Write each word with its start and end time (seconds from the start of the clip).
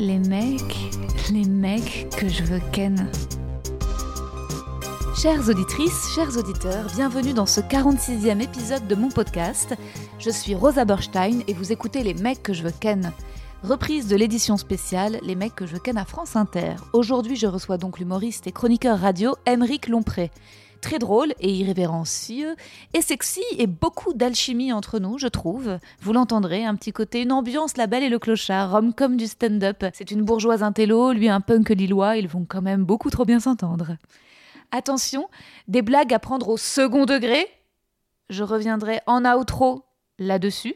Les 0.00 0.18
mecs, 0.18 0.90
les 1.30 1.44
mecs 1.44 2.08
que 2.16 2.26
je 2.26 2.42
veux 2.42 2.60
ken. 2.72 3.10
Chères 5.14 5.46
auditrices, 5.46 6.14
chers 6.14 6.38
auditeurs, 6.38 6.86
bienvenue 6.94 7.34
dans 7.34 7.44
ce 7.44 7.60
46e 7.60 8.40
épisode 8.40 8.86
de 8.88 8.94
mon 8.94 9.10
podcast. 9.10 9.74
Je 10.18 10.30
suis 10.30 10.54
Rosa 10.54 10.86
Berstein 10.86 11.40
et 11.46 11.52
vous 11.52 11.70
écoutez 11.70 12.02
Les 12.02 12.14
mecs 12.14 12.42
que 12.42 12.54
je 12.54 12.62
veux 12.62 12.72
ken. 12.80 13.12
Reprise 13.62 14.08
de 14.08 14.16
l'édition 14.16 14.56
spéciale 14.56 15.18
Les 15.22 15.34
mecs 15.34 15.54
que 15.54 15.66
je 15.66 15.74
veux 15.74 15.80
ken 15.80 15.98
à 15.98 16.06
France 16.06 16.34
Inter. 16.34 16.76
Aujourd'hui, 16.94 17.36
je 17.36 17.46
reçois 17.46 17.76
donc 17.76 17.98
l'humoriste 17.98 18.46
et 18.46 18.52
chroniqueur 18.52 18.98
radio 18.98 19.36
Émeric 19.44 19.86
Lompré 19.86 20.30
très 20.80 20.98
drôle 20.98 21.32
et 21.40 21.52
irrévérencieux, 21.52 22.56
et 22.94 23.02
sexy, 23.02 23.42
et 23.58 23.66
beaucoup 23.66 24.12
d'alchimie 24.14 24.72
entre 24.72 24.98
nous, 24.98 25.18
je 25.18 25.28
trouve. 25.28 25.78
Vous 26.00 26.12
l'entendrez, 26.12 26.64
un 26.64 26.74
petit 26.74 26.92
côté, 26.92 27.22
une 27.22 27.32
ambiance, 27.32 27.76
la 27.76 27.86
belle 27.86 28.02
et 28.02 28.08
le 28.08 28.18
clochard, 28.18 28.72
rom 28.72 28.94
comme 28.94 29.16
du 29.16 29.26
stand-up. 29.26 29.84
C'est 29.92 30.10
une 30.10 30.22
bourgeoise 30.22 30.62
intello, 30.62 31.12
lui 31.12 31.28
un 31.28 31.40
punk 31.40 31.70
lillois, 31.70 32.16
ils 32.16 32.28
vont 32.28 32.44
quand 32.48 32.62
même 32.62 32.84
beaucoup 32.84 33.10
trop 33.10 33.24
bien 33.24 33.40
s'entendre. 33.40 33.96
Attention, 34.72 35.28
des 35.68 35.82
blagues 35.82 36.14
à 36.14 36.18
prendre 36.18 36.48
au 36.48 36.56
second 36.56 37.04
degré. 37.04 37.46
Je 38.28 38.44
reviendrai 38.44 39.00
en 39.06 39.24
outro 39.24 39.84
là-dessus. 40.18 40.74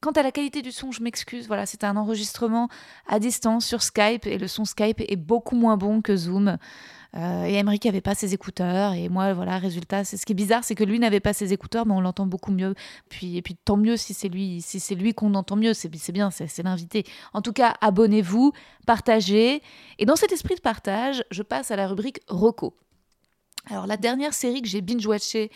Quant 0.00 0.12
à 0.12 0.22
la 0.22 0.32
qualité 0.32 0.60
du 0.60 0.70
son, 0.70 0.92
je 0.92 1.02
m'excuse. 1.02 1.46
Voilà, 1.46 1.64
c'est 1.64 1.82
un 1.82 1.96
enregistrement 1.96 2.68
à 3.08 3.18
distance 3.18 3.64
sur 3.64 3.82
Skype 3.82 4.26
et 4.26 4.36
le 4.36 4.48
son 4.48 4.66
Skype 4.66 5.00
est 5.00 5.16
beaucoup 5.16 5.56
moins 5.56 5.78
bon 5.78 6.02
que 6.02 6.14
Zoom. 6.14 6.58
Euh, 7.16 7.44
et 7.44 7.54
Emmerich 7.54 7.84
n'avait 7.84 8.00
pas 8.00 8.14
ses 8.14 8.34
écouteurs. 8.34 8.92
Et 8.92 9.08
moi, 9.08 9.34
voilà, 9.34 9.58
résultat, 9.58 10.04
c'est 10.04 10.16
ce 10.16 10.26
qui 10.26 10.32
est 10.32 10.34
bizarre, 10.34 10.64
c'est 10.64 10.74
que 10.74 10.84
lui 10.84 10.98
n'avait 10.98 11.20
pas 11.20 11.32
ses 11.32 11.52
écouteurs, 11.52 11.86
mais 11.86 11.94
on 11.94 12.00
l'entend 12.00 12.26
beaucoup 12.26 12.50
mieux. 12.50 12.74
Puis, 13.08 13.36
et 13.36 13.42
puis 13.42 13.56
tant 13.56 13.76
mieux 13.76 13.96
si 13.96 14.14
c'est 14.14 14.28
lui, 14.28 14.60
si 14.60 14.80
c'est 14.80 14.94
lui 14.94 15.14
qu'on 15.14 15.34
entend 15.34 15.56
mieux, 15.56 15.74
c'est 15.74 15.88
bien, 16.12 16.30
c'est 16.30 16.62
l'invité. 16.62 17.04
En 17.32 17.42
tout 17.42 17.52
cas, 17.52 17.74
abonnez-vous, 17.80 18.52
partagez. 18.86 19.62
Et 19.98 20.06
dans 20.06 20.16
cet 20.16 20.32
esprit 20.32 20.56
de 20.56 20.60
partage, 20.60 21.24
je 21.30 21.42
passe 21.42 21.70
à 21.70 21.76
la 21.76 21.86
rubrique 21.86 22.20
Rocco. 22.28 22.76
Alors 23.66 23.86
la 23.86 23.96
dernière 23.96 24.34
série 24.34 24.60
que 24.60 24.68
j'ai 24.68 24.82
binge-watchée, 24.82 25.50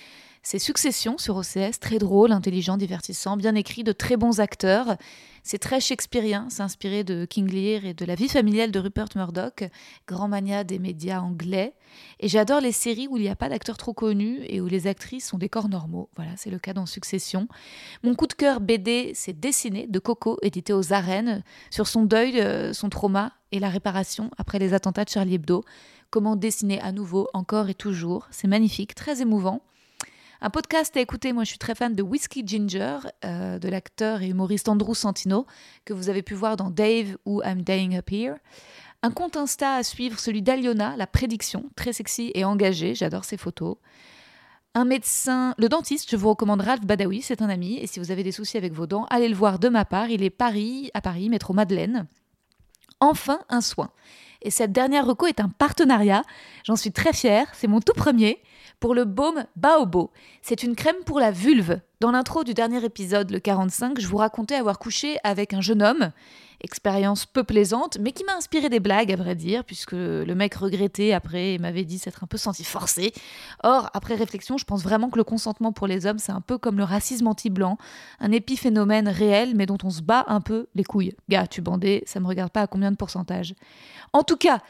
c'est 0.51 0.59
Succession 0.59 1.19
sur 1.19 1.37
OCS, 1.37 1.79
très 1.79 1.99
drôle, 1.99 2.33
intelligent, 2.33 2.79
divertissant, 2.79 3.37
bien 3.37 3.55
écrit, 3.55 3.85
de 3.85 3.93
très 3.93 4.17
bons 4.17 4.41
acteurs. 4.41 4.97
C'est 5.43 5.59
très 5.59 5.79
shakespearien, 5.79 6.47
c'est 6.49 6.63
inspiré 6.63 7.05
de 7.05 7.27
King 7.27 7.53
Lear 7.53 7.85
et 7.85 7.93
de 7.93 8.07
la 8.07 8.15
vie 8.15 8.31
familiale 8.31 8.71
de 8.71 8.79
Rupert 8.79 9.09
Murdoch, 9.15 9.65
grand 10.07 10.27
mania 10.27 10.65
des 10.65 10.79
médias 10.79 11.21
anglais. 11.21 11.75
Et 12.19 12.29
j'adore 12.29 12.63
les 12.63 12.73
séries 12.73 13.09
où 13.09 13.19
il 13.19 13.25
n'y 13.25 13.29
a 13.29 13.37
pas 13.37 13.51
d'acteurs 13.51 13.77
trop 13.77 13.93
connus 13.93 14.41
et 14.49 14.63
où 14.63 14.69
les 14.69 14.87
actrices 14.87 15.27
sont 15.29 15.37
des 15.37 15.51
corps 15.51 15.69
normaux. 15.69 16.09
Voilà, 16.17 16.31
c'est 16.39 16.49
le 16.49 16.59
cas 16.59 16.73
dans 16.73 16.87
Succession. 16.87 17.47
Mon 18.03 18.15
coup 18.15 18.27
de 18.27 18.33
cœur 18.33 18.63
BD, 18.63 19.13
c'est 19.15 19.39
Dessiné 19.39 19.87
de 19.87 19.99
Coco, 19.99 20.39
édité 20.41 20.73
aux 20.73 20.95
arènes, 20.95 21.45
sur 21.69 21.87
son 21.87 22.05
deuil, 22.05 22.41
euh, 22.41 22.73
son 22.73 22.89
trauma 22.89 23.35
et 23.53 23.59
la 23.59 23.69
réparation 23.69 24.31
après 24.39 24.59
les 24.59 24.73
attentats 24.73 25.05
de 25.05 25.11
Charlie 25.11 25.35
Hebdo. 25.35 25.63
Comment 26.09 26.37
dessiner 26.37 26.81
à 26.81 26.91
nouveau, 26.91 27.29
encore 27.35 27.69
et 27.69 27.75
toujours. 27.75 28.27
C'est 28.31 28.49
magnifique, 28.49 28.95
très 28.95 29.21
émouvant. 29.21 29.61
Un 30.41 30.51
podcast 30.51 30.97
à 30.97 31.01
écouter, 31.01 31.33
moi 31.33 31.43
je 31.43 31.49
suis 31.49 31.59
très 31.59 31.75
fan 31.75 31.97
de 31.97 32.03
Whiskey 32.03 32.43
Ginger, 32.47 32.99
euh, 33.25 33.59
de 33.59 33.69
l'acteur 33.69 34.23
et 34.23 34.29
humoriste 34.29 34.69
Andrew 34.69 34.95
Santino, 34.95 35.47
que 35.85 35.93
vous 35.93 36.11
avez 36.11 36.23
pu 36.23 36.35
voir 36.35 36.57
dans 36.57 36.71
Dave 36.71 37.17
ou 37.27 37.43
I'm 37.43 37.63
Dying 37.63 37.97
Up 37.97 38.09
Here. 38.13 38.37
Un 39.03 39.11
compte 39.11 39.37
Insta 39.37 39.75
à 39.75 39.83
suivre, 39.83 40.21
celui 40.21 40.41
d'Aliona, 40.41 40.95
la 40.97 41.09
prédiction, 41.09 41.65
très 41.75 41.93
sexy 41.93 42.31
et 42.37 42.45
engagé, 42.45 42.95
j'adore 42.95 43.25
ses 43.25 43.37
photos. 43.37 43.79
Un 44.75 44.85
médecin, 44.85 45.57
le 45.59 45.69
dentiste, 45.69 46.09
je 46.09 46.17
vous 46.17 46.29
recommande 46.29 46.61
Ralph 46.61 46.87
Badawi, 46.87 47.21
c'est 47.21 47.43
un 47.43 47.49
ami, 47.49 47.77
et 47.79 47.89
si 47.89 47.99
vous 47.99 48.13
avez 48.13 48.23
des 48.23 48.31
soucis 48.31 48.57
avec 48.57 48.73
vos 48.73 48.87
dents, 48.87 49.07
allez 49.11 49.29
le 49.29 49.35
voir 49.35 49.59
de 49.59 49.69
ma 49.69 49.85
part, 49.85 50.09
il 50.09 50.23
est 50.23 50.31
Paris, 50.31 50.93
à 50.95 51.01
Paris, 51.01 51.31
métro 51.31 51.53
Madeleine. 51.53 52.07
Enfin, 53.01 53.41
un 53.49 53.61
soin. 53.61 53.91
Et 54.43 54.51
cette 54.51 54.71
dernière 54.71 55.05
reco 55.05 55.27
est 55.27 55.41
un 55.41 55.49
partenariat, 55.49 56.23
j'en 56.65 56.77
suis 56.77 56.93
très 56.93 57.13
fière, 57.13 57.49
c'est 57.55 57.67
mon 57.67 57.81
tout 57.81 57.93
premier 57.93 58.41
pour 58.81 58.95
le 58.95 59.05
baume 59.05 59.45
Baobo. 59.57 60.11
C'est 60.43 60.63
une 60.63 60.77
crème 60.77 61.03
pour 61.05 61.21
la 61.21 61.31
vulve. 61.31 61.81
Dans 62.01 62.13
l'intro 62.13 62.45
du 62.45 62.55
dernier 62.55 62.85
épisode, 62.85 63.31
le 63.31 63.41
45, 63.41 64.01
je 64.01 64.07
vous 64.07 64.19
racontais 64.19 64.55
avoir 64.55 64.79
couché 64.79 65.19
avec 65.25 65.53
un 65.53 65.61
jeune 65.61 65.83
homme. 65.83 66.13
Expérience 66.61 67.27
peu 67.27 67.45
plaisante, 67.45 67.99
mais 68.01 68.13
qui 68.13 68.25
m'a 68.25 68.35
inspiré 68.35 68.69
des 68.69 68.79
blagues, 68.81 69.13
à 69.13 69.17
vrai 69.17 69.35
dire, 69.35 69.65
puisque 69.65 69.93
le 69.93 70.33
mec 70.35 70.55
regrettait 70.55 71.13
après 71.13 71.55
et 71.55 71.59
m'avait 71.59 71.85
dit 71.85 71.99
s'être 71.99 72.23
un 72.23 72.27
peu 72.27 72.37
senti 72.37 72.63
forcé. 72.63 73.13
Or, 73.65 73.91
après 73.95 74.15
réflexion, 74.15 74.59
je 74.59 74.65
pense 74.65 74.83
vraiment 74.83 75.11
que 75.11 75.19
le 75.19 75.25
consentement 75.25 75.73
pour 75.73 75.87
les 75.87 76.07
hommes, 76.07 76.19
c'est 76.19 76.33
un 76.33 76.41
peu 76.41 76.59
comme 76.59 76.79
le 76.79 76.85
racisme 76.85 77.27
anti-blanc, 77.27 77.79
un 78.21 78.33
épiphénomène 78.33 79.09
réel, 79.09 79.55
mais 79.57 79.67
dont 79.67 79.79
on 79.83 79.91
se 79.91 80.03
bat 80.03 80.25
un 80.29 80.41
peu 80.41 80.67
les 80.75 80.85
couilles. 80.85 81.15
Gars, 81.29 81.47
tu 81.47 81.63
bandais, 81.63 82.03
ça 82.07 82.21
me 82.21 82.27
regarde 82.27 82.51
pas 82.51 82.63
à 82.63 82.67
combien 82.69 82.93
de 82.93 82.97
pourcentage. 82.97 83.55
En 84.13 84.23
tout 84.23 84.37
cas, 84.37 84.61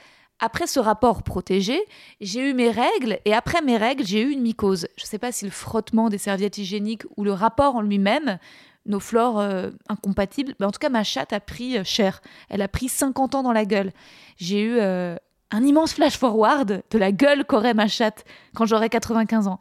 après 0.41 0.67
ce 0.67 0.79
rapport 0.81 1.23
protégé, 1.23 1.81
j'ai 2.21 2.51
eu 2.51 2.55
mes 2.55 2.71
règles 2.71 3.19
et 3.25 3.35
après 3.35 3.61
mes 3.63 3.77
règles, 3.77 4.05
j'ai 4.05 4.23
eu 4.23 4.31
une 4.31 4.43
mycose. 4.43 4.87
Je 4.97 5.05
ne 5.05 5.09
sais 5.09 5.19
pas 5.19 5.33
si 5.33 5.45
le 5.45 5.51
frottement 5.51 6.09
des 6.09 6.19
serviettes 6.19 6.59
hygiéniques 6.59 7.05
ou 7.17 7.25
le 7.25 7.33
rapport 7.33 7.77
en 7.77 7.83
lui-même, 7.83 8.39
nos 8.87 9.01
flores 9.01 9.41
euh, 9.41 9.71
incompatibles, 9.89 10.55
mais 10.59 10.67
en 10.67 10.71
tout 10.71 10.79
cas 10.79 10.89
ma 10.89 11.05
chatte 11.05 11.33
a 11.33 11.41
pris 11.41 11.79
euh, 11.79 11.85
cher. 11.85 12.23
Elle 12.49 12.63
a 12.63 12.69
pris 12.69 12.89
50 12.89 13.35
ans 13.35 13.43
dans 13.43 13.53
la 13.53 13.65
gueule. 13.65 13.93
J'ai 14.37 14.61
eu 14.61 14.79
euh, 14.79 15.17
un 15.51 15.65
immense 15.65 15.93
flash 15.93 16.17
forward 16.17 16.83
de 16.91 16.99
la 16.99 17.13
gueule 17.13 17.45
qu'aurait 17.45 17.75
ma 17.75 17.89
chatte 17.89 18.25
quand 18.55 18.65
j'aurai 18.65 18.89
95 18.89 19.49
ans. 19.49 19.61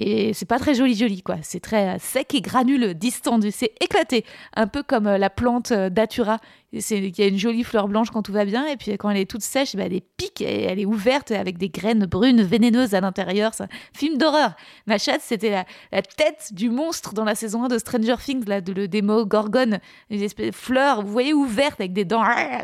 Et 0.00 0.32
c'est 0.32 0.46
pas 0.46 0.60
très 0.60 0.74
joli 0.74 0.94
joli 0.94 1.22
quoi, 1.22 1.36
c'est 1.42 1.58
très 1.58 1.96
euh, 1.96 1.98
sec 1.98 2.32
et 2.32 2.40
granuleux, 2.40 2.94
distendu, 2.94 3.50
c'est 3.50 3.72
éclaté, 3.80 4.24
un 4.54 4.68
peu 4.68 4.84
comme 4.84 5.08
euh, 5.08 5.18
la 5.18 5.28
plante 5.28 5.72
euh, 5.72 5.90
datura, 5.90 6.38
il 6.72 7.18
y 7.18 7.22
a 7.22 7.26
une 7.26 7.38
jolie 7.38 7.64
fleur 7.64 7.88
blanche 7.88 8.10
quand 8.10 8.22
tout 8.22 8.32
va 8.32 8.44
bien. 8.44 8.66
Et 8.66 8.76
puis 8.76 8.92
quand 8.92 9.10
elle 9.10 9.16
est 9.16 9.28
toute 9.28 9.42
sèche, 9.42 9.74
bah, 9.74 9.84
elle 9.86 9.94
est 9.94 10.04
pique 10.16 10.40
et 10.40 10.64
elle 10.64 10.78
est 10.78 10.84
ouverte 10.84 11.32
avec 11.32 11.58
des 11.58 11.70
graines 11.70 12.04
brunes 12.06 12.42
vénéneuses 12.42 12.94
à 12.94 13.00
l'intérieur, 13.00 13.54
c'est 13.54 13.64
un 13.64 13.68
film 13.92 14.18
d'horreur. 14.18 14.54
Ma 14.86 14.98
chatte, 14.98 15.22
c'était 15.22 15.50
la, 15.50 16.02
tête 16.02 16.50
du 16.52 16.70
monstre 16.70 17.14
dans 17.14 17.24
la 17.24 17.34
saison 17.34 17.64
1 17.64 17.68
de 17.68 17.78
Stranger 17.78 18.16
Things 18.22 18.44
là, 18.46 18.60
de, 18.60 18.72
le 18.72 18.86
démo 18.86 19.24
Gorgone, 19.26 19.80
une 20.10 20.22
espèce 20.22 20.48
de 20.48 20.54
fleur, 20.54 21.02
vous 21.02 21.10
voyez 21.10 21.32
ouverte 21.32 21.80
avec 21.80 21.92
des 21.92 22.04
dents. 22.04 22.22
Ah, 22.22 22.62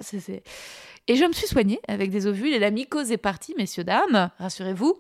et 1.07 1.17
je 1.17 1.25
me 1.25 1.33
suis 1.33 1.49
soignée 1.49 1.81
avec 1.89 2.11
des 2.11 2.27
ovules 2.27 2.53
et 2.55 2.59
la 2.59 2.71
mycose 2.71 3.11
est 3.11 3.17
partie, 3.17 3.55
messieurs 3.59 3.85
dames, 3.85 4.31
rassurez-vous. 4.39 4.97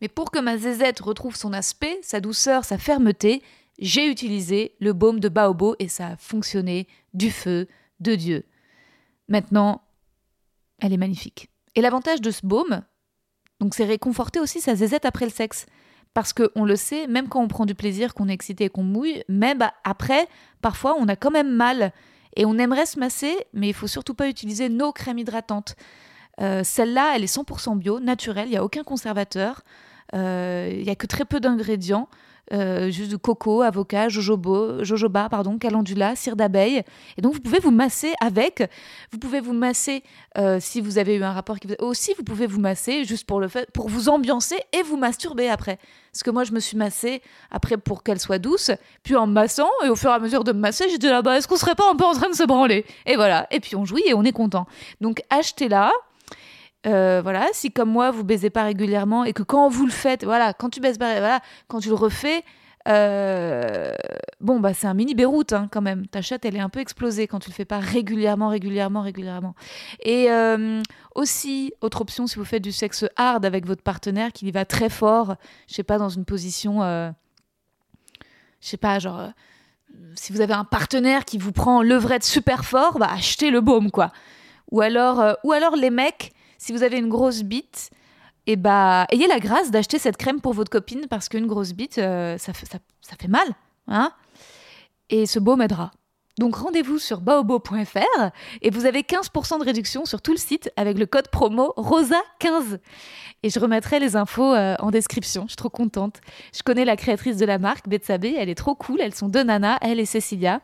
Mais 0.00 0.08
pour 0.08 0.30
que 0.30 0.38
ma 0.38 0.56
zézette 0.56 1.00
retrouve 1.00 1.36
son 1.36 1.52
aspect, 1.52 1.98
sa 2.02 2.20
douceur, 2.20 2.64
sa 2.64 2.78
fermeté, 2.78 3.42
j'ai 3.78 4.08
utilisé 4.08 4.74
le 4.80 4.92
baume 4.92 5.20
de 5.20 5.28
Baobo 5.28 5.76
et 5.78 5.88
ça 5.88 6.08
a 6.08 6.16
fonctionné 6.16 6.86
du 7.14 7.30
feu 7.30 7.68
de 8.00 8.14
Dieu. 8.14 8.44
Maintenant, 9.28 9.82
elle 10.80 10.92
est 10.92 10.98
magnifique. 10.98 11.50
Et 11.74 11.80
l'avantage 11.80 12.20
de 12.20 12.30
ce 12.30 12.44
baume, 12.44 12.82
donc 13.60 13.74
c'est 13.74 13.84
réconforter 13.84 14.40
aussi 14.40 14.60
sa 14.60 14.74
zézette 14.74 15.04
après 15.04 15.26
le 15.26 15.30
sexe. 15.30 15.66
Parce 16.14 16.32
qu'on 16.32 16.64
le 16.64 16.76
sait, 16.76 17.06
même 17.06 17.28
quand 17.28 17.40
on 17.40 17.48
prend 17.48 17.66
du 17.66 17.74
plaisir, 17.74 18.14
qu'on 18.14 18.28
est 18.28 18.32
excité 18.32 18.64
et 18.64 18.68
qu'on 18.70 18.82
mouille, 18.82 19.22
même 19.28 19.68
après, 19.84 20.26
parfois, 20.62 20.96
on 20.98 21.06
a 21.06 21.16
quand 21.16 21.30
même 21.30 21.54
mal. 21.54 21.92
Et 22.34 22.44
on 22.46 22.58
aimerait 22.58 22.86
se 22.86 22.98
masser, 22.98 23.36
mais 23.52 23.68
il 23.68 23.74
faut 23.74 23.86
surtout 23.86 24.14
pas 24.14 24.28
utiliser 24.28 24.68
nos 24.68 24.90
crèmes 24.90 25.18
hydratantes. 25.18 25.76
Euh, 26.40 26.62
celle-là, 26.64 27.12
elle 27.14 27.24
est 27.24 27.32
100% 27.32 27.78
bio, 27.78 28.00
naturelle, 28.00 28.48
il 28.48 28.52
n'y 28.52 28.56
a 28.56 28.64
aucun 28.64 28.84
conservateur. 28.84 29.62
Euh, 30.14 30.70
il 30.72 30.82
n'y 30.82 30.90
a 30.90 30.94
que 30.94 31.06
très 31.06 31.24
peu 31.24 31.40
d'ingrédients. 31.40 32.08
Euh, 32.50 32.90
juste 32.90 33.10
du 33.10 33.18
coco, 33.18 33.60
avocat, 33.60 34.08
jojoba, 34.08 34.82
jojoba 34.82 35.28
pardon, 35.28 35.58
calendula, 35.58 36.16
cire 36.16 36.34
d'abeille. 36.34 36.82
Et 37.18 37.22
donc 37.22 37.34
vous 37.34 37.40
pouvez 37.40 37.58
vous 37.58 37.70
masser 37.70 38.14
avec. 38.20 38.62
Vous 39.12 39.18
pouvez 39.18 39.40
vous 39.40 39.52
masser 39.52 40.02
euh, 40.38 40.58
si 40.58 40.80
vous 40.80 40.96
avez 40.96 41.16
eu 41.16 41.22
un 41.22 41.32
rapport 41.32 41.58
qui 41.58 41.68
aussi 41.80 42.14
vous 42.16 42.24
pouvez 42.24 42.46
vous 42.46 42.60
masser 42.60 43.04
juste 43.04 43.26
pour 43.26 43.40
le 43.40 43.48
fait 43.48 43.70
pour 43.72 43.88
vous 43.88 44.08
ambiancer 44.08 44.56
et 44.72 44.82
vous 44.82 44.96
masturber 44.96 45.50
après. 45.50 45.78
Parce 46.10 46.22
que 46.22 46.30
moi 46.30 46.44
je 46.44 46.52
me 46.52 46.60
suis 46.60 46.76
massée 46.76 47.20
après 47.50 47.76
pour 47.76 48.02
qu'elle 48.02 48.18
soit 48.18 48.38
douce, 48.38 48.70
puis 49.02 49.14
en 49.14 49.26
massant 49.26 49.68
et 49.84 49.90
au 49.90 49.96
fur 49.96 50.10
et 50.10 50.14
à 50.14 50.18
mesure 50.18 50.42
de 50.42 50.52
me 50.52 50.60
masser, 50.60 50.88
j'étais 50.88 51.10
là-bas, 51.10 51.36
est-ce 51.36 51.46
qu'on 51.46 51.56
serait 51.56 51.74
pas 51.74 51.90
un 51.90 51.96
peu 51.96 52.04
en 52.04 52.12
train 52.12 52.30
de 52.30 52.34
se 52.34 52.44
branler? 52.44 52.86
Et 53.04 53.16
voilà, 53.16 53.46
et 53.50 53.60
puis 53.60 53.76
on 53.76 53.84
jouit 53.84 54.04
et 54.06 54.14
on 54.14 54.24
est 54.24 54.32
content. 54.32 54.66
Donc 55.02 55.20
achetez-la, 55.28 55.92
euh, 56.86 57.20
voilà, 57.22 57.46
si 57.52 57.70
comme 57.70 57.90
moi 57.90 58.10
vous 58.10 58.24
baisez 58.24 58.50
pas 58.50 58.62
régulièrement 58.64 59.24
et 59.24 59.32
que 59.32 59.42
quand 59.42 59.68
vous 59.68 59.84
le 59.84 59.92
faites, 59.92 60.24
voilà, 60.24 60.52
quand 60.52 60.70
tu 60.70 60.80
baises 60.80 60.98
pas, 60.98 61.18
voilà, 61.18 61.40
quand 61.66 61.80
tu 61.80 61.88
le 61.88 61.94
refais, 61.94 62.44
Euh, 62.86 63.92
bon, 64.40 64.60
bah, 64.60 64.72
c'est 64.72 64.86
un 64.86 64.94
mini 64.94 65.14
Beyrouth 65.14 65.52
hein, 65.52 65.68
quand 65.70 65.82
même. 65.82 66.06
Ta 66.06 66.22
chatte, 66.22 66.46
elle 66.46 66.56
est 66.56 66.60
un 66.60 66.70
peu 66.70 66.80
explosée 66.80 67.26
quand 67.26 67.38
tu 67.38 67.50
le 67.50 67.54
fais 67.54 67.66
pas 67.66 67.80
régulièrement, 67.80 68.48
régulièrement, 68.48 69.02
régulièrement. 69.02 69.54
Et 70.00 70.30
euh, 70.30 70.80
aussi, 71.14 71.74
autre 71.82 72.00
option, 72.00 72.26
si 72.26 72.36
vous 72.36 72.46
faites 72.46 72.62
du 72.62 72.72
sexe 72.72 73.04
hard 73.16 73.44
avec 73.44 73.66
votre 73.66 73.82
partenaire 73.82 74.32
qui 74.32 74.46
y 74.46 74.50
va 74.52 74.64
très 74.64 74.88
fort, 74.88 75.36
je 75.66 75.74
sais 75.74 75.82
pas, 75.82 75.98
dans 75.98 76.08
une 76.08 76.24
position, 76.24 76.80
je 76.80 77.12
sais 78.60 78.78
pas, 78.78 78.98
genre, 78.98 79.32
si 80.14 80.32
vous 80.32 80.40
avez 80.40 80.54
un 80.54 80.64
partenaire 80.64 81.26
qui 81.26 81.36
vous 81.36 81.52
prend 81.52 81.82
levrette 81.82 82.24
super 82.24 82.64
fort, 82.64 82.98
bah, 82.98 83.10
achetez 83.12 83.50
le 83.50 83.60
baume, 83.60 83.90
quoi. 83.90 84.12
Ou 84.70 84.80
alors, 84.80 85.36
ou 85.44 85.52
alors 85.52 85.76
les 85.76 85.90
mecs, 85.90 86.32
si 86.58 86.72
vous 86.72 86.82
avez 86.82 86.98
une 86.98 87.08
grosse 87.08 87.42
bite, 87.42 87.90
et 88.46 88.56
bah, 88.56 89.06
ayez 89.10 89.26
la 89.26 89.40
grâce 89.40 89.70
d'acheter 89.70 89.98
cette 89.98 90.16
crème 90.16 90.40
pour 90.40 90.54
votre 90.54 90.70
copine 90.70 91.06
parce 91.08 91.28
qu'une 91.28 91.46
grosse 91.46 91.72
bite, 91.72 91.98
euh, 91.98 92.38
ça, 92.38 92.52
ça, 92.54 93.16
fait 93.18 93.28
mal. 93.28 93.46
Hein 93.86 94.12
et 95.10 95.26
ce 95.26 95.38
baume 95.38 95.62
aidera. 95.62 95.90
Donc 96.38 96.54
rendez-vous 96.54 96.98
sur 96.98 97.20
baobo.fr 97.20 98.30
et 98.62 98.70
vous 98.70 98.86
avez 98.86 99.02
15% 99.02 99.58
de 99.58 99.64
réduction 99.64 100.04
sur 100.04 100.22
tout 100.22 100.30
le 100.30 100.38
site 100.38 100.70
avec 100.76 100.96
le 100.96 101.04
code 101.06 101.28
promo 101.28 101.74
ROSA15. 101.76 102.78
Et 103.42 103.50
je 103.50 103.58
remettrai 103.58 103.98
les 103.98 104.14
infos 104.14 104.54
euh, 104.54 104.76
en 104.78 104.90
description, 104.90 105.42
je 105.42 105.48
suis 105.48 105.56
trop 105.56 105.68
contente. 105.68 106.20
Je 106.54 106.62
connais 106.62 106.84
la 106.84 106.96
créatrice 106.96 107.36
de 107.36 107.44
la 107.44 107.58
marque, 107.58 107.88
Betsabé, 107.88 108.36
elle 108.38 108.48
est 108.48 108.54
trop 108.54 108.76
cool, 108.76 109.00
elles 109.00 109.14
sont 109.14 109.28
deux 109.28 109.42
nanas, 109.42 109.78
elle 109.80 109.98
et 109.98 110.06
Cécilia. 110.06 110.60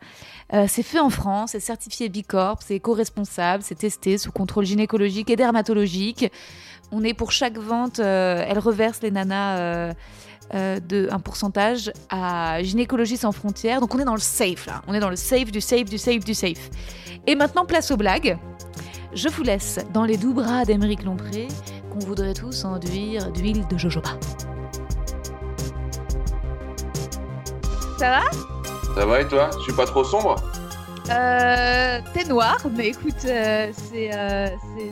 Euh, 0.53 0.65
c'est 0.67 0.83
fait 0.83 0.99
en 0.99 1.09
France, 1.09 1.51
c'est 1.51 1.59
certifié 1.59 2.07
Bicorp, 2.07 2.61
c'est 2.61 2.75
éco-responsable, 2.75 3.61
c'est 3.61 3.75
testé 3.75 4.17
sous 4.17 4.31
contrôle 4.31 4.65
gynécologique 4.65 5.29
et 5.29 5.35
dermatologique. 5.35 6.31
On 6.91 7.03
est 7.03 7.13
pour 7.13 7.31
chaque 7.31 7.57
vente, 7.57 7.99
euh, 7.99 8.45
elle 8.47 8.59
reverse 8.59 9.01
les 9.01 9.11
nanas 9.11 9.93
euh, 10.53 10.55
euh, 10.55 10.79
de 10.79 11.07
un 11.11 11.19
pourcentage 11.19 11.91
à 12.09 12.61
Gynécologie 12.63 13.17
sans 13.17 13.31
frontières. 13.31 13.81
Donc 13.81 13.93
on 13.95 13.99
est 13.99 14.05
dans 14.05 14.13
le 14.13 14.19
safe 14.19 14.65
là. 14.67 14.81
On 14.87 14.93
est 14.93 14.99
dans 14.99 15.09
le 15.09 15.15
safe 15.15 15.51
du 15.51 15.61
safe 15.61 15.85
du 15.85 15.97
safe 15.97 16.23
du 16.23 16.33
safe. 16.33 16.69
Et 17.27 17.35
maintenant 17.35 17.65
place 17.65 17.91
aux 17.91 17.97
blagues. 17.97 18.37
Je 19.13 19.29
vous 19.29 19.43
laisse 19.43 19.79
dans 19.93 20.03
les 20.03 20.17
doux 20.17 20.33
bras 20.33 20.65
d'Emeric 20.65 21.03
Lompré 21.03 21.47
qu'on 21.91 21.99
voudrait 21.99 22.33
tous 22.33 22.65
enduire 22.65 23.31
d'huile 23.31 23.65
de 23.67 23.77
jojoba. 23.77 24.09
Ça 27.97 28.09
va? 28.09 28.21
Ça 28.95 29.05
va 29.05 29.21
et 29.21 29.27
toi? 29.27 29.49
Je 29.57 29.63
suis 29.63 29.73
pas 29.73 29.85
trop 29.85 30.03
sombre? 30.03 30.35
Euh, 31.09 31.99
T'es 32.13 32.25
noir, 32.25 32.57
mais 32.75 32.87
écoute, 32.87 33.13
euh, 33.25 33.71
euh, 33.93 34.47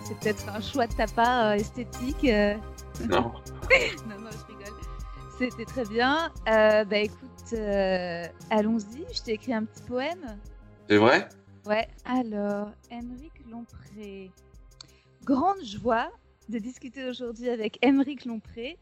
c'est 0.06 0.20
peut-être 0.20 0.46
un 0.56 0.62
choix 0.62 0.88
de 0.88 0.94
ta 0.94 1.08
part 1.08 1.48
euh, 1.48 1.54
esthétique. 1.54 2.28
Non. 3.10 3.32
non, 4.08 4.20
non. 4.20 4.30
C'était 5.38 5.66
très 5.66 5.86
bien. 5.86 6.32
bah 6.46 6.98
écoute, 6.98 7.54
allons-y. 8.50 9.06
Je 9.14 9.22
t'ai 9.24 9.34
écrit 9.34 9.54
un 9.54 9.66
petit 9.66 9.84
poème. 9.84 10.38
C'est 10.88 10.98
vrai? 10.98 11.28
Ouais. 11.66 11.88
Alors, 12.06 12.72
Émeric 12.92 13.32
Lompré. 13.50 14.32
Grande 15.24 15.64
joie 15.64 16.12
de 16.50 16.60
discuter 16.60 17.08
aujourd'hui 17.08 17.50
avec 17.50 17.80
Émeric 17.82 18.26
Lompré, 18.26 18.78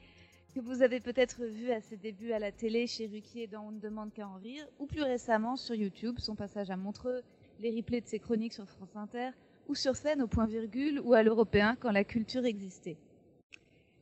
que 0.54 0.60
vous 0.60 0.82
avez 0.82 1.00
peut-être 1.00 1.46
vu 1.46 1.72
à 1.72 1.80
ses 1.80 1.96
débuts 1.96 2.32
à 2.32 2.40
la 2.40 2.52
télé 2.52 2.88
chez 2.88 3.08
Ruquier 3.08 3.48
dans 3.48 3.68
On 3.68 3.72
ne 3.72 3.80
demande 3.80 4.12
qu'à 4.12 4.28
en 4.28 4.36
rire, 4.36 4.66
ou 4.80 4.88
plus 4.88 5.04
récemment 5.04 5.56
sur 5.56 5.76
YouTube, 5.76 6.16
son 6.18 6.36
passage 6.36 6.72
à 6.72 6.76
Montreux, 6.76 7.22
les 7.60 7.70
replays 7.70 8.02
de 8.02 8.08
ses 8.08 8.20
chroniques 8.20 8.54
sur 8.54 8.68
France 8.68 8.96
Inter, 8.96 9.30
ou 9.70 9.76
sur 9.76 9.96
scène 9.96 10.22
au 10.22 10.28
point 10.28 10.48
virgule 10.48 11.00
ou 11.04 11.14
à 11.14 11.22
l'européen 11.22 11.76
quand 11.80 11.92
la 11.92 12.04
culture 12.04 12.46
existait. 12.46 12.98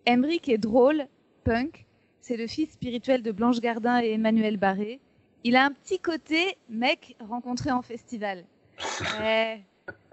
Emric 0.05 0.47
est 0.47 0.57
drôle, 0.57 1.05
punk, 1.43 1.85
c'est 2.21 2.37
le 2.37 2.47
fils 2.47 2.71
spirituel 2.71 3.21
de 3.23 3.31
Blanche 3.31 3.59
Gardin 3.59 4.01
et 4.01 4.11
Emmanuel 4.11 4.57
Barré. 4.57 4.99
Il 5.43 5.55
a 5.55 5.65
un 5.65 5.71
petit 5.71 5.99
côté 5.99 6.57
mec 6.69 7.15
rencontré 7.19 7.71
en 7.71 7.81
festival. 7.81 8.45
Ouais, 9.19 9.65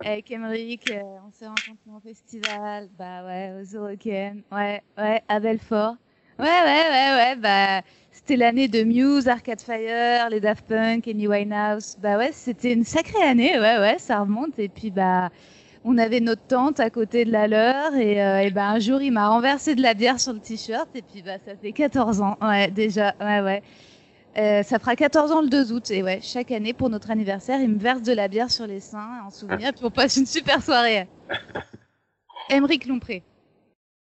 avec 0.05 0.31
Emric, 0.31 0.88
euh, 0.91 1.00
on 1.26 1.31
s'est 1.32 1.47
rencontré 1.47 1.91
en 1.91 2.00
festival, 2.00 2.88
bah 2.99 3.25
ouais, 3.25 3.53
aux 3.61 3.76
Eurocaines, 3.76 4.43
ouais, 4.53 4.82
ouais, 4.99 5.23
à 5.29 5.41
Belfort. 5.41 5.97
Ouais, 6.38 6.44
ouais, 6.44 6.88
ouais, 6.91 7.14
ouais, 7.17 7.37
bah, 7.37 7.82
c'était 8.11 8.37
l'année 8.37 8.69
de 8.69 8.82
Muse, 8.82 9.26
Arcade 9.29 9.61
Fire, 9.61 10.29
les 10.31 10.41
Daft 10.41 10.67
Punk, 10.67 11.08
Amy 11.08 11.26
Winehouse. 11.26 11.97
Bah 11.99 12.19
ouais, 12.19 12.31
c'était 12.32 12.73
une 12.73 12.85
sacrée 12.85 13.23
année, 13.23 13.58
ouais, 13.58 13.79
ouais, 13.79 13.99
ça 13.99 14.20
remonte. 14.20 14.58
Et 14.58 14.69
puis, 14.69 14.91
bah, 14.91 15.31
on 15.86 15.96
avait 15.96 16.20
notre 16.20 16.42
tante 16.42 16.80
à 16.80 16.90
côté 16.90 17.24
de 17.24 17.32
la 17.32 17.46
leur. 17.48 17.94
Et, 17.94 18.22
euh, 18.22 18.40
et 18.40 18.50
bah, 18.50 18.68
un 18.68 18.78
jour, 18.78 19.00
il 19.00 19.12
m'a 19.12 19.28
renversé 19.28 19.74
de 19.74 19.80
la 19.80 19.94
bière 19.94 20.20
sur 20.20 20.34
le 20.34 20.40
t-shirt. 20.40 20.88
Et 20.94 21.00
puis, 21.00 21.22
bah, 21.22 21.38
ça 21.46 21.56
fait 21.56 21.72
14 21.72 22.20
ans, 22.20 22.36
ouais, 22.42 22.70
déjà, 22.70 23.14
ouais, 23.20 23.40
ouais. 23.40 23.62
Euh, 24.36 24.62
ça 24.62 24.78
fera 24.78 24.94
14 24.94 25.32
ans 25.32 25.40
le 25.40 25.48
2 25.48 25.72
août. 25.72 25.90
Et 25.90 26.02
ouais, 26.02 26.20
chaque 26.20 26.50
année, 26.50 26.74
pour 26.74 26.90
notre 26.90 27.10
anniversaire, 27.10 27.58
il 27.60 27.70
me 27.70 27.78
verse 27.78 28.02
de 28.02 28.12
la 28.12 28.28
bière 28.28 28.50
sur 28.50 28.66
les 28.66 28.80
seins 28.80 29.22
en 29.26 29.30
souvenir. 29.30 29.72
puis 29.72 29.84
on 29.84 29.90
passe 29.90 30.18
une 30.18 30.26
super 30.26 30.62
soirée. 30.62 31.08
Émeric 32.50 32.86
Lompré. 32.86 33.22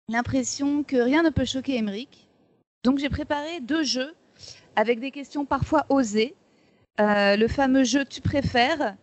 L'impression 0.10 0.84
que 0.84 0.98
rien 0.98 1.24
ne 1.24 1.30
peut 1.30 1.46
choquer 1.46 1.78
Émeric 1.78 2.26
donc 2.86 3.00
j'ai 3.00 3.10
préparé 3.10 3.62
deux 3.62 3.84
jeux 3.84 4.14
avec 4.76 5.00
des 5.00 5.10
questions 5.10 5.44
parfois 5.44 5.88
osées. 5.90 6.36
Euh, 7.02 7.36
le 7.36 7.48
fameux 7.48 7.84
jeu 7.84 8.06
tu 8.06 8.22
préfères 8.22 8.96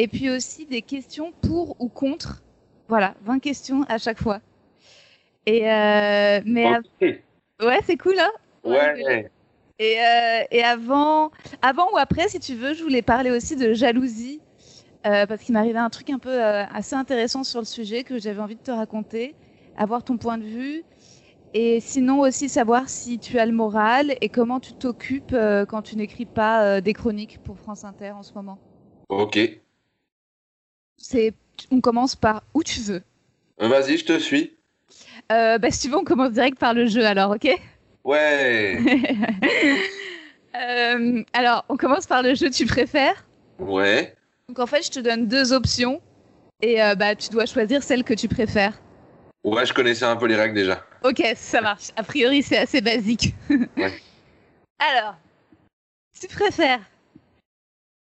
et 0.00 0.08
puis 0.08 0.30
aussi 0.30 0.66
des 0.66 0.82
questions 0.82 1.32
pour 1.42 1.76
ou 1.80 1.88
contre. 1.88 2.42
Voilà, 2.88 3.14
20 3.22 3.38
questions 3.38 3.84
à 3.88 3.98
chaque 3.98 4.20
fois. 4.20 4.40
Et 5.46 5.70
euh, 5.70 6.40
mais 6.44 6.66
ouais, 7.62 7.80
c'est 7.84 7.96
cool 7.96 8.18
hein 8.18 8.30
Ouais. 8.64 9.30
Et, 9.78 9.96
euh, 9.98 10.42
et, 10.50 10.62
avant, 10.62 11.30
avant 11.62 11.90
ou 11.92 11.96
après, 11.96 12.28
si 12.28 12.38
tu 12.38 12.54
veux, 12.54 12.74
je 12.74 12.82
voulais 12.82 13.00
parler 13.00 13.30
aussi 13.30 13.56
de 13.56 13.72
jalousie 13.72 14.40
parce 15.02 15.42
qu'il 15.42 15.54
m'arrivait 15.54 15.78
un 15.78 15.88
truc 15.88 16.10
un 16.10 16.18
peu 16.18 16.42
assez 16.42 16.94
intéressant 16.94 17.42
sur 17.42 17.60
le 17.60 17.64
sujet 17.64 18.04
que 18.04 18.18
j'avais 18.18 18.40
envie 18.40 18.56
de 18.56 18.60
te 18.60 18.70
raconter, 18.70 19.34
avoir 19.78 20.04
ton 20.04 20.18
point 20.18 20.36
de 20.36 20.44
vue 20.44 20.84
et 21.52 21.80
sinon 21.80 22.20
aussi 22.20 22.48
savoir 22.48 22.88
si 22.88 23.18
tu 23.18 23.38
as 23.38 23.46
le 23.46 23.52
moral 23.52 24.14
et 24.20 24.28
comment 24.28 24.60
tu 24.60 24.72
t'occupes 24.72 25.32
euh, 25.32 25.66
quand 25.66 25.82
tu 25.82 25.96
n'écris 25.96 26.26
pas 26.26 26.64
euh, 26.64 26.80
des 26.80 26.92
chroniques 26.92 27.38
pour 27.42 27.58
France 27.58 27.84
Inter 27.84 28.12
en 28.12 28.22
ce 28.22 28.32
moment. 28.34 28.58
Ok. 29.08 29.38
C'est, 31.00 31.32
on 31.70 31.80
commence 31.80 32.14
par 32.14 32.42
où 32.54 32.62
tu 32.62 32.80
veux. 32.80 33.02
Euh, 33.60 33.68
vas-y, 33.68 33.96
je 33.96 34.04
te 34.04 34.18
suis. 34.18 34.56
bah, 35.28 35.58
si 35.70 35.80
tu 35.80 35.88
veux, 35.88 35.96
on 35.96 36.04
commence 36.04 36.32
direct 36.32 36.58
par 36.58 36.74
le 36.74 36.86
jeu 36.86 37.04
alors, 37.04 37.32
ok? 37.32 37.48
Ouais. 38.04 38.78
alors, 41.32 41.64
on 41.68 41.76
commence 41.76 42.06
par 42.06 42.22
le 42.22 42.34
jeu 42.34 42.50
tu 42.50 42.66
préfères? 42.66 43.24
Ouais. 43.58 44.14
Donc 44.48 44.58
en 44.58 44.66
fait, 44.66 44.84
je 44.84 44.90
te 44.90 45.00
donne 45.00 45.26
deux 45.26 45.52
options 45.52 46.00
et 46.62 46.76
bah 46.96 47.14
tu 47.14 47.30
dois 47.30 47.46
choisir 47.46 47.82
celle 47.82 48.04
que 48.04 48.14
tu 48.14 48.28
préfères. 48.28 48.78
Ouais, 49.44 49.64
je 49.64 49.72
connaissais 49.72 50.04
un 50.04 50.16
peu 50.16 50.26
les 50.26 50.36
règles 50.36 50.54
déjà. 50.54 50.84
Ok, 51.02 51.22
ça 51.34 51.60
marche. 51.60 51.88
A 51.96 52.02
priori, 52.02 52.42
c'est 52.42 52.58
assez 52.58 52.80
basique. 52.80 53.34
ouais. 53.76 53.92
Alors, 54.78 55.16
tu 56.18 56.26
préfères 56.26 56.80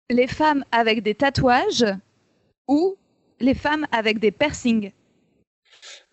les 0.10 0.28
femmes 0.28 0.64
avec 0.72 1.02
des 1.04 1.16
tatouages 1.16 1.86
ou 2.72 2.96
les 3.42 3.54
femmes 3.54 3.86
avec 3.92 4.20
des 4.20 4.32
piercings 4.32 4.94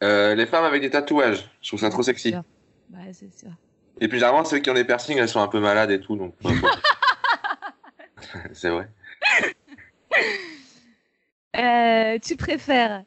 euh, 0.02 0.34
Les 0.34 0.44
femmes 0.44 0.64
avec 0.64 0.82
des 0.82 0.90
tatouages. 0.90 1.48
Je 1.62 1.68
trouve 1.68 1.80
ça 1.80 1.88
trop 1.88 2.02
sexy. 2.02 2.34
C'est 3.12 3.38
sûr. 3.38 3.50
Et 4.00 4.08
puis 4.08 4.18
généralement, 4.18 4.44
ceux 4.44 4.58
qui 4.58 4.68
ont 4.68 4.74
des 4.74 4.84
piercings, 4.84 5.18
elles 5.18 5.28
sont 5.28 5.40
un 5.40 5.48
peu 5.48 5.60
malades 5.60 5.90
et 5.90 6.00
tout, 6.00 6.16
donc. 6.16 6.34
c'est 8.52 8.70
vrai. 8.70 8.88
Euh, 11.56 12.18
tu 12.20 12.36
préfères 12.36 13.04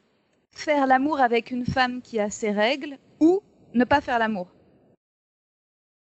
faire 0.50 0.86
l'amour 0.86 1.20
avec 1.20 1.50
une 1.50 1.66
femme 1.66 2.00
qui 2.00 2.20
a 2.20 2.30
ses 2.30 2.50
règles 2.50 2.96
ou 3.20 3.42
ne 3.74 3.84
pas 3.84 4.00
faire 4.00 4.18
l'amour? 4.18 4.48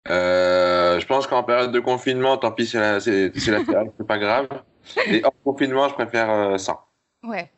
Euh, 0.09 0.99
Je 0.99 1.07
pense 1.07 1.27
qu'en 1.27 1.43
période 1.43 1.73
de 1.73 1.81
confinement, 1.81 2.37
tant 2.37 2.53
pis, 2.53 2.67
c'est 2.67 2.81
la, 2.81 3.01
c'est, 3.01 3.33
c'est 3.39 4.07
pas 4.07 4.19
grave. 4.19 4.49
Et 5.07 5.23
hors 5.25 5.35
confinement, 5.45 5.89
je 5.89 5.95
préfère 5.95 6.31
euh, 6.31 6.59
ça. 6.59 6.87
Ouais. 7.23 7.51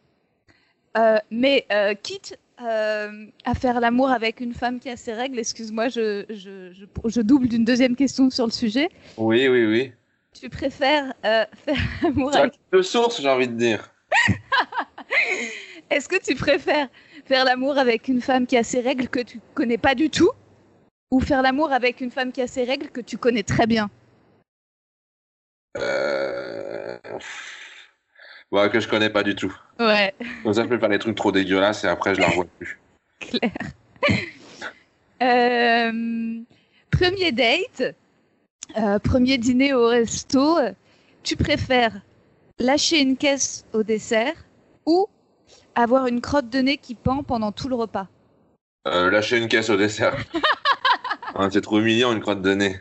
Euh, 0.97 1.19
mais 1.31 1.66
quitte 2.02 2.38
à 2.59 3.54
faire 3.54 3.81
l'amour 3.81 4.11
avec 4.11 4.40
une 4.40 4.54
femme 4.54 4.78
qui 4.78 4.88
a 4.88 4.97
ses 4.97 5.12
règles, 5.12 5.38
excuse-moi, 5.38 5.88
je, 5.88 6.25
je, 6.28 6.73
je, 6.73 6.85
je 7.04 7.21
double 7.21 7.49
d'une 7.49 7.64
deuxième 7.64 7.97
question 7.97 8.31
sur 8.31 8.47
le 8.47 8.52
sujet. 8.52 8.88
Oui, 9.16 9.49
oui, 9.49 9.66
oui. 9.66 9.92
Tu 10.38 10.49
préfères 10.49 11.12
faire 11.23 11.49
l'amour 12.02 12.35
avec. 12.35 12.54
De 12.73 12.83
source, 12.83 13.21
j'ai 13.21 13.28
envie 13.28 13.49
de 13.49 13.57
dire. 13.57 13.92
Est-ce 15.90 16.09
que 16.09 16.16
tu 16.16 16.35
préfères 16.35 16.88
faire 17.25 17.45
l'amour 17.45 17.78
avec 17.78 18.09
une 18.09 18.21
femme 18.21 18.47
qui 18.47 18.57
a 18.57 18.62
ses 18.62 18.81
règles 18.81 19.09
que 19.09 19.21
tu 19.21 19.40
connais 19.54 19.78
pas 19.78 19.95
du 19.95 20.11
tout 20.11 20.31
ou 21.11 21.21
faire 21.21 21.42
l'amour 21.42 21.73
avec 21.73 22.00
une 22.00 22.11
femme 22.11 22.33
qui 22.33 22.40
a 22.40 22.47
ses 22.47 22.64
règles 22.64 22.88
que 22.88 23.00
tu 23.00 23.19
connais 23.19 23.42
très 23.42 23.66
bien? 23.66 23.90
Euh... 25.76 26.99
ouais, 28.53 28.71
que 28.71 28.79
je 28.81 28.89
connais 28.89 29.11
pas 29.11 29.23
du 29.23 29.35
tout. 29.35 29.55
Ouais. 29.81 30.15
Comme 30.45 30.55
ça, 30.55 30.63
je 30.63 30.69
peux 30.69 30.79
faire 30.79 30.89
des 30.89 30.99
trucs 30.99 31.17
trop 31.17 31.33
dégueulasses 31.33 31.83
et 31.85 31.89
après, 31.89 32.15
je 32.15 32.21
la 32.21 32.29
revois 32.29 32.47
plus. 32.59 32.79
Claire. 33.21 33.51
Euh, 35.23 36.41
premier 36.91 37.31
date, 37.31 37.95
Euh, 38.77 38.99
premier 38.99 39.39
dîner 39.39 39.73
au 39.73 39.87
resto, 39.87 40.59
tu 41.23 41.37
préfères 41.37 42.01
lâcher 42.59 43.01
une 43.01 43.17
caisse 43.17 43.65
au 43.73 43.85
dessert 43.85 44.35
ou 44.85 45.07
avoir 45.77 46.09
une 46.09 46.21
crotte 46.21 46.51
de 46.51 46.59
nez 46.59 46.77
qui 46.77 46.97
pend 46.97 47.23
pendant 47.23 47.53
tout 47.53 47.69
le 47.69 47.77
repas? 47.77 48.09
Euh, 48.89 49.13
lâcher 49.13 49.39
une 49.39 49.47
caisse 49.47 49.71
au 49.71 49.77
dessert. 49.77 50.17
Ah, 51.37 51.49
c'est 51.53 51.61
trop 51.61 51.79
humiliant, 51.79 52.13
une 52.13 52.21
crotte 52.21 52.43
de 52.43 52.55
nez. 52.55 52.81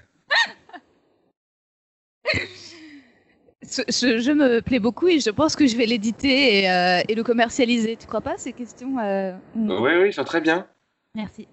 Je, 3.72 4.20
je 4.20 4.32
me 4.32 4.62
plais 4.62 4.80
beaucoup 4.80 5.08
et 5.08 5.20
je 5.20 5.30
pense 5.30 5.56
que 5.56 5.66
je 5.68 5.76
vais 5.78 5.86
l'éditer 5.86 6.60
et, 6.60 6.70
euh, 6.70 7.02
et 7.08 7.16
le 7.16 7.24
commercialiser. 7.24 7.96
Tu 7.96 8.08
crois 8.08 8.22
pas 8.22 8.38
ces 8.38 8.54
questions 8.54 9.00
euh. 9.00 9.34
Oui, 9.56 9.92
oui, 10.00 10.08
ils 10.08 10.14
sont 10.14 10.24
très 10.24 10.42
bien. 10.42 10.68
Merci. 11.16 11.48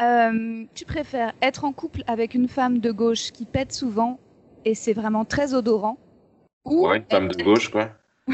Euh, 0.00 0.64
tu 0.74 0.84
préfères 0.84 1.32
être 1.42 1.64
en 1.64 1.72
couple 1.72 2.04
avec 2.06 2.34
une 2.34 2.48
femme 2.48 2.78
de 2.78 2.92
gauche 2.92 3.32
qui 3.32 3.44
pète 3.44 3.72
souvent 3.72 4.20
et 4.64 4.74
c'est 4.74 4.92
vraiment 4.92 5.24
très 5.24 5.54
odorant 5.54 5.98
ou, 6.64 6.86
Ouais, 6.86 6.98
une 6.98 7.04
femme 7.10 7.28
de 7.28 7.42
gauche, 7.42 7.68
quoi. 7.70 7.90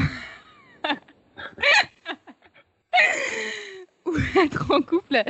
ou 4.05 4.11
être 4.43 4.71
en 4.71 4.81
couple 4.81 5.23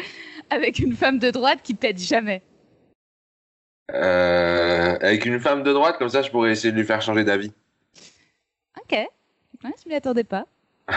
avec 0.50 0.80
une 0.80 0.94
femme 0.94 1.20
de 1.20 1.30
droite 1.32 1.60
qui 1.64 1.74
pète 1.74 2.00
jamais 2.00 2.42
Euh, 3.94 4.98
avec 5.00 5.26
une 5.26 5.40
femme 5.40 5.64
de 5.64 5.72
droite, 5.72 5.98
comme 5.98 6.10
ça, 6.10 6.22
je 6.22 6.32
pourrais 6.32 6.52
essayer 6.52 6.72
de 6.72 6.78
lui 6.78 6.86
faire 6.86 7.02
changer 7.02 7.24
d'avis. 7.24 7.52
Ok, 8.78 8.92
ouais, 8.92 9.10
je 9.84 9.90
m'y 9.90 9.96
attendais 9.96 10.24
pas. 10.24 10.46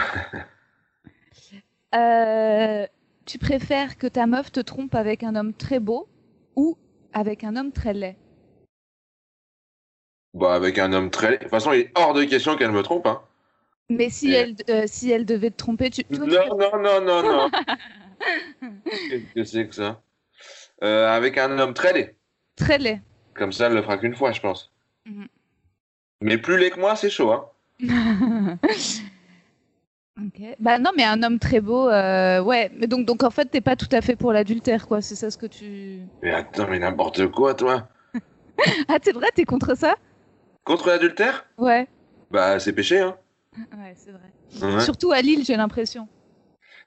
Euh, 1.95 2.85
tu 3.25 3.39
préfères 3.39 3.97
que 3.97 4.05
ta 4.05 4.27
meuf 4.27 4.51
te 4.51 4.59
trompe 4.59 4.93
avec 4.93 5.23
un 5.23 5.35
homme 5.35 5.55
très 5.55 5.79
beau 5.79 6.07
ou 6.55 6.77
avec 7.13 7.43
un 7.43 7.55
homme 7.55 7.71
très 7.71 7.93
laid? 7.95 8.15
Bah, 10.35 10.53
avec 10.53 10.77
un 10.77 10.93
homme 10.93 11.09
très. 11.09 11.31
De 11.31 11.37
toute 11.37 11.49
façon, 11.49 11.71
il 11.71 11.79
est 11.79 11.91
hors 11.95 12.13
de 12.13 12.25
question 12.25 12.55
qu'elle 12.57 12.71
me 12.71 12.83
trompe, 12.83 13.07
hein. 13.07 13.23
Mais 13.89 14.11
si 14.11 14.31
Et- 14.31 14.35
elle, 14.35 14.55
euh, 14.69 14.83
si 14.85 15.09
elle 15.09 15.25
devait 15.25 15.49
te 15.49 15.57
tromper, 15.57 15.89
tu... 15.89 16.03
toi, 16.03 16.25
tu 16.25 16.31
Non, 16.31 16.55
non, 16.55 16.79
non, 16.79 17.01
non, 17.01 17.23
non. 17.23 17.49
Qu'est-ce 19.09 19.33
que 19.33 19.43
c'est 19.43 19.67
que 19.67 19.73
ça? 19.73 20.01
Avec 20.81 21.39
un 21.39 21.57
homme 21.57 21.73
très 21.73 21.93
laid. 21.93 22.15
Très 22.59 22.77
laid. 22.77 23.01
Comme 23.33 23.51
ça, 23.51 23.67
elle 23.67 23.73
le 23.73 23.81
fera 23.81 23.97
qu'une 23.97 24.15
fois, 24.15 24.31
je 24.31 24.41
pense. 24.41 24.71
Mhm. 25.05 25.27
Mais 26.21 26.37
plus 26.37 26.57
laid 26.57 26.71
que 26.71 26.79
moi, 26.79 26.95
c'est 26.95 27.09
chaud, 27.09 27.31
hein. 27.31 27.45
ok. 30.19 30.41
Bah 30.59 30.77
non, 30.79 30.91
mais 30.97 31.03
un 31.03 31.23
homme 31.23 31.39
très 31.39 31.61
beau, 31.61 31.87
euh, 31.89 32.41
ouais. 32.41 32.69
Mais 32.75 32.87
donc, 32.87 33.05
donc 33.05 33.23
en 33.23 33.29
fait, 33.29 33.45
t'es 33.45 33.61
pas 33.61 33.75
tout 33.75 33.87
à 33.91 34.01
fait 34.01 34.15
pour 34.15 34.33
l'adultère, 34.33 34.87
quoi. 34.87 35.01
C'est 35.01 35.15
ça 35.15 35.31
ce 35.31 35.37
que 35.37 35.45
tu. 35.45 36.01
Mais 36.21 36.31
attends, 36.33 36.67
mais 36.67 36.79
n'importe 36.79 37.27
quoi, 37.27 37.53
toi. 37.53 37.87
Ah, 38.89 38.97
c'est 39.01 39.13
vrai, 39.13 39.27
t'es 39.33 39.45
contre 39.45 39.73
ça? 39.77 39.95
Contre 40.65 40.89
l'adultère? 40.89 41.45
Ouais. 41.57 41.87
Bah, 42.29 42.59
c'est 42.59 42.73
péché, 42.73 42.99
hein. 42.99 43.15
Ouais, 43.77 43.95
c'est 43.95 44.11
vrai. 44.11 44.73
Ouais. 44.75 44.81
Surtout 44.81 45.11
à 45.13 45.21
Lille, 45.21 45.45
j'ai 45.45 45.55
l'impression. 45.55 46.09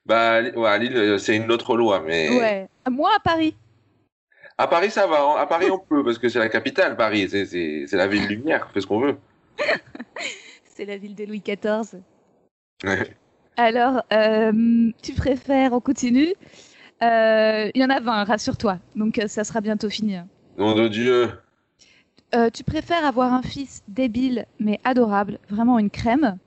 Bah, 0.05 0.33
à 0.33 0.41
Lille- 0.43 0.57
ouais, 0.59 0.69
à 0.69 0.77
Lille, 0.79 0.97
euh, 0.97 1.17
c'est 1.19 1.35
une 1.37 1.51
autre 1.51 1.75
loi, 1.77 2.01
mais. 2.01 2.29
Ouais. 2.39 2.69
Moi, 2.91 3.11
à 3.17 3.21
Paris. 3.21 3.57
À 4.63 4.69
Paris, 4.69 4.93
ça 4.93 5.09
va. 5.09 5.41
À 5.41 5.47
Paris, 5.47 5.71
on 5.73 5.79
peut, 5.81 6.05
parce 6.05 6.19
que 6.19 6.29
c'est 6.29 6.39
la 6.39 6.49
capitale, 6.49 6.97
Paris. 6.97 7.29
C'est- 7.29 7.93
la 7.97 8.07
ville 8.07 8.27
lumière, 8.29 8.65
on 8.71 8.73
fait 8.73 8.81
ce 8.81 8.87
qu'on 8.87 9.01
veut. 9.01 9.17
C'est 10.65 10.85
la 10.85 10.97
ville 10.97 11.15
de 11.17 11.25
Louis 11.25 11.43
XIV. 11.45 12.01
Ouais. 12.85 13.11
Alors, 13.57 14.03
euh, 14.13 14.91
tu 15.03 15.13
préfères, 15.15 15.73
on 15.73 15.81
continue 15.81 16.33
Euh, 17.03 17.71
Il 17.75 17.81
y 17.81 17.85
en 17.85 17.91
a 17.91 17.99
20, 17.99 18.23
rassure-toi. 18.25 18.79
Donc, 18.95 19.19
euh, 19.19 19.27
ça 19.27 19.43
sera 19.43 19.61
bientôt 19.61 19.91
fini. 19.91 20.17
Nom 20.57 20.75
de 20.77 20.87
Dieu. 20.87 21.31
Euh, 22.35 22.49
tu 22.51 22.63
préfères 22.63 23.05
avoir 23.05 23.35
un 23.35 23.43
fils 23.43 23.83
débile 23.89 24.47
mais 24.61 24.79
adorable, 24.85 25.41
vraiment 25.51 25.79
une 25.81 25.91
crème, 25.91 26.39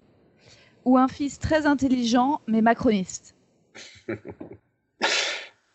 ou 0.86 0.98
un 0.98 1.10
fils 1.10 1.38
très 1.38 1.65
intelligent 1.65 2.39
mais 2.48 2.62
macroniste? 2.62 3.36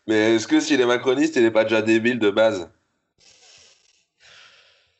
Mais 0.07 0.35
est-ce 0.35 0.47
que 0.47 0.59
s'il 0.59 0.81
est 0.81 0.85
macroniste, 0.85 1.35
il 1.35 1.43
n'est 1.43 1.51
pas 1.51 1.63
déjà 1.63 1.81
débile 1.81 2.19
de 2.19 2.29
base? 2.29 2.69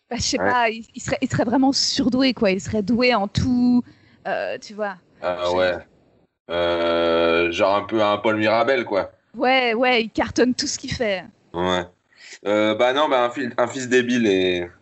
Bah, 0.09 0.17
Je 0.17 0.21
sais 0.21 0.39
Ouais. 0.39 0.49
pas, 0.51 0.69
il, 0.69 0.85
il 0.93 1.01
serait, 1.01 1.17
il 1.21 1.29
serait 1.29 1.45
vraiment 1.45 1.71
surdoué, 1.71 2.33
quoi. 2.33 2.51
Il 2.51 2.61
serait 2.61 2.83
doué 2.83 3.13
en 3.15 3.27
tout, 3.27 3.83
euh, 4.27 4.57
tu 4.59 4.73
vois. 4.73 4.97
Ah 5.21 5.51
ouais. 5.53 5.77
Euh, 6.49 7.51
genre 7.51 7.75
un 7.75 7.83
peu 7.83 8.01
un 8.03 8.17
Paul 8.17 8.37
Mirabel, 8.37 8.83
quoi. 8.85 9.11
Ouais, 9.35 9.73
ouais, 9.73 10.03
il 10.03 10.09
cartonne 10.09 10.53
tout 10.53 10.67
ce 10.67 10.77
qu'il 10.77 10.91
fait. 10.93 11.23
Ouais. 11.53 11.85
Euh, 12.45 12.75
bah 12.75 12.93
non, 12.93 13.07
bah 13.09 13.23
un, 13.25 13.29
fils- 13.29 13.53
un 13.57 13.67
fils 13.67 13.87
débile 13.87 14.27
et. 14.27 14.69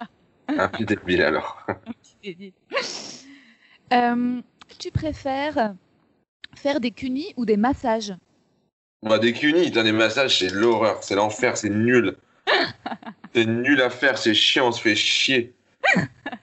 Un 0.58 0.68
fils 0.70 0.88
débile 0.88 1.22
alors. 1.22 1.64
Euh, 3.94 4.42
tu 4.80 4.90
préfères 4.92 5.76
faire 6.56 6.80
des 6.80 6.90
cunis 6.90 7.34
ou 7.38 7.46
des 7.46 7.56
massages? 7.56 8.16
Bah, 9.02 9.18
des 9.18 9.34
cunis, 9.34 9.72
t'as 9.72 9.84
des 9.84 9.92
massages, 9.92 10.40
c'est 10.40 10.50
l'horreur, 10.50 11.04
c'est 11.04 11.16
l'enfer, 11.16 11.56
c'est 11.58 11.70
nul. 11.70 12.18
C'est 13.36 13.46
nul 13.46 13.80
à 13.84 13.92
faire, 13.92 14.18
c'est 14.18 14.34
chiant, 14.34 14.70
on 14.70 14.72
se 14.72 14.82
fait 14.82 14.96
chier. 14.96 15.54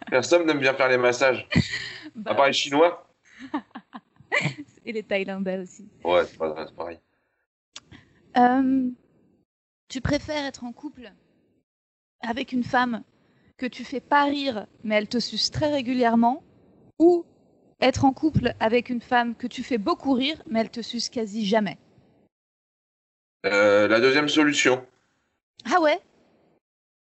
Personne 0.08 0.46
n'aime 0.46 0.60
bien 0.60 0.72
faire 0.72 0.88
les 0.88 0.96
massages. 0.96 1.48
Bah, 2.14 2.30
À 2.30 2.34
part 2.36 2.46
les 2.46 2.52
Chinois 2.52 3.12
Et 4.84 4.92
les 4.92 5.02
Thaïlandais 5.02 5.58
aussi. 5.58 5.88
Ouais, 6.04 6.24
c'est 6.24 6.38
pas 6.38 6.64
c'est 6.64 6.76
pareil. 6.76 7.00
Euh, 8.36 8.88
tu 9.88 10.00
préfères 10.00 10.44
être 10.44 10.62
en 10.62 10.72
couple 10.72 11.12
avec 12.20 12.52
une 12.52 12.62
femme 12.64 13.02
que 13.56 13.66
tu 13.66 13.84
fais 13.84 14.00
pas 14.00 14.24
rire, 14.24 14.66
mais 14.84 14.94
elle 14.94 15.08
te 15.08 15.18
suce 15.18 15.50
très 15.50 15.72
régulièrement, 15.72 16.44
ou 17.00 17.24
être 17.80 18.04
en 18.04 18.12
couple 18.12 18.54
avec 18.60 18.90
une 18.90 19.00
femme 19.00 19.34
que 19.34 19.48
tu 19.48 19.64
fais 19.64 19.78
beaucoup 19.78 20.12
rire, 20.12 20.40
mais 20.48 20.60
elle 20.60 20.70
te 20.70 20.82
suce 20.82 21.08
quasi 21.08 21.44
jamais? 21.44 21.78
Euh, 23.46 23.88
la 23.88 24.00
deuxième 24.00 24.28
solution. 24.28 24.84
Ah 25.72 25.80
ouais? 25.80 25.98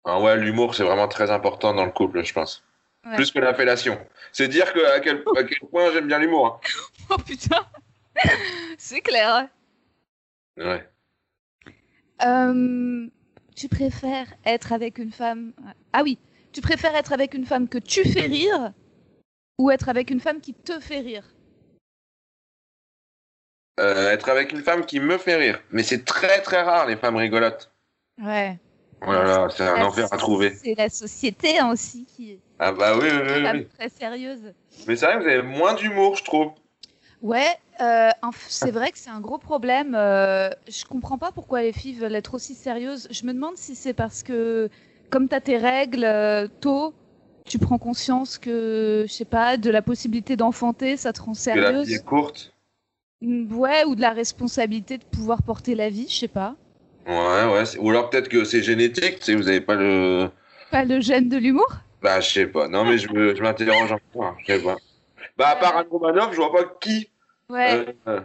Ah 0.04 0.20
ouais, 0.20 0.36
l'humour, 0.36 0.74
c'est 0.74 0.84
vraiment 0.84 1.08
très 1.08 1.30
important 1.30 1.74
dans 1.74 1.84
le 1.84 1.90
couple, 1.92 2.24
je 2.24 2.32
pense. 2.32 2.64
Ouais. 3.04 3.16
Plus 3.16 3.30
que 3.32 3.38
la 3.38 3.54
fellation. 3.54 3.98
C'est 4.32 4.48
dire 4.48 4.72
que, 4.72 4.84
à, 4.94 5.00
quel, 5.00 5.22
à 5.36 5.44
quel 5.44 5.60
point 5.70 5.92
j'aime 5.92 6.06
bien 6.06 6.18
l'humour. 6.18 6.46
hein. 6.46 6.68
Oh 7.10 7.18
putain 7.18 7.64
C'est 8.78 9.00
clair. 9.00 9.48
Ouais. 10.56 10.88
Euh, 12.24 13.06
tu 13.54 13.68
préfères 13.68 14.32
être 14.44 14.72
avec 14.72 14.98
une 14.98 15.12
femme... 15.12 15.52
Ah 15.92 16.02
oui, 16.02 16.18
tu 16.52 16.60
préfères 16.60 16.96
être 16.96 17.12
avec 17.12 17.34
une 17.34 17.46
femme 17.46 17.68
que 17.68 17.78
tu 17.78 18.04
fais 18.08 18.26
rire, 18.26 18.72
ou 19.58 19.70
être 19.70 19.88
avec 19.88 20.10
une 20.10 20.20
femme 20.20 20.40
qui 20.40 20.54
te 20.54 20.80
fait 20.80 21.00
rire? 21.00 21.24
Euh, 23.78 24.10
être 24.10 24.28
avec 24.30 24.52
une 24.52 24.62
femme 24.62 24.86
qui 24.86 25.00
me 25.00 25.18
fait 25.18 25.36
rire. 25.36 25.60
Mais 25.70 25.82
c'est 25.82 26.04
très 26.04 26.40
très 26.40 26.62
rare, 26.62 26.86
les 26.86 26.96
femmes 26.96 27.16
rigolotes. 27.16 27.70
Ouais. 28.22 28.58
Oh 29.06 29.12
là 29.12 29.22
là, 29.24 29.48
c'est 29.54 29.62
un 29.68 29.84
enfer 29.84 30.08
à 30.10 30.16
trouver. 30.16 30.54
C'est 30.54 30.74
la 30.74 30.88
société 30.88 31.58
hein, 31.58 31.70
aussi 31.70 32.06
qui 32.06 32.32
est 32.32 32.38
Ah 32.58 32.72
bah 32.72 32.96
oui, 32.96 33.06
oui, 33.10 33.18
oui. 33.22 33.42
femme 33.42 33.56
oui. 33.58 33.66
très 33.78 33.88
sérieuse. 33.90 34.54
Mais 34.86 34.96
c'est 34.96 35.04
vrai 35.04 35.16
que 35.18 35.22
vous 35.24 35.28
avez 35.28 35.42
moins 35.42 35.74
d'humour, 35.74 36.16
je 36.16 36.24
trouve. 36.24 36.52
Ouais, 37.20 37.54
euh, 37.80 38.10
c'est 38.48 38.70
vrai 38.70 38.90
que 38.92 38.98
c'est 38.98 39.10
un 39.10 39.20
gros 39.20 39.38
problème. 39.38 39.94
euh, 39.94 40.48
je 40.68 40.84
comprends 40.86 41.18
pas 41.18 41.30
pourquoi 41.32 41.60
les 41.62 41.72
filles 41.72 41.94
veulent 41.94 42.14
être 42.14 42.34
aussi 42.34 42.54
sérieuses. 42.54 43.08
Je 43.10 43.24
me 43.26 43.32
demande 43.34 43.56
si 43.56 43.74
c'est 43.74 43.94
parce 43.94 44.22
que, 44.22 44.70
comme 45.10 45.28
tu 45.28 45.34
as 45.34 45.40
tes 45.40 45.58
règles 45.58 46.04
euh, 46.04 46.46
tôt, 46.60 46.94
tu 47.44 47.58
prends 47.58 47.78
conscience 47.78 48.38
que, 48.38 49.04
je 49.06 49.12
sais 49.12 49.24
pas, 49.26 49.56
de 49.58 49.70
la 49.70 49.82
possibilité 49.82 50.36
d'enfanter, 50.36 50.96
ça 50.96 51.12
te 51.12 51.20
rend 51.20 51.32
Que 51.32 51.58
la 51.58 51.72
vie 51.72 51.84
sérieuse. 51.86 51.92
est 51.92 52.04
courte. 52.04 52.52
Mm, 53.22 53.52
Ouais, 53.54 53.84
ou 53.84 53.94
de 53.94 54.00
la 54.00 54.10
responsabilité 54.12 54.98
de 54.98 55.04
pouvoir 55.04 55.42
porter 55.42 55.74
la 55.74 55.88
vie, 55.88 56.06
je 56.08 56.14
sais 56.16 56.28
pas. 56.28 56.54
Ouais, 57.06 57.12
ouais. 57.52 57.62
Ou 57.78 57.90
alors 57.90 58.10
peut-être 58.10 58.28
que 58.28 58.44
c'est 58.44 58.62
génétique, 58.62 59.18
tu 59.20 59.24
sais, 59.24 59.34
vous 59.36 59.48
avez 59.48 59.60
pas 59.60 59.74
le. 59.74 60.28
Pas 60.70 60.84
le 60.84 61.00
gène 61.00 61.28
de 61.28 61.36
l'humour? 61.36 61.68
Bah, 62.02 62.20
je 62.20 62.30
sais 62.30 62.46
pas. 62.46 62.68
Non, 62.68 62.84
mais 62.84 62.98
je, 62.98 63.06
je 63.08 63.42
m'interroge 63.42 63.92
encore. 63.92 64.36
Je 64.40 64.54
sais 64.56 64.62
pas. 64.62 64.76
Bah, 65.36 65.48
à 65.50 65.56
part 65.56 65.76
Anne 65.76 65.86
Romanoff, 65.90 66.32
je 66.32 66.36
vois 66.36 66.52
pas 66.52 66.64
qui. 66.80 67.08
Ouais. 67.48 67.72
euh, 67.74 67.92
euh, 68.08 68.20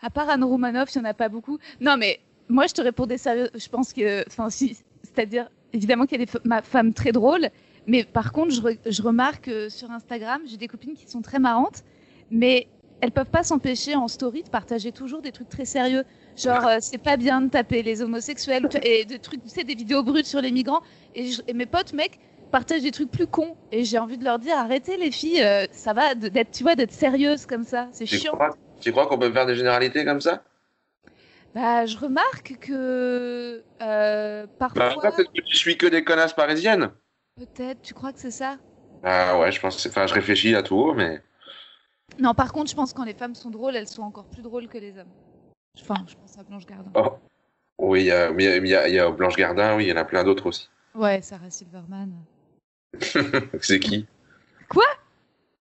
À 0.00 0.10
part 0.10 0.28
Anne 0.30 0.44
Romanoff, 0.44 0.94
il 0.94 0.98
n'y 1.00 1.06
en 1.06 1.10
a 1.10 1.14
pas 1.14 1.28
beaucoup. 1.28 1.58
Non, 1.80 1.96
mais 1.96 2.20
moi, 2.48 2.66
je 2.68 2.74
te 2.74 2.80
répondais 2.80 3.18
sérieux. 3.18 3.50
Je 3.54 3.68
pense 3.68 3.92
que. 3.92 4.24
Enfin, 4.28 4.50
si. 4.50 4.78
C'est-à-dire, 5.02 5.48
évidemment 5.72 6.06
qu'il 6.06 6.20
y 6.20 6.22
a 6.22 6.26
des 6.26 6.62
femmes 6.62 6.94
très 6.94 7.12
drôles. 7.12 7.48
Mais 7.88 8.04
par 8.04 8.32
contre, 8.32 8.52
je, 8.52 8.60
re- 8.60 8.78
je 8.86 9.02
remarque 9.02 9.44
que 9.46 9.68
sur 9.68 9.90
Instagram, 9.90 10.42
j'ai 10.46 10.56
des 10.56 10.68
copines 10.68 10.94
qui 10.94 11.08
sont 11.08 11.22
très 11.22 11.38
marrantes. 11.38 11.82
Mais 12.30 12.66
elles 13.06 13.12
peuvent 13.12 13.30
pas 13.30 13.44
s'empêcher 13.44 13.94
en 13.94 14.08
story 14.08 14.42
de 14.42 14.48
partager 14.50 14.90
toujours 14.90 15.22
des 15.22 15.30
trucs 15.30 15.48
très 15.48 15.64
sérieux. 15.64 16.04
Genre, 16.36 16.66
euh, 16.66 16.78
c'est 16.80 16.98
pas 16.98 17.16
bien 17.16 17.40
de 17.40 17.48
taper 17.50 17.82
les 17.84 18.02
homosexuels. 18.02 18.68
Et 18.82 19.04
des 19.04 19.20
trucs, 19.20 19.42
tu 19.42 19.48
sais, 19.48 19.62
des 19.62 19.76
vidéos 19.76 20.02
brutes 20.02 20.26
sur 20.26 20.40
les 20.40 20.50
migrants. 20.50 20.82
Et, 21.14 21.30
je- 21.30 21.42
et 21.46 21.52
mes 21.54 21.66
potes, 21.66 21.92
mecs, 21.92 22.18
partagent 22.50 22.82
des 22.82 22.90
trucs 22.90 23.10
plus 23.12 23.28
cons. 23.28 23.56
Et 23.70 23.84
j'ai 23.84 23.98
envie 24.00 24.18
de 24.18 24.24
leur 24.24 24.40
dire, 24.40 24.56
arrêtez 24.58 24.96
les 24.96 25.12
filles, 25.12 25.40
euh, 25.42 25.66
ça 25.70 25.92
va 25.92 26.16
de- 26.16 26.28
d'être, 26.28 26.50
tu 26.50 26.64
vois, 26.64 26.74
d'être 26.74 26.92
sérieuses 26.92 27.46
comme 27.46 27.64
ça. 27.64 27.88
C'est 27.92 28.06
chiant. 28.06 28.32
crois, 28.34 28.56
tu 28.80 28.90
crois 28.90 29.06
qu'on 29.06 29.18
peut 29.18 29.32
faire 29.32 29.46
des 29.46 29.54
généralités 29.56 30.04
comme 30.04 30.20
ça? 30.20 30.42
Bah, 31.54 31.86
je 31.86 31.96
remarque 31.96 32.56
que 32.60 33.64
euh, 33.82 34.46
Bah, 34.46 34.48
parfois, 34.58 35.06
après, 35.06 35.10
peut-être 35.24 35.32
que 35.32 35.40
tu 35.42 35.56
suis 35.56 35.76
que 35.78 35.86
des 35.86 36.04
connasses 36.04 36.34
parisiennes. 36.34 36.90
peut-être, 37.36 37.80
tu 37.82 37.94
crois 37.94 38.12
que 38.12 38.20
c'est 38.20 38.30
ça? 38.30 38.58
Ah 39.02 39.38
ouais, 39.38 39.52
je 39.52 39.60
pense. 39.60 39.86
Enfin, 39.86 40.06
je 40.06 40.14
réfléchis 40.14 40.54
à 40.54 40.62
tout 40.62 40.76
haut, 40.76 40.94
mais. 40.94 41.22
Non, 42.18 42.34
par 42.34 42.52
contre, 42.52 42.70
je 42.70 42.76
pense 42.76 42.92
que 42.92 42.96
quand 42.96 43.04
les 43.04 43.14
femmes 43.14 43.34
sont 43.34 43.50
drôles, 43.50 43.76
elles 43.76 43.88
sont 43.88 44.02
encore 44.02 44.24
plus 44.26 44.42
drôles 44.42 44.68
que 44.68 44.78
les 44.78 44.96
hommes. 44.98 45.10
Enfin, 45.80 45.96
je 46.08 46.14
pense 46.14 46.38
à 46.38 46.42
Blanche 46.44 46.66
Gardin. 46.66 46.90
Oh. 46.94 47.18
Oui, 47.78 48.00
il 48.02 48.06
y 48.06 48.10
a, 48.12 48.30
mais 48.32 48.44
il 48.44 48.46
y 48.46 48.52
a- 48.52 48.56
il 48.58 48.68
y 48.68 48.74
a, 48.74 48.88
il 48.88 48.94
y 48.94 48.98
a 48.98 49.10
Blanche 49.10 49.36
Gardin, 49.36 49.76
oui, 49.76 49.84
il 49.84 49.88
y 49.88 49.92
en 49.92 49.96
a 49.96 50.04
plein 50.04 50.24
d'autres 50.24 50.46
aussi. 50.46 50.68
Ouais, 50.94 51.20
Sarah 51.20 51.50
Silverman. 51.50 52.10
c'est 53.60 53.80
qui? 53.80 54.06
Quoi? 54.70 54.86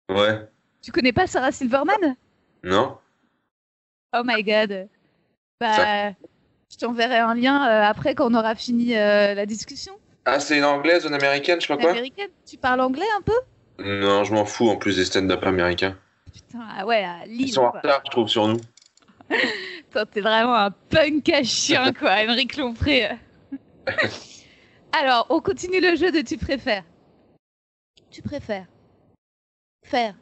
Ouais. 0.08 0.48
Tu 0.82 0.90
connais 0.90 1.12
pas 1.12 1.28
Sarah 1.28 1.52
Silverman? 1.52 2.16
Non 2.64 2.98
Oh 4.12 4.22
my 4.24 4.42
god. 4.42 4.88
Bah, 5.60 6.10
je 6.68 6.76
t'enverrai 6.78 7.18
un 7.18 7.34
lien 7.34 7.64
euh, 7.68 7.82
après 7.84 8.16
quand 8.16 8.28
on 8.32 8.34
aura 8.34 8.56
fini 8.56 8.96
euh, 8.96 9.34
la 9.34 9.46
discussion. 9.46 9.92
Ah, 10.24 10.40
c'est 10.40 10.58
une 10.58 10.64
anglaise, 10.64 11.04
une 11.04 11.14
américaine, 11.14 11.60
je 11.60 11.66
sais 11.66 11.72
pas 11.74 11.80
quoi? 11.80 11.90
Américaine? 11.90 12.30
Tu 12.44 12.56
parles 12.56 12.80
anglais 12.80 13.06
un 13.16 13.22
peu? 13.22 13.38
Non, 13.78 14.24
je 14.24 14.34
m'en 14.34 14.44
fous 14.44 14.68
en 14.68 14.76
plus 14.76 14.96
des 14.96 15.04
stand-up 15.04 15.44
américains. 15.44 15.96
Putain, 16.50 16.66
ah 16.68 16.84
ouais, 16.84 17.04
à 17.04 17.26
Lille. 17.26 17.42
Ils 17.42 17.52
sont 17.52 17.62
en 17.62 17.70
retard, 17.70 18.02
je 18.04 18.10
trouve, 18.10 18.28
sur 18.28 18.48
nous. 18.48 18.60
Toi, 19.92 20.04
t'es 20.06 20.20
vraiment 20.20 20.56
un 20.56 20.70
punk 20.72 21.28
à 21.28 21.44
chien, 21.44 21.92
quoi, 21.98 22.22
Émeric 22.22 22.56
Lompré. 22.56 23.08
Alors, 24.90 25.26
on 25.30 25.40
continue 25.40 25.80
le 25.80 25.94
jeu 25.94 26.10
de 26.10 26.22
tu 26.22 26.36
préfères. 26.36 26.82
Tu 28.10 28.20
préfères 28.22 28.66
faire 29.84 30.14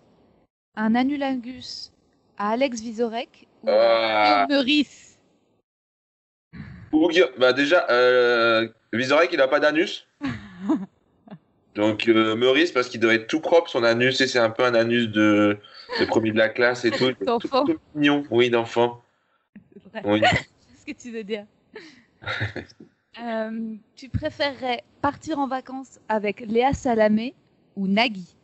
un 0.77 0.95
anulingus 0.95 1.93
à 2.37 2.51
Alex 2.51 2.81
Vizorek 2.81 3.49
ou 3.63 3.71
à 3.71 4.45
Guillaume 4.47 4.59
Meurice? 4.59 5.19
Bah 7.39 7.55
déjà, 7.55 7.87
euh, 7.89 8.69
Vizorek, 8.93 9.31
il 9.33 9.41
a 9.41 9.49
pas 9.49 9.61
d'anus. 9.61 10.07
Donc 11.75 12.07
euh, 12.07 12.37
Meurice, 12.37 12.73
parce 12.73 12.89
qu'il 12.91 13.01
doit 13.01 13.15
être 13.15 13.29
tout 13.29 13.41
propre, 13.41 13.71
son 13.71 13.83
anus, 13.83 14.21
et 14.21 14.27
c'est 14.27 14.39
un 14.39 14.51
peu 14.51 14.65
un 14.65 14.75
anus 14.75 15.09
de, 15.09 15.59
de 16.01 16.05
premier 16.05 16.33
de 16.33 16.39
la 16.39 16.49
classe 16.49 16.85
et 16.85 16.91
tout. 16.91 17.13
D'enfant. 17.25 17.65
Tout, 17.65 17.75
tout 17.75 17.81
mignon, 17.95 18.25
oui, 18.31 18.51
d'enfant. 18.51 19.03
C'est 19.73 19.91
vrai. 19.91 20.03
Oui. 20.05 20.23
ce 20.79 20.87
que 20.87 20.93
tu 20.93 21.11
veux 21.11 21.25
dire. 21.25 21.47
Euh, 23.21 23.75
tu 23.97 24.09
préférerais 24.09 24.85
partir 25.03 25.41
en 25.41 25.49
vacances 25.49 25.99
avec 26.09 26.39
Léa 26.39 26.73
Salamé 26.73 27.35
ou 27.75 27.89
Nagui? 27.89 28.37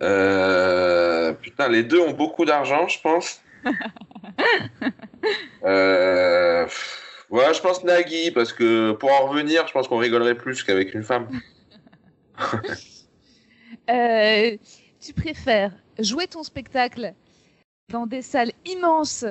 Euh, 0.00 1.32
putain, 1.32 1.68
les 1.68 1.82
deux 1.82 2.00
ont 2.00 2.12
beaucoup 2.12 2.44
d'argent, 2.44 2.86
je 2.86 3.00
pense. 3.00 3.42
euh, 5.64 6.64
ouais, 7.30 7.54
je 7.54 7.60
pense 7.60 7.82
Nagui, 7.82 8.30
parce 8.30 8.52
que 8.52 8.92
pour 8.92 9.10
en 9.10 9.26
revenir, 9.26 9.66
je 9.66 9.72
pense 9.72 9.88
qu'on 9.88 9.98
rigolerait 9.98 10.36
plus 10.36 10.62
qu'avec 10.62 10.94
une 10.94 11.02
femme. 11.02 11.28
Euh, 13.90 14.56
Tu 15.02 15.12
préfères 15.12 15.72
jouer 15.98 16.28
ton 16.28 16.44
spectacle 16.44 17.14
dans 17.90 18.06
des 18.06 18.22
salles 18.22 18.52
immenses, 18.64 19.24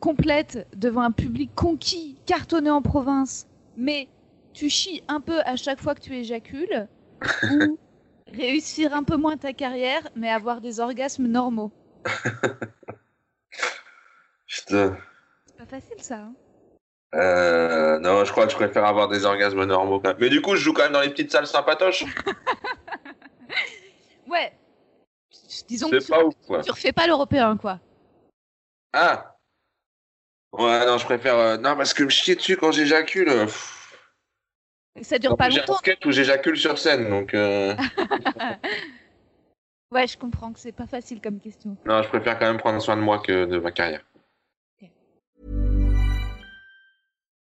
complètes, 0.00 0.66
devant 0.74 1.02
un 1.02 1.12
public 1.12 1.54
conquis, 1.54 2.18
cartonné 2.26 2.70
en 2.70 2.82
province, 2.82 3.46
mais 3.76 4.08
tu 4.52 4.68
chies 4.68 5.04
un 5.06 5.20
peu 5.20 5.40
à 5.44 5.54
chaque 5.54 5.80
fois 5.80 5.94
que 5.94 6.00
tu 6.00 6.16
éjacules, 6.16 6.88
ou 7.52 7.78
réussir 8.32 8.92
un 8.94 9.04
peu 9.04 9.16
moins 9.16 9.36
ta 9.36 9.52
carrière, 9.52 10.02
mais 10.16 10.28
avoir 10.28 10.60
des 10.60 10.80
orgasmes 10.80 11.28
normaux? 11.28 11.70
Putain. 14.48 14.98
C'est 15.46 15.56
pas 15.56 15.66
facile 15.66 16.02
ça. 16.02 16.16
Hein 16.16 16.34
Euh, 17.14 18.00
non, 18.00 18.24
je 18.24 18.32
crois 18.32 18.46
que 18.46 18.50
je 18.50 18.56
préfère 18.56 18.84
avoir 18.84 19.06
des 19.06 19.24
orgasmes 19.24 19.66
normaux. 19.66 20.00
quand 20.00 20.08
même. 20.08 20.16
Mais 20.18 20.30
du 20.30 20.42
coup, 20.42 20.56
je 20.56 20.62
joue 20.62 20.72
quand 20.72 20.82
même 20.82 20.92
dans 20.92 21.00
les 21.00 21.10
petites 21.10 21.30
salles 21.30 21.46
sympatoches. 21.46 22.04
ouais. 24.26 24.52
Disons 25.68 25.90
que 25.90 25.96
tu, 25.98 26.10
pas 26.10 26.24
ouf, 26.24 26.34
quoi. 26.46 26.62
tu 26.62 26.70
refais 26.70 26.92
pas 26.92 27.06
l'européen, 27.06 27.56
quoi. 27.56 27.80
Ah 28.92 29.36
Ouais, 30.52 30.84
non, 30.86 30.98
je 30.98 31.04
préfère. 31.04 31.34
euh, 31.36 31.56
Non, 31.56 31.76
parce 31.76 31.94
que 31.94 32.02
me 32.04 32.10
chier 32.10 32.34
dessus 32.36 32.56
quand 32.56 32.72
j'éjacule. 32.72 33.28
euh, 33.28 33.44
pff. 33.46 33.78
Et 34.96 35.04
ça 35.04 35.18
dure 35.18 35.36
pas 35.38 35.48
J'ai 35.48 35.56
un 35.60 35.62
longtemps. 35.62 35.78
sketch 35.78 36.04
où 36.04 36.10
j'éjacule 36.12 36.58
sur 36.58 36.76
scène, 36.78 37.08
donc. 37.08 37.32
euh, 37.32 37.74
Ouais, 39.90 40.06
je 40.06 40.16
comprends 40.16 40.52
que 40.52 40.58
c'est 40.58 40.72
pas 40.72 40.86
facile 40.86 41.20
comme 41.20 41.38
question. 41.38 41.76
Non, 41.84 42.02
je 42.02 42.08
préfère 42.08 42.38
quand 42.38 42.46
même 42.46 42.58
prendre 42.58 42.80
soin 42.80 42.96
de 42.96 43.02
moi 43.02 43.18
que 43.18 43.44
de 43.44 43.58
ma 43.58 43.70
carrière. 43.72 44.02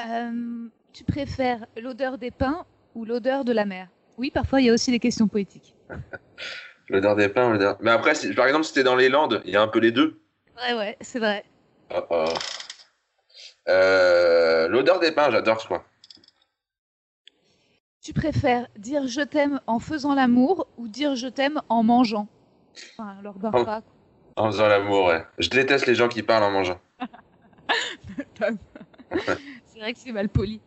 Euh, 0.00 0.68
tu 0.92 1.04
préfères 1.04 1.66
l'odeur 1.80 2.18
des 2.18 2.30
pins 2.30 2.64
ou 2.94 3.04
l'odeur 3.04 3.44
de 3.44 3.52
la 3.52 3.64
mer? 3.64 3.88
Oui, 4.16 4.30
parfois 4.30 4.60
il 4.60 4.66
y 4.66 4.70
a 4.70 4.72
aussi 4.72 4.90
des 4.90 5.00
questions 5.00 5.28
poétiques. 5.28 5.74
L'odeur 6.90 7.16
des 7.16 7.28
pins, 7.28 7.50
l'odeur. 7.50 7.76
Mais 7.80 7.90
après, 7.90 8.14
par 8.34 8.46
exemple, 8.46 8.64
si 8.64 8.72
t'es 8.72 8.82
dans 8.82 8.96
les 8.96 9.10
Landes, 9.10 9.42
il 9.44 9.50
y 9.50 9.56
a 9.56 9.60
un 9.60 9.68
peu 9.68 9.78
les 9.78 9.92
deux. 9.92 10.22
Ouais, 10.56 10.72
ouais, 10.72 10.96
c'est 11.02 11.18
vrai. 11.18 11.44
Oh, 11.94 12.00
oh. 12.08 12.24
Euh, 13.68 14.68
L'odeur 14.68 14.98
des 14.98 15.12
pins, 15.12 15.30
j'adore 15.30 15.68
quoi. 15.68 15.84
Tu 18.00 18.14
préfères 18.14 18.68
dire 18.78 19.06
je 19.06 19.20
t'aime 19.20 19.60
en 19.66 19.80
faisant 19.80 20.14
l'amour 20.14 20.66
ou 20.78 20.88
dire 20.88 21.14
je 21.14 21.26
t'aime 21.26 21.60
en 21.68 21.82
mangeant? 21.82 22.26
Enfin, 22.92 23.16
lors 23.22 23.38
d'un. 23.38 23.82
En 24.36 24.46
faisant 24.50 24.68
l'amour, 24.68 25.08
ouais. 25.08 25.26
Je 25.38 25.50
déteste 25.50 25.84
les 25.84 25.94
gens 25.94 26.08
qui 26.08 26.22
parlent 26.22 26.44
en 26.44 26.50
mangeant. 26.50 26.80
C'est 29.78 29.82
vrai 29.84 29.92
que 29.92 30.00
c'est 30.00 30.10
mal 30.10 30.28
poli. 30.28 30.60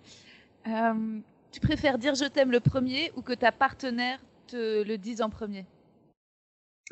Euh, 0.67 1.19
tu 1.51 1.59
préfères 1.59 1.97
dire 1.97 2.15
je 2.15 2.23
t'aime 2.23 2.49
le 2.49 2.61
premier 2.61 3.11
ou 3.17 3.21
que 3.21 3.33
ta 3.33 3.51
partenaire 3.51 4.21
te 4.47 4.83
le 4.83 4.97
dise 4.97 5.21
en 5.21 5.29
premier? 5.29 5.65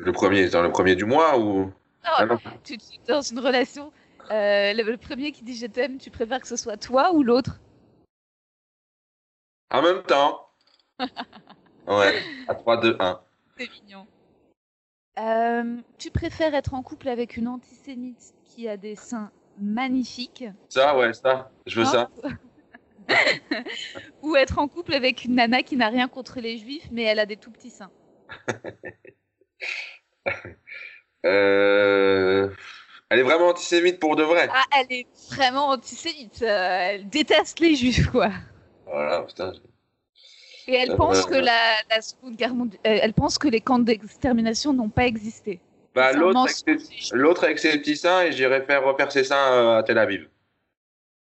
Le 0.00 0.12
premier, 0.12 0.50
dans 0.50 0.60
le 0.62 0.70
premier 0.70 0.96
du 0.96 1.06
mois 1.06 1.38
ou? 1.38 1.72
Ah 2.04 2.26
non. 2.26 2.36
tu, 2.62 2.76
tu- 2.76 2.98
Dans 3.08 3.22
une 3.22 3.38
relation, 3.38 3.90
euh, 4.30 4.74
le, 4.74 4.82
le 4.82 4.98
premier 4.98 5.32
qui 5.32 5.42
dit 5.44 5.56
je 5.56 5.64
t'aime, 5.64 5.96
tu 5.96 6.10
préfères 6.10 6.42
que 6.42 6.46
ce 6.46 6.56
soit 6.56 6.76
toi 6.76 7.14
ou 7.14 7.22
l'autre? 7.22 7.58
En 9.70 9.80
même 9.80 10.02
temps. 10.02 10.46
Ouais, 11.86 12.22
à 12.46 12.54
3, 12.54 12.76
2, 12.82 12.96
1. 13.00 13.20
C'est 13.56 13.70
mignon. 13.70 14.06
Euh, 15.18 15.80
tu 15.96 16.10
préfères 16.10 16.54
être 16.54 16.74
en 16.74 16.82
couple 16.82 17.08
avec 17.08 17.38
une 17.38 17.48
antisémite 17.48 18.34
qui 18.44 18.68
a 18.68 18.76
des 18.76 18.94
seins 18.94 19.32
magnifiques 19.60 20.44
Ça, 20.68 20.96
ouais, 20.96 21.12
ça. 21.12 21.50
Je 21.66 21.80
veux 21.80 21.86
ça. 21.86 22.08
ou 24.22 24.36
être 24.36 24.58
en 24.58 24.68
couple 24.68 24.94
avec 24.94 25.24
une 25.24 25.34
nana 25.34 25.62
qui 25.62 25.76
n'a 25.76 25.88
rien 25.88 26.08
contre 26.08 26.40
les 26.40 26.58
juifs 26.58 26.86
mais 26.92 27.02
elle 27.02 27.18
a 27.18 27.26
des 27.26 27.36
tout 27.36 27.50
petits 27.50 27.70
seins 27.70 27.90
Euh... 31.26 32.48
Elle 33.10 33.18
est 33.18 33.22
vraiment 33.24 33.48
antisémite 33.48 33.98
pour 33.98 34.14
de 34.16 34.22
vrai. 34.22 34.48
Ah, 34.52 34.62
elle 34.78 34.86
est 34.90 35.06
vraiment 35.32 35.68
antisémite. 35.70 36.40
euh, 36.42 36.78
elle 36.92 37.08
déteste 37.08 37.58
les 37.60 37.74
juifs, 37.74 38.08
quoi. 38.10 38.30
Voilà, 38.86 39.22
putain. 39.22 39.52
Et 40.68 40.74
elle 40.74 40.92
Euh, 40.92 40.96
pense 40.96 41.26
que 41.26 41.34
la, 41.34 41.74
la 41.90 42.00
Seconde 42.02 42.36
Guerre 42.36 42.54
mondiale, 42.54 42.80
elle 42.84 43.12
pense 43.14 43.36
que 43.38 43.48
les 43.48 43.60
camps 43.60 43.80
d'extermination 43.80 44.72
n'ont 44.72 44.90
pas 44.90 45.06
existé. 45.06 45.60
Bah, 45.94 46.12
l'autre 46.12 46.40
avec, 46.40 46.80
ses... 46.80 47.16
l'autre 47.16 47.44
avec 47.44 47.58
ses 47.58 47.78
petits 47.78 47.96
seins 47.96 48.22
et 48.22 48.32
j'irai 48.32 48.62
faire 48.62 48.84
refaire 48.84 49.10
ses 49.10 49.24
seins 49.24 49.52
euh, 49.52 49.78
à 49.78 49.82
Tel 49.82 49.98
Aviv. 49.98 50.28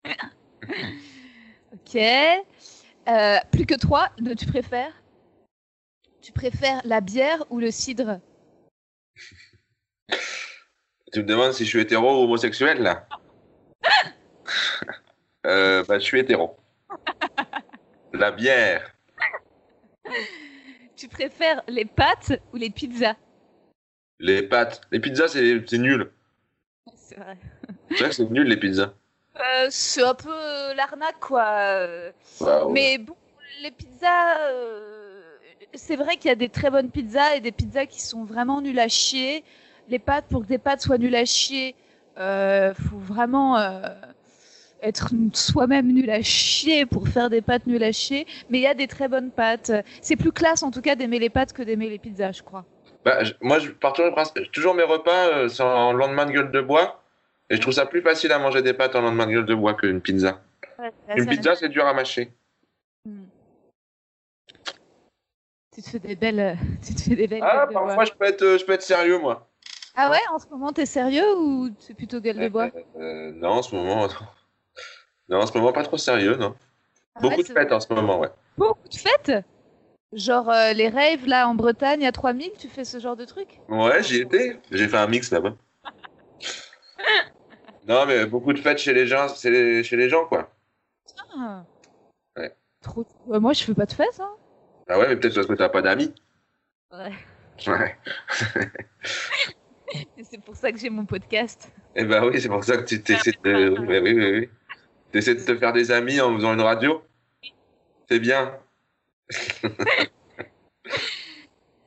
Ok. 1.72 1.96
Euh, 1.96 3.38
plus 3.52 3.66
que 3.66 3.74
toi, 3.74 4.08
ne 4.18 4.32
tu 4.32 4.46
préfères? 4.46 4.92
Tu 6.22 6.32
préfères 6.32 6.80
la 6.84 7.02
bière 7.02 7.44
ou 7.50 7.58
le 7.60 7.70
cidre? 7.70 8.20
Tu 11.12 11.20
me 11.20 11.26
demandes 11.26 11.52
si 11.52 11.64
je 11.64 11.68
suis 11.68 11.80
hétéro 11.80 12.10
ou 12.10 12.24
homosexuel 12.24 12.82
là? 12.82 13.06
Euh, 15.46 15.84
Bah, 15.84 15.98
je 15.98 16.04
suis 16.04 16.18
hétéro. 16.18 16.56
La 18.14 18.30
bière. 18.32 18.90
Tu 20.96 21.06
préfères 21.06 21.62
les 21.68 21.84
pâtes 21.84 22.32
ou 22.52 22.56
les 22.56 22.70
pizzas? 22.70 23.16
Les 24.24 24.42
pâtes. 24.42 24.80
Les 24.90 25.00
pizzas, 25.00 25.28
c'est 25.28 25.78
nul. 25.78 26.10
C'est 26.96 27.16
vrai. 27.16 27.36
C'est 27.90 27.98
vrai 27.98 28.08
que 28.08 28.14
c'est 28.14 28.30
nul, 28.30 28.48
les 28.48 28.56
pizzas. 28.56 28.94
Euh, 29.36 29.66
c'est 29.68 30.02
un 30.02 30.14
peu 30.14 30.30
l'arnaque, 30.74 31.20
quoi. 31.20 32.00
Waouh. 32.40 32.72
Mais 32.72 32.96
bon, 32.96 33.14
les 33.62 33.70
pizzas, 33.70 34.38
euh, 34.48 35.20
c'est 35.74 35.96
vrai 35.96 36.16
qu'il 36.16 36.30
y 36.30 36.32
a 36.32 36.36
des 36.36 36.48
très 36.48 36.70
bonnes 36.70 36.88
pizzas 36.88 37.36
et 37.36 37.40
des 37.40 37.52
pizzas 37.52 37.84
qui 37.84 38.00
sont 38.00 38.24
vraiment 38.24 38.62
nulles 38.62 38.80
à 38.80 38.88
chier. 38.88 39.44
Les 39.90 39.98
pâtes, 39.98 40.24
pour 40.30 40.40
que 40.40 40.46
des 40.46 40.56
pâtes 40.56 40.80
soient 40.80 40.96
nulles 40.96 41.16
à 41.16 41.26
chier, 41.26 41.74
euh, 42.16 42.72
faut 42.72 42.96
vraiment 42.96 43.58
euh, 43.58 43.82
être 44.80 45.10
soi-même 45.34 45.92
nul 45.92 46.08
à 46.08 46.22
chier 46.22 46.86
pour 46.86 47.08
faire 47.08 47.28
des 47.28 47.42
pâtes 47.42 47.66
nulles 47.66 47.84
à 47.84 47.92
chier. 47.92 48.26
Mais 48.48 48.56
il 48.56 48.62
y 48.62 48.66
a 48.66 48.74
des 48.74 48.86
très 48.86 49.06
bonnes 49.06 49.30
pâtes. 49.30 49.70
C'est 50.00 50.16
plus 50.16 50.32
classe, 50.32 50.62
en 50.62 50.70
tout 50.70 50.80
cas, 50.80 50.94
d'aimer 50.96 51.18
les 51.18 51.28
pâtes 51.28 51.52
que 51.52 51.62
d'aimer 51.62 51.90
les 51.90 51.98
pizzas, 51.98 52.32
je 52.32 52.42
crois. 52.42 52.64
Bah, 53.04 53.18
moi, 53.40 53.58
je 53.58 53.70
pars 53.70 53.92
toujours, 54.52 54.74
mes 54.74 54.82
repas 54.82 55.28
euh, 55.28 55.48
en 55.60 55.92
lendemain 55.92 56.26
de 56.26 56.32
gueule 56.32 56.50
de 56.50 56.60
bois. 56.60 57.02
Et 57.50 57.56
je 57.56 57.60
trouve 57.60 57.74
ça 57.74 57.84
plus 57.84 58.00
facile 58.00 58.32
à 58.32 58.38
manger 58.38 58.62
des 58.62 58.72
pâtes 58.72 58.96
en 58.96 59.02
lendemain 59.02 59.26
de 59.26 59.32
gueule 59.32 59.46
de 59.46 59.54
bois 59.54 59.74
qu'une 59.74 60.00
pizza. 60.00 60.40
Une 61.14 61.26
pizza, 61.26 61.54
c'est 61.54 61.68
dur 61.68 61.86
à 61.86 61.92
mâcher. 61.92 62.32
Hmm. 63.04 63.24
Tu 65.74 65.82
te 65.82 65.90
fais 65.90 65.98
des 65.98 66.16
belles, 66.16 66.40
euh, 66.40 66.54
tu 66.86 66.94
te 66.94 67.02
fais 67.02 67.16
des 67.16 67.26
belles 67.26 67.42
Ah, 67.42 67.58
gueules 67.58 67.68
de 67.68 67.74
parfois, 67.74 67.94
bois. 67.96 68.04
je 68.04 68.12
peux 68.12 68.24
être, 68.24 68.42
euh, 68.42 68.58
je 68.58 68.64
peux 68.64 68.72
être 68.72 68.82
sérieux, 68.82 69.18
moi. 69.18 69.48
Ah 69.96 70.10
ouais, 70.10 70.20
en 70.32 70.38
ce 70.38 70.46
moment, 70.48 70.72
t'es 70.72 70.86
sérieux 70.86 71.36
ou 71.36 71.68
c'est 71.78 71.94
plutôt 71.94 72.20
gueule 72.20 72.38
de 72.38 72.48
bois? 72.48 72.70
Euh, 72.74 73.00
euh, 73.00 73.32
non, 73.32 73.50
en 73.50 73.62
ce 73.62 73.74
moment, 73.74 74.08
non, 75.28 75.38
en 75.42 75.46
ce 75.46 75.56
moment, 75.56 75.72
pas 75.72 75.82
trop 75.84 75.98
sérieux, 75.98 76.36
non. 76.36 76.56
Ah 77.14 77.20
Beaucoup 77.20 77.36
ouais, 77.36 77.42
de 77.42 77.48
fêtes 77.48 77.72
en 77.72 77.80
ce 77.80 77.92
moment, 77.92 78.18
ouais. 78.18 78.30
Beaucoup 78.56 78.88
de 78.88 78.94
fêtes? 78.96 79.44
Genre 80.14 80.48
euh, 80.48 80.72
les 80.72 80.88
raves 80.88 81.26
là 81.26 81.48
en 81.48 81.54
Bretagne 81.54 82.06
à 82.06 82.12
3000, 82.12 82.52
tu 82.58 82.68
fais 82.68 82.84
ce 82.84 82.98
genre 83.00 83.16
de 83.16 83.24
truc? 83.24 83.60
Ouais, 83.68 84.02
j'y 84.02 84.20
étais. 84.20 84.60
J'ai 84.70 84.88
fait 84.88 84.96
un 84.96 85.08
mix 85.08 85.30
là-bas. 85.30 85.54
non, 87.88 88.06
mais 88.06 88.24
beaucoup 88.26 88.52
de 88.52 88.58
fêtes 88.58 88.78
chez 88.78 88.94
les 88.94 89.06
gens, 89.06 89.26
les- 89.44 89.82
chez 89.82 89.96
les 89.96 90.08
gens, 90.08 90.26
quoi. 90.26 90.50
Ah. 91.36 91.64
Ouais. 92.36 92.54
Trop... 92.80 93.04
Ouais, 93.26 93.40
moi 93.40 93.52
je 93.52 93.64
fais 93.64 93.74
pas 93.74 93.86
de 93.86 93.92
fêtes, 93.92 94.20
hein. 94.20 94.30
Ah 94.88 94.98
ouais, 94.98 95.08
mais 95.08 95.16
peut-être 95.16 95.34
parce 95.34 95.46
que 95.46 95.54
t'as 95.54 95.68
pas 95.68 95.82
d'amis. 95.82 96.14
Ouais. 96.92 97.12
Ouais. 97.66 97.96
C'est 100.22 100.42
pour 100.42 100.56
ça 100.56 100.72
que 100.72 100.78
j'ai 100.78 100.90
mon 100.90 101.06
podcast. 101.06 101.72
Eh 101.94 102.04
ben 102.04 102.24
oui, 102.24 102.40
c'est 102.40 102.48
pour 102.48 102.64
ça 102.64 102.76
que 102.76 102.82
tu 102.84 103.00
t'essaies 103.00 103.30
de... 103.44 103.76
Oui, 103.78 103.98
oui, 104.00 104.12
oui, 104.12 104.40
oui. 104.40 104.48
T'essaies 105.12 105.36
de 105.36 105.44
te 105.44 105.54
faire 105.56 105.72
des 105.72 105.92
amis 105.92 106.20
en 106.20 106.34
faisant 106.34 106.54
une 106.54 106.60
radio. 106.62 107.00
C'est 108.10 108.18
bien. 108.18 108.58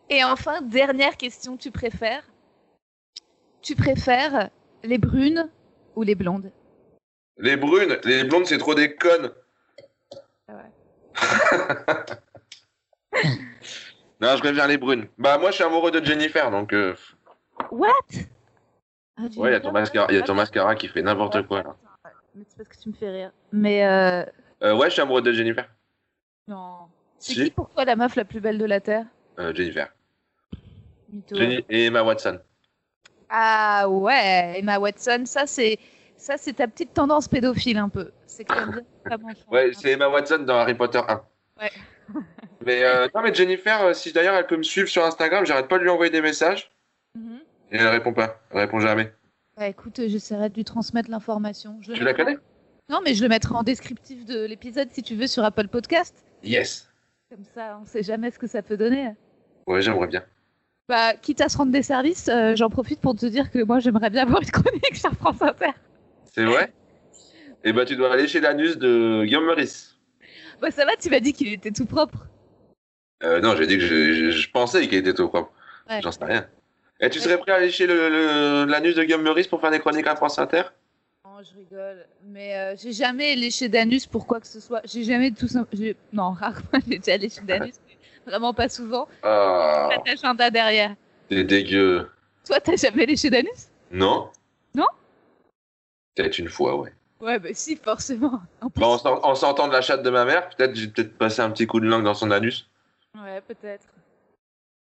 Et 0.09 0.23
enfin, 0.23 0.61
dernière 0.61 1.17
question, 1.17 1.57
tu 1.57 1.69
préfères? 1.71 2.23
Tu 3.61 3.75
préfères 3.75 4.49
les 4.83 4.97
brunes 4.97 5.49
ou 5.95 6.03
les 6.03 6.15
blondes? 6.15 6.51
Les 7.37 7.57
brunes, 7.57 7.97
les 8.05 8.23
blondes, 8.23 8.45
c'est 8.45 8.57
trop 8.57 8.73
des 8.73 8.95
connes. 8.95 9.31
non, 14.21 14.35
je 14.35 14.39
préfère 14.39 14.67
les 14.67 14.77
brunes. 14.77 15.07
Bah, 15.17 15.37
moi, 15.37 15.49
je 15.51 15.55
suis 15.55 15.63
amoureux 15.63 15.91
de 15.91 16.03
Jennifer, 16.03 16.49
donc... 16.51 16.73
euh, 16.73 16.95
What? 17.71 17.91
Ah, 19.17 19.23
Ouais, 19.35 19.49
il 19.49 19.53
y 19.53 19.55
a 19.55 19.59
ton 19.59 19.71
mascara, 19.71 20.07
il 20.09 20.15
y 20.15 20.19
a 20.19 20.21
ton 20.21 20.35
mascara 20.35 20.75
qui 20.75 20.87
fait 20.87 21.01
n'importe 21.01 21.45
quoi, 21.47 21.63
là. 21.63 21.75
Mais 22.35 22.43
c'est 22.47 22.57
parce 22.57 22.69
que 22.69 22.81
tu 22.83 22.89
me 22.89 22.93
fais 22.93 23.09
rire. 23.09 23.31
Mais 23.51 23.85
euh... 23.85 24.23
Euh, 24.63 24.75
ouais, 24.75 24.87
je 24.87 24.93
suis 24.93 25.01
amoureux 25.01 25.21
de 25.23 25.31
Jennifer. 25.31 25.67
non. 26.47 26.87
C'est 27.19 27.33
qui 27.33 27.51
pour 27.51 27.69
toi 27.69 27.85
la 27.85 27.95
meuf 27.95 28.15
la 28.15 28.25
plus 28.25 28.39
belle 28.39 28.57
de 28.57 28.65
la 28.65 28.79
Terre? 28.79 29.05
Euh, 29.39 29.53
Jennifer. 29.53 29.87
Jenny 31.31 31.63
et 31.69 31.85
Emma 31.85 32.03
Watson. 32.03 32.39
Ah 33.29 33.87
ouais, 33.89 34.55
Emma 34.59 34.79
Watson, 34.79 35.23
ça 35.25 35.45
c'est 35.47 35.79
ça 36.17 36.37
c'est 36.37 36.53
ta 36.53 36.67
petite 36.67 36.93
tendance 36.93 37.27
pédophile 37.27 37.77
un 37.77 37.89
peu. 37.89 38.11
C'est 38.25 38.47
femmes 38.49 38.81
enfants. 39.11 39.51
Ouais, 39.51 39.71
c'est 39.73 39.91
Emma 39.91 40.07
Watson 40.09 40.39
dans 40.39 40.57
Harry 40.57 40.75
Potter 40.75 41.01
1. 41.07 41.21
Ouais. 41.61 41.71
mais 42.65 42.83
euh, 42.83 43.07
non, 43.13 43.21
mais 43.21 43.33
Jennifer, 43.33 43.81
euh, 43.81 43.93
si 43.93 44.11
d'ailleurs 44.13 44.35
elle 44.35 44.47
peut 44.47 44.57
me 44.57 44.63
suivre 44.63 44.87
sur 44.87 45.03
Instagram, 45.05 45.45
j'arrête 45.45 45.67
pas 45.67 45.77
de 45.77 45.83
lui 45.83 45.89
envoyer 45.89 46.11
des 46.11 46.21
messages 46.21 46.71
Mhm. 47.15 47.39
et 47.71 47.77
elle 47.77 47.87
répond 47.87 48.13
pas. 48.13 48.39
Elle 48.51 48.59
répond 48.59 48.79
jamais. 48.79 49.11
Bah 49.57 49.67
écoute, 49.67 49.97
euh, 49.99 50.07
j'essaierai 50.07 50.49
de 50.49 50.55
lui 50.55 50.63
transmettre 50.63 51.09
l'information. 51.09 51.79
Tu 51.81 52.03
la 52.03 52.13
connais? 52.13 52.37
Non, 52.89 52.99
mais 53.03 53.15
je 53.15 53.23
le 53.23 53.29
mettrai 53.29 53.55
en 53.55 53.63
descriptif 53.63 54.23
de 54.25 54.45
l'épisode 54.45 54.89
si 54.91 55.01
tu 55.03 55.15
veux 55.15 55.25
sur 55.27 55.43
Apple 55.43 55.67
Podcast. 55.67 56.23
Yes. 56.43 56.87
Comme 57.29 57.43
ça, 57.53 57.77
on 57.81 57.85
sait 57.85 58.03
jamais 58.03 58.31
ce 58.31 58.39
que 58.39 58.47
ça 58.47 58.61
peut 58.61 58.77
donner. 58.77 59.11
Ouais, 59.67 59.81
j'aimerais 59.81 60.07
bien. 60.07 60.23
Bah, 60.87 61.13
quitte 61.15 61.41
à 61.41 61.49
se 61.49 61.57
rendre 61.57 61.73
des 61.73 61.83
services, 61.83 62.29
euh, 62.29 62.55
j'en 62.55 62.69
profite 62.69 63.01
pour 63.01 63.13
te 63.15 63.25
dire 63.25 63.51
que 63.51 63.61
moi 63.61 63.79
j'aimerais 63.79 64.09
bien 64.09 64.21
avoir 64.23 64.41
une 64.41 64.49
chronique 64.49 64.95
sur 64.95 65.11
France 65.13 65.41
Inter. 65.41 65.71
C'est 66.33 66.45
vrai? 66.45 66.71
Et 67.65 67.73
bah, 67.73 67.83
tu 67.83 67.97
dois 67.97 68.13
aller 68.13 68.27
chez 68.29 68.39
l'anus 68.39 68.77
de 68.77 69.23
Guillaume 69.25 69.45
Meurice. 69.45 69.97
Bah 70.61 70.71
ça 70.71 70.85
va, 70.85 70.95
tu 70.95 71.09
m'as 71.09 71.19
dit 71.19 71.33
qu'il 71.33 71.51
était 71.51 71.71
tout 71.71 71.85
propre. 71.85 72.27
Euh, 73.23 73.41
non, 73.41 73.55
j'ai 73.57 73.67
dit 73.67 73.77
que 73.77 73.83
je, 73.83 74.13
je- 74.13 74.31
je 74.31 74.49
pensais 74.51 74.87
qu'il 74.87 74.97
était 74.97 75.13
tout 75.13 75.27
propre. 75.27 75.51
Ouais. 75.89 75.99
J'en 76.01 76.11
sais 76.13 76.23
rien. 76.23 76.47
Et 77.01 77.09
tu 77.09 77.19
serais 77.19 77.37
prêt 77.37 77.51
à 77.51 77.55
aller 77.55 77.69
chez 77.69 77.85
le- 77.85 78.09
le- 78.09 78.65
l'anus 78.71 78.95
de 78.95 79.03
Guillaume 79.03 79.23
Meurice 79.23 79.47
pour 79.47 79.59
faire 79.59 79.71
des 79.71 79.79
chroniques 79.79 80.07
à 80.07 80.15
France 80.15 80.39
Inter? 80.39 80.63
Non, 81.37 81.43
je 81.43 81.55
rigole. 81.55 82.05
Mais 82.23 82.55
euh, 82.57 82.75
j'ai 82.77 82.91
jamais 82.93 83.35
léché 83.35 83.69
d'anus 83.69 84.07
pour 84.07 84.25
quoi 84.25 84.39
que 84.39 84.47
ce 84.47 84.59
soit. 84.59 84.81
J'ai 84.85 85.03
jamais 85.03 85.29
tout 85.31 85.47
sim- 85.47 85.67
j'ai- 85.71 85.95
Non, 86.11 86.31
rarement 86.39 86.79
j'ai 86.87 86.97
déjà 86.97 87.15
léché 87.17 87.41
d'anus. 87.41 87.75
mais 87.87 87.97
Vraiment 88.25 88.53
pas 88.55 88.69
souvent. 88.69 89.07
Ah, 89.21 89.89
T'as 90.03 90.13
agenda 90.13 90.49
derrière. 90.49 90.95
t'es 91.29 91.43
dégueu. 91.43 92.09
Toi, 92.45 92.59
t'as 92.59 92.75
jamais 92.75 93.05
léché 93.05 93.29
d'anus? 93.29 93.69
Non 93.91 94.31
Non? 94.73 94.87
Peut-être 96.15 96.39
une 96.39 96.49
fois, 96.49 96.75
ouais. 96.75 96.93
Ouais, 97.19 97.37
bah 97.39 97.49
si, 97.53 97.75
forcément. 97.75 98.41
En 98.61 98.69
plus- 98.71 98.81
Bon, 98.81 98.95
en 99.05 99.35
sortant 99.35 99.67
de 99.67 99.73
la 99.73 99.81
chatte 99.81 100.01
de 100.03 100.09
ma 100.09 100.25
mère, 100.25 100.49
peut-être 100.49 100.75
j'ai 100.75 100.87
peut-être 100.87 101.17
passé 101.19 101.41
un 101.41 101.51
petit 101.51 101.67
coup 101.67 101.79
de 101.79 101.85
langue 101.87 102.03
dans 102.03 102.13
son 102.15 102.31
anus. 102.31 102.67
Ouais, 103.15 103.41
peut-être. 103.41 103.85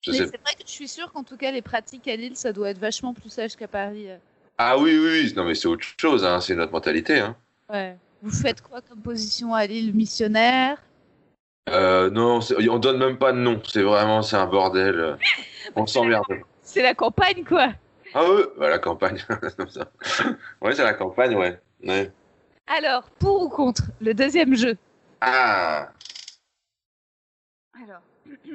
Je 0.04 0.10
Mais 0.10 0.16
sais. 0.18 0.26
c'est 0.26 0.40
vrai 0.40 0.54
que 0.54 0.62
je 0.66 0.72
suis 0.72 0.88
sûre 0.88 1.12
qu'en 1.12 1.22
tout 1.22 1.36
cas, 1.36 1.52
les 1.52 1.62
pratiques 1.62 2.08
à 2.08 2.16
Lille, 2.16 2.36
ça 2.36 2.52
doit 2.52 2.70
être 2.70 2.78
vachement 2.78 3.14
plus 3.14 3.30
sage 3.30 3.54
qu'à 3.54 3.68
Paris. 3.68 4.08
Ah 4.58 4.78
oui, 4.78 4.98
oui, 4.98 5.08
oui. 5.24 5.32
Non, 5.36 5.44
mais 5.44 5.54
c'est 5.54 5.68
autre 5.68 5.86
chose, 5.98 6.24
hein. 6.24 6.40
c'est 6.40 6.54
notre 6.54 6.72
mentalité. 6.72 7.18
Hein. 7.18 7.36
Ouais. 7.68 7.96
Vous 8.22 8.30
faites 8.30 8.62
quoi 8.62 8.80
comme 8.80 9.00
position 9.00 9.54
à 9.54 9.66
Lille 9.66 9.94
Missionnaire? 9.94 10.78
Euh, 11.68 12.10
non, 12.10 12.40
on 12.70 12.78
donne 12.78 12.98
même 12.98 13.18
pas 13.18 13.32
de 13.32 13.38
nom. 13.38 13.60
C'est 13.64 13.82
vraiment, 13.82 14.22
c'est 14.22 14.36
un 14.36 14.46
bordel. 14.46 15.16
On 15.76 15.86
s'emmerde. 15.86 16.24
C'est 16.62 16.82
la 16.82 16.94
campagne, 16.94 17.44
quoi 17.44 17.72
Ah 18.14 18.24
oui, 18.28 18.42
bah, 18.58 18.68
la 18.68 18.78
campagne. 18.78 19.18
Ouais, 20.60 20.74
c'est 20.74 20.84
la 20.84 20.94
campagne, 20.94 21.34
ouais. 21.34 21.58
ouais. 21.84 22.10
Alors, 22.66 23.10
pour 23.18 23.42
ou 23.42 23.48
contre 23.48 23.84
le 24.00 24.14
deuxième 24.14 24.54
jeu? 24.54 24.76
Ah, 25.20 25.88
Alors. 27.82 28.02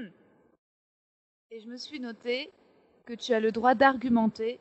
Et 1.51 1.61
je 1.61 1.67
me 1.67 1.77
suis 1.77 1.99
noté 1.99 2.51
que 3.05 3.13
tu 3.13 3.33
as 3.33 3.39
le 3.39 3.51
droit 3.51 3.73
d'argumenter 3.73 4.59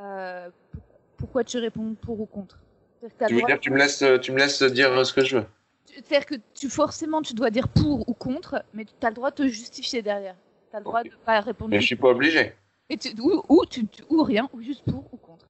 euh, 0.00 0.48
pour- 0.72 0.82
pourquoi 1.18 1.44
tu 1.44 1.58
réponds 1.58 1.94
pour 1.94 2.20
ou 2.20 2.26
contre? 2.26 2.58
Tu 3.00 3.34
veux 3.34 3.42
dire 3.42 3.56
que 3.56 3.60
tu 3.60 3.70
me 3.70 3.78
laisses, 3.78 4.02
euh, 4.02 4.18
tu 4.18 4.32
me 4.32 4.38
laisses 4.38 4.62
dire 4.62 5.06
ce 5.06 5.12
que 5.12 5.24
je 5.24 5.38
veux 5.38 5.46
C'est-à-dire 5.86 6.26
que 6.26 6.34
tu 6.54 6.68
forcément 6.68 7.22
tu 7.22 7.32
dois 7.34 7.50
dire 7.50 7.68
pour 7.68 8.08
ou 8.08 8.14
contre, 8.14 8.62
mais 8.74 8.84
tu 8.84 8.92
as 9.06 9.08
le 9.10 9.14
droit 9.14 9.30
de 9.30 9.36
te 9.36 9.48
justifier 9.48 10.02
derrière. 10.02 10.36
Tu 10.70 10.76
as 10.76 10.80
le 10.80 10.84
droit 10.84 11.02
de 11.02 11.10
pas 11.24 11.40
répondre 11.40 11.70
Mais 11.70 11.80
je 11.80 11.86
suis 11.86 11.96
pas 11.96 12.08
obligé. 12.08 12.54
Et 12.90 12.96
tu- 12.96 13.14
ou, 13.20 13.42
ou, 13.48 13.64
tu- 13.66 13.86
tu- 13.86 14.02
ou 14.10 14.22
rien, 14.22 14.48
ou 14.52 14.60
juste 14.60 14.84
pour 14.84 15.12
ou 15.12 15.16
contre. 15.16 15.46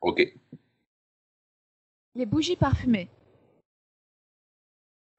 Ok. 0.00 0.20
Les 2.14 2.26
bougies 2.26 2.56
parfumées. 2.56 3.08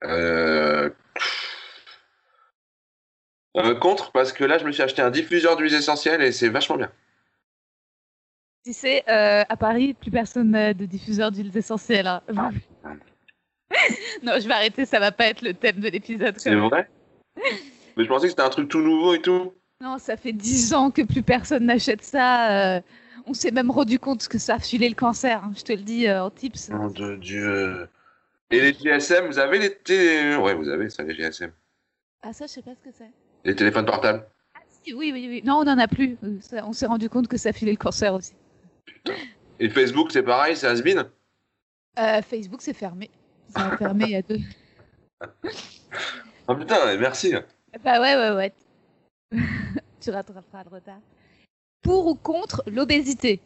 Euh... 0.03 0.89
euh, 3.57 3.75
contre, 3.75 4.11
parce 4.11 4.33
que 4.33 4.43
là, 4.43 4.57
je 4.57 4.65
me 4.65 4.71
suis 4.71 4.83
acheté 4.83 5.01
un 5.01 5.09
diffuseur 5.11 5.55
d'huiles 5.55 5.73
essentielles 5.73 6.21
et 6.21 6.31
c'est 6.31 6.49
vachement 6.49 6.75
bien. 6.77 6.91
Tu 8.65 8.71
sais, 8.73 9.03
euh, 9.09 9.43
à 9.47 9.57
Paris, 9.57 9.93
plus 9.93 10.11
personne 10.11 10.51
n'a 10.51 10.73
de 10.73 10.85
diffuseur 10.85 11.31
d'huiles 11.31 11.55
essentielles. 11.57 12.07
hein. 12.07 12.21
non, 14.23 14.33
je 14.39 14.47
vais 14.47 14.53
arrêter, 14.53 14.85
ça 14.85 14.99
va 14.99 15.11
pas 15.11 15.25
être 15.27 15.41
le 15.41 15.53
thème 15.53 15.79
de 15.79 15.89
l'épisode. 15.89 16.35
C'est 16.39 16.55
vrai? 16.55 16.89
Mais 17.97 18.03
je 18.03 18.07
pensais 18.07 18.25
que 18.27 18.29
c'était 18.29 18.41
un 18.43 18.49
truc 18.49 18.69
tout 18.69 18.79
nouveau 18.81 19.13
et 19.15 19.21
tout. 19.21 19.53
Non, 19.81 19.97
ça 19.97 20.15
fait 20.15 20.31
dix 20.31 20.73
ans 20.73 20.91
que 20.91 21.01
plus 21.01 21.23
personne 21.23 21.65
n'achète 21.65 22.03
ça. 22.03 22.75
euh, 22.77 22.81
on 23.25 23.33
s'est 23.33 23.51
même 23.51 23.69
rendu 23.71 23.99
compte 23.99 24.27
que 24.27 24.37
ça 24.37 24.55
a 24.55 24.59
filé 24.59 24.87
le 24.87 24.95
cancer. 24.95 25.43
hein, 25.43 25.51
je 25.57 25.63
te 25.63 25.73
le 25.73 25.81
dis 25.81 26.07
euh, 26.07 26.23
en 26.23 26.29
tips. 26.29 26.69
Nom 26.69 26.87
de 26.87 27.15
Dieu. 27.17 27.89
Et 28.49 28.61
les 28.61 28.73
GSM, 28.73 29.25
vous 29.27 29.39
avez 29.39 29.59
les 29.59 29.75
télé... 29.75 30.35
Ouais, 30.37 30.53
vous 30.53 30.69
avez 30.69 30.89
ça, 30.89 31.03
les 31.03 31.15
GSM. 31.15 31.51
Ah 32.21 32.31
ça, 32.31 32.45
je 32.45 32.51
sais 32.51 32.61
pas 32.61 32.71
ce 32.75 32.89
que 32.89 32.95
c'est. 32.95 33.09
Les 33.43 33.55
téléphones 33.55 33.85
portables. 33.85 34.25
Ah 34.55 34.59
si, 34.69 34.93
oui, 34.93 35.11
oui, 35.11 35.25
oui. 35.27 35.41
Non, 35.43 35.55
on 35.55 35.67
en 35.67 35.77
a 35.79 35.87
plus. 35.87 36.17
Ça- 36.41 36.65
on 36.65 36.71
s'est 36.73 36.85
rendu 36.85 37.09
compte 37.09 37.27
que 37.27 37.37
ça 37.37 37.51
filait 37.51 37.71
le 37.71 37.77
cancer 37.77 38.13
aussi. 38.13 38.33
Et 39.59 39.69
Facebook, 39.69 40.11
c'est 40.11 40.23
pareil, 40.23 40.55
c'est 40.57 40.67
has-been 40.67 41.05
Euh, 41.99 42.21
Facebook, 42.21 42.61
c'est 42.61 42.73
fermé. 42.73 43.09
Ça 43.49 43.67
a 43.67 43.77
fermé 43.77 44.05
il 44.05 44.11
y 44.11 44.15
a 44.15 44.21
deux. 44.21 44.39
Ah 46.47 46.55
putain, 46.55 46.97
merci. 46.97 47.33
Bah 47.83 48.01
ouais, 48.01 48.15
ouais, 48.15 48.31
ouais. 48.31 48.53
tu 50.01 50.09
rattraperas 50.09 50.63
le 50.63 50.69
retard. 50.69 50.99
Pour 51.81 52.07
ou 52.07 52.15
contre 52.15 52.63
l'obésité? 52.67 53.41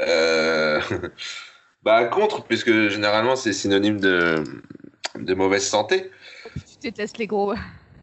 Euh, 0.00 0.80
bah 1.82 2.04
contre, 2.06 2.44
puisque 2.44 2.88
généralement 2.88 3.34
c'est 3.36 3.52
synonyme 3.52 4.00
de, 4.00 4.44
de 5.16 5.34
mauvaise 5.34 5.66
santé. 5.66 6.10
Tu 6.54 6.78
détestes 6.82 7.18
les 7.18 7.26
gros. 7.26 7.54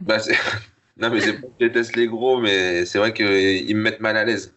Bah, 0.01 0.19
c'est- 0.19 0.37
non 0.97 1.09
mais 1.09 1.21
c'est 1.21 1.33
pas 1.33 1.47
que 1.47 1.53
je 1.59 1.65
déteste 1.67 1.95
les 1.95 2.07
gros, 2.07 2.39
mais 2.39 2.85
c'est 2.85 2.97
vrai 2.99 3.13
qu'ils 3.13 3.75
me 3.75 3.81
mettent 3.81 4.01
mal 4.01 4.17
à 4.17 4.25
l'aise. 4.25 4.54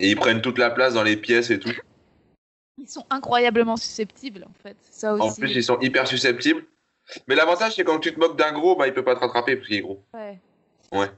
Et 0.00 0.10
ils 0.10 0.16
prennent 0.16 0.40
toute 0.40 0.58
la 0.58 0.70
place 0.70 0.94
dans 0.94 1.02
les 1.02 1.16
pièces 1.16 1.50
et 1.50 1.58
tout. 1.60 1.70
Ils 2.78 2.88
sont 2.88 3.04
incroyablement 3.10 3.76
susceptibles, 3.76 4.44
en 4.48 4.52
fait. 4.62 4.76
Ça 4.90 5.14
aussi. 5.14 5.22
En 5.22 5.34
plus, 5.34 5.54
ils 5.54 5.62
sont 5.62 5.78
hyper 5.80 6.06
susceptibles. 6.08 6.64
Mais 7.28 7.34
l'avantage, 7.34 7.74
c'est 7.76 7.84
quand 7.84 7.98
tu 7.98 8.12
te 8.14 8.18
moques 8.18 8.38
d'un 8.38 8.52
gros, 8.52 8.76
bah, 8.76 8.86
il 8.88 8.94
peut 8.94 9.04
pas 9.04 9.14
te 9.14 9.20
rattraper 9.20 9.56
parce 9.56 9.68
qu'il 9.68 9.76
est 9.76 9.80
gros. 9.82 10.02
Ouais. 10.14 10.38
Ouais. 10.92 11.10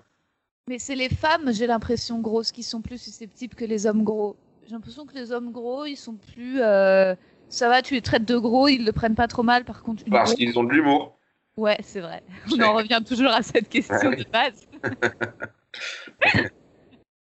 Mais 0.69 0.79
c'est 0.79 0.95
les 0.97 1.09
femmes, 1.09 1.53
j'ai 1.53 1.67
l'impression, 1.67 2.19
grosses, 2.21 2.51
qui 2.53 2.63
sont 2.63 2.81
plus 2.83 2.99
susceptibles 3.01 3.55
que 3.55 3.65
les 3.65 3.87
hommes 3.87 4.03
gros. 4.03 4.37
J'ai 4.67 4.73
l'impression 4.73 5.07
que 5.07 5.15
les 5.15 5.31
hommes 5.33 5.53
gros, 5.53 5.85
ils 5.87 5.97
sont 5.97 6.15
plus. 6.15 6.61
euh, 6.61 7.15
Ça 7.49 7.69
va, 7.69 7.83
tu 7.83 7.95
les 7.95 8.01
traites 8.03 8.25
de 8.25 8.37
gros, 8.39 8.67
ils 8.69 8.85
le 8.85 8.93
prennent 8.93 9.15
pas 9.15 9.29
trop 9.29 9.43
mal. 9.43 9.65
Par 9.65 9.83
contre, 9.83 10.05
Parce 10.11 10.31
grosse- 10.31 10.39
qu'ils 10.39 10.59
ont 10.59 10.65
de 10.65 10.73
l'humour. 10.73 11.17
Ouais, 11.57 11.77
c'est 11.83 12.01
vrai. 12.01 12.23
On 12.53 12.61
en 12.63 12.73
revient 12.75 13.03
toujours 13.07 13.31
à 13.33 13.43
cette 13.43 13.69
question 13.69 14.09
Ouais. 14.09 14.17
de 14.17 14.25
base. 14.31 14.67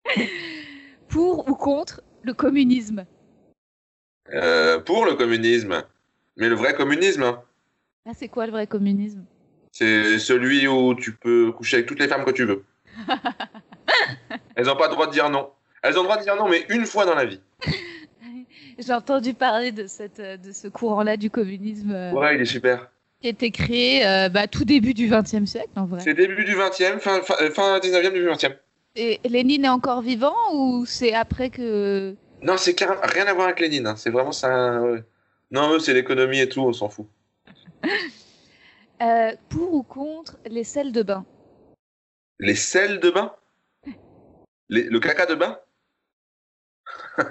Pour 1.12 1.46
ou 1.48 1.55
contre 1.55 2.03
le 2.22 2.33
communisme 2.33 3.05
Euh, 4.33 4.79
pour 4.81 5.05
le 5.05 5.14
communisme. 5.14 5.85
Mais 6.38 6.48
le 6.48 6.55
vrai 6.55 6.72
communisme, 6.75 7.22
hein, 7.22 7.42
Ah, 8.07 8.12
c'est 8.14 8.29
quoi 8.29 8.46
le 8.46 8.53
vrai 8.53 8.66
communisme? 8.66 9.25
C'est 9.72 10.18
celui 10.18 10.66
où 10.66 10.94
tu 10.94 11.12
peux 11.12 11.53
coucher 11.53 11.77
avec 11.77 11.87
toutes 11.87 12.01
les 12.01 12.09
femmes 12.09 12.25
que 12.25 12.31
tu 12.31 12.44
veux. 12.44 12.64
Elles 14.57 14.66
n'ont 14.66 14.77
pas 14.77 14.88
le 14.88 14.94
droit 14.94 15.07
de 15.07 15.12
dire 15.12 15.29
non. 15.29 15.51
Elles 15.83 15.98
ont 15.98 16.03
le 16.03 16.07
droit 16.09 16.16
de 16.16 16.22
dire 16.22 16.37
non, 16.37 16.48
mais 16.48 16.64
une 16.70 16.87
fois 16.87 17.05
dans 17.05 17.14
la 17.14 17.27
vie. 17.27 17.40
J'ai 18.79 18.92
entendu 18.94 19.35
parler 19.35 19.70
de, 19.70 19.87
cette, 19.87 20.20
de 20.20 20.51
ce 20.53 20.68
courant-là 20.68 21.16
du 21.18 21.29
communisme 21.31 21.90
euh, 21.92 22.12
Ouais, 22.12 22.37
il 22.37 22.40
est 22.40 22.46
super. 22.46 22.90
qui 23.20 23.27
a 23.27 23.31
été 23.31 23.51
créé 23.51 24.07
euh, 24.07 24.29
bah, 24.31 24.46
tout 24.46 24.64
début 24.64 24.94
du 24.94 25.09
XXe 25.09 25.44
siècle, 25.44 25.68
en 25.77 25.85
vrai. 25.85 26.01
C'est 26.01 26.14
début 26.14 26.44
du 26.44 26.55
20e, 26.57 26.98
fin, 26.98 27.20
fin, 27.22 27.35
euh, 27.42 27.51
fin 27.51 27.79
19e, 27.79 28.12
début 28.12 28.29
20e. 28.29 28.55
Et 28.94 29.20
Lénine 29.24 29.64
est 29.64 29.68
encore 29.70 30.02
vivant 30.02 30.35
ou 30.52 30.85
c'est 30.87 31.14
après 31.14 31.48
que... 31.50 32.14
Non, 32.42 32.57
c'est 32.59 32.76
rien 33.05 33.26
à 33.26 33.33
voir 33.35 33.46
avec 33.46 33.61
Lénine. 33.61 33.87
hein. 33.87 33.96
C'est 33.96 34.11
vraiment 34.11 34.33
ça. 34.33 34.81
Non, 35.50 35.72
eux, 35.74 35.78
c'est 35.78 35.94
l'économie 35.94 36.40
et 36.40 36.48
tout, 36.48 36.61
on 36.61 36.72
s'en 36.72 36.88
fout. 36.88 37.07
Euh, 39.00 39.33
pour 39.48 39.74
ou 39.74 39.83
contre 39.83 40.37
les 40.46 40.62
sels 40.62 40.92
de 40.92 41.02
bain? 41.02 41.24
Les 42.38 42.55
sels 42.55 43.00
de 43.00 43.11
bain? 43.11 43.35
Les- 44.68 44.85
Le 44.85 45.00
caca 45.00 45.26
de 45.26 45.35
bain? 45.35 45.59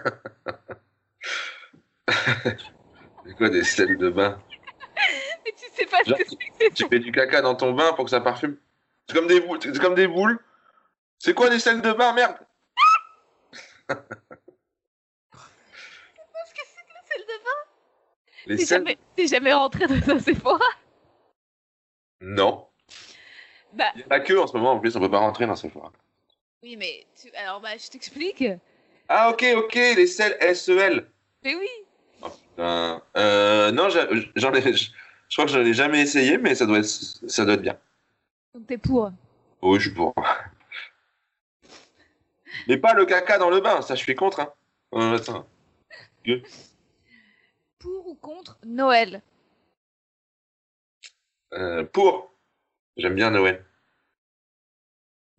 C'est 3.25 3.35
quoi 3.37 3.49
des 3.49 3.63
sels 3.63 3.97
de 3.97 4.09
bain? 4.09 4.37
Mais 5.45 5.51
tu 5.57 5.65
sais 5.73 5.85
pas 5.85 6.03
Genre, 6.05 6.17
ce 6.17 6.23
que 6.35 6.43
c'est 6.59 6.69
que 6.69 6.73
Tu 6.73 6.85
fais 6.89 6.99
du 6.99 7.13
caca 7.13 7.41
dans 7.41 7.55
ton 7.55 7.71
bain 7.71 7.93
pour 7.93 8.03
que 8.03 8.11
ça 8.11 8.19
parfume? 8.19 8.57
C'est 9.07 9.15
comme 9.15 9.27
des 9.27 9.39
boules. 9.39 9.59
C'est 9.61 9.79
comme 9.79 9.95
des 9.95 10.07
boules. 10.09 10.39
C'est 11.23 11.35
quoi 11.35 11.51
des 11.51 11.59
sels 11.59 11.83
de 11.83 11.91
bain, 11.93 12.13
merde 12.13 12.35
Qu'est-ce 13.87 13.99
que 13.99 14.03
c'est 16.65 16.81
que 16.81 16.93
le 16.95 17.03
sel 17.07 17.21
de 17.21 17.37
bain 17.43 17.59
Les 18.47 18.55
T'es 18.57 18.65
sels 18.65 18.77
jamais, 18.79 18.97
t'es 19.15 19.27
jamais 19.27 19.53
rentré 19.53 19.85
dans 19.85 20.09
un 20.15 20.19
Sephora 20.19 20.65
Non. 22.21 22.65
Bah 23.73 23.91
Il 23.93 24.01
y 24.01 24.03
a 24.03 24.07
la 24.09 24.19
queue 24.21 24.41
en 24.41 24.47
ce 24.47 24.57
moment, 24.57 24.71
en 24.71 24.79
plus, 24.79 24.95
on 24.95 24.99
peut 24.99 25.11
pas 25.11 25.19
rentrer 25.19 25.45
dans 25.45 25.55
Sephora. 25.55 25.91
oui, 26.63 26.75
mais 26.75 27.05
tu... 27.21 27.29
alors 27.35 27.61
bah 27.61 27.77
je 27.77 27.87
t'explique. 27.87 28.43
Ah, 29.07 29.29
ok, 29.29 29.45
ok, 29.57 29.75
les 29.75 30.07
sels 30.07 30.39
SEL. 30.55 31.05
Mais 31.43 31.53
oui. 31.53 31.69
Euh, 32.57 32.99
euh, 33.17 33.71
non, 33.71 33.89
j'a- 33.89 34.07
j'en 34.35 34.51
ai, 34.55 34.73
je, 34.73 34.89
je 35.29 35.35
crois 35.35 35.45
que 35.45 35.51
j'en 35.51 35.59
ai 35.61 35.75
jamais 35.75 36.01
essayé, 36.01 36.39
mais 36.39 36.55
ça 36.55 36.65
doit 36.65 36.79
être, 36.79 36.85
ça 36.85 37.45
doit 37.45 37.53
être 37.53 37.61
bien. 37.61 37.77
Donc 38.55 38.65
t'es 38.65 38.79
pour. 38.79 39.11
Oui, 39.61 39.79
je 39.79 39.89
suis 39.89 39.95
pour. 39.95 40.15
Mais 42.67 42.77
pas 42.77 42.93
le 42.93 43.05
caca 43.05 43.37
dans 43.37 43.49
le 43.49 43.59
bain, 43.61 43.81
ça 43.81 43.95
je 43.95 44.01
suis 44.01 44.15
contre. 44.15 44.39
Hein. 44.41 44.53
Euh, 44.93 45.15
attends. 45.17 45.45
Pour 47.79 48.07
ou 48.07 48.15
contre 48.15 48.57
Noël? 48.65 49.21
Euh, 51.53 51.83
pour. 51.83 52.31
J'aime 52.97 53.15
bien 53.15 53.31
Noël. 53.31 53.65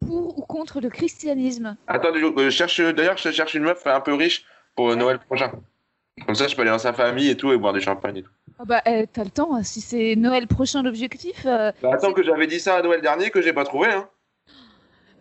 Pour 0.01 0.39
ou 0.39 0.43
contre 0.43 0.81
le 0.81 0.89
christianisme? 0.89 1.77
Attends, 1.87 2.13
je 2.15 2.51
cherche, 2.51 2.81
d'ailleurs, 2.81 3.17
je 3.17 3.31
cherche 3.31 3.55
une 3.55 3.63
meuf 3.63 3.87
un 3.87 4.01
peu 4.01 4.15
riche 4.15 4.45
pour 4.75 4.91
euh, 4.91 4.97
Noël 4.97 5.19
prochain. 5.21 5.53
Comme 6.27 6.35
ça, 6.35 6.49
je 6.49 6.55
peux 6.57 6.63
aller 6.63 6.71
dans 6.71 6.79
sa 6.79 6.93
famille 6.93 7.31
et 7.31 7.37
tout 7.37 7.53
et 7.53 7.57
boire 7.57 7.73
du 7.73 7.81
champagne 7.81 8.19
et 8.19 8.23
tout. 8.23 8.31
Ah 8.59 8.65
bah 8.65 8.83
eh, 8.85 9.07
t'as 9.07 9.25
le 9.25 9.31
temps, 9.31 9.55
hein. 9.55 9.63
si 9.63 9.81
c'est 9.81 10.15
Noël 10.17 10.47
prochain 10.47 10.83
l'objectif. 10.83 11.47
euh, 11.47 11.73
Bah, 11.83 11.91
attends 11.95 12.13
que 12.13 12.23
j'avais 12.23 12.47
dit 12.47 12.61
ça 12.61 12.77
à 12.77 12.83
Noël 12.83 13.01
dernier 13.01 13.31
que 13.31 13.41
j'ai 13.41 13.53
pas 13.53 13.65
trouvé. 13.65 13.89
Hein. 13.89 14.09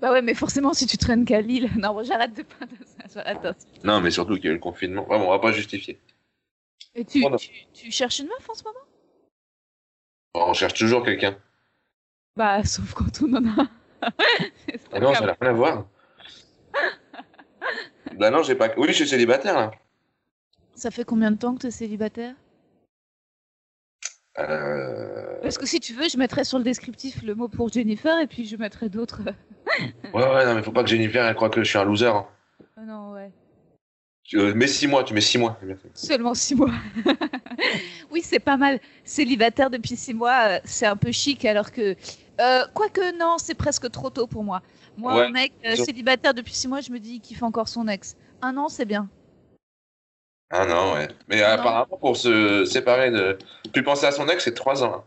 Bah 0.01 0.11
ouais, 0.11 0.23
mais 0.23 0.33
forcément 0.33 0.73
si 0.73 0.87
tu 0.87 0.97
traînes 0.97 1.25
qu'à 1.25 1.41
Lille. 1.41 1.69
Non, 1.77 1.93
bon, 1.93 2.03
j'arrête 2.03 2.33
de 2.33 2.41
pas 2.41 2.65
j'arrête 3.13 3.57
Non, 3.83 4.01
mais 4.01 4.09
surtout 4.09 4.35
qu'il 4.35 4.45
y 4.45 4.47
a 4.47 4.51
eu 4.51 4.55
le 4.55 4.59
confinement. 4.59 5.03
Vraiment, 5.03 5.27
on 5.27 5.31
va 5.31 5.39
pas 5.39 5.51
justifier. 5.51 5.99
Et 6.95 7.05
tu, 7.05 7.23
tu, 7.37 7.49
tu 7.71 7.91
cherches 7.91 8.19
une 8.19 8.27
meuf 8.27 8.49
en 8.49 8.53
ce 8.53 8.63
moment? 8.63 8.79
On 10.33 10.53
cherche 10.53 10.73
toujours 10.73 11.05
quelqu'un. 11.05 11.37
Bah 12.35 12.63
sauf 12.63 12.93
quand 12.93 13.21
on 13.21 13.33
en 13.35 13.61
a. 13.61 13.67
Ah 14.91 14.99
non, 14.99 15.13
ça 15.13 15.25
n'a 15.27 15.37
rien 15.39 15.51
à 15.51 15.53
voir. 15.53 15.85
bah 18.17 18.31
non, 18.31 18.41
j'ai 18.41 18.55
pas. 18.55 18.69
Oui, 18.77 18.87
je 18.87 18.93
suis 18.93 19.07
célibataire 19.07 19.53
là. 19.53 19.71
Ça 20.73 20.89
fait 20.89 21.03
combien 21.03 21.29
de 21.29 21.37
temps 21.37 21.53
que 21.53 21.59
t'es 21.59 21.71
célibataire? 21.71 22.33
Euh... 24.39 25.39
Parce 25.43 25.59
que 25.59 25.67
si 25.67 25.79
tu 25.79 25.93
veux, 25.93 26.09
je 26.09 26.17
mettrai 26.17 26.43
sur 26.43 26.57
le 26.57 26.63
descriptif 26.63 27.21
le 27.21 27.35
mot 27.35 27.47
pour 27.47 27.71
Jennifer 27.71 28.17
et 28.19 28.27
puis 28.27 28.45
je 28.45 28.55
mettrai 28.55 28.89
d'autres. 28.89 29.21
Ouais, 30.13 30.23
ouais, 30.27 30.45
non, 30.45 30.55
mais 30.55 30.63
faut 30.63 30.71
pas 30.71 30.83
que 30.83 30.89
Jennifer 30.89 31.25
elle 31.25 31.35
croit 31.35 31.49
que 31.49 31.63
je 31.63 31.69
suis 31.69 31.77
un 31.77 31.83
loser. 31.85 32.07
hein. 32.07 32.25
Ah 32.77 32.81
non, 32.81 33.11
ouais. 33.13 33.31
Tu 34.23 34.37
euh, 34.39 34.53
mets 34.53 34.67
6 34.67 34.87
mois, 34.87 35.03
tu 35.03 35.13
mets 35.13 35.21
6 35.21 35.37
mois. 35.37 35.57
Merci. 35.61 35.87
Seulement 35.93 36.33
six 36.33 36.55
mois. 36.55 36.71
oui, 38.11 38.21
c'est 38.23 38.39
pas 38.39 38.55
mal. 38.57 38.79
Célibataire 39.03 39.69
depuis 39.69 39.95
six 39.95 40.13
mois, 40.13 40.43
euh, 40.47 40.59
c'est 40.63 40.85
un 40.85 40.95
peu 40.95 41.11
chic 41.11 41.43
alors 41.45 41.71
que. 41.71 41.95
Euh, 42.39 42.65
Quoique, 42.73 43.17
non, 43.19 43.37
c'est 43.37 43.55
presque 43.55 43.89
trop 43.91 44.09
tôt 44.09 44.27
pour 44.27 44.43
moi. 44.43 44.61
Moi, 44.97 45.15
Ouais, 45.15 45.25
un 45.25 45.29
mec 45.31 45.53
euh, 45.65 45.75
célibataire 45.75 46.33
depuis 46.33 46.53
six 46.53 46.67
mois, 46.67 46.81
je 46.81 46.91
me 46.91 46.99
dis 46.99 47.19
qu'il 47.19 47.35
fait 47.37 47.43
encore 47.43 47.67
son 47.67 47.87
ex. 47.87 48.15
Un 48.41 48.55
an, 48.57 48.69
c'est 48.69 48.85
bien. 48.85 49.09
Ah 50.49 50.65
non, 50.65 50.93
ouais. 50.93 51.07
Mais 51.27 51.41
apparemment, 51.41 51.97
pour 51.99 52.15
se 52.17 52.65
séparer 52.65 53.11
de. 53.11 53.37
Plus 53.73 53.83
penser 53.83 54.05
à 54.05 54.11
son 54.11 54.27
ex, 54.27 54.43
c'est 54.43 54.53
3 54.53 54.83
ans. 54.83 54.95
hein. 54.95 55.03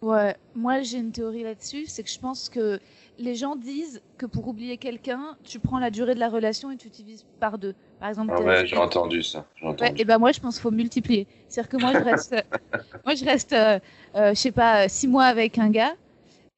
Ouais, 0.00 0.34
moi 0.54 0.80
j'ai 0.80 0.98
une 0.98 1.12
théorie 1.12 1.42
là-dessus, 1.42 1.84
c'est 1.86 2.02
que 2.02 2.10
je 2.10 2.18
pense 2.18 2.48
que 2.48 2.80
les 3.18 3.34
gens 3.34 3.56
disent 3.56 4.02
que 4.18 4.26
pour 4.26 4.48
oublier 4.48 4.76
quelqu'un, 4.76 5.36
tu 5.44 5.58
prends 5.58 5.78
la 5.78 5.90
durée 5.90 6.14
de 6.14 6.20
la 6.20 6.28
relation 6.28 6.70
et 6.70 6.76
tu 6.76 6.88
divises 6.88 7.24
par 7.40 7.58
deux. 7.58 7.74
Par 8.00 8.08
exemple, 8.08 8.34
Ah 8.36 8.40
ouais, 8.40 8.66
j'ai 8.66 8.76
entendu 8.76 9.22
ça. 9.22 9.46
Ouais, 9.62 9.94
et 9.96 10.04
ben 10.04 10.18
moi 10.18 10.32
je 10.32 10.40
pense 10.40 10.54
qu'il 10.54 10.62
faut 10.62 10.70
multiplier. 10.70 11.26
C'est-à-dire 11.48 11.70
que 11.70 11.76
moi 11.76 11.92
je 11.92 12.04
reste, 12.04 12.34
moi 13.04 13.14
je 13.14 13.24
reste, 13.24 13.52
euh, 13.52 13.78
euh, 14.16 14.30
je 14.30 14.40
sais 14.40 14.52
pas, 14.52 14.88
six 14.88 15.08
mois 15.08 15.24
avec 15.24 15.58
un 15.58 15.70
gars, 15.70 15.94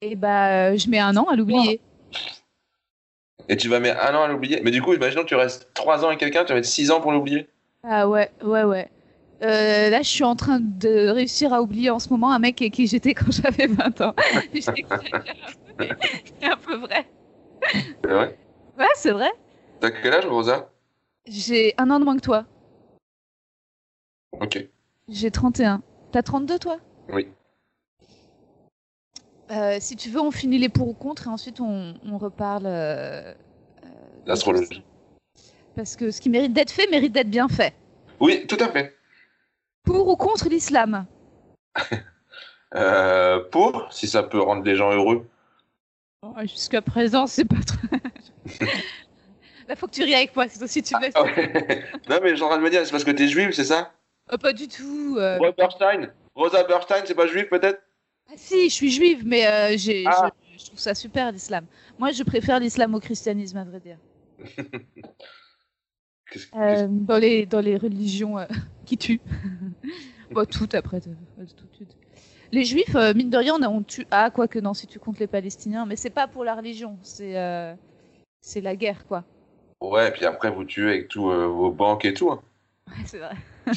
et 0.01 0.15
bah 0.15 0.69
euh, 0.69 0.77
je 0.77 0.89
mets 0.89 0.99
un 0.99 1.15
an 1.15 1.25
à 1.25 1.35
l'oublier. 1.35 1.79
Et 3.49 3.55
tu 3.55 3.69
vas 3.69 3.79
mettre 3.79 4.01
un 4.03 4.13
an 4.15 4.23
à 4.23 4.27
l'oublier? 4.27 4.59
Mais 4.63 4.71
du 4.71 4.81
coup, 4.81 4.93
imaginons 4.93 5.23
que 5.23 5.27
tu 5.29 5.35
restes 5.35 5.69
3 5.73 6.03
ans 6.03 6.07
avec 6.07 6.19
quelqu'un, 6.19 6.43
tu 6.43 6.49
vas 6.49 6.55
mettre 6.55 6.67
6 6.67 6.91
ans 6.91 6.99
pour 6.99 7.13
l'oublier. 7.13 7.47
Ah 7.83 8.09
ouais, 8.09 8.29
ouais, 8.43 8.63
ouais. 8.63 8.89
Euh, 9.43 9.91
là 9.91 10.01
je 10.01 10.09
suis 10.09 10.23
en 10.23 10.35
train 10.35 10.59
de 10.59 11.09
réussir 11.09 11.53
à 11.53 11.61
oublier 11.61 11.91
en 11.91 11.99
ce 11.99 12.09
moment 12.09 12.31
un 12.31 12.39
mec 12.39 12.59
avec 12.59 12.73
qui 12.73 12.87
j'étais 12.87 13.13
quand 13.13 13.31
j'avais 13.31 13.67
20 13.67 14.01
ans. 14.01 14.15
C'est 16.39 16.45
un 16.47 16.57
peu 16.57 16.75
vrai. 16.75 17.07
C'est 18.03 18.11
vrai? 18.11 18.37
Ouais, 18.77 18.85
c'est 18.95 19.11
vrai. 19.11 19.31
T'as 19.79 19.91
quel 19.91 20.13
âge, 20.13 20.25
Rosa? 20.25 20.69
J'ai 21.25 21.73
un 21.77 21.89
an 21.91 21.99
de 21.99 22.05
moins 22.05 22.15
que 22.15 22.21
toi. 22.21 22.45
Ok. 24.39 24.67
J'ai 25.09 25.31
31. 25.31 25.81
T'as 26.11 26.21
32 26.23 26.59
toi? 26.59 26.77
Oui. 27.09 27.27
Euh, 29.51 29.77
si 29.79 29.95
tu 29.95 30.09
veux, 30.09 30.19
on 30.19 30.31
finit 30.31 30.57
les 30.57 30.69
pour 30.69 30.87
ou 30.89 30.93
contre 30.93 31.27
et 31.27 31.29
ensuite 31.29 31.59
on, 31.61 31.93
on 32.05 32.17
reparle. 32.17 32.65
euh, 32.65 33.33
euh, 33.83 33.87
L'astrologie. 34.25 34.83
Parce 35.75 35.95
que 35.95 36.11
ce 36.11 36.19
qui 36.21 36.29
mérite 36.29 36.53
d'être 36.53 36.71
fait 36.71 36.87
mérite 36.89 37.13
d'être 37.13 37.29
bien 37.29 37.47
fait. 37.47 37.73
Oui, 38.19 38.45
tout 38.47 38.57
à 38.59 38.69
fait. 38.69 38.97
Pour 39.83 40.07
ou 40.07 40.15
contre 40.15 40.49
l'islam? 40.49 41.05
Pour, 43.51 43.87
si 43.91 44.07
ça 44.07 44.23
peut 44.23 44.41
rendre 44.41 44.63
les 44.63 44.75
gens 44.75 44.91
heureux. 44.91 45.25
Oh, 46.35 46.41
Jusqu'à 46.41 46.81
présent, 46.81 47.27
c'est 47.27 47.45
pas 47.45 47.61
trop. 47.65 47.77
Là, 49.67 49.75
faut 49.75 49.87
que 49.87 49.91
tu 49.91 50.03
ries 50.03 50.15
avec 50.15 50.35
moi, 50.35 50.47
c'est 50.47 50.61
aussi 50.63 50.81
tu 50.81 50.95
me 50.95 51.01
laisses. 51.01 51.13
Ah 51.15 51.23
ouais. 51.23 51.83
non, 52.09 52.19
mais 52.23 52.35
j'ai 52.35 52.43
en 52.43 52.47
train 52.47 52.57
de 52.57 52.63
me 52.63 52.69
dire, 52.69 52.85
c'est 52.85 52.91
parce 52.91 53.03
que 53.03 53.11
t'es 53.11 53.27
juive, 53.27 53.51
c'est 53.51 53.65
ça? 53.65 53.93
Oh, 54.31 54.37
pas 54.37 54.53
du 54.53 54.67
tout. 54.67 55.15
euh. 55.17 55.37
Rosa 55.39 55.51
Berstein 55.51 56.13
Rosa 56.35 56.63
Berstein, 56.63 57.03
c'est 57.05 57.15
pas 57.15 57.27
juif 57.27 57.49
peut-être? 57.49 57.81
Ah, 58.29 58.33
si, 58.37 58.69
je 58.69 58.73
suis 58.73 58.91
juive, 58.91 59.23
mais 59.25 59.45
euh, 59.47 59.73
j'ai 59.77 60.03
Ah. 60.07 60.31
je- 60.53 60.59
je 60.59 60.65
trouve 60.67 60.79
ça 60.79 60.95
super 60.95 61.31
l'islam. 61.31 61.65
Moi, 61.99 62.11
je 62.11 62.23
préfère 62.23 62.59
l'islam 62.59 62.93
au 62.95 62.99
christianisme, 62.99 63.57
à 63.57 63.63
vrai 63.63 63.79
dire. 63.79 63.97
Euh, 66.55 66.87
dans, 66.89 67.17
les, 67.17 67.45
dans 67.45 67.61
les 67.61 67.77
religions 67.77 68.37
euh, 68.37 68.45
qui 68.85 68.97
tuent. 68.97 69.21
bon, 70.31 70.45
toutes 70.45 70.75
après. 70.75 70.99
tout- 70.99 71.09
tout. 71.77 71.85
Les 72.51 72.63
juifs, 72.63 72.95
euh, 72.95 73.13
mine 73.13 73.29
de 73.29 73.37
rien, 73.37 73.55
on, 73.63 73.83
tue. 73.83 74.07
Ah, 74.11 74.29
quoique 74.29 74.59
non, 74.59 74.73
si 74.73 74.87
tu 74.87 74.99
comptes 74.99 75.19
les 75.19 75.27
palestiniens, 75.27 75.85
mais 75.85 75.95
c'est 75.95 76.09
pas 76.09 76.27
pour 76.27 76.43
la 76.43 76.55
religion, 76.55 76.97
c'est 77.01 77.37
euh, 77.37 77.73
c'est 78.41 78.61
la 78.61 78.75
guerre, 78.75 79.05
quoi. 79.05 79.23
Ouais, 79.81 80.11
puis 80.11 80.25
après, 80.25 80.49
vous 80.49 80.63
tuez 80.63 80.89
avec 80.89 81.07
tous 81.09 81.29
euh, 81.29 81.45
vos 81.47 81.71
banques 81.71 82.05
et 82.05 82.13
tout. 82.13 82.31
hein. 82.31 82.41
Ouais, 82.87 83.03
c'est 83.05 83.19
vrai. 83.19 83.35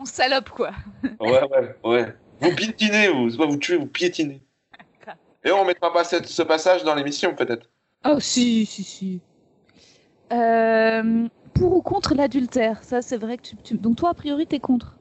on 0.00 0.04
salope, 0.04 0.50
quoi. 0.50 0.72
Ouais, 1.20 1.42
ouais, 1.48 1.76
ouais. 1.84 2.14
Vous 2.40 2.54
piétinez, 2.54 3.08
vous. 3.08 3.30
C'est 3.30 3.38
pas 3.38 3.46
vous 3.46 3.56
tuez, 3.56 3.76
vous 3.76 3.86
piétinez. 3.86 4.42
Et 5.44 5.52
on 5.52 5.64
mettra 5.64 5.92
pas 5.92 6.02
cette- 6.02 6.26
ce 6.26 6.42
passage 6.42 6.82
dans 6.82 6.94
l'émission, 6.96 7.34
peut-être. 7.34 7.70
Oh, 8.04 8.18
si, 8.18 8.66
si, 8.66 8.82
si. 8.82 9.20
Pour 11.54 11.72
ou 11.76 11.82
contre 11.82 12.14
l'adultère? 12.14 12.82
Ça, 12.84 13.00
c'est 13.00 13.16
vrai 13.16 13.38
que 13.38 13.42
tu, 13.42 13.56
tu- 13.56 13.78
Donc, 13.78 13.96
toi, 13.96 14.10
a 14.10 14.14
priori, 14.14 14.46
t'es 14.46 14.58
contre 14.60 14.96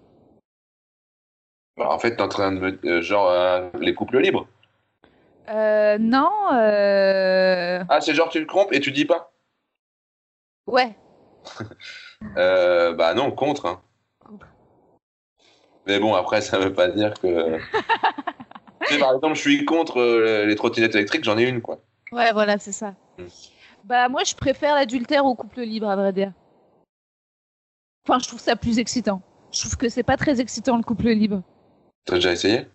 Bah, 1.78 1.90
en 1.92 2.00
fait, 2.00 2.16
t'es 2.16 2.22
en 2.22 2.30
train 2.30 2.52
de 2.52 2.60
me. 2.60 2.80
euh, 2.86 3.02
genre, 3.02 3.30
euh, 3.30 3.70
les 3.80 3.94
couples 3.94 4.20
libres. 4.20 4.48
euh, 5.50 5.98
Non. 6.00 6.32
Euh... 6.54 7.84
Ah, 7.90 8.02
c'est 8.02 8.14
genre, 8.14 8.30
tu 8.30 8.40
le 8.40 8.48
trompes 8.48 8.72
et 8.74 8.80
tu 8.80 8.92
dis 8.92 9.06
pas 9.06 9.32
Ouais. 10.68 10.96
euh, 12.38 12.94
Bah 12.94 13.14
non, 13.14 13.32
contre. 13.32 13.66
hein. 13.66 13.82
Contre. 14.26 14.48
Mais 15.86 16.00
bon, 16.00 16.16
après, 16.16 16.42
ça 16.42 16.58
veut 16.58 16.74
pas 16.74 16.88
dire 16.88 17.14
que. 17.20 17.58
tu 18.88 18.94
sais, 18.94 19.00
par 19.00 19.14
exemple, 19.14 19.36
je 19.36 19.42
suis 19.42 19.66
contre 19.66 20.00
euh, 20.00 20.46
les 20.46 20.56
trottinettes 20.56 20.96
électriques, 20.96 21.24
j'en 21.24 21.38
ai 21.38 21.44
une, 21.44 21.62
quoi. 21.62 21.80
Ouais, 22.12 22.32
voilà, 22.32 22.58
c'est 22.58 22.72
ça. 22.72 22.96
Mm. 23.20 23.24
Bah, 23.84 24.10
moi, 24.10 24.24
je 24.24 24.34
préfère 24.34 24.74
l'adultère 24.76 25.26
au 25.26 25.36
couple 25.36 25.62
libre, 25.62 25.90
à 25.90 25.96
vrai 25.96 26.12
dire. 26.14 26.32
Enfin, 28.08 28.18
je 28.20 28.28
trouve 28.28 28.40
ça 28.40 28.56
plus 28.56 28.80
excitant. 28.80 29.22
Je 29.52 29.60
trouve 29.60 29.78
que 29.78 29.90
c'est 29.90 30.04
pas 30.04 30.18
très 30.18 30.42
excitant, 30.42 30.78
le 30.78 30.84
couple 30.84 31.10
libre. 31.10 31.42
T'as 32.06 32.16
déjà 32.16 32.32
essayé? 32.34 32.68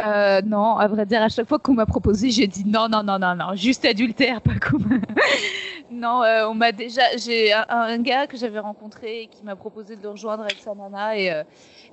Euh, 0.00 0.42
non, 0.42 0.76
à 0.76 0.88
vrai 0.88 1.06
dire, 1.06 1.22
à 1.22 1.28
chaque 1.28 1.48
fois 1.48 1.58
qu'on 1.60 1.74
m'a 1.74 1.86
proposé, 1.86 2.30
j'ai 2.30 2.48
dit 2.48 2.64
non, 2.66 2.88
non, 2.88 3.04
non, 3.04 3.18
non, 3.18 3.36
non, 3.36 3.54
juste 3.54 3.84
adultère, 3.84 4.40
pas 4.40 4.58
comme. 4.60 5.00
non, 5.90 6.22
euh, 6.24 6.48
on 6.48 6.54
m'a 6.54 6.72
déjà. 6.72 7.16
J'ai 7.16 7.52
un, 7.52 7.98
gars 7.98 8.26
que 8.26 8.36
j'avais 8.36 8.58
rencontré 8.58 9.28
qui 9.30 9.44
m'a 9.44 9.54
proposé 9.54 9.94
de 9.96 10.02
le 10.02 10.08
rejoindre 10.10 10.42
avec 10.42 10.58
sa 10.58 10.74
nana 10.74 11.16
et, 11.16 11.30
euh, 11.32 11.44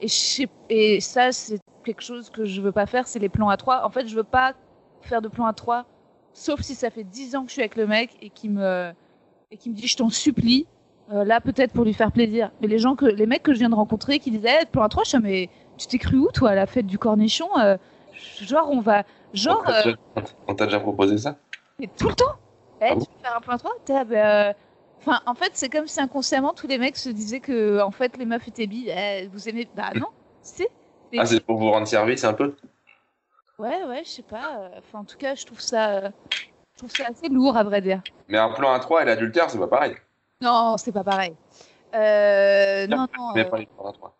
et, 0.01 0.07
et 0.69 0.99
ça, 0.99 1.31
c'est 1.31 1.59
quelque 1.85 2.01
chose 2.01 2.29
que 2.31 2.45
je 2.45 2.61
veux 2.61 2.71
pas 2.71 2.87
faire, 2.87 3.07
c'est 3.07 3.19
les 3.19 3.29
plans 3.29 3.49
à 3.49 3.57
trois. 3.57 3.85
En 3.85 3.91
fait, 3.91 4.07
je 4.07 4.15
veux 4.15 4.23
pas 4.23 4.53
faire 5.01 5.21
de 5.21 5.27
plans 5.27 5.45
à 5.45 5.53
trois, 5.53 5.85
sauf 6.33 6.61
si 6.61 6.73
ça 6.75 6.89
fait 6.89 7.03
dix 7.03 7.35
ans 7.35 7.43
que 7.43 7.49
je 7.49 7.53
suis 7.53 7.61
avec 7.61 7.75
le 7.75 7.85
mec 7.87 8.17
et 8.21 8.31
qui 8.31 8.49
me, 8.49 8.91
et 9.51 9.57
qui 9.57 9.69
me 9.69 9.75
dit 9.75 9.87
je 9.87 9.97
t'en 9.97 10.09
supplie. 10.09 10.65
euh, 11.11 11.23
là, 11.25 11.41
peut-être 11.41 11.73
pour 11.73 11.83
lui 11.85 11.93
faire 11.93 12.11
plaisir. 12.11 12.51
Mais 12.61 12.67
les 12.67 12.79
gens 12.79 12.95
que, 12.95 13.05
les 13.05 13.25
mecs 13.25 13.43
que 13.43 13.53
je 13.53 13.59
viens 13.59 13.69
de 13.69 13.75
rencontrer 13.75 14.19
qui 14.19 14.31
disaient, 14.31 14.59
eh, 14.63 14.65
plan 14.65 14.83
à 14.83 14.89
trois, 14.89 15.03
je 15.03 15.09
suis 15.09 15.19
mais 15.19 15.49
tu 15.81 15.87
t'es 15.87 15.97
cru 15.97 16.17
où, 16.17 16.29
toi, 16.31 16.51
à 16.51 16.55
la 16.55 16.65
fête 16.67 16.85
du 16.87 16.97
cornichon 16.97 17.49
euh, 17.59 17.77
Genre, 18.41 18.69
on 18.69 18.79
va. 18.81 19.03
Genre, 19.33 19.61
On 20.47 20.53
t'a 20.55 20.63
euh, 20.65 20.67
déjà- 20.67 20.79
proposé 20.79 21.17
ça 21.17 21.35
mais 21.79 21.89
tout 21.97 22.09
le 22.09 22.13
temps 22.15 22.35
Eh, 22.81 22.85
Ah 22.85 22.93
tu 22.93 22.99
veux 22.99 23.05
faire 23.23 23.35
un 23.37 23.41
plan 23.41 23.53
à 23.55 23.57
trois 23.57 23.71
T'es 23.85 23.93
là, 23.93 24.03
bah, 24.03 24.15
euh, 24.49 24.53
Enfin, 24.99 25.19
en 25.25 25.33
fait, 25.33 25.49
c'est 25.53 25.69
comme 25.69 25.87
si 25.87 25.99
inconsciemment, 25.99 26.53
tous 26.53 26.67
les 26.67 26.77
mecs 26.77 26.95
se 26.97 27.09
disaient 27.09 27.39
que, 27.39 27.81
en 27.81 27.89
fait, 27.89 28.17
les 28.17 28.25
meufs 28.25 28.47
étaient 28.47 28.67
billes. 28.67 28.93
Eh, 28.95 29.27
vous 29.33 29.49
aimez. 29.49 29.67
Bah, 29.75 29.89
non, 29.95 30.09
c'est. 30.43 30.69
Ah, 31.17 31.25
c'est 31.25 31.39
pour 31.43 31.57
vous 31.57 31.71
rendre 31.71 31.87
service 31.87 32.23
un 32.23 32.33
peu 32.33 32.55
Ouais, 33.57 33.83
ouais, 33.85 34.03
je 34.05 34.09
sais 34.09 34.21
pas. 34.21 34.69
Enfin, 34.77 34.99
en 34.99 35.03
tout 35.05 35.17
cas, 35.17 35.33
je 35.33 35.43
trouve 35.45 35.59
ça. 35.59 36.09
Je 36.31 36.77
trouve 36.77 36.91
ça 36.91 37.05
assez 37.09 37.29
lourd, 37.29 37.57
à 37.57 37.63
vrai 37.63 37.81
dire. 37.81 38.01
Mais 38.27 38.37
un 38.37 38.49
plan 38.51 38.73
à 38.73 38.79
3 38.79 39.01
et 39.01 39.05
l'adultère, 39.05 39.49
c'est 39.49 39.57
pas 39.59 39.67
pareil. 39.67 39.95
Non, 40.41 40.77
c'est 40.77 40.91
pas 40.91 41.03
pareil. 41.03 41.33
Euh, 41.95 42.87
non, 42.87 43.07
non. 43.17 43.31
Mais 43.35 43.45
euh, 43.45 43.49
pas 43.49 43.57
les 43.57 43.65
plans 43.65 43.89
à 43.89 43.93
3. 43.93 44.15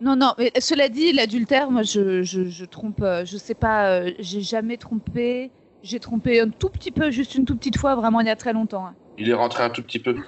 Non, 0.00 0.16
non, 0.16 0.32
mais 0.38 0.50
cela 0.60 0.88
dit, 0.88 1.12
l'adultère, 1.12 1.70
moi, 1.70 1.82
je, 1.82 2.22
je, 2.22 2.44
je 2.48 2.64
trompe, 2.64 3.02
euh, 3.02 3.24
je 3.26 3.36
sais 3.36 3.54
pas, 3.54 3.86
euh, 3.90 4.12
j'ai 4.18 4.40
jamais 4.40 4.76
trompé. 4.78 5.50
J'ai 5.82 5.98
trompé 6.00 6.40
un 6.40 6.48
tout 6.50 6.68
petit 6.68 6.90
peu, 6.90 7.10
juste 7.10 7.34
une 7.34 7.44
toute 7.46 7.58
petite 7.58 7.78
fois, 7.78 7.94
vraiment 7.96 8.20
il 8.20 8.26
y 8.26 8.30
a 8.30 8.36
très 8.36 8.52
longtemps. 8.52 8.86
hein. 8.86 8.94
Il 9.18 9.28
est 9.30 9.34
rentré 9.34 9.62
un 9.62 9.70
tout 9.70 9.82
petit 9.82 9.98
peu. 9.98 10.16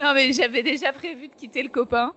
Non, 0.00 0.14
mais 0.14 0.32
j'avais 0.32 0.62
déjà 0.62 0.92
prévu 0.92 1.28
de 1.28 1.34
quitter 1.34 1.62
le 1.62 1.68
copain. 1.68 2.12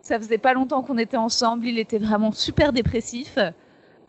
Ça 0.00 0.18
faisait 0.18 0.38
pas 0.38 0.54
longtemps 0.54 0.82
qu'on 0.82 0.98
était 0.98 1.16
ensemble, 1.18 1.66
il 1.66 1.78
était 1.78 1.98
vraiment 1.98 2.32
super 2.32 2.72
dépressif. 2.72 3.38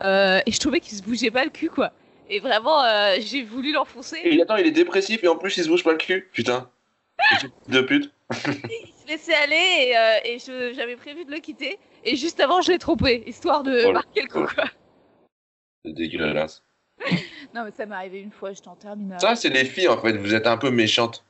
Euh, 0.01 0.39
et 0.45 0.51
je 0.51 0.59
trouvais 0.59 0.79
qu'il 0.79 0.97
se 0.97 1.03
bougeait 1.03 1.29
pas 1.29 1.43
le 1.43 1.49
cul, 1.49 1.69
quoi. 1.69 1.91
Et 2.29 2.39
vraiment, 2.39 2.81
euh, 2.83 3.17
j'ai 3.19 3.43
voulu 3.43 3.73
l'enfoncer. 3.73 4.19
Et 4.23 4.41
attends, 4.41 4.55
il 4.55 4.65
est 4.65 4.71
dépressif 4.71 5.23
et 5.23 5.27
en 5.27 5.35
plus, 5.35 5.55
il 5.57 5.63
se 5.65 5.69
bouge 5.69 5.83
pas 5.83 5.91
le 5.91 5.97
cul. 5.97 6.29
Putain. 6.31 6.69
De 7.67 7.81
pute. 7.81 8.11
Se 9.03 9.07
laissait 9.07 9.33
aller 9.33 9.89
et, 9.89 9.97
euh, 9.97 10.17
et 10.23 10.39
je- 10.39 10.73
j'avais 10.73 10.95
prévu 10.95 11.25
de 11.25 11.31
le 11.31 11.39
quitter. 11.39 11.77
Et 12.05 12.15
juste 12.15 12.39
avant, 12.39 12.61
je 12.61 12.71
l'ai 12.71 12.79
trompé, 12.79 13.23
histoire 13.27 13.63
de 13.63 13.91
marquer 13.91 14.21
le 14.21 14.27
coup, 14.27 14.45
quoi. 14.53 14.65
C'est 15.85 15.93
dégueulasse. 15.93 16.63
Non, 17.53 17.65
mais 17.65 17.71
ça 17.71 17.85
m'est 17.85 17.93
arrivé 17.95 18.19
une 18.21 18.31
fois, 18.31 18.51
j'étais 18.53 18.67
en 18.69 18.75
terminale. 18.75 19.19
Ça, 19.19 19.35
c'est 19.35 19.49
les 19.49 19.65
filles, 19.65 19.89
en 19.89 19.97
fait. 20.01 20.13
Vous 20.17 20.33
êtes 20.33 20.47
un 20.47 20.57
peu 20.57 20.71
méchantes. 20.71 21.23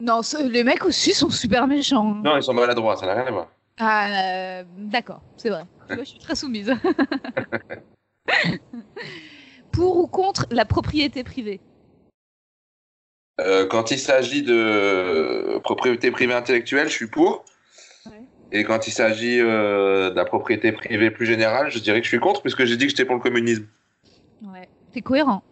Non, 0.00 0.22
ce- 0.22 0.48
les 0.48 0.64
mecs 0.64 0.84
aussi 0.86 1.12
sont 1.12 1.28
super 1.28 1.66
méchants. 1.66 2.14
Non, 2.24 2.36
ils 2.36 2.42
sont 2.42 2.54
maladroits, 2.54 2.96
ça 2.96 3.04
n'a 3.06 3.14
rien 3.14 3.26
à 3.26 3.30
voir. 3.30 3.48
Ah, 3.78 4.60
euh, 4.60 4.64
d'accord, 4.76 5.20
c'est 5.36 5.50
vrai. 5.50 5.64
Vois, 5.88 5.98
je 6.04 6.10
suis 6.10 6.18
très 6.18 6.34
soumise. 6.36 6.72
Pour 9.72 9.98
ou 9.98 10.06
contre 10.06 10.46
la 10.50 10.64
propriété 10.64 11.24
privée? 11.24 11.60
Euh, 13.40 13.66
quand 13.66 13.90
il 13.90 13.98
s'agit 13.98 14.42
de 14.42 15.58
propriété 15.58 16.10
privée 16.10 16.34
intellectuelle, 16.34 16.88
je 16.88 16.94
suis 16.94 17.06
pour. 17.06 17.44
Ouais. 18.06 18.22
Et 18.50 18.64
quand 18.64 18.86
il 18.86 18.90
s'agit 18.90 19.40
euh, 19.40 20.10
de 20.10 20.16
la 20.16 20.24
propriété 20.24 20.72
privée 20.72 21.10
plus 21.10 21.26
générale, 21.26 21.70
je 21.70 21.78
dirais 21.78 22.00
que 22.00 22.04
je 22.04 22.10
suis 22.10 22.18
contre, 22.18 22.42
puisque 22.42 22.64
j'ai 22.64 22.76
dit 22.76 22.86
que 22.86 22.90
j'étais 22.90 23.04
pour 23.04 23.14
le 23.14 23.20
communisme. 23.20 23.66
Ouais. 24.42 24.68
T'es 24.92 25.02
cohérent. 25.02 25.42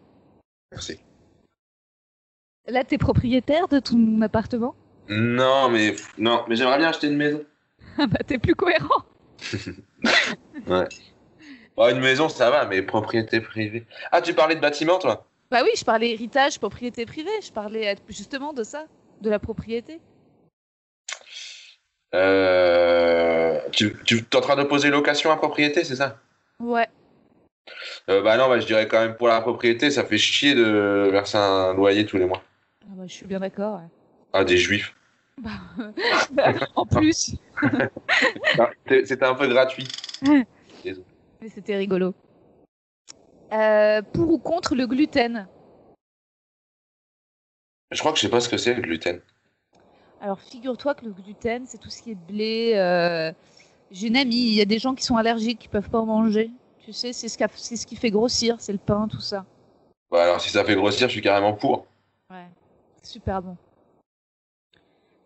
Merci. 0.73 0.99
Là, 2.67 2.83
t'es 2.83 2.99
propriétaire 2.99 3.69
de 3.69 3.79
ton 3.79 4.21
appartement? 4.23 4.75
Non, 5.09 5.69
mais 5.69 5.95
non, 6.19 6.45
mais 6.49 6.57
j'aimerais 6.57 6.79
bien 6.79 6.89
acheter 6.89 7.07
une 7.07 7.17
maison. 7.17 7.45
Ah 7.99 8.09
bah, 8.09 8.19
t'es 8.27 8.39
plus 8.39 8.57
cohérent. 8.57 9.05
Oh, 11.79 11.89
une 11.91 12.01
maison, 12.01 12.29
ça 12.31 12.51
va, 12.51 12.65
mais 12.65 12.81
propriété 12.81 13.41
privée. 13.41 13.85
Ah, 14.11 14.23
tu 14.23 14.33
parlais 14.33 14.55
de 14.55 14.61
bâtiment, 14.61 14.99
toi? 14.99 15.27
Bah 15.51 15.61
oui, 15.63 15.71
je 15.77 15.85
parlais 15.85 16.11
héritage, 16.11 16.59
propriété 16.59 17.07
privée. 17.07 17.31
Je 17.43 17.53
parlais 17.53 17.95
justement 18.09 18.53
de 18.53 18.65
ça, 18.65 18.87
de 19.21 19.31
la 19.31 19.39
propriété. 19.39 20.01
euh... 22.15 23.61
Tu, 23.73 23.97
tu 24.05 24.19
es 24.19 24.37
en 24.37 24.41
train 24.41 24.57
d'opposer 24.57 24.91
location 24.91 25.31
à 25.31 25.37
propriété, 25.37 25.85
c'est 25.85 25.97
ça? 25.97 26.19
Ouais. 26.61 26.89
euh, 28.09 28.23
Bah 28.23 28.37
non, 28.37 28.49
bah, 28.49 28.59
je 28.61 28.67
dirais 28.67 28.89
quand 28.89 29.01
même 29.01 29.17
pour 29.17 29.29
la 29.29 29.41
propriété, 29.41 29.91
ça 29.91 30.05
fait 30.05 30.19
chier 30.19 30.55
de 30.55 31.09
verser 31.13 31.37
un 31.39 31.75
loyer 31.75 32.07
tous 32.07 32.17
les 32.17 32.27
mois. 32.27 32.43
Ah 32.83 32.93
bah, 32.95 33.05
je 33.07 33.13
suis 33.13 33.27
bien 33.27 33.41
d'accord. 33.41 33.77
ouais. 33.77 33.89
Ah, 34.33 34.45
des 34.45 34.57
juifs. 34.57 34.95
Bah, 35.39 35.51
en 36.75 36.87
plus, 36.87 37.37
C'était 38.89 39.25
un 39.25 39.35
peu 39.35 39.47
gratuit. 39.49 39.87
mais 40.23 41.49
c'était 41.49 41.77
rigolo. 41.77 42.15
Euh, 43.53 44.03
pour 44.03 44.31
ou 44.31 44.39
contre 44.39 44.75
le 44.75 44.87
gluten 44.87 45.47
Je 47.93 48.01
crois 48.01 48.13
que 48.13 48.19
je 48.19 48.23
sais 48.23 48.31
pas 48.31 48.41
ce 48.41 48.49
que 48.49 48.57
c'est 48.57 48.75
le 48.75 48.83
gluten. 48.83 49.21
Alors, 50.21 50.41
figure-toi 50.41 50.95
que 50.95 51.05
le 51.05 51.13
gluten, 51.13 51.67
c'est 51.67 51.79
tout 51.79 51.91
ce 51.91 52.03
qui 52.03 52.13
est 52.13 52.15
blé. 52.15 52.73
euh, 52.75 53.33
J'ai 53.91 54.09
une 54.09 54.17
amie, 54.17 54.35
il 54.49 54.55
y 54.55 54.61
a 54.61 54.65
des 54.65 54.79
gens 54.79 54.95
qui 54.95 55.05
sont 55.05 55.17
allergiques, 55.17 55.61
qui 55.61 55.69
peuvent 55.69 55.91
pas 55.91 56.01
en 56.01 56.07
manger. 56.07 56.51
Tu 56.81 56.93
sais, 56.93 57.13
c'est 57.13 57.29
ce, 57.29 57.37
ce 57.77 57.87
qui 57.87 57.97
fait 57.97 58.11
grossir, 58.11 58.57
c'est 58.59 58.73
le 58.73 58.79
pain, 58.79 59.09
tout 59.09 59.21
ça. 59.21 59.45
Bah 60.11 60.23
alors 60.23 60.41
si 60.41 60.51
ça 60.51 60.65
fait 60.65 60.77
grossir, 60.77 61.09
je 61.09 61.13
suis 61.13 61.21
carrément 61.23 61.53
pour. 61.53 61.87
Ouais, 62.31 62.47
super 63.03 63.43
bon. 63.43 63.57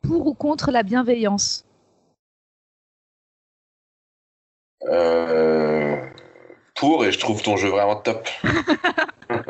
Pour 0.03 0.27
ou 0.27 0.35
contre 0.35 0.71
la 0.71 0.83
bienveillance 0.83 1.65
Euh... 4.85 6.00
Pour, 6.81 7.05
et 7.05 7.13
je 7.13 7.19
trouve 7.19 7.43
ton 7.43 7.59
jeu 7.59 7.69
vraiment 7.69 7.97
top. 7.97 8.27
Ça 9.29 9.43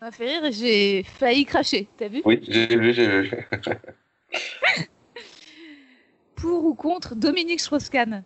m'a 0.00 0.10
fait 0.10 0.26
rire 0.26 0.44
et 0.44 0.50
j'ai 0.52 1.04
failli 1.04 1.44
cracher, 1.44 1.86
t'as 1.96 2.08
vu? 2.08 2.20
Oui, 2.24 2.40
j'ai 2.48 2.66
vu, 2.66 2.92
j'ai 2.92 3.06
vu. 3.06 3.30
Pour 6.34 6.64
ou 6.64 6.74
contre 6.74 7.14
Dominique 7.14 7.60
Strauss-Kahn? 7.60 8.24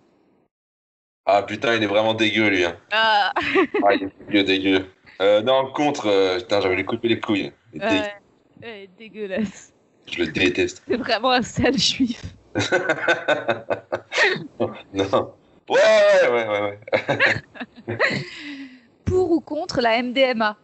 Ah 1.26 1.42
putain, 1.42 1.74
il 1.74 1.82
est 1.82 1.86
vraiment 1.86 2.14
dégueu 2.14 2.48
lui. 2.48 2.64
Hein. 2.64 2.74
Ah, 2.90 3.34
Ah, 3.36 3.94
il 3.94 4.04
est 4.04 4.10
dégueu, 4.26 4.44
dégueu. 4.44 4.86
Euh, 5.20 5.42
non, 5.42 5.70
contre, 5.72 6.06
euh, 6.06 6.38
putain, 6.38 6.62
j'avais 6.62 6.76
lui 6.76 6.86
couper 6.86 7.08
les 7.08 7.20
couilles. 7.20 7.52
Il 7.74 7.82
est 7.82 7.86
dégueu. 7.86 8.00
ouais, 8.00 8.14
ouais, 8.62 8.88
dégueulasse. 8.96 9.74
Je 10.10 10.20
le 10.20 10.28
déteste. 10.28 10.82
C'est 10.88 10.96
vraiment 10.96 11.32
un 11.32 11.42
sale 11.42 11.76
juif. 11.76 12.22
non. 14.94 15.34
Ouais, 15.68 16.28
ouais, 16.30 16.48
ouais, 16.48 16.60
ouais. 16.60 17.98
Pour 19.04 19.30
ou 19.32 19.40
contre 19.40 19.80
la 19.80 20.02
MDMA 20.02 20.56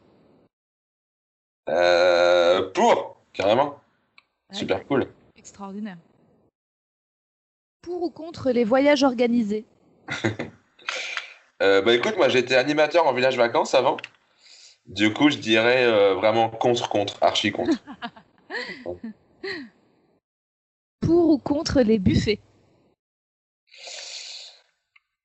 Euh, 1.68 2.70
pour, 2.72 3.16
carrément. 3.32 3.80
Super 4.52 4.86
cool. 4.86 5.06
Extraordinaire. 5.36 5.98
Pour 7.82 8.02
ou 8.02 8.10
contre 8.10 8.50
les 8.50 8.64
voyages 8.64 9.02
organisés? 9.02 9.64
Euh, 11.62 11.80
bah 11.82 11.94
écoute, 11.94 12.16
moi 12.16 12.28
j'étais 12.28 12.56
animateur 12.56 13.06
en 13.06 13.12
village 13.14 13.36
vacances 13.36 13.74
avant. 13.76 13.96
Du 14.86 15.14
coup, 15.14 15.30
je 15.30 15.38
dirais 15.38 15.84
euh, 15.84 16.14
vraiment 16.14 16.50
contre, 16.50 16.88
contre, 16.88 17.16
archi 17.22 17.52
contre. 17.52 17.78
Pour 21.00 21.30
ou 21.30 21.38
contre 21.38 21.80
les 21.80 22.00
buffets? 22.00 22.40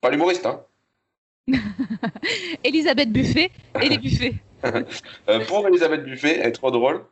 Pas 0.02 0.10
l'humoriste, 0.10 0.46
hein. 0.46 0.62
Elisabeth 2.64 3.12
Buffet 3.12 3.52
et 3.82 3.90
les 3.90 3.98
buffets. 3.98 4.36
Euh, 5.30 5.46
pour 5.46 5.66
Elisabeth 5.66 6.04
Buffet, 6.04 6.38
elle 6.42 6.50
est 6.50 6.52
trop 6.52 6.70
drôle. 6.70 7.06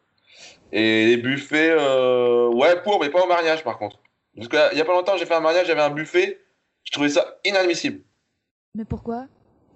Et 0.74 1.06
les 1.06 1.16
buffets, 1.16 1.70
euh, 1.72 2.50
ouais, 2.50 2.82
pour, 2.84 3.00
mais 3.00 3.10
pas 3.10 3.24
au 3.24 3.28
mariage 3.28 3.64
par 3.64 3.78
contre. 3.78 4.00
Parce 4.36 4.50
qu'il 4.50 4.78
y 4.78 4.82
a 4.82 4.86
pas 4.86 4.92
longtemps, 4.92 5.16
j'ai 5.16 5.26
fait 5.26 5.34
un 5.34 5.40
mariage, 5.40 5.68
j'avais 5.68 5.82
un 5.82 5.90
buffet. 5.90 6.42
Je 6.84 6.92
trouvais 6.92 7.08
ça 7.08 7.38
inadmissible. 7.46 8.02
Mais 8.76 8.84
pourquoi? 8.84 9.28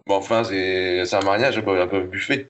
Bon, 0.05 0.15
enfin, 0.15 0.43
c'est 0.43 1.13
un 1.13 1.21
mariage, 1.21 1.57
un 1.57 1.61
peu, 1.61 1.79
un 1.79 1.87
peu 1.87 2.01
buffet. 2.01 2.49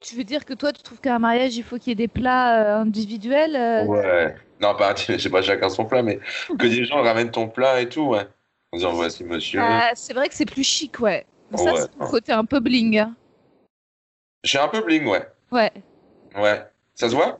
Tu 0.00 0.16
veux 0.16 0.24
dire 0.24 0.44
que 0.44 0.52
toi, 0.52 0.72
tu 0.72 0.82
trouves 0.82 1.00
qu'à 1.00 1.14
un 1.14 1.18
mariage, 1.18 1.56
il 1.56 1.62
faut 1.62 1.78
qu'il 1.78 1.88
y 1.88 1.92
ait 1.92 1.94
des 1.94 2.08
plats 2.08 2.60
euh, 2.60 2.82
individuels 2.82 3.56
euh, 3.56 3.84
Ouais. 3.86 4.34
Non, 4.60 4.74
pas, 4.74 4.94
je 5.08 5.16
sais 5.16 5.30
pas, 5.30 5.42
chacun 5.42 5.68
son 5.68 5.86
plat, 5.86 6.02
mais 6.02 6.20
que 6.58 6.66
des 6.66 6.84
gens 6.84 7.02
ramènent 7.02 7.30
ton 7.30 7.48
plat 7.48 7.80
et 7.80 7.88
tout, 7.88 8.08
ouais. 8.08 8.26
En 8.74 8.76
disant, 8.76 8.92
voici 8.92 9.22
monsieur. 9.22 9.60
Ah, 9.62 9.92
C'est 9.94 10.14
vrai 10.14 10.28
que 10.28 10.34
c'est 10.34 10.46
plus 10.46 10.64
chic, 10.64 10.98
ouais. 10.98 11.24
Ça, 11.54 11.62
Ouais. 11.72 11.80
c'est 11.80 12.10
côté 12.10 12.32
un 12.32 12.44
peu 12.44 12.58
bling. 12.58 12.98
hein. 12.98 13.14
Je 14.42 14.48
suis 14.50 14.58
un 14.58 14.66
peu 14.66 14.80
bling, 14.82 15.06
ouais. 15.06 15.24
Ouais. 15.52 15.70
Ouais. 16.34 16.66
Ça 16.96 17.08
se 17.08 17.14
voit? 17.14 17.38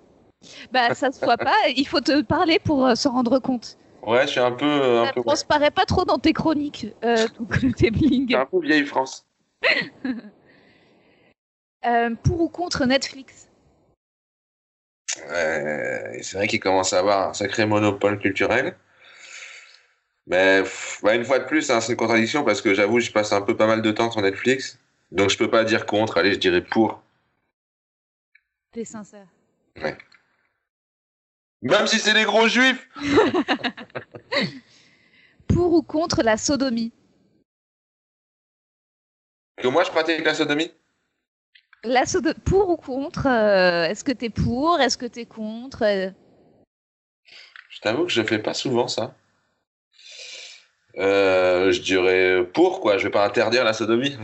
Bah, 0.70 0.94
ça 0.94 1.10
se 1.10 1.24
voit 1.24 1.36
pas. 1.36 1.56
Il 1.74 1.88
faut 1.88 2.00
te 2.00 2.22
parler 2.22 2.60
pour 2.60 2.86
euh, 2.86 2.94
se 2.94 3.08
rendre 3.08 3.40
compte. 3.40 3.76
Ouais, 4.02 4.22
je 4.22 4.32
suis 4.32 4.38
un 4.40 4.52
peu. 4.52 4.64
euh, 4.64 5.06
Ça 5.06 5.12
ouais. 5.16 5.22
transparaît 5.24 5.70
pas 5.72 5.86
trop 5.86 6.04
dans 6.04 6.18
tes 6.18 6.32
chroniques, 6.32 6.86
euh, 7.02 7.26
ton 7.36 7.46
côté 7.46 7.90
bling. 7.90 8.28
C'est 8.30 8.36
un 8.36 8.46
peu 8.46 8.60
vieille 8.60 8.86
France. 8.86 9.26
Euh, 11.86 12.14
pour 12.14 12.40
ou 12.40 12.48
contre 12.48 12.86
Netflix? 12.86 13.46
Ouais, 15.28 16.18
c'est 16.22 16.38
vrai 16.38 16.46
qu'il 16.46 16.58
commence 16.60 16.94
à 16.94 17.00
avoir 17.00 17.28
un 17.28 17.34
sacré 17.34 17.66
monopole 17.66 18.18
culturel. 18.18 18.74
Mais 20.26 20.62
pff, 20.62 21.02
ouais, 21.02 21.16
une 21.16 21.24
fois 21.24 21.38
de 21.38 21.44
plus, 21.44 21.70
hein, 21.70 21.80
c'est 21.80 21.92
une 21.92 21.98
contradiction 21.98 22.44
parce 22.44 22.62
que 22.62 22.72
j'avoue, 22.72 23.00
je 23.00 23.10
passe 23.10 23.32
un 23.32 23.42
peu 23.42 23.56
pas 23.56 23.66
mal 23.66 23.82
de 23.82 23.90
temps 23.90 24.10
sur 24.10 24.22
Netflix. 24.22 24.78
Donc 25.12 25.30
je 25.30 25.36
peux 25.36 25.50
pas 25.50 25.64
dire 25.64 25.86
contre, 25.86 26.16
allez, 26.18 26.32
je 26.32 26.38
dirais 26.38 26.62
pour. 26.62 27.02
T'es 28.72 28.84
sincère. 28.84 29.28
Même 31.62 31.86
si 31.86 31.98
c'est 31.98 32.14
des 32.14 32.24
gros 32.24 32.48
juifs 32.48 32.88
Pour 35.48 35.72
ou 35.74 35.82
contre 35.82 36.22
la 36.22 36.36
sodomie? 36.36 36.92
Que 39.56 39.68
moi 39.68 39.84
je 39.84 39.90
pratique 39.90 40.24
la 40.24 40.34
sodomie? 40.34 40.72
La 41.84 42.04
Pour 42.44 42.70
ou 42.70 42.76
contre 42.76 43.26
euh, 43.26 43.84
Est-ce 43.84 44.04
que 44.04 44.12
t'es 44.12 44.30
pour? 44.30 44.80
Est-ce 44.80 44.98
que 44.98 45.06
t'es 45.06 45.26
contre? 45.26 45.84
Euh, 45.84 46.10
Je 47.68 47.80
t'avoue 47.80 48.04
que 48.04 48.10
je 48.10 48.22
fais 48.22 48.38
pas 48.38 48.54
souvent 48.54 48.88
ça. 48.88 49.14
Euh, 50.98 51.72
je 51.72 51.80
dirais 51.80 52.46
pour 52.52 52.80
quoi, 52.80 52.98
je 52.98 53.04
vais 53.04 53.10
pas 53.10 53.26
interdire 53.26 53.64
la 53.64 53.72
sodomie. 53.72 54.16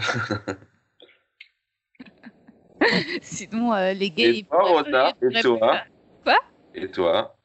Sinon, 3.22 3.72
euh, 3.74 3.92
les 3.92 4.10
gays. 4.10 4.38
Et 4.38 4.42
toi, 4.44 4.62
Rosa 4.62 5.12
Et 5.22 5.40
toi 5.42 5.80
Quoi? 6.24 6.38
Et 6.74 6.88
toi? 6.88 7.36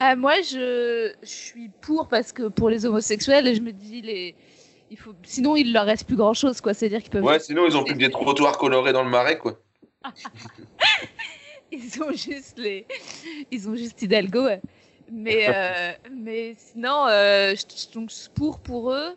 Ah, 0.00 0.16
moi, 0.16 0.40
je... 0.42 1.12
je 1.22 1.28
suis 1.28 1.70
pour 1.80 2.08
parce 2.08 2.32
que 2.32 2.48
pour 2.48 2.68
les 2.68 2.84
homosexuels, 2.84 3.54
je 3.54 3.60
me 3.60 3.72
dis 3.72 4.02
les. 4.02 4.34
Il 4.90 4.98
faut... 4.98 5.14
Sinon, 5.22 5.54
il 5.56 5.72
leur 5.72 5.86
reste 5.86 6.06
plus 6.06 6.16
grand 6.16 6.34
chose, 6.34 6.60
quoi. 6.60 6.74
C'est-à-dire 6.74 7.02
qu'ils 7.02 7.10
peuvent. 7.10 7.24
Ouais, 7.24 7.38
sinon 7.38 7.66
ils 7.66 7.76
ont 7.76 7.84
plus 7.84 7.94
que 7.94 7.98
des 8.00 8.10
trottoirs 8.10 8.58
colorés 8.58 8.92
dans 8.92 9.04
le 9.04 9.10
marais, 9.10 9.38
quoi. 9.38 9.58
Ils 11.72 12.02
ont 12.02 12.12
juste 12.12 12.58
les. 12.58 12.86
Ils 13.50 13.66
ont 13.68 13.74
juste 13.74 14.02
Hidalgo, 14.02 14.44
ouais. 14.44 14.60
Mais, 15.12 15.46
euh, 15.48 15.92
mais 16.10 16.54
sinon, 16.56 17.06
euh, 17.08 17.54
je- 17.54 17.92
donc 17.92 18.10
pour 18.34 18.58
pour 18.60 18.92
eux. 18.92 19.16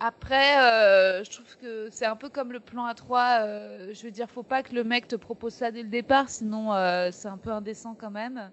Après, 0.00 0.58
euh, 0.58 1.22
je 1.24 1.30
trouve 1.30 1.56
que 1.60 1.88
c'est 1.92 2.06
un 2.06 2.16
peu 2.16 2.28
comme 2.28 2.52
le 2.52 2.58
plan 2.60 2.86
A3. 2.86 3.42
euh, 3.42 3.94
je 3.94 4.02
veux 4.02 4.10
dire, 4.10 4.28
faut 4.28 4.42
pas 4.42 4.62
que 4.62 4.74
le 4.74 4.82
mec 4.84 5.06
te 5.08 5.14
propose 5.16 5.54
ça 5.54 5.70
dès 5.70 5.82
le 5.82 5.88
départ, 5.88 6.28
sinon 6.28 6.72
c'est 7.12 7.28
un 7.28 7.38
peu 7.38 7.50
indécent 7.50 7.94
quand 7.98 8.10
même. 8.10 8.50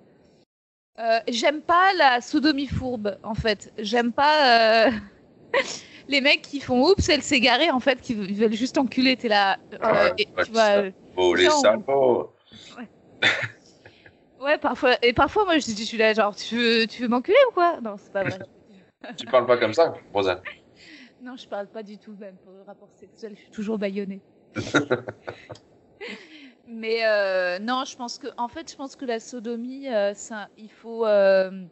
J'aime 1.27 1.61
pas 1.61 1.93
la 1.97 2.21
sodomie 2.21 2.67
fourbe, 2.67 3.17
en 3.23 3.33
fait. 3.33 3.73
J'aime 3.79 4.11
pas 4.13 4.89
les 6.07 6.21
mecs 6.21 6.43
qui 6.43 6.59
font 6.59 6.87
oups, 6.87 7.09
elle 7.09 7.23
s'est 7.23 7.39
garée, 7.39 7.71
en 7.71 7.79
fait, 7.79 7.99
qui 7.99 8.13
veulent 8.13 8.53
juste 8.53 8.77
enculer. 8.77 9.17
T'es 9.17 9.29
là. 9.29 9.57
Ah, 9.81 10.09
et, 10.19 10.27
tu 10.43 10.51
vois, 10.51 10.83
Oh, 11.17 11.33
les 11.33 11.49
salauds 11.49 12.33
Ouais, 12.77 12.87
parfois. 14.61 14.97
Et 15.01 15.13
parfois, 15.13 15.45
moi, 15.45 15.57
je, 15.59 15.71
je 15.71 15.83
suis 15.83 15.97
là, 15.97 16.13
genre, 16.13 16.35
tu 16.35 16.55
veux, 16.57 16.87
tu 16.87 17.01
veux 17.01 17.07
m'enculer 17.07 17.37
ou 17.49 17.53
quoi? 17.53 17.79
Non, 17.81 17.95
c'est 17.97 18.11
pas 18.11 18.23
vrai. 18.23 18.39
Tu 19.17 19.25
parles 19.25 19.45
pas 19.45 19.57
comme 19.57 19.73
ça, 19.73 19.93
Rosanne? 20.13 20.41
Non, 21.21 21.37
je 21.37 21.47
parle 21.47 21.67
pas 21.67 21.83
du 21.83 21.97
tout, 21.97 22.13
même 22.19 22.35
pour 22.43 22.51
le 22.51 22.61
rapport 22.63 22.89
sexuel, 22.99 23.33
je 23.35 23.41
suis 23.41 23.51
toujours 23.51 23.77
baïonnée. 23.77 24.21
Mais 26.67 27.05
euh, 27.05 27.59
non, 27.59 27.83
je 27.85 27.95
pense 27.95 28.17
que, 28.19 28.27
en 28.37 28.47
fait, 28.47 28.69
je 28.69 28.75
pense 28.75 28.95
que 28.95 29.05
la 29.05 29.19
sodomie, 29.19 29.87
euh, 29.87 30.13
ça, 30.13 30.49
il 30.57 30.69
faut. 30.69 31.05
euh, 31.05 31.63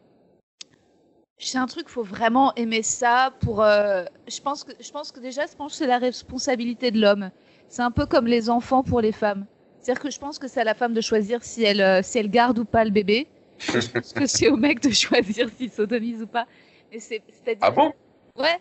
c'est 1.38 1.58
un 1.58 1.66
truc, 1.66 1.88
faut 1.88 2.02
vraiment 2.02 2.54
aimer 2.56 2.82
ça 2.82 3.32
pour. 3.40 3.62
euh, 3.62 4.04
je 4.26 4.40
pense 4.40 4.64
que, 4.64 4.72
je 4.80 4.90
pense 4.90 5.12
que 5.12 5.20
déjà, 5.20 5.46
je 5.46 5.54
pense 5.54 5.72
que 5.72 5.78
c'est 5.78 5.86
la 5.86 5.98
responsabilité 5.98 6.90
de 6.90 7.00
l'homme. 7.00 7.30
C'est 7.68 7.82
un 7.82 7.90
peu 7.90 8.06
comme 8.06 8.26
les 8.26 8.50
enfants 8.50 8.82
pour 8.82 9.00
les 9.00 9.12
femmes. 9.12 9.46
C'est-à-dire 9.80 10.02
que 10.02 10.10
je 10.10 10.18
pense 10.18 10.38
que 10.38 10.48
c'est 10.48 10.60
à 10.60 10.64
la 10.64 10.74
femme 10.74 10.94
de 10.94 11.00
choisir 11.00 11.42
si 11.42 11.64
elle, 11.64 11.80
euh, 11.80 12.00
si 12.02 12.18
elle 12.18 12.30
garde 12.30 12.58
ou 12.58 12.64
pas 12.64 12.84
le 12.84 12.90
bébé. 12.90 13.26
Je 13.58 13.88
pense 13.88 14.12
que 14.12 14.26
c'est 14.26 14.48
au 14.48 14.56
mec 14.56 14.80
de 14.80 14.90
choisir 14.90 15.48
s'il 15.56 15.70
sodomise 15.70 16.22
ou 16.22 16.26
pas. 16.26 16.46
C'est, 16.92 17.22
c'est-à-dire 17.28 17.62
Ah 17.62 17.70
bon? 17.70 17.92
Ouais. 18.36 18.58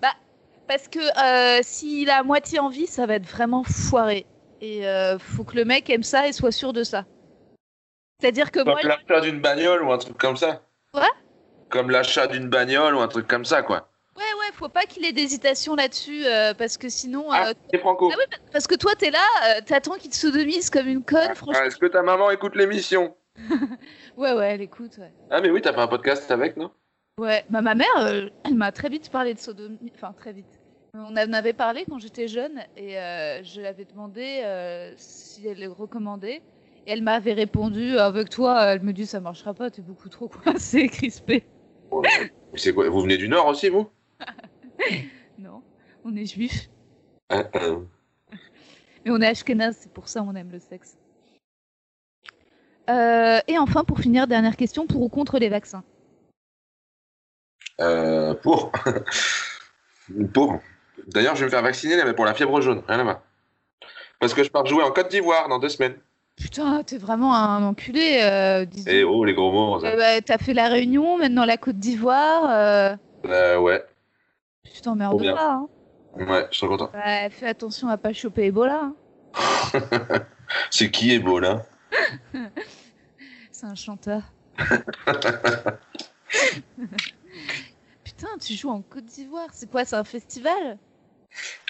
Bah, 0.00 0.12
parce 0.66 0.88
que 0.88 0.98
euh, 0.98 1.60
s'il 1.62 2.10
a 2.10 2.18
à 2.18 2.22
moitié 2.22 2.58
envie, 2.58 2.86
ça 2.86 3.06
va 3.06 3.14
être 3.14 3.26
vraiment 3.26 3.64
foiré. 3.64 4.26
Et 4.60 4.86
euh, 4.86 5.18
faut 5.18 5.44
que 5.44 5.56
le 5.56 5.64
mec 5.64 5.90
aime 5.90 6.02
ça 6.02 6.26
et 6.28 6.32
soit 6.32 6.52
sûr 6.52 6.72
de 6.72 6.84
ça. 6.84 7.04
C'est-à-dire 8.20 8.50
que 8.50 8.60
Comme 8.60 8.68
moi, 8.68 8.80
l'achat 8.82 9.20
d'une 9.20 9.40
bagnole 9.40 9.82
ou 9.82 9.92
un 9.92 9.98
truc 9.98 10.16
comme 10.16 10.36
ça 10.36 10.62
Quoi? 10.92 11.08
Comme 11.68 11.90
l'achat 11.90 12.26
d'une 12.26 12.48
bagnole 12.48 12.94
ou 12.94 13.00
un 13.00 13.08
truc 13.08 13.26
comme 13.26 13.44
ça, 13.44 13.62
quoi. 13.62 13.90
Faut 14.54 14.68
pas 14.68 14.82
qu'il 14.84 15.04
ait 15.04 15.12
d'hésitation 15.12 15.74
là-dessus, 15.74 16.24
euh, 16.26 16.54
parce 16.54 16.76
que 16.78 16.88
sinon, 16.88 17.26
Ah, 17.30 17.48
euh, 17.48 17.54
c'est 17.72 17.78
Franco. 17.78 18.10
ah 18.12 18.16
oui, 18.18 18.24
parce 18.52 18.66
que 18.66 18.74
toi, 18.74 18.92
t'es 18.98 19.10
là, 19.10 19.24
euh, 19.48 19.60
t'attends 19.64 19.94
qu'il 19.96 20.10
te 20.10 20.16
sodomise 20.16 20.70
comme 20.70 20.88
une 20.88 21.02
conne, 21.04 21.28
Ah, 21.30 21.34
franchement. 21.34 21.64
Est-ce 21.64 21.76
que 21.76 21.86
ta 21.86 22.02
maman 22.02 22.30
écoute 22.30 22.54
l'émission 22.56 23.14
Ouais, 24.16 24.32
ouais, 24.32 24.54
elle 24.54 24.62
écoute, 24.62 24.96
ouais. 24.98 25.12
Ah, 25.30 25.40
mais 25.40 25.50
oui, 25.50 25.60
t'as 25.60 25.72
fait 25.72 25.80
un 25.80 25.88
podcast 25.88 26.30
avec, 26.30 26.56
non? 26.56 26.70
Ouais, 27.20 27.44
bah, 27.50 27.60
ma 27.60 27.74
mère, 27.74 28.30
elle 28.44 28.54
m'a 28.54 28.72
très 28.72 28.88
vite 28.88 29.10
parlé 29.10 29.34
de 29.34 29.38
sodomie, 29.38 29.78
enfin 29.94 30.12
très 30.12 30.32
vite. 30.32 30.60
On 30.96 31.16
en 31.16 31.32
avait 31.32 31.52
parlé 31.52 31.84
quand 31.88 31.98
j'étais 31.98 32.28
jeune 32.28 32.60
et 32.76 32.98
euh, 32.98 33.42
je 33.42 33.60
l'avais 33.60 33.84
demandé 33.84 34.42
euh, 34.44 34.92
si 34.96 35.46
elle 35.46 35.58
le 35.60 35.68
recommandait. 35.70 36.40
Et 36.86 36.92
elle 36.92 37.02
m'avait 37.02 37.32
répondu 37.32 37.98
avec 37.98 38.30
toi, 38.30 38.62
elle 38.66 38.82
me 38.82 38.92
dit 38.92 39.06
ça 39.06 39.18
marchera 39.18 39.54
pas, 39.54 39.70
t'es 39.70 39.82
beaucoup 39.82 40.08
trop 40.08 40.28
coincé, 40.28 40.88
crispé. 40.92 41.44
C'est 42.54 42.72
quoi 42.74 42.88
Vous 42.88 43.00
venez 43.00 43.16
du 43.16 43.28
Nord 43.28 43.46
aussi, 43.46 43.68
vous? 43.70 43.88
Non, 45.38 45.62
on 46.04 46.14
est 46.16 46.26
juifs, 46.26 46.68
Ah, 47.28 47.44
ah. 47.54 47.58
mais 49.04 49.10
on 49.10 49.20
est 49.20 49.26
ashkénazes, 49.26 49.78
c'est 49.80 49.92
pour 49.92 50.08
ça 50.08 50.22
on 50.22 50.34
aime 50.34 50.50
le 50.52 50.60
sexe. 50.60 50.96
Euh, 52.90 53.40
et 53.48 53.58
enfin, 53.58 53.84
pour 53.84 53.98
finir, 53.98 54.26
dernière 54.26 54.56
question, 54.56 54.86
pour 54.86 55.02
ou 55.02 55.08
contre 55.08 55.38
les 55.38 55.48
vaccins? 55.48 55.82
Euh, 57.80 58.34
pour. 58.34 58.70
pour. 60.34 60.60
D'ailleurs, 61.08 61.34
je 61.34 61.40
vais 61.40 61.46
me 61.46 61.50
faire 61.50 61.62
vacciner 61.62 61.96
là, 61.96 62.04
mais 62.04 62.14
pour 62.14 62.24
la 62.24 62.34
fièvre 62.34 62.60
jaune, 62.60 62.82
rien 62.86 63.00
à 63.00 63.02
voir. 63.02 63.22
Parce 64.20 64.34
que 64.34 64.44
je 64.44 64.50
pars 64.50 64.66
jouer 64.66 64.82
en 64.82 64.90
Côte 64.90 65.08
d'Ivoire 65.10 65.48
dans 65.48 65.58
deux 65.58 65.68
semaines. 65.68 65.96
Putain, 66.36 66.82
t'es 66.82 66.98
vraiment 66.98 67.34
un 67.34 67.62
enculé, 67.64 68.18
euh. 68.22 68.66
Eh 68.86 69.04
oh, 69.04 69.24
les 69.24 69.34
gros 69.34 69.52
mots. 69.52 69.80
Bah, 69.80 70.20
T'as 70.20 70.38
fait 70.38 70.54
la 70.54 70.68
Réunion, 70.68 71.18
maintenant 71.18 71.44
la 71.44 71.56
Côte 71.56 71.78
d'Ivoire. 71.78 72.98
Euh, 73.24 73.58
ouais, 73.58 73.84
Tu 74.74 74.80
t'emmerdes 74.80 75.12
Trop 75.12 75.20
bien. 75.20 75.36
pas, 75.36 75.52
hein. 75.52 75.68
ouais, 76.16 76.48
je 76.50 76.56
suis 76.56 76.66
content. 76.66 76.90
Fais 77.30 77.46
attention 77.46 77.86
à 77.88 77.96
pas 77.96 78.12
choper 78.12 78.46
Ebola. 78.46 78.90
hein. 78.90 78.96
C'est 80.70 80.90
qui 80.90 81.16
là 81.16 81.64
C'est 83.52 83.66
un 83.66 83.76
chanteur. 83.76 84.22
putain, 88.02 88.28
tu 88.44 88.54
joues 88.54 88.70
en 88.70 88.82
Côte 88.82 89.04
d'Ivoire. 89.04 89.46
C'est 89.52 89.70
quoi 89.70 89.84
C'est 89.84 89.94
un 89.94 90.02
festival? 90.02 90.76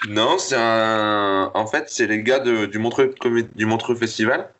Non, 0.09 0.38
c'est 0.38 0.57
un. 0.57 1.50
En 1.55 1.66
fait, 1.66 1.90
c'est 1.90 2.07
les 2.07 2.22
gars 2.22 2.38
de- 2.40 2.64
du 2.64 2.78
Montreux 2.78 3.14
Comé- 3.20 3.48
du 3.55 3.66
Montreux 3.66 3.96
Festival 3.96 4.50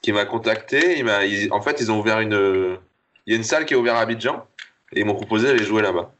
qui 0.00 0.12
m'a 0.12 0.24
contacté. 0.26 0.96
Il 0.98 1.04
m'a. 1.06 1.24
ils- 1.24 1.52
En 1.52 1.60
fait, 1.60 1.80
ils 1.80 1.90
ont 1.90 1.98
ouvert 1.98 2.20
une. 2.20 2.78
Il 3.26 3.32
y 3.32 3.34
a 3.34 3.36
une 3.36 3.44
salle 3.44 3.64
qui 3.66 3.74
est 3.74 3.76
ouverte 3.76 3.96
à 3.96 4.00
Abidjan 4.00 4.46
et 4.92 5.00
ils 5.00 5.04
m'ont 5.06 5.16
proposé 5.16 5.48
d'aller 5.48 5.64
jouer 5.64 5.82
là-bas. 5.82 6.12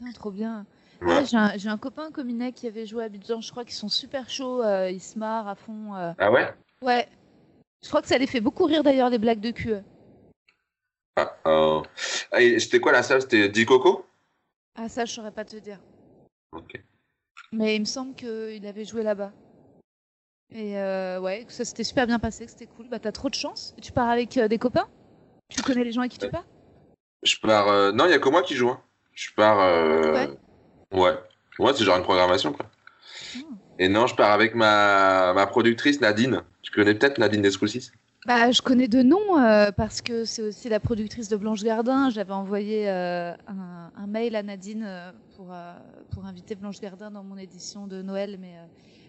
Putain, 0.00 0.12
trop 0.12 0.30
bien. 0.30 0.66
Ouais, 1.02 1.24
j'ai 1.24 1.68
un, 1.68 1.78
copain 1.78 2.10
Cominet 2.10 2.52
qui 2.52 2.66
avait 2.66 2.86
joué 2.86 3.02
à 3.02 3.06
Abidjan. 3.06 3.40
Je 3.40 3.50
crois 3.50 3.64
qu'ils 3.64 3.74
sont 3.74 3.88
super 3.88 4.28
chauds. 4.28 4.62
euh, 4.62 4.90
ils 4.90 5.00
se 5.00 5.18
marrent 5.18 5.48
à 5.48 5.54
fond. 5.54 5.94
euh. 5.94 6.12
Ah 6.18 6.30
ouais? 6.30 6.54
Ouais. 6.82 7.08
Je 7.82 7.88
crois 7.88 8.02
que 8.02 8.08
ça 8.08 8.18
les 8.18 8.26
fait 8.26 8.40
beaucoup 8.40 8.64
rire 8.64 8.82
d'ailleurs, 8.82 9.08
les 9.10 9.18
blagues 9.18 9.40
de 9.40 9.50
cul. 9.50 9.74
ah, 11.16 11.36
oh. 11.46 11.82
Ah, 12.32 12.40
et 12.42 12.58
C'était 12.58 12.80
quoi 12.80 12.92
la 12.92 13.02
salle? 13.02 13.22
C'était 13.22 13.48
Di 13.48 13.64
Coco? 13.64 14.06
Ah, 14.74 14.88
ça, 14.88 15.04
je 15.04 15.12
saurais 15.12 15.30
pas 15.32 15.44
te 15.44 15.56
dire. 15.56 15.80
Ok. 16.52 16.82
Mais 17.52 17.76
il 17.76 17.80
me 17.80 17.86
semble 17.86 18.14
qu'il 18.14 18.66
avait 18.66 18.84
joué 18.84 19.02
là-bas. 19.02 19.32
Et 20.52 20.78
euh, 20.78 21.20
ouais, 21.20 21.44
que 21.44 21.52
ça 21.52 21.64
s'était 21.64 21.84
super 21.84 22.06
bien 22.06 22.18
passé, 22.18 22.44
que 22.44 22.50
c'était 22.50 22.66
cool. 22.66 22.88
Bah, 22.88 22.98
t'as 22.98 23.12
trop 23.12 23.28
de 23.30 23.34
chance. 23.34 23.74
Tu 23.80 23.92
pars 23.92 24.08
avec 24.08 24.36
euh, 24.36 24.48
des 24.48 24.58
copains? 24.58 24.88
Tu 25.48 25.62
connais 25.62 25.84
les 25.84 25.92
gens 25.92 26.00
avec 26.02 26.12
qui 26.12 26.18
tu 26.18 26.28
pars? 26.30 26.44
Je 27.22 27.36
pars. 27.38 27.68
euh, 27.68 27.92
Non, 27.92 28.04
il 28.06 28.10
y 28.10 28.14
a 28.14 28.18
que 28.18 28.28
moi 28.28 28.42
qui 28.42 28.54
joue. 28.54 28.68
hein. 28.70 28.82
Je 29.14 29.28
pars. 29.36 29.60
euh, 29.60 30.12
Ouais. 30.12 30.28
Ouais. 30.92 31.18
Ouais, 31.58 31.72
c'est 31.74 31.84
genre 31.84 31.96
une 31.98 32.02
programmation 32.04 32.52
quoi. 32.52 32.66
Hmm. 33.34 33.54
Et 33.78 33.88
non, 33.88 34.06
je 34.06 34.14
pars 34.14 34.30
avec 34.32 34.54
ma, 34.54 35.32
ma 35.34 35.46
productrice 35.46 36.00
Nadine. 36.00 36.42
Tu 36.62 36.72
connais 36.72 36.94
peut-être 36.94 37.18
Nadine 37.18 37.42
Descoussis 37.42 37.92
Bah, 38.26 38.50
je 38.50 38.60
connais 38.62 38.88
de 38.88 39.02
nom 39.02 39.38
euh, 39.38 39.70
parce 39.72 40.00
que 40.00 40.24
c'est 40.24 40.42
aussi 40.42 40.68
la 40.68 40.80
productrice 40.80 41.28
de 41.28 41.36
Blanche 41.36 41.62
Gardin. 41.62 42.10
J'avais 42.10 42.32
envoyé 42.32 42.88
euh, 42.88 43.32
un, 43.46 43.90
un 43.96 44.06
mail 44.06 44.36
à 44.36 44.42
Nadine 44.42 44.88
pour, 45.36 45.54
pour 46.12 46.24
inviter 46.26 46.54
Blanche 46.54 46.80
Gardin 46.80 47.10
dans 47.10 47.22
mon 47.24 47.36
édition 47.36 47.86
de 47.86 48.02
Noël, 48.02 48.38
mais, 48.40 48.54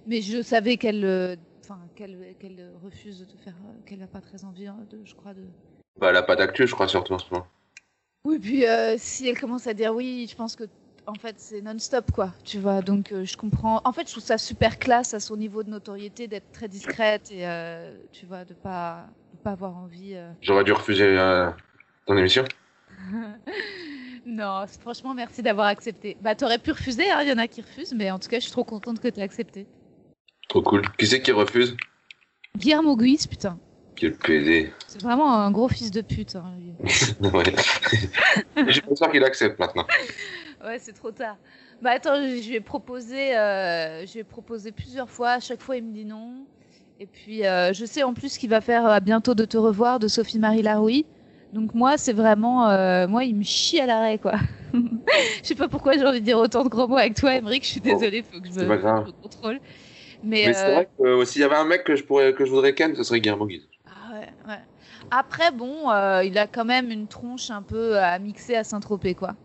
mais 0.07 0.21
je 0.21 0.41
savais 0.41 0.77
qu'elle 0.77 1.37
qu'elle 1.95 2.35
qu'elle 2.39 2.69
refuse 2.83 3.19
de 3.21 3.37
faire, 3.43 3.53
qu'elle 3.85 3.99
n'a 3.99 4.07
pas 4.07 4.19
très 4.19 4.43
envie, 4.43 4.67
hein, 4.67 4.75
de, 4.89 4.99
je 5.05 5.15
crois, 5.15 5.33
de. 5.33 5.43
Bah, 5.99 6.09
elle 6.09 6.17
a 6.17 6.23
pas 6.23 6.35
d'actu, 6.35 6.67
je 6.67 6.73
crois, 6.73 6.87
surtout 6.89 7.13
en 7.13 7.19
ce 7.19 7.31
moment. 7.31 7.47
Oui, 8.25 8.37
puis 8.39 8.67
euh, 8.67 8.95
si 8.97 9.27
elle 9.27 9.39
commence 9.39 9.67
à 9.67 9.73
dire 9.73 9.93
oui, 9.95 10.27
je 10.29 10.35
pense 10.35 10.55
que 10.55 10.65
en 11.07 11.15
fait 11.15 11.35
c'est 11.39 11.61
non-stop 11.61 12.11
quoi, 12.11 12.33
tu 12.43 12.59
vois. 12.59 12.81
Donc 12.81 13.11
euh, 13.11 13.25
je 13.25 13.35
comprends. 13.35 13.81
En 13.83 13.91
fait, 13.93 14.07
je 14.07 14.11
trouve 14.11 14.23
ça 14.23 14.37
super 14.37 14.77
classe 14.77 15.13
à 15.13 15.19
son 15.19 15.37
niveau 15.37 15.63
de 15.63 15.69
notoriété 15.69 16.27
d'être 16.27 16.51
très 16.51 16.67
discrète 16.67 17.31
et 17.31 17.47
euh, 17.47 17.95
tu 18.11 18.25
vois 18.27 18.45
de 18.45 18.53
pas 18.53 19.07
de 19.33 19.37
pas 19.39 19.51
avoir 19.51 19.75
envie. 19.75 20.13
euh. 20.15 20.31
J'aurais 20.41 20.63
dû 20.63 20.71
refuser 20.71 21.15
ton 22.05 22.15
émission. 22.17 22.43
non, 24.25 24.65
franchement, 24.79 25.13
merci 25.15 25.41
d'avoir 25.41 25.67
accepté. 25.67 26.15
Bah, 26.21 26.35
t'aurais 26.35 26.59
pu 26.59 26.71
refuser, 26.71 27.09
hein, 27.09 27.21
il 27.23 27.29
y 27.29 27.31
en 27.31 27.37
a 27.39 27.47
qui 27.47 27.61
refusent, 27.61 27.93
mais 27.95 28.11
en 28.11 28.19
tout 28.19 28.29
cas, 28.29 28.37
je 28.37 28.43
suis 28.43 28.51
trop 28.51 28.63
contente 28.63 28.99
que 28.99 29.07
t'aies 29.07 29.23
accepté. 29.23 29.65
Trop 30.47 30.61
cool. 30.61 30.83
Qui 30.97 31.07
c'est 31.07 31.21
qui 31.21 31.31
refuse? 31.31 31.75
Guillermo 32.57 32.95
Guis, 32.95 33.25
putain. 33.29 33.57
Quel 33.95 34.13
PD. 34.15 34.71
C'est 34.87 35.01
vraiment 35.01 35.33
un 35.33 35.51
gros 35.51 35.67
fils 35.67 35.91
de 35.91 36.01
pute. 36.01 36.35
hein, 36.35 36.53
ouais. 37.33 37.43
Je 38.67 38.71
suis 38.71 38.81
pas 38.81 38.95
sûr 38.95 39.11
qu'il 39.11 39.23
accepte 39.23 39.59
maintenant. 39.59 39.85
Ouais, 40.63 40.77
c'est 40.79 40.93
trop 40.93 41.11
tard. 41.11 41.37
Bah 41.81 41.91
attends, 41.95 42.15
je 42.15 42.47
lui 42.47 42.55
ai 42.55 42.61
proposé, 42.61 43.35
euh, 43.35 44.05
je 44.05 44.13
lui 44.13 44.19
ai 44.19 44.23
proposé 44.23 44.71
plusieurs 44.71 45.09
fois. 45.09 45.31
À 45.31 45.39
chaque 45.39 45.61
fois, 45.61 45.77
il 45.77 45.83
me 45.83 45.93
dit 45.93 46.05
non. 46.05 46.45
Et 46.99 47.07
puis, 47.07 47.45
euh, 47.45 47.73
je 47.73 47.85
sais 47.85 48.03
en 48.03 48.13
plus 48.13 48.37
qu'il 48.37 48.49
va 48.49 48.61
faire 48.61 48.85
euh, 48.85 48.91
à 48.91 48.99
bientôt 48.99 49.33
de 49.33 49.45
te 49.45 49.57
revoir 49.57 49.97
de 49.97 50.07
Sophie-Marie 50.07 50.61
Laroui. 50.61 51.05
Donc 51.53 51.73
moi, 51.73 51.97
c'est 51.97 52.13
vraiment, 52.13 52.69
euh, 52.69 53.07
moi, 53.07 53.23
il 53.23 53.35
me 53.35 53.43
chie 53.43 53.79
à 53.79 53.85
l'arrêt, 53.87 54.19
quoi. 54.19 54.35
je 54.73 54.79
sais 55.41 55.55
pas 55.55 55.67
pourquoi 55.67 55.93
j'ai 55.97 56.05
envie 56.05 56.21
de 56.21 56.25
dire 56.25 56.37
autant 56.37 56.63
de 56.63 56.69
gros 56.69 56.87
mots 56.87 56.97
avec 56.97 57.15
toi, 57.15 57.33
Emmerich. 57.33 57.63
Je 57.63 57.69
suis 57.69 57.81
désolée, 57.81 58.21
faut 58.23 58.39
que 58.39 58.47
je 58.47 58.59
me, 58.59 58.65
me 58.67 59.11
contrôle. 59.11 59.59
Mais, 60.23 60.45
Mais 60.45 60.53
c'est 60.53 60.65
euh, 60.67 60.73
vrai 60.75 60.89
que 60.97 61.03
euh, 61.03 61.25
s'il 61.25 61.41
y 61.41 61.43
avait 61.43 61.55
un 61.55 61.65
mec 61.65 61.83
que 61.83 61.95
je, 61.95 62.03
pourrais, 62.03 62.33
que 62.33 62.45
je 62.45 62.51
voudrais 62.51 62.75
ken, 62.75 62.95
ce 62.95 63.03
serait 63.03 63.19
Guillermo 63.19 63.47
Guise. 63.47 63.67
Ah. 65.11 65.19
Après, 65.19 65.51
bon, 65.51 65.91
euh, 65.91 66.23
il 66.23 66.37
a 66.37 66.47
quand 66.47 66.65
même 66.65 66.89
une 66.91 67.07
tronche 67.07 67.49
un 67.51 67.61
peu 67.61 67.97
à 67.99 68.17
mixer 68.19 68.55
à 68.55 68.63
Saint-Tropez, 68.63 69.13
quoi. 69.15 69.35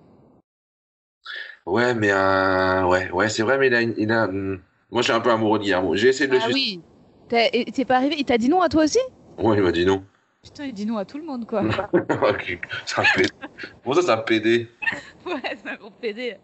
Ouais, 1.66 1.94
mais 1.94 2.10
euh, 2.12 2.84
ouais, 2.86 3.10
ouais, 3.10 3.28
c'est 3.28 3.42
vrai, 3.42 3.58
mais 3.58 3.66
il 3.66 3.74
a, 3.74 3.80
une- 3.82 3.94
il 3.98 4.12
a. 4.12 4.24
hum, 4.24 4.60
Moi, 4.90 5.02
je 5.02 5.06
suis 5.06 5.12
un 5.12 5.20
peu 5.20 5.30
amoureux 5.30 5.58
de 5.58 5.64
Guillermo. 5.64 5.96
J'ai 5.96 6.08
essayé 6.08 6.28
de 6.28 6.34
le 6.34 6.40
Ah 6.42 6.48
oui. 6.52 6.80
T'es 7.28 7.84
pas 7.84 7.96
arrivé 7.96 8.14
Il 8.18 8.24
t'a 8.24 8.38
dit 8.38 8.48
non 8.48 8.60
à 8.62 8.68
toi 8.68 8.84
aussi? 8.84 9.00
Ouais, 9.38 9.56
il 9.56 9.62
m'a 9.62 9.72
dit 9.72 9.84
non. 9.84 10.04
Putain, 10.44 10.66
il 10.66 10.72
dit 10.72 10.86
non 10.86 10.96
à 10.96 11.04
tout 11.04 11.18
le 11.18 11.24
monde, 11.24 11.44
quoi. 11.44 11.62
Ok, 12.22 12.58
c'est 12.86 13.00
un 13.00 13.04
PD. 13.04 13.28
Pour 13.82 13.96
ça, 13.96 14.02
c'est 14.02 14.10
un 14.10 14.18
PD. 14.18 14.68
ouais, 15.26 15.32
c'est 15.60 15.68
un 15.68 15.74
gros 15.74 15.90
PD. 16.00 16.36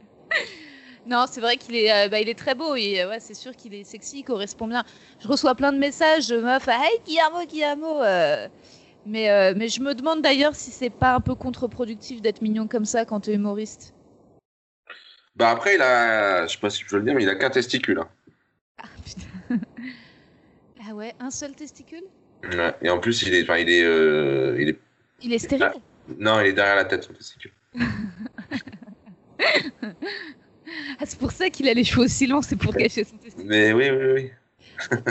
non, 1.06 1.26
c'est 1.30 1.40
vrai 1.40 1.56
qu'il 1.56 1.76
est, 1.76 1.92
euh, 1.92 2.08
bah, 2.08 2.18
il 2.20 2.28
est 2.28 2.34
très 2.38 2.56
beau 2.56 2.74
et 2.74 3.00
euh, 3.02 3.08
ouais, 3.10 3.20
c'est 3.20 3.34
sûr 3.34 3.54
qu'il 3.54 3.74
est 3.74 3.84
sexy, 3.84 4.20
il 4.20 4.24
correspond 4.24 4.66
bien. 4.66 4.82
Je 5.20 5.28
reçois 5.28 5.54
plein 5.54 5.72
de 5.72 5.78
messages 5.78 6.26
de 6.26 6.38
meufs, 6.38 6.66
ah, 6.66 6.80
hey 6.84 6.98
Guillermo, 7.06 7.44
Guillermo. 7.48 8.02
euh. 8.02 8.48
Mais, 9.04 9.30
euh, 9.30 9.52
mais 9.56 9.68
je 9.68 9.80
me 9.80 9.94
demande 9.94 10.22
d'ailleurs 10.22 10.54
si 10.54 10.70
c'est 10.70 10.90
pas 10.90 11.14
un 11.14 11.20
peu 11.20 11.34
contre-productif 11.34 12.22
d'être 12.22 12.40
mignon 12.40 12.68
comme 12.68 12.84
ça 12.84 13.04
quand 13.04 13.20
t'es 13.20 13.34
humoriste. 13.34 13.94
Bah 15.34 15.50
après, 15.50 15.74
il 15.76 15.82
a. 15.82 16.46
Je 16.46 16.52
sais 16.52 16.58
pas 16.60 16.70
si 16.70 16.82
je 16.82 16.88
peux 16.88 16.98
le 16.98 17.02
dire, 17.04 17.14
mais 17.14 17.22
il 17.22 17.28
a 17.28 17.34
qu'un 17.34 17.50
testicule. 17.50 17.98
hein. 17.98 18.08
Ah 18.78 18.88
putain. 19.04 19.58
ah 20.88 20.94
ouais, 20.94 21.14
un 21.20 21.30
seul 21.30 21.52
testicule? 21.54 22.02
Ouais. 22.44 22.74
Et 22.82 22.90
en 22.90 22.98
plus, 23.00 23.22
il 23.22 23.34
est. 23.34 23.42
Enfin, 23.42 23.56
il 23.56 23.70
est. 23.70 23.82
euh, 23.82 24.56
il 24.60 24.68
est. 24.68 24.78
Il 25.22 25.32
est 25.32 25.38
stérile? 25.38 25.72
Non, 26.18 26.40
il 26.40 26.48
est 26.48 26.52
derrière 26.52 26.76
la 26.76 26.84
tête, 26.84 27.04
son 27.04 27.12
testicule. 27.12 27.52
Ah, 30.98 31.04
c'est 31.04 31.18
pour 31.18 31.32
ça 31.32 31.50
qu'il 31.50 31.68
a 31.68 31.74
les 31.74 31.84
cheveux 31.84 32.04
aussi 32.04 32.26
longs, 32.26 32.40
c'est 32.40 32.56
pour 32.56 32.74
cacher 32.74 33.04
son 33.04 33.16
testicule. 33.16 33.46
Mais 33.46 33.72
oui, 33.72 33.90
oui, 33.90 34.12
oui. 34.14 34.30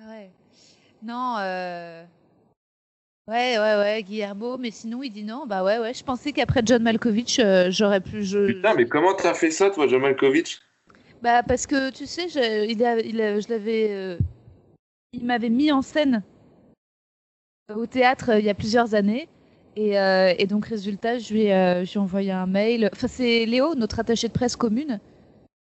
Ah 0.00 0.08
Ouais. 0.08 0.30
Non, 1.02 1.36
euh... 1.40 2.04
Ouais, 3.30 3.60
ouais, 3.60 3.76
ouais, 3.76 4.02
Guillermo, 4.02 4.58
mais 4.58 4.72
sinon 4.72 5.04
il 5.04 5.10
dit 5.10 5.22
non, 5.22 5.46
bah 5.46 5.62
ouais, 5.62 5.78
ouais, 5.78 5.94
je 5.94 6.02
pensais 6.02 6.32
qu'après 6.32 6.62
John 6.64 6.82
Malkovich, 6.82 7.38
euh, 7.38 7.70
j'aurais 7.70 8.00
pu. 8.00 8.24
Je... 8.24 8.46
Putain, 8.48 8.74
mais 8.74 8.86
comment 8.86 9.14
t'as 9.14 9.34
fait 9.34 9.52
ça, 9.52 9.70
toi, 9.70 9.86
John 9.86 10.02
Malkovich? 10.02 10.58
Bah 11.22 11.44
parce 11.44 11.68
que 11.68 11.90
tu 11.92 12.06
sais, 12.06 12.28
je, 12.28 12.68
il 12.68 12.84
a, 12.84 12.98
il 12.98 13.20
a- 13.20 13.38
je 13.38 13.48
l'avais. 13.48 13.86
euh, 13.90 14.18
Il 15.12 15.24
m'avait 15.24 15.48
mis 15.48 15.70
en 15.70 15.80
scène 15.80 16.24
au 17.72 17.86
théâtre 17.86 18.30
euh, 18.30 18.38
il 18.40 18.46
y 18.46 18.50
a 18.50 18.54
plusieurs 18.54 18.96
années. 18.96 19.28
Et, 19.76 19.94
et 19.94 20.46
donc, 20.46 20.66
résultat, 20.66 21.18
je 21.18 21.32
lui, 21.32 21.42
ai, 21.44 21.84
envoyé 21.96 22.32
un 22.32 22.46
mail. 22.46 22.90
Enfin, 22.92 23.06
c'est 23.06 23.46
Léo, 23.46 23.76
notre 23.76 24.00
attaché 24.00 24.26
de 24.26 24.32
presse 24.32 24.56
commune, 24.56 24.98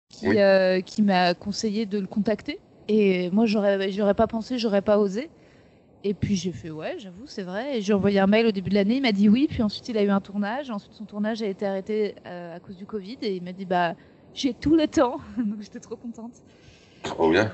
qui, 0.10 0.30
Oui. 0.30 0.84
qui 0.86 1.02
m'a 1.02 1.34
conseillé 1.36 1.86
de 1.86 2.00
le 2.00 2.08
contacter. 2.08 2.60
Et 2.88 3.30
moi, 3.32 3.46
j'aurais, 3.46 3.92
j'aurais 3.92 4.16
pas 4.16 4.26
pensé, 4.26 4.58
j'aurais 4.58 4.82
pas 4.82 4.98
osé. 4.98 5.30
Et 6.04 6.14
puis 6.14 6.36
j'ai 6.38 6.52
fait 6.54 6.70
ouais, 6.72 6.96
j'avoue, 6.98 7.26
c'est 7.28 7.44
vrai. 7.44 7.78
Et 7.78 7.82
j'ai 7.82 7.94
envoyé 7.94 8.20
un 8.20 8.28
mail 8.28 8.46
au 8.48 8.52
début 8.52 8.70
de 8.70 8.76
l'année. 8.76 8.96
Il 8.98 9.02
m'a 9.02 9.12
dit 9.12 9.28
oui. 9.28 9.48
Puis 9.50 9.62
ensuite, 9.62 9.88
il 9.90 9.98
a 9.98 10.04
eu 10.04 10.10
un 10.10 10.22
tournage. 10.22 10.70
Ensuite, 10.70 10.94
son 10.94 11.06
tournage 11.06 11.42
a 11.42 11.46
été 11.48 11.66
arrêté 11.66 12.16
euh, 12.26 12.56
à 12.56 12.60
cause 12.60 12.78
du 12.78 12.86
Covid. 12.86 13.18
Et 13.22 13.36
il 13.36 13.44
m'a 13.44 13.52
dit 13.52 13.66
bah 13.66 13.96
j'ai 14.34 14.54
tout 14.54 14.76
le 14.76 14.88
temps. 14.88 15.18
Donc 15.38 15.62
j'étais 15.62 15.80
trop 15.82 15.98
contente. 15.98 16.32
Trop 17.04 17.30
bien. 17.30 17.52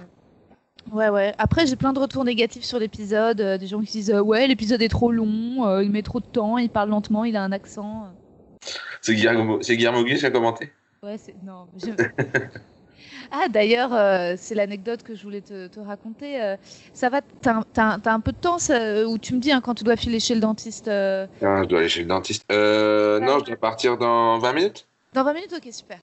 Ouais, 0.91 1.09
ouais. 1.09 1.33
Après, 1.39 1.65
j'ai 1.65 1.75
plein 1.75 1.93
de 1.93 1.99
retours 1.99 2.23
négatifs 2.23 2.63
sur 2.63 2.77
l'épisode. 2.77 3.41
euh, 3.41 3.57
des 3.57 3.65
gens 3.65 3.79
qui 3.81 3.91
disent 3.93 4.11
euh, 4.11 4.21
ouais, 4.21 4.45
l'épisode 4.45 4.81
est 4.83 4.89
trop 4.89 5.11
long, 5.11 5.65
euh, 5.65 5.83
il 5.83 5.89
met 5.89 6.03
trop 6.03 6.19
de 6.19 6.25
temps, 6.27 6.59
il 6.59 6.69
parle 6.69 6.89
lentement, 6.89 7.25
il 7.25 7.35
a 7.35 7.43
un 7.43 7.51
accent. 7.51 8.13
C'est 9.01 9.15
Guillermo, 9.15 9.59
c'est 9.63 9.75
Guillermo 9.77 10.03
qui 10.03 10.23
a 10.23 10.29
commenté? 10.29 10.71
Ouais, 11.01 11.17
c'est. 11.17 11.33
Non. 11.43 11.67
je- 11.75 11.89
ah, 13.31 13.47
d'ailleurs, 13.49 13.93
euh, 13.93 14.35
c'est 14.37 14.55
l'anecdote 14.55 15.03
que 15.03 15.15
je 15.15 15.23
voulais 15.23 15.41
te, 15.41 15.67
te 15.67 15.79
raconter. 15.79 16.41
euh, 16.41 16.55
ça 16.93 17.09
va, 17.09 17.21
t'as 17.41 17.55
un- 17.55 17.99
t'as 17.99 18.13
un- 18.13 18.19
peu 18.19 18.31
de 18.31 18.37
temps 18.37 18.57
ça, 18.59 19.07
où 19.07 19.17
tu 19.17 19.33
me 19.35 19.39
dis 19.39 19.51
hein, 19.51 19.61
quand 19.61 19.75
tu 19.75 19.83
dois 19.83 19.95
filer 19.95 20.19
chez 20.19 20.35
le 20.35 20.41
dentiste 20.41 20.87
euh, 20.87 21.27
Ah, 21.41 21.61
je 21.63 21.67
dois 21.67 21.79
aller 21.79 21.89
chez 21.89 22.01
le 22.01 22.07
dentiste. 22.07 22.43
Euh, 22.51 23.19
non, 23.19 23.39
je 23.39 23.45
dois 23.45 23.55
partir 23.57 23.97
dans 23.97 24.39
20 24.39 24.53
minutes 24.53 24.87
Dans 25.13 25.23
20 25.23 25.33
minutes, 25.33 25.53
ok, 25.55 25.67
super. 25.71 25.99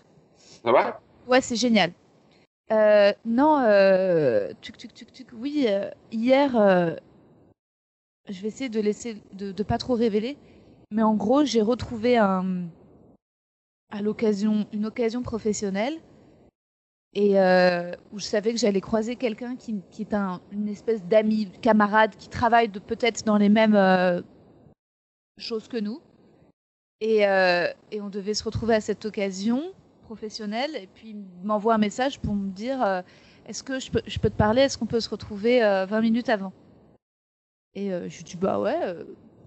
Ça 0.65 0.73
va? 0.73 1.01
Ouais, 1.27 1.41
c'est 1.41 1.57
génial. 1.57 1.93
Euh, 2.71 3.13
non, 3.25 3.59
euh, 3.61 4.51
tuc, 4.61 4.77
tuc, 4.79 4.95
tuc, 4.95 5.13
tuc. 5.13 5.27
Oui, 5.35 5.67
euh, 5.69 5.91
hier, 6.11 6.57
euh, 6.57 6.95
je 8.29 8.41
vais 8.41 8.49
essayer 8.49 8.71
de 8.71 8.81
laisser, 8.81 9.17
de, 9.33 9.53
de 9.53 9.63
pas 9.63 9.79
trop 9.79 9.95
révéler, 9.95 10.37
mais 10.91 11.03
en 11.03 11.15
gros, 11.15 11.45
j'ai 11.45 11.61
retrouvé 11.63 12.17
un, 12.17 12.65
à 13.91 14.01
l'occasion, 14.01 14.67
une 14.73 14.87
occasion 14.87 15.23
professionnelle, 15.23 15.99
et 17.15 17.39
euh, 17.39 17.93
où 18.13 18.19
je 18.19 18.25
savais 18.25 18.53
que 18.53 18.59
j'allais 18.59 18.81
croiser 18.81 19.17
quelqu'un 19.17 19.57
qui, 19.57 19.83
qui 19.91 20.03
est 20.03 20.15
un, 20.15 20.41
une 20.51 20.69
espèce 20.69 21.05
d'ami, 21.05 21.51
camarade, 21.61 22.17
qui 22.17 22.29
travaille 22.29 22.69
peut-être 22.69 23.25
dans 23.25 23.37
les 23.37 23.51
mêmes 23.51 23.75
euh, 23.75 24.23
choses 25.39 25.69
que 25.69 25.77
nous, 25.77 26.01
et, 27.01 27.27
euh, 27.27 27.67
et 27.91 28.01
on 28.01 28.09
devait 28.09 28.35
se 28.35 28.45
retrouver 28.45 28.75
à 28.77 28.81
cette 28.81 29.05
occasion 29.05 29.73
professionnel 30.05 30.71
et 30.77 30.87
puis 30.87 31.11
il 31.11 31.25
m'envoie 31.45 31.75
un 31.75 31.79
message 31.79 32.21
pour 32.21 32.35
me 32.35 32.51
dire 32.51 33.03
est-ce 33.47 33.63
que 33.63 33.81
je 33.81 33.91
peux, 33.91 34.03
je 34.07 34.19
peux 34.19 34.31
te 34.31 34.37
parler? 34.37 34.63
Est-ce 34.63 34.79
qu'on 34.79 34.87
peut 34.87 35.01
se 35.01 35.09
retrouver 35.09 35.65
euh, 35.65 35.85
20 35.87 36.01
minutes 36.01 36.29
avant? 36.29 36.53
Et 37.75 37.89
je 37.91 38.17
lui 38.19 38.25
dis 38.25 38.37
bah 38.37 38.61
ouais, 38.61 38.77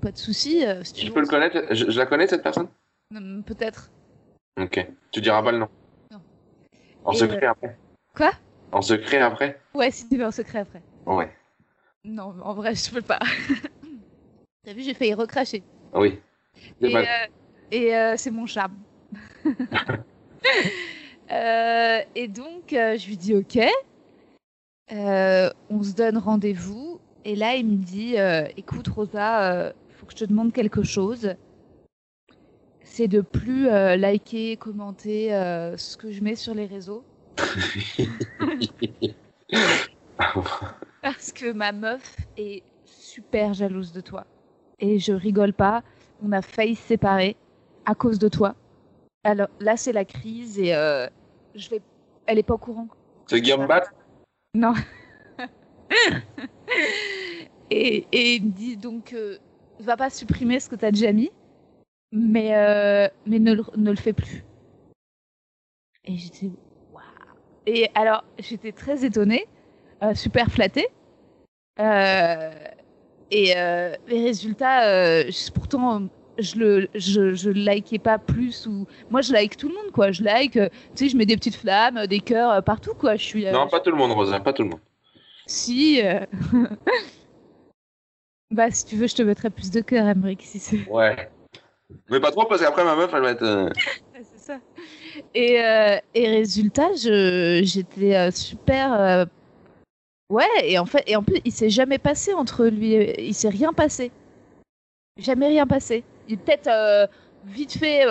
pas 0.01 0.11
de 0.11 0.17
souci. 0.17 0.63
si 0.83 0.93
tu 0.93 1.01
Je 1.01 1.07
veux, 1.07 1.13
peux 1.13 1.21
le 1.21 1.27
connaître? 1.27 1.73
Je, 1.73 1.89
je 1.91 1.97
la 1.99 2.05
connais, 2.07 2.27
cette 2.27 2.41
personne? 2.43 2.67
Hum, 3.15 3.43
Peut-être. 3.45 3.91
Ok. 4.59 4.85
Tu 5.11 5.21
diras 5.21 5.43
pas 5.43 5.51
le 5.51 5.59
nom. 5.59 5.69
En 7.05 7.11
Et, 7.13 7.17
secret 7.17 7.45
après 7.45 7.77
Quoi? 8.15 8.31
En 8.71 8.81
secret 8.81 9.19
après? 9.21 9.59
Ouais, 9.73 9.91
si 9.91 10.07
tu 10.09 10.17
veux 10.17 10.25
en 10.25 10.31
secret 10.31 10.59
après. 10.59 10.81
Ouais. 11.05 11.31
Non, 12.03 12.35
en 12.43 12.53
vrai, 12.53 12.75
je 12.75 12.91
peux 12.91 13.01
pas. 13.01 13.19
T'as 14.63 14.73
vu, 14.73 14.81
j'ai 14.81 14.93
failli 14.93 15.13
recracher. 15.13 15.63
Oui. 15.93 16.19
C'est 16.81 16.89
Et, 16.89 16.93
mal. 16.93 17.03
euh, 17.05 17.27
et, 17.71 17.95
euh, 17.95 18.13
c'est 18.17 18.31
mon 18.31 18.45
charme. 18.45 18.75
Euh, 21.31 22.01
et 22.13 22.27
donc, 22.27 22.71
euh, 22.73 22.97
je 22.99 23.07
lui 23.07 23.17
dis 23.17 23.33
OK. 23.33 23.57
Euh, 24.91 25.49
on 25.71 25.81
se 25.81 25.93
donne 25.93 26.19
rendez-vous. 26.19 26.99
Et 27.23 27.35
là, 27.35 27.55
il 27.55 27.65
me 27.65 27.77
dit 27.77 28.19
euh, 28.19 28.47
Écoute, 28.57 28.87
Rosa, 28.89 29.73
il 29.89 29.95
faut 29.95 30.05
que 30.05 30.11
je 30.11 30.17
te 30.17 30.25
demande 30.25 30.53
quelque 30.53 30.83
chose. 30.83 31.33
C'est 32.97 33.09
de 33.09 33.19
plus 33.19 33.67
euh, 33.67 33.97
liker, 33.97 34.55
commenter 34.55 35.35
euh, 35.35 35.75
ce 35.75 35.97
que 35.97 36.11
je 36.11 36.23
mets 36.23 36.35
sur 36.35 36.53
les 36.53 36.65
réseaux. 36.65 37.03
Parce 41.01 41.33
que 41.33 41.51
ma 41.51 41.73
meuf 41.73 42.15
est 42.37 42.63
super 42.85 43.53
jalouse 43.53 43.91
de 43.91 43.99
toi. 43.99 44.25
Et 44.79 44.97
je 44.97 45.11
rigole 45.11 45.51
pas. 45.51 45.83
On 46.23 46.31
a 46.31 46.41
failli 46.41 46.75
se 46.75 46.83
séparer 46.83 47.35
à 47.83 47.95
cause 47.95 48.17
de 48.17 48.29
toi. 48.29 48.55
Alors 49.25 49.49
là, 49.59 49.75
c'est 49.75 49.91
la 49.91 50.05
crise 50.05 50.57
et 50.57 50.73
euh, 50.73 51.09
je 51.53 51.69
vais. 51.69 51.81
Elle 52.27 52.39
est 52.39 52.43
pas 52.43 52.53
au 52.53 52.57
courant. 52.57 52.87
C'est 53.27 53.41
Guillaume 53.41 53.67
Non. 54.53 54.73
et, 57.69 58.07
et 58.09 58.35
il 58.35 58.45
me 58.45 58.51
dit 58.51 58.77
donc, 58.77 59.13
va 59.81 59.97
pas 59.97 60.09
supprimer 60.09 60.61
ce 60.61 60.69
que 60.69 60.77
tu 60.77 60.85
as 60.85 60.91
déjà 60.91 61.11
mis, 61.11 61.29
mais, 62.15 62.55
euh, 62.55 63.07
mais 63.27 63.37
ne, 63.39 63.53
le- 63.53 63.77
ne 63.77 63.91
le 63.91 63.97
fais 63.97 64.13
plus. 64.13 64.43
Et 66.05 66.17
j'étais, 66.17 66.49
waouh. 66.93 67.03
Et 67.67 67.89
alors, 67.93 68.23
j'étais 68.39 68.71
très 68.71 69.05
étonnée, 69.05 69.45
euh, 70.01 70.15
super 70.15 70.47
flattée. 70.49 70.87
Euh, 71.79 72.51
et 73.31 73.53
les 74.07 74.23
résultats, 74.23 75.23
pourtant, 75.53 76.03
je 76.39 76.55
le, 76.57 76.87
je, 76.95 77.33
je 77.33 77.49
le 77.49 77.59
likais 77.59 77.99
pas 77.99 78.17
plus 78.17 78.65
ou 78.67 78.85
moi 79.09 79.21
je 79.21 79.33
like 79.33 79.57
tout 79.57 79.67
le 79.67 79.75
monde 79.75 79.91
quoi. 79.91 80.11
Je 80.11 80.23
like, 80.23 80.53
tu 80.53 80.69
sais, 80.95 81.09
je 81.09 81.17
mets 81.17 81.25
des 81.25 81.35
petites 81.35 81.55
flammes, 81.55 82.07
des 82.07 82.19
cœurs 82.19 82.63
partout 82.63 82.93
quoi. 82.93 83.17
Je 83.17 83.23
suis. 83.23 83.45
Non, 83.45 83.67
pas 83.67 83.81
tout 83.81 83.91
le 83.91 83.97
monde, 83.97 84.11
Rosa, 84.13 84.39
pas 84.39 84.53
tout 84.53 84.63
le 84.63 84.69
monde. 84.69 84.79
si. 85.47 86.01
bah, 88.51 88.71
si 88.71 88.85
tu 88.85 88.95
veux, 88.95 89.07
je 89.07 89.15
te 89.15 89.23
mettrai 89.23 89.49
plus 89.49 89.71
de 89.71 89.81
cœur, 89.81 90.07
Emmerich, 90.07 90.41
si 90.43 90.59
c'est. 90.59 90.87
Ouais. 90.87 91.29
Mais 92.09 92.19
pas 92.19 92.31
trop 92.31 92.45
parce 92.45 92.61
qu'après 92.61 92.83
ma 92.83 92.95
meuf, 92.95 93.11
elle 93.13 93.21
va 93.21 93.31
être. 93.31 93.43
euh, 93.43 93.69
c'est 94.15 94.39
ça. 94.39 94.59
Et, 95.33 95.63
euh, 95.63 95.97
et 96.13 96.27
résultat, 96.29 96.89
j'étais 96.95 98.15
euh, 98.15 98.31
super. 98.31 98.93
euh, 98.93 99.25
Ouais, 100.31 100.47
et 100.63 100.79
en 100.79 100.85
fait, 100.87 101.03
et 101.05 101.15
en 101.15 101.21
plus, 101.21 101.39
il 101.45 101.51
s'est 101.51 101.69
jamais 101.69 101.99
passé 101.99 102.33
entre 102.33 102.65
lui, 102.65 102.93
et- 102.93 103.23
il 103.27 103.35
s'est 103.35 103.49
rien 103.49 103.73
passé. 103.73 104.11
Jamais 105.19 105.47
rien 105.47 105.67
passé. 105.67 106.03
Il 106.27 106.39
peut-être 106.39 107.09
vite 107.45 107.77
fait 107.77 108.05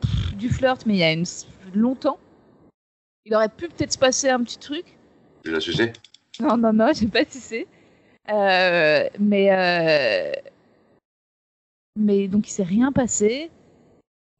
pff, 0.00 0.34
du 0.34 0.48
flirt, 0.48 0.84
mais 0.84 0.94
il 0.94 0.98
y 0.98 1.04
a 1.04 1.12
une, 1.12 1.24
longtemps. 1.74 2.18
Il 3.24 3.34
aurait 3.36 3.48
pu 3.48 3.68
peut-être 3.68 3.92
se 3.92 3.98
passer 3.98 4.28
un 4.30 4.42
petit 4.42 4.58
truc. 4.58 4.84
Tu 5.44 5.52
l'as 5.52 5.60
sucé? 5.60 5.92
Non, 6.40 6.56
non, 6.56 6.72
non, 6.72 6.90
j'ai 6.94 7.06
pas. 7.06 7.20
Euh, 8.30 9.08
mais, 9.18 10.42
mais 12.00 12.26
donc 12.28 12.48
il 12.48 12.52
s'est 12.52 12.62
rien 12.64 12.90
passé. 12.92 13.50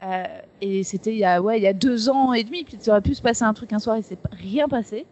Euh, 0.02 0.24
et 0.62 0.82
c'était 0.82 1.12
il 1.12 1.18
y 1.18 1.24
a 1.24 1.42
ouais 1.42 1.58
il 1.58 1.62
y 1.62 1.66
a 1.66 1.72
deux 1.74 2.08
ans 2.08 2.32
et 2.32 2.42
demi. 2.42 2.64
Puis 2.64 2.76
ça 2.80 2.92
aurait 2.92 3.00
pu 3.02 3.14
se 3.14 3.22
passer 3.22 3.44
un 3.44 3.52
truc 3.54 3.72
un 3.72 3.78
soir, 3.78 3.96
il 3.98 4.02
s'est 4.02 4.18
rien 4.32 4.66
passé. 4.68 5.06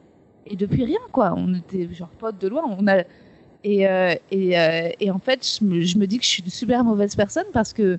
Et 0.46 0.56
depuis 0.56 0.84
rien 0.84 0.98
quoi. 1.12 1.34
On 1.36 1.54
était 1.54 1.92
genre 1.92 2.08
potes 2.08 2.38
de 2.38 2.48
loin. 2.48 2.62
On 2.66 2.86
a 2.88 3.04
et 3.64 3.86
euh, 3.86 4.14
et, 4.30 4.58
euh, 4.58 4.88
et 4.98 5.10
en 5.10 5.18
fait 5.18 5.46
je 5.60 5.64
me, 5.64 5.80
je 5.82 5.98
me 5.98 6.06
dis 6.06 6.16
que 6.18 6.24
je 6.24 6.28
suis 6.30 6.42
une 6.42 6.50
super 6.50 6.84
mauvaise 6.84 7.14
personne 7.16 7.46
parce 7.52 7.72
que 7.72 7.98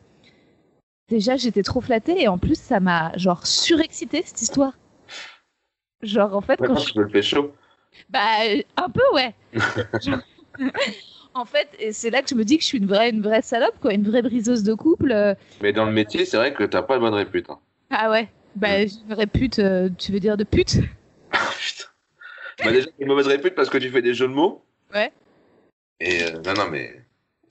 déjà 1.09 1.35
j'étais 1.37 1.63
trop 1.63 1.81
flattée 1.81 2.21
et 2.21 2.27
en 2.27 2.37
plus 2.37 2.59
ça 2.59 2.79
m'a 2.79 3.15
genre 3.17 3.45
surexcité 3.45 4.23
cette 4.25 4.41
histoire. 4.41 4.73
Genre 6.01 6.35
en 6.35 6.41
fait 6.41 6.57
quand 6.57 6.69
Maintenant, 6.69 6.85
je 6.95 6.99
le 7.01 7.07
pécho. 7.07 7.53
bah, 8.09 8.19
euh, 8.47 8.61
un 8.77 8.89
peu, 8.89 9.01
ouais. 9.13 9.35
Genre- 10.01 10.19
en 11.33 11.45
fait, 11.45 11.67
et 11.79 11.93
c'est 11.93 12.09
là 12.09 12.21
que 12.21 12.29
je 12.29 12.35
me 12.35 12.43
dis 12.43 12.57
que 12.57 12.63
je 12.63 12.67
suis 12.67 12.77
une 12.77 12.87
vraie, 12.87 13.09
une 13.09 13.21
vraie 13.21 13.41
salope, 13.41 13.79
quoi, 13.81 13.93
une 13.93 14.09
vraie 14.09 14.21
briseuse 14.21 14.63
de 14.63 14.73
couple. 14.73 15.11
euh. 15.11 15.33
Mais 15.61 15.71
dans 15.73 15.85
le 15.85 15.91
métier, 15.91 16.25
c'est 16.25 16.37
vrai 16.37 16.53
que 16.53 16.63
t'as 16.63 16.81
pas 16.81 16.95
de 16.95 17.01
bonne 17.01 17.13
répute. 17.13 17.49
hein. 17.49 17.59
Ah 17.89 18.09
ouais, 18.11 18.29
bah, 18.55 18.85
j'ai 18.85 18.99
une 19.07 19.13
répute, 19.13 19.59
euh, 19.59 19.89
tu 19.97 20.11
veux 20.11 20.19
dire 20.19 20.37
de 20.37 20.43
pute? 20.43 20.77
Ah, 21.31 21.49
putain. 21.59 21.85
Bah, 22.63 22.71
déjà, 22.71 22.85
t'as 22.87 22.91
une 22.99 23.07
mauvaise 23.07 23.27
répute 23.27 23.55
parce 23.55 23.69
que 23.69 23.77
tu 23.77 23.89
fais 23.89 24.01
des 24.01 24.13
jeux 24.13 24.27
de 24.27 24.33
mots. 24.33 24.63
Ouais. 24.93 25.11
Et 25.99 26.23
euh, 26.23 26.39
non, 26.45 26.53
non, 26.53 26.69
mais. 26.69 27.03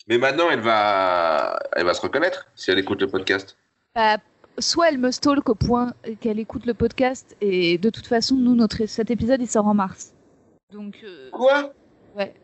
Mais 0.09 0.19
maintenant, 0.19 0.49
elle 0.51 0.61
va, 0.61 1.59
elle 1.77 1.85
va 1.85 1.93
se 1.95 2.01
reconnaître 2.01 2.47
si 2.55 2.71
elle 2.71 2.79
écoute 2.79 3.01
le 3.01 3.09
podcast. 3.09 3.57
Bah, 3.95 4.17
Soit 4.59 4.89
elle 4.89 4.99
me 4.99 5.13
stalk 5.13 5.49
au 5.49 5.55
point 5.55 5.93
qu'elle 6.21 6.41
écoute 6.41 6.67
le 6.67 6.75
podcast, 6.75 7.37
et 7.41 7.79
de 7.79 7.91
toute 7.91 8.09
façon, 8.09 8.35
nous, 8.35 8.57
notre, 8.57 8.85
cet 8.87 9.09
épisode, 9.13 9.41
il 9.41 9.47
sort 9.47 9.69
en 9.69 9.75
mars. 9.75 10.13
Donc, 10.73 10.97
euh, 11.05 11.31
Quoi? 11.31 11.73
ouais. 12.17 12.35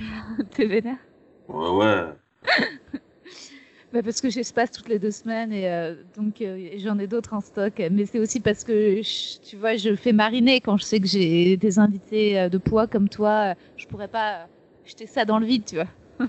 T'es 0.54 0.66
vénère? 0.66 0.98
Ouais, 1.48 1.68
ouais. 1.70 2.04
Bah 3.92 4.04
parce 4.04 4.20
que 4.20 4.30
j'espace 4.30 4.70
toutes 4.70 4.88
les 4.88 5.00
deux 5.00 5.10
semaines 5.10 5.52
et 5.52 5.68
euh, 5.68 5.96
donc 6.16 6.40
euh, 6.42 6.68
j'en 6.78 6.96
ai 7.00 7.08
d'autres 7.08 7.34
en 7.34 7.40
stock. 7.40 7.72
Mais 7.90 8.06
c'est 8.06 8.20
aussi 8.20 8.38
parce 8.38 8.62
que 8.62 9.02
je- 9.02 9.40
tu 9.40 9.56
vois, 9.56 9.74
je 9.74 9.96
fais 9.96 10.12
mariner 10.12 10.60
quand 10.60 10.76
je 10.76 10.84
sais 10.84 11.00
que 11.00 11.08
j'ai 11.08 11.56
des 11.56 11.80
invités 11.80 12.38
euh, 12.38 12.48
de 12.48 12.56
poids 12.58 12.86
comme 12.86 13.08
toi. 13.08 13.54
Je 13.76 13.88
pourrais 13.88 14.06
pas 14.06 14.46
jeter 14.84 15.08
ça 15.08 15.24
dans 15.24 15.40
le 15.40 15.46
vide, 15.46 15.64
tu 15.64 15.74
vois. 15.74 15.88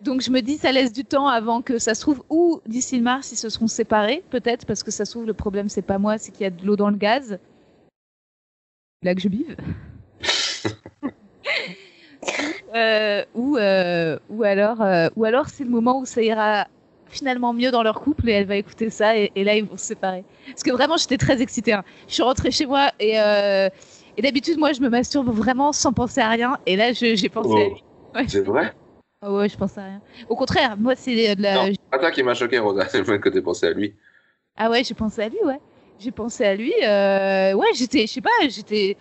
donc 0.00 0.22
je 0.22 0.30
me 0.32 0.40
dis, 0.42 0.56
ça 0.56 0.72
laisse 0.72 0.92
du 0.92 1.04
temps 1.04 1.28
avant 1.28 1.62
que 1.62 1.78
ça 1.78 1.94
se 1.94 2.00
trouve 2.00 2.24
ou 2.30 2.60
d'ici 2.66 2.96
le 2.96 3.04
mars 3.04 3.30
ils 3.30 3.36
se 3.36 3.48
seront 3.48 3.68
séparés, 3.68 4.24
peut-être 4.30 4.66
parce 4.66 4.82
que 4.82 4.90
ça 4.90 5.04
se 5.04 5.12
trouve 5.12 5.26
le 5.26 5.34
problème 5.34 5.68
c'est 5.68 5.82
pas 5.82 5.98
moi, 5.98 6.18
c'est 6.18 6.32
qu'il 6.32 6.42
y 6.42 6.46
a 6.46 6.50
de 6.50 6.66
l'eau 6.66 6.74
dans 6.74 6.90
le 6.90 6.96
gaz. 6.96 7.38
Là 9.04 9.14
que 9.14 9.20
je 9.20 9.28
vive. 9.28 9.54
Euh, 12.76 13.24
ou, 13.34 13.56
euh, 13.56 14.18
ou 14.28 14.42
alors, 14.44 14.82
euh, 14.82 15.08
ou 15.16 15.24
alors 15.24 15.48
c'est 15.48 15.64
le 15.64 15.70
moment 15.70 15.98
où 15.98 16.04
ça 16.04 16.20
ira 16.20 16.66
finalement 17.08 17.52
mieux 17.54 17.70
dans 17.70 17.82
leur 17.82 18.00
couple 18.00 18.28
et 18.28 18.32
elle 18.32 18.46
va 18.46 18.56
écouter 18.56 18.90
ça 18.90 19.16
et, 19.16 19.32
et 19.34 19.44
là 19.44 19.54
ils 19.54 19.64
vont 19.64 19.76
se 19.78 19.86
séparer. 19.86 20.24
Parce 20.48 20.62
que 20.62 20.70
vraiment 20.72 20.96
j'étais 20.98 21.16
très 21.16 21.40
excitée. 21.40 21.72
hein. 21.72 21.84
Je 22.08 22.14
suis 22.14 22.22
rentrée 22.22 22.50
chez 22.50 22.66
moi 22.66 22.90
et, 23.00 23.12
et 23.14 24.22
d'habitude 24.22 24.58
moi 24.58 24.72
je 24.72 24.80
me 24.80 24.88
masturbe 24.90 25.30
vraiment 25.30 25.72
sans 25.72 25.92
penser 25.92 26.20
à 26.20 26.28
rien 26.28 26.58
et 26.66 26.76
là 26.76 26.92
j'ai 26.92 27.28
pensé 27.28 27.48
à 27.48 27.66
Oh. 27.66 27.68
lui. 27.74 27.82
Ouais. 28.14 28.24
C'est 28.28 28.40
vrai? 28.40 28.74
Ah 29.22 29.32
ouais, 29.32 29.48
je 29.48 29.56
pense 29.56 29.78
à 29.78 29.84
rien. 29.84 30.02
Au 30.28 30.36
contraire, 30.36 30.76
moi 30.76 30.94
c'est 30.96 31.34
de 31.36 31.42
la... 31.42 31.54
Non, 31.54 31.66
c'est 31.70 31.90
pas 31.90 31.98
toi 31.98 32.10
qui 32.10 32.22
m'a 32.22 32.34
choqué, 32.34 32.58
Rosa. 32.58 32.86
C'est 32.88 32.98
le 32.98 33.04
fait 33.04 33.18
que 33.20 33.28
t'aies 33.30 33.40
pensé 33.40 33.66
à 33.68 33.70
lui. 33.72 33.94
Ah 34.56 34.68
ouais, 34.68 34.84
j'ai 34.84 34.94
pensé 34.94 35.22
à 35.22 35.28
lui, 35.28 35.38
ouais. 35.44 35.60
J'ai 35.98 36.10
pensé 36.10 36.44
à 36.44 36.54
lui. 36.54 36.72
Ouais, 36.80 37.72
j'étais, 37.74 38.02
je 38.06 38.12
sais 38.12 38.20
pas, 38.20 38.30
j'étais. 38.48 38.96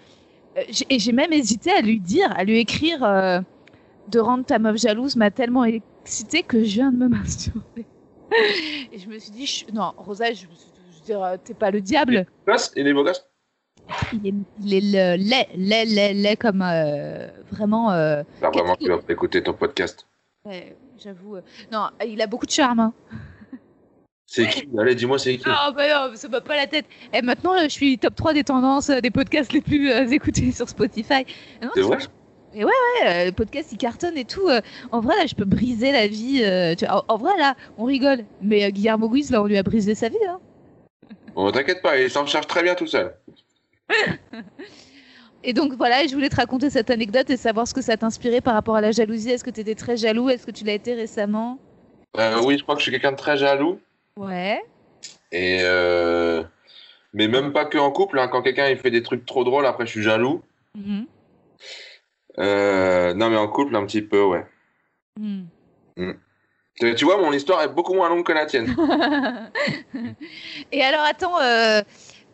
Et 0.89 0.99
j'ai 0.99 1.11
même 1.11 1.33
hésité 1.33 1.71
à 1.71 1.81
lui 1.81 1.99
dire, 1.99 2.31
à 2.37 2.43
lui 2.45 2.59
écrire 2.59 2.99
de 4.07 4.19
rendre 4.19 4.45
ta 4.45 4.59
meuf 4.59 4.77
jalouse 4.77 5.15
m'a 5.15 5.31
tellement 5.31 5.63
excité 5.65 6.43
que 6.43 6.59
je 6.63 6.73
viens 6.75 6.91
de 6.91 6.97
me 6.97 7.07
masturber. 7.07 7.85
Et 8.91 8.99
je 8.99 9.07
me 9.07 9.17
suis 9.19 9.31
dit, 9.31 9.45
je- 9.45 9.65
non, 9.73 9.93
Rosa, 9.97 10.31
je, 10.33 10.41
je 10.41 10.45
veux 10.45 11.05
dire, 11.05 11.23
euh, 11.23 11.37
t'es 11.43 11.53
pas 11.53 11.71
le 11.71 11.81
diable. 11.81 12.25
Il 12.75 12.87
est 12.87 12.93
beau 12.93 13.03
gosse 13.03 13.25
Il 14.13 14.27
est, 14.27 14.33
il 14.61 14.73
est 14.73 14.81
le 14.81 15.23
lait, 15.23 15.47
lait, 15.55 15.85
lait, 15.85 16.13
lait 16.13 16.35
comme 16.35 16.61
euh, 16.61 17.27
vraiment. 17.51 17.91
euh, 17.91 18.23
Bah, 18.41 18.49
vraiment, 18.53 18.75
tu 18.75 18.89
vas 18.89 18.99
écouter 19.09 19.41
ton 19.43 19.53
podcast. 19.53 20.07
ouais, 20.45 20.75
j'avoue. 20.97 21.37
euh, 21.37 21.41
non, 21.71 21.89
il 22.05 22.21
a 22.21 22.27
beaucoup 22.27 22.45
de 22.45 22.51
charme. 22.51 22.79
Hein. 22.79 22.93
C'est 24.27 24.47
qui 24.49 24.67
Allez, 24.79 24.95
dis-moi, 24.95 25.19
c'est 25.19 25.37
qui 25.37 25.43
Ah 25.47 25.71
bah 25.75 26.07
non, 26.09 26.15
ça 26.15 26.27
va 26.27 26.41
pas 26.41 26.55
la 26.55 26.65
tête. 26.67 26.85
Et 27.13 27.21
maintenant, 27.21 27.53
euh, 27.55 27.63
je 27.63 27.69
suis 27.69 27.97
top 27.99 28.15
3 28.15 28.33
des 28.33 28.43
tendances 28.43 28.89
des 28.89 29.11
podcasts 29.11 29.53
les 29.53 29.61
plus 29.61 29.91
euh, 29.91 30.07
écoutés 30.07 30.51
sur 30.51 30.67
Spotify. 30.67 31.25
Ah 31.61 31.65
non, 31.65 31.71
C'est 31.75 31.81
vrai? 31.81 31.97
Franchement, 32.61 32.71
ouais, 33.03 33.07
euh, 33.07 33.25
le 33.25 33.31
podcast 33.31 33.71
il 33.71 33.77
cartonne 33.77 34.17
et 34.17 34.25
tout. 34.25 34.47
euh, 34.47 34.61
en 34.91 34.99
vrai, 35.01 35.15
là, 35.17 35.25
je 35.25 35.35
peux 35.35 35.45
briser 35.45 35.91
la 35.91 36.07
vie. 36.07 36.41
euh, 36.43 36.75
tu 36.75 36.85
vois, 36.85 37.05
en, 37.07 37.13
en 37.13 37.17
vrai, 37.17 37.37
là, 37.37 37.55
on 37.77 37.85
rigole. 37.85 38.25
Mais 38.41 38.71
Guillermo 38.71 39.09
Guiz, 39.09 39.31
là, 39.31 39.41
on 39.41 39.45
lui 39.45 39.57
a 39.57 39.63
brisé 39.63 39.95
sa 39.95 40.09
vie. 40.09 40.17
Hein. 40.27 40.39
Bon, 41.35 41.51
t'inquiète 41.51 41.81
pas, 41.81 41.99
il 41.99 42.09
s'en 42.09 42.25
charge 42.25 42.47
très 42.47 42.63
bien 42.63 42.75
tout 42.75 42.87
seul. 42.87 43.13
Et 45.43 45.53
donc 45.53 45.73
voilà, 45.73 46.07
je 46.07 46.13
voulais 46.15 46.29
te 46.29 46.37
raconter 46.37 46.71
cette 46.71 46.89
anecdote 46.89 47.29
et 47.29 47.37
savoir 47.37 47.67
ce 47.67 47.73
que 47.73 47.81
ça 47.81 47.97
t'inspirait 47.97 48.41
par 48.41 48.55
rapport 48.55 48.75
à 48.77 48.81
la 48.81 48.91
jalousie. 48.91 49.29
Est-ce 49.29 49.43
que 49.43 49.51
tu 49.51 49.59
étais 49.59 49.75
très 49.75 49.95
jaloux? 49.95 50.29
Est-ce 50.29 50.45
que 50.45 50.51
tu 50.51 50.63
l'as 50.63 50.73
été 50.73 50.95
récemment? 50.95 51.59
Euh, 52.17 52.41
oui, 52.43 52.57
je 52.57 52.63
crois 52.63 52.73
que 52.75 52.79
je 52.79 52.83
suis 52.83 52.91
quelqu'un 52.91 53.11
de 53.11 53.17
très 53.17 53.37
jaloux. 53.37 53.79
Ouais. 54.17 54.63
Et 55.31 55.59
euh... 55.61 56.43
Mais 57.13 57.27
même 57.27 57.53
pas 57.53 57.65
que 57.65 57.77
en 57.77 57.91
couple, 57.91 58.17
hein. 58.17 58.27
quand 58.27 58.41
quelqu'un 58.41 58.69
il 58.69 58.77
fait 58.77 58.89
des 58.91 59.03
trucs 59.03 59.25
trop 59.25 59.43
drôles, 59.43 59.65
après 59.65 59.85
je 59.85 59.91
suis 59.91 60.01
jaloux. 60.01 60.41
Mhm. 60.75 61.05
Euh, 62.39 63.13
Non, 63.13 63.29
mais 63.29 63.37
en 63.37 63.47
couple, 63.47 63.75
un 63.75 63.85
petit 63.85 64.01
peu, 64.01 64.23
ouais. 64.23 64.45
Mhm. 65.19 65.47
Tu 66.77 66.93
tu 66.95 67.05
vois, 67.05 67.17
mon 67.21 67.31
histoire 67.31 67.61
est 67.61 67.69
beaucoup 67.69 67.93
moins 67.93 68.09
longue 68.09 68.25
que 68.25 68.33
la 68.33 68.45
tienne. 68.45 68.75
Et 70.71 70.83
alors, 70.83 71.01
attends. 71.05 71.39
euh, 71.39 71.81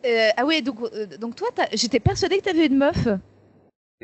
euh, 0.06 0.30
ah 0.36 0.45
oui, 0.45 0.64
donc, 0.64 0.78
euh, 0.82 1.06
donc 1.18 1.36
toi, 1.36 1.49
j'étais 1.74 1.99
persuadée 1.99 2.39
que 2.39 2.45
t'avais 2.45 2.66
une 2.66 2.78
meuf. 2.78 3.08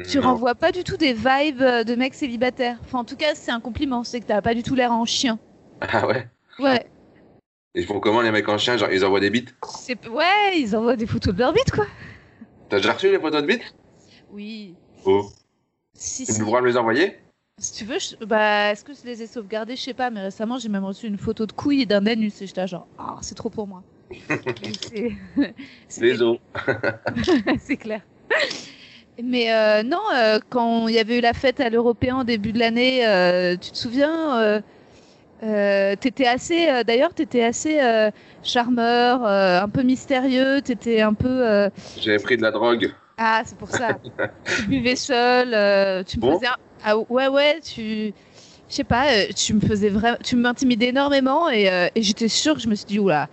Tu 0.08 0.18
Non. 0.20 0.28
renvoies 0.30 0.54
pas 0.54 0.72
du 0.72 0.84
tout 0.84 0.96
des 0.96 1.14
vibes 1.14 1.62
euh, 1.64 1.84
de 1.84 1.96
mec 1.96 2.14
célibataire. 2.14 2.78
Enfin, 2.84 3.00
en 3.00 3.04
tout 3.04 3.16
cas, 3.16 3.34
c'est 3.34 3.50
un 3.50 3.60
compliment. 3.60 4.04
C'est 4.04 4.20
que 4.22 4.28
t'as 4.28 4.44
pas 4.44 4.54
du 4.54 4.62
tout 4.62 4.76
l'air 4.76 4.92
en 4.92 5.06
chien. 5.06 5.40
Ah 5.82 6.06
ouais 6.06 6.28
Ouais. 6.60 6.86
Ils 7.74 7.86
font 7.86 8.00
comment 8.00 8.22
les 8.22 8.30
mecs 8.32 8.48
en 8.48 8.60
chien 8.60 8.78
Genre, 8.78 8.92
ils 8.92 9.04
envoient 9.04 9.20
des 9.20 9.32
bites? 9.32 9.56
Ouais, 10.12 10.60
ils 10.60 10.76
envoient 10.76 10.96
des 10.96 11.08
photos 11.08 11.34
de 11.34 11.40
leur 11.40 11.52
bite, 11.54 11.72
quoi. 11.72 11.86
T'as 12.70 12.78
déjà 12.78 12.94
reçu 12.94 13.10
les 13.10 13.20
photos 13.20 13.42
de 13.42 13.48
bites? 13.48 13.74
Oui. 14.32 14.76
Oh. 15.04 15.30
Si, 15.98 16.26
Tu 16.26 16.32
si. 16.32 16.40
de 16.40 16.46
me 16.46 16.68
les 16.68 16.78
envoyer 16.78 17.18
Si 17.60 17.74
tu 17.74 17.86
veux, 17.86 17.98
je- 17.98 18.24
bah, 18.24 18.72
est-ce 18.72 18.84
que 18.84 18.94
je 18.94 19.04
les 19.04 19.24
ai 19.24 19.28
sauvegardés? 19.28 19.76
Je 19.76 19.82
sais 19.82 19.94
pas, 19.96 20.12
mais 20.12 20.22
récemment, 20.22 20.60
j'ai 20.60 20.70
même 20.70 20.86
reçu 20.86 21.08
une 21.08 21.18
photo 21.18 21.48
de 21.48 21.52
couille 21.52 21.88
d'un 21.88 22.06
anus. 22.06 22.40
Et 22.42 22.48
j'étais 22.48 22.68
genre, 22.68 22.86
ah, 23.00 23.18
c'est 23.22 23.34
trop 23.36 23.50
pour 23.50 23.66
moi. 23.68 23.82
C'est- 24.80 25.12
c'est- 25.90 26.02
Les 26.02 26.22
os. 26.22 26.38
c'est 27.60 27.78
clair. 27.78 28.02
Mais 29.24 29.52
euh, 29.52 29.82
non, 29.82 30.00
euh, 30.14 30.38
quand 30.52 30.88
il 30.88 30.94
y 30.94 31.00
avait 31.00 31.18
eu 31.18 31.22
la 31.22 31.34
fête 31.34 31.60
à 31.60 31.70
l'Européen 31.72 32.20
au 32.20 32.24
début 32.24 32.52
de 32.52 32.60
l'année, 32.60 33.06
euh, 33.08 33.56
tu 33.60 33.72
te 33.72 33.78
souviens 33.78 34.62
T'étais 35.40 36.28
assez, 36.28 36.84
d'ailleurs, 36.84 37.14
t'étais 37.14 37.44
assez 37.44 37.80
charmeur, 38.44 39.24
un 39.26 39.70
peu 39.70 39.82
mystérieux. 39.82 40.62
T'étais 40.62 41.02
un 41.02 41.14
peu. 41.16 41.70
J'avais 42.00 42.20
pris 42.20 42.38
de 42.38 42.44
la 42.44 42.52
drogue. 42.52 42.94
Ah, 43.18 43.42
c'est 43.46 43.58
pour 43.58 43.70
ça. 43.72 43.98
tu 44.46 44.64
buvais 44.68 44.96
seul. 44.96 45.54
euh, 45.54 46.04
tu 46.04 46.18
me 46.18 46.22
Bon. 46.22 46.36
faisais. 46.36 46.48
un- 46.48 46.56
Ah 46.84 46.98
ouais, 46.98 47.28
ouais. 47.28 47.60
Tu. 47.62 48.14
Je 48.70 48.76
sais 48.76 48.84
pas. 48.84 49.12
euh, 49.12 49.26
tu 49.36 49.54
me 49.54 49.60
faisais 49.62 49.90
vraiment. 49.90 50.18
Tu 50.24 50.36
m'intimidais 50.36 50.88
énormément 50.90 51.50
et, 51.50 51.70
euh, 51.72 51.88
et 51.96 52.02
j'étais 52.02 52.28
sûre 52.28 52.56
que 52.56 52.62
je 52.62 52.68
me 52.68 52.76
suis 52.76 52.86
dit 52.86 53.00
oula. 53.00 53.28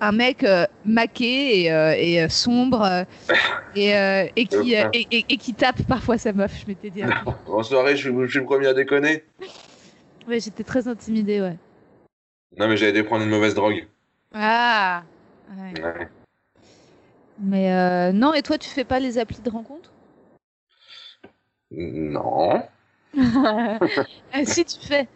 Un 0.00 0.12
mec 0.12 0.44
maqué 0.84 1.62
et, 1.66 2.14
et, 2.16 2.28
sombre 2.28 3.06
et, 3.76 3.90
et, 4.36 4.46
qui, 4.46 4.74
et, 4.74 5.36
qui 5.38 5.54
tape 5.54 5.82
parfois 5.86 6.18
sa 6.18 6.32
meuf, 6.32 6.52
je 6.60 6.66
m'étais 6.66 6.90
dit. 6.90 7.02
ah. 7.02 7.22
En 7.46 7.62
soirée, 7.62 7.96
je 7.96 8.08
suis, 8.10 8.20
je 8.24 8.30
suis 8.30 8.40
le 8.40 8.44
premier 8.44 8.66
à 8.66 8.74
déconner. 8.74 9.24
Ouais, 10.28 10.40
j'étais 10.40 10.64
très 10.64 10.88
intimidée, 10.88 11.40
ouais. 11.40 11.56
Non, 12.58 12.68
mais 12.68 12.76
j'avais 12.76 12.92
dû 12.92 13.04
prendre 13.04 13.24
une 13.24 13.30
mauvaise 13.30 13.54
drogue. 13.54 13.86
Ah 14.34 15.02
ouais. 15.56 15.80
Ouais. 15.82 16.08
Mais 17.40 17.72
euh, 17.72 18.12
non, 18.12 18.32
et 18.34 18.42
toi, 18.42 18.58
tu 18.58 18.68
fais 18.68 18.84
pas 18.84 19.00
les 19.00 19.18
applis 19.18 19.40
de 19.42 19.50
rencontre? 19.50 19.90
Non. 21.70 22.62
Ah, 24.32 24.44
Si, 24.44 24.64
tu 24.64 24.80
fais. 24.86 25.06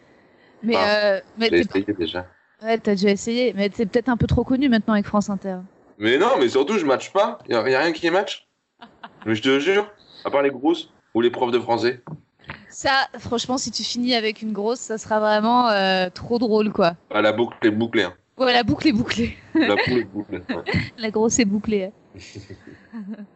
Mais, 0.62 0.74
Ah, 0.76 1.14
euh, 1.16 1.20
mais 1.38 1.48
J'ai 1.52 1.64
t'es 1.64 1.80
essayé 1.80 1.94
déjà. 1.98 2.26
Ouais, 2.62 2.78
t'as 2.78 2.92
déjà 2.92 3.10
essayé, 3.10 3.52
mais 3.54 3.70
c'est 3.72 3.86
peut-être 3.86 4.08
un 4.08 4.16
peu 4.16 4.26
trop 4.26 4.44
connu 4.44 4.68
maintenant 4.68 4.94
avec 4.94 5.06
France 5.06 5.30
Inter. 5.30 5.56
Mais 5.98 6.18
non, 6.18 6.30
mais 6.38 6.48
surtout, 6.48 6.78
je 6.78 6.86
match 6.86 7.12
pas. 7.12 7.38
Y 7.48 7.54
a, 7.54 7.68
y 7.68 7.74
a 7.74 7.80
rien 7.80 7.92
qui 7.92 8.08
match. 8.10 8.46
Mais 9.26 9.34
je 9.34 9.42
te 9.42 9.58
jure. 9.60 9.88
À 10.24 10.30
part 10.30 10.42
les 10.42 10.50
grosses 10.50 10.90
ou 11.14 11.20
les 11.20 11.30
profs 11.30 11.50
de 11.52 11.58
français. 11.60 12.00
Ça, 12.68 13.08
franchement, 13.18 13.58
si 13.58 13.70
tu 13.70 13.82
finis 13.82 14.14
avec 14.14 14.42
une 14.42 14.52
grosse, 14.52 14.80
ça 14.80 14.98
sera 14.98 15.20
vraiment 15.20 15.68
euh, 15.68 16.08
trop 16.10 16.38
drôle, 16.38 16.72
quoi. 16.72 16.94
Ah, 17.10 17.20
la 17.22 17.32
boucle 17.32 17.56
est 17.66 17.70
bouclée. 17.70 18.04
Hein. 18.04 18.14
Ouais, 18.36 18.52
la 18.52 18.62
boucle 18.62 18.86
est 18.88 18.92
bouclée. 18.92 19.36
La 19.54 19.74
poule 19.76 19.98
est 19.98 20.04
bouclée. 20.04 20.38
ouais. 20.48 20.72
La 20.98 21.10
grosse 21.10 21.38
est 21.40 21.44
bouclée. 21.44 21.90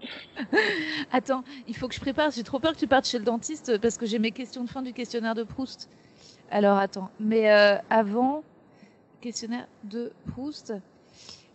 Attends, 1.12 1.44
il 1.68 1.76
faut 1.76 1.88
que 1.88 1.94
je 1.94 2.00
prépare. 2.00 2.30
J'ai 2.30 2.42
trop 2.42 2.58
peur 2.58 2.72
que 2.72 2.78
tu 2.78 2.86
partes 2.86 3.06
chez 3.06 3.18
le 3.18 3.24
dentiste 3.24 3.78
parce 3.78 3.96
que 3.98 4.06
j'ai 4.06 4.18
mes 4.18 4.32
questions 4.32 4.64
de 4.64 4.70
fin 4.70 4.82
du 4.82 4.92
questionnaire 4.92 5.34
de 5.34 5.42
Proust. 5.42 5.88
Alors, 6.50 6.78
attends. 6.78 7.10
Mais 7.20 7.50
euh, 7.50 7.76
avant, 7.90 8.42
questionnaire 9.20 9.66
de 9.84 10.12
Proust. 10.32 10.74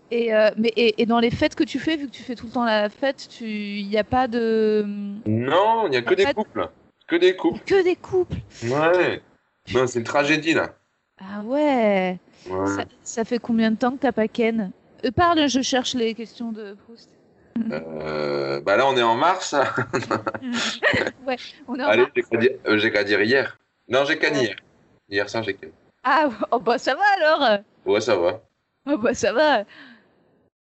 Et, 0.09 0.34
euh, 0.34 0.51
mais, 0.57 0.71
et, 0.78 1.01
et 1.01 1.05
dans 1.05 1.19
les 1.19 1.32
fêtes 1.32 1.55
que 1.55 1.65
tu 1.65 1.80
fais, 1.80 1.97
vu 1.97 2.05
que 2.07 2.11
tu 2.11 2.23
fais 2.23 2.36
tout 2.36 2.45
le 2.45 2.51
temps 2.51 2.63
la 2.63 2.89
fête, 2.89 3.28
il 3.41 3.88
n'y 3.89 3.97
a 3.97 4.05
pas 4.05 4.28
de. 4.28 4.84
Non, 5.25 5.88
il 5.88 5.91
n'y 5.91 5.97
a 5.97 6.01
que 6.01 6.13
En 6.13 6.17
des 6.17 6.25
fait- 6.25 6.34
couples. 6.34 6.69
Que 7.07 7.15
des 7.17 7.36
couples. 7.36 7.59
Que 7.65 7.84
des 7.84 7.95
couples. 7.95 8.38
Ouais. 8.63 9.21
Non, 9.73 9.86
c'est 9.88 9.99
une 9.99 10.05
tragédie, 10.05 10.53
là. 10.53 10.75
Ah 11.19 11.41
ouais. 11.43 12.17
Ouais. 12.49 12.67
Ça, 12.67 12.86
ça 13.03 13.25
fait 13.25 13.39
combien 13.39 13.71
de 13.71 13.75
temps 13.78 13.91
que 13.91 13.97
t'as 13.97 14.11
pas 14.13 14.28
Ken? 14.28 14.71
Euh, 15.03 15.11
Parle, 15.11 15.47
je 15.49 15.61
cherche 15.61 15.93
les 15.93 16.13
questions 16.13 16.51
de 16.51 16.73
Proust. 16.86 17.09
Euh, 17.72 18.62
bah 18.62 18.78
là, 18.78 18.88
on 18.88 18.95
est 18.97 19.01
en 19.03 19.16
mars. 19.16 19.53
hein. 19.53 19.64
On 21.68 21.76
est 21.80 21.84
en 21.84 21.88
Allez, 21.88 22.01
mars. 22.03 22.12
j'ai 22.16 22.24
qu'à 22.24 22.38
dire, 22.38 22.51
euh, 22.68 22.78
j'ai 22.78 22.91
qu'à 22.91 23.03
dire 23.03 23.22
hier. 23.22 23.58
Non, 23.88 24.05
j'ai 24.05 24.18
qu'à 24.18 24.30
hier. 24.30 24.55
Hier 25.10 25.30
soir, 25.30 25.43
j'ai 25.43 25.53
qu'à. 25.53 25.68
Ah, 26.03 26.30
oh 26.51 26.60
bah 26.60 26.78
ça 26.78 26.95
va 26.95 27.03
alors. 27.18 27.60
Ouais, 27.86 28.01
ça 28.01 28.16
va. 28.16 28.41
Oh 28.86 28.97
bah 28.97 29.14
ça 29.14 29.34
va. 29.34 29.64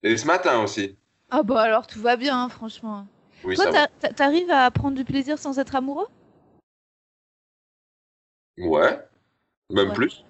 Et 0.02 0.16
ce 0.16 0.26
matin 0.26 0.62
aussi. 0.62 0.96
Ah 1.30 1.42
bah 1.42 1.60
alors 1.62 1.86
tout 1.86 2.00
va 2.00 2.16
bien, 2.16 2.42
hein, 2.44 2.48
franchement. 2.48 3.06
Oui, 3.44 3.54
Toi, 3.54 3.64
ça 3.66 3.72
t'a- 3.72 3.88
t'a- 4.08 4.12
t'arrives 4.14 4.50
à 4.50 4.70
prendre 4.70 4.96
du 4.96 5.04
plaisir 5.04 5.38
sans 5.38 5.58
être 5.58 5.74
amoureux? 5.76 6.08
Ouais. 8.58 8.98
Même 9.70 9.88
Ouais. 9.88 9.94
plus. 9.94 10.24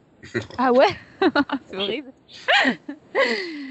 Ah 0.58 0.72
ouais? 0.72 0.86
C'est 1.70 1.76
horrible. 1.76 2.12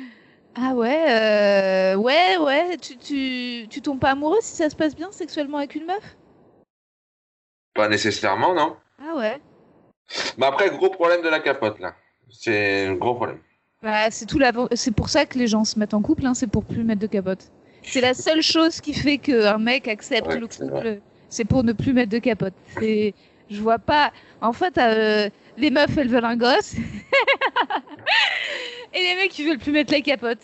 ah 0.55 0.73
ouais, 0.73 1.05
euh, 1.09 1.95
ouais, 1.95 2.37
ouais. 2.37 2.77
Tu, 2.77 2.97
tu, 2.97 3.67
tu 3.69 3.81
tombes 3.81 3.99
pas 3.99 4.11
amoureux 4.11 4.39
si 4.41 4.55
ça 4.55 4.69
se 4.69 4.75
passe 4.75 4.95
bien 4.95 5.11
sexuellement 5.11 5.57
avec 5.57 5.75
une 5.75 5.85
meuf? 5.85 6.17
Pas 7.73 7.87
nécessairement, 7.87 8.53
non. 8.53 8.75
Ah 9.01 9.15
ouais. 9.15 9.39
Mais 10.37 10.45
après, 10.45 10.69
gros 10.71 10.89
problème 10.89 11.21
de 11.21 11.29
la 11.29 11.39
capote, 11.39 11.79
là. 11.79 11.95
C'est 12.29 12.87
un 12.87 12.93
gros 12.93 13.15
problème. 13.15 13.39
Bah, 13.81 14.11
c'est 14.11 14.25
tout 14.25 14.39
la... 14.39 14.51
c'est 14.73 14.91
pour 14.93 15.09
ça 15.09 15.25
que 15.25 15.37
les 15.37 15.47
gens 15.47 15.63
se 15.63 15.79
mettent 15.79 15.93
en 15.93 16.01
couple, 16.01 16.25
hein, 16.25 16.33
c'est 16.33 16.47
pour 16.47 16.65
plus 16.65 16.83
mettre 16.83 17.01
de 17.01 17.07
capote. 17.07 17.51
C'est 17.81 18.01
la 18.01 18.13
seule 18.13 18.41
chose 18.41 18.81
qui 18.81 18.93
fait 18.93 19.17
qu'un 19.17 19.57
mec 19.57 19.87
accepte 19.87 20.27
Ouais, 20.27 20.39
le 20.39 20.47
couple, 20.47 20.99
c'est 21.29 21.45
pour 21.45 21.63
ne 21.63 21.71
plus 21.71 21.93
mettre 21.93 22.11
de 22.11 22.19
capote. 22.19 22.53
Je 22.81 23.61
vois 23.61 23.79
pas. 23.79 24.11
En 24.41 24.53
fait, 24.53 24.77
euh, 24.77 25.29
les 25.57 25.71
meufs 25.71 25.97
elles 25.97 26.09
veulent 26.09 26.25
un 26.25 26.35
gosse, 26.35 26.75
et 28.93 28.99
les 29.01 29.15
mecs 29.15 29.37
ils 29.39 29.47
veulent 29.47 29.57
plus 29.59 29.71
mettre 29.71 29.91
la 29.93 30.01
capote. 30.01 30.39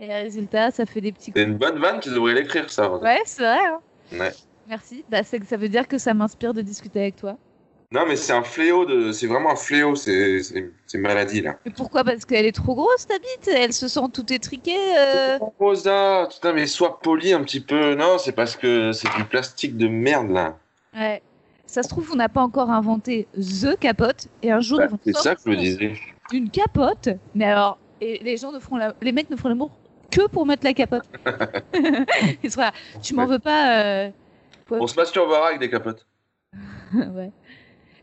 Et 0.00 0.12
résultat, 0.12 0.70
ça 0.72 0.86
fait 0.86 1.00
des 1.00 1.12
petits. 1.12 1.32
C'est 1.34 1.42
une 1.44 1.56
bonne 1.56 1.78
vanne, 1.78 2.00
tu 2.00 2.08
devrais 2.10 2.34
l'écrire, 2.34 2.68
ça. 2.70 2.90
Ouais, 2.96 3.20
c'est 3.24 3.42
vrai. 3.42 3.58
hein. 3.64 3.78
Ouais. 4.12 4.32
Merci. 4.68 5.04
Bah, 5.08 5.22
ça 5.22 5.56
veut 5.56 5.68
dire 5.68 5.86
que 5.86 5.98
ça 5.98 6.14
m'inspire 6.14 6.52
de 6.52 6.62
discuter 6.62 7.00
avec 7.00 7.16
toi. 7.16 7.36
Non, 7.92 8.04
mais 8.08 8.16
c'est 8.16 8.32
un 8.32 8.42
fléau, 8.42 8.86
de... 8.86 9.12
c'est 9.12 9.28
vraiment 9.28 9.52
un 9.52 9.56
fléau, 9.56 9.94
c'est 9.94 10.42
c'est- 10.42 10.72
c'est 10.86 10.96
une 10.98 11.02
maladie, 11.04 11.42
là. 11.42 11.58
Mais 11.64 11.70
pourquoi? 11.70 12.02
Parce 12.02 12.24
qu'elle 12.24 12.44
est 12.44 12.50
trop 12.52 12.74
grosse, 12.74 13.06
ta 13.06 13.18
bite. 13.18 13.46
Elle 13.54 13.72
se 13.72 13.86
sent 13.86 14.00
tout 14.12 14.32
étriquée. 14.32 14.74
euh. 14.98 15.38
Rosa, 15.60 16.26
putain, 16.28 16.52
mais 16.54 16.66
sois 16.66 16.98
poli 16.98 17.32
un 17.32 17.44
petit 17.44 17.60
peu. 17.60 17.94
Non, 17.94 18.18
c'est 18.18 18.32
parce 18.32 18.56
que 18.56 18.90
c'est 18.92 19.14
du 19.16 19.24
plastique 19.24 19.76
de 19.76 19.86
merde, 19.86 20.30
là. 20.30 20.56
Ouais. 20.96 21.22
Ça 21.66 21.82
se 21.84 21.88
trouve, 21.88 22.10
on 22.12 22.16
n'a 22.16 22.28
pas 22.28 22.40
encore 22.42 22.70
inventé 22.70 23.28
the 23.36 23.78
capote, 23.78 24.26
et 24.42 24.50
un 24.50 24.60
jour 24.60 24.78
Bah, 24.78 24.88
c'est 25.04 25.16
ça 25.16 25.34
que 25.36 25.42
je 25.44 25.50
me 25.50 25.56
disais. 25.56 25.94
Une 26.32 26.50
capote. 26.50 27.08
Mais 27.34 27.44
alors, 27.44 27.78
et 28.00 28.18
les 28.22 28.36
gens 28.36 28.52
ne 28.52 28.58
feront 28.58 28.76
la... 28.76 28.94
les 29.00 29.12
mecs 29.12 29.30
ne 29.30 29.36
feront 29.36 29.48
l'amour 29.48 29.70
que 30.10 30.26
pour 30.28 30.46
mettre 30.46 30.64
la 30.64 30.74
capote. 30.74 31.04
Ils 32.42 32.50
seront 32.50 32.62
là, 32.62 32.72
tu 33.02 33.14
m'en 33.14 33.26
veux 33.26 33.38
pas 33.38 33.84
euh, 33.84 34.10
On 34.70 34.86
se 34.86 34.96
masturbera 34.96 35.48
avec 35.48 35.60
des 35.60 35.70
capotes. 35.70 36.06
Ouais. 36.94 37.32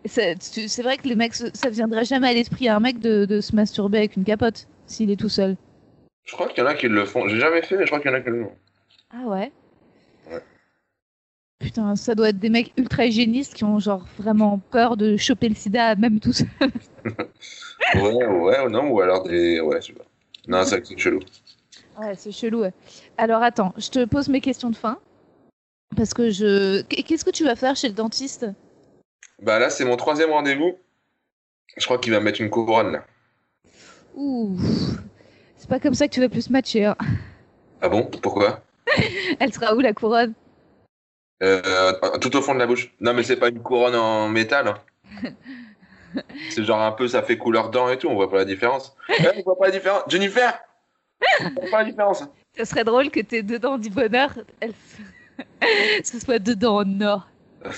C'est 0.04 0.82
vrai 0.82 0.98
que 0.98 1.08
les 1.08 1.16
mecs, 1.16 1.36
ça 1.36 1.70
viendrait 1.70 2.04
jamais 2.04 2.30
à 2.30 2.34
l'esprit 2.34 2.68
à 2.68 2.76
un 2.76 2.80
mec 2.80 3.00
de, 3.00 3.26
de 3.26 3.40
se 3.40 3.56
masturber 3.56 4.00
avec 4.00 4.18
une 4.18 4.24
capote 4.24 4.68
s'il 4.88 5.12
est 5.12 5.16
tout 5.16 5.30
seul. 5.30 5.56
Je 6.24 6.34
crois 6.34 6.48
qu'il 6.48 6.64
y 6.64 6.66
en 6.66 6.70
a 6.70 6.74
qui 6.74 6.88
le 6.88 7.06
font. 7.06 7.28
J'ai 7.28 7.40
jamais 7.40 7.62
fait, 7.62 7.78
mais 7.78 7.84
je 7.86 7.88
crois 7.88 8.00
qu'il 8.00 8.12
y 8.12 8.14
en 8.14 8.18
a 8.18 8.22
qui 8.22 8.30
le 8.30 8.44
font. 8.44 8.56
Ah. 9.12 9.28
Ouais? 9.28 9.52
Putain, 11.62 11.96
ça 11.96 12.16
doit 12.16 12.30
être 12.30 12.40
des 12.40 12.50
mecs 12.50 12.74
ultra 12.76 13.06
hygiénistes 13.06 13.54
qui 13.54 13.64
ont 13.64 13.78
genre 13.80 14.06
vraiment 14.18 14.60
peur 14.72 14.98
de 14.98 15.16
choper 15.16 15.48
le 15.48 15.56
sida 15.56 15.96
même 15.96 16.20
tout 16.20 16.34
seul. 16.34 16.48
Ouais, 17.96 18.26
ouais, 18.26 18.70
non, 18.70 18.90
ou 18.92 19.02
alors 19.02 19.24
des. 19.24 19.60
Ouais, 19.60 19.82
je 19.82 19.88
sais 19.88 19.94
pas. 19.94 20.06
Non, 20.48 20.64
c'est 20.64 20.98
chelou. 20.98 21.20
Ouais, 22.00 22.14
c'est 22.16 22.32
chelou. 22.32 22.62
ouais. 22.62 22.72
Alors 23.18 23.42
attends, 23.44 23.74
je 23.78 23.90
te 23.90 24.06
pose 24.06 24.30
mes 24.30 24.40
questions 24.40 24.70
de 24.70 24.76
fin. 24.78 24.98
Parce 25.98 26.14
que 26.14 26.30
je. 26.30 26.84
Qu- 26.84 27.04
Qu'est-ce 27.04 27.26
que 27.26 27.32
tu 27.32 27.44
vas 27.44 27.56
faire 27.58 27.76
chez 27.76 27.90
le 27.90 27.94
dentiste? 27.96 28.46
Bah 29.42 29.60
là, 29.60 29.70
c'est 29.70 29.84
mon 29.84 29.98
troisième 29.98 30.30
rendez-vous. 30.30 30.76
Je 31.76 31.84
crois 31.86 31.98
qu'il 31.98 32.14
va 32.14 32.20
mettre 32.22 32.40
une 32.40 32.50
couronne, 32.50 32.92
là. 32.94 33.06
Ouh. 34.16 34.56
C'est 35.58 35.70
pas 35.70 35.80
comme 35.80 35.94
ça 35.96 36.08
que 36.08 36.14
tu 36.14 36.22
vas 36.22 36.30
plus 36.30 36.50
matcher. 36.50 36.86
hein. 36.86 36.96
Ah 37.82 37.90
bon? 37.90 38.04
Pourquoi? 38.22 38.62
Elle 39.40 39.54
sera 39.54 39.76
où 39.76 39.80
la 39.80 39.94
couronne? 39.94 40.34
Euh, 41.42 41.94
Tout 42.20 42.36
au 42.36 42.42
fond 42.42 42.54
de 42.54 42.60
la 42.60 42.68
bouche. 42.68 42.94
Non, 43.00 43.14
mais 43.14 43.24
c'est 43.24 43.38
pas 43.38 43.50
une 43.50 43.62
couronne 43.62 43.96
en 43.96 44.28
métal. 44.30 44.68
hein. 44.68 44.78
C'est 46.50 46.66
genre 46.66 46.82
un 46.82 46.92
peu, 46.92 47.08
ça 47.08 47.24
fait 47.24 47.38
couleur 47.38 47.70
dent 47.70 47.88
et 47.90 47.98
tout, 47.98 48.08
on 48.10 48.16
voit 48.16 48.30
pas 48.30 48.36
la 48.38 48.46
différence. 48.46 48.98
Eh, 49.08 49.28
on 49.38 49.44
voit 49.44 49.58
pas 49.58 49.68
la 49.68 49.72
différence. 49.72 50.04
Jennifer 50.10 50.60
On 51.40 51.50
voit 51.62 51.70
pas 51.72 51.78
la 51.84 51.90
différence. 51.90 52.24
Ça 52.58 52.66
serait 52.66 52.84
drôle 52.84 53.10
que 53.10 53.22
tes 53.22 53.44
deux 53.44 53.60
dents 53.60 53.78
du 53.78 53.90
bonheur, 53.90 54.34
elles... 54.60 54.74
ce 56.04 56.20
soit 56.20 56.40
deux 56.40 56.56
dents 56.58 56.80
en 56.82 57.02
or. 57.02 57.30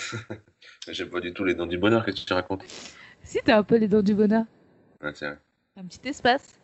J'ai 0.90 1.06
pas 1.06 1.20
du 1.20 1.32
tout 1.32 1.44
les 1.44 1.54
dents 1.54 1.68
du 1.68 1.78
bonheur, 1.78 2.04
qu'est-ce 2.04 2.22
que 2.22 2.26
tu 2.28 2.34
racontes 2.34 2.64
Si 3.24 3.40
t'as 3.46 3.58
un 3.58 3.64
peu 3.64 3.76
les 3.78 3.88
dents 3.88 4.02
du 4.02 4.16
bonheur. 4.16 4.46
C'est 5.14 5.28
vrai. 5.28 5.38
Un 5.78 5.86
petit 5.86 6.10
espace. 6.10 6.60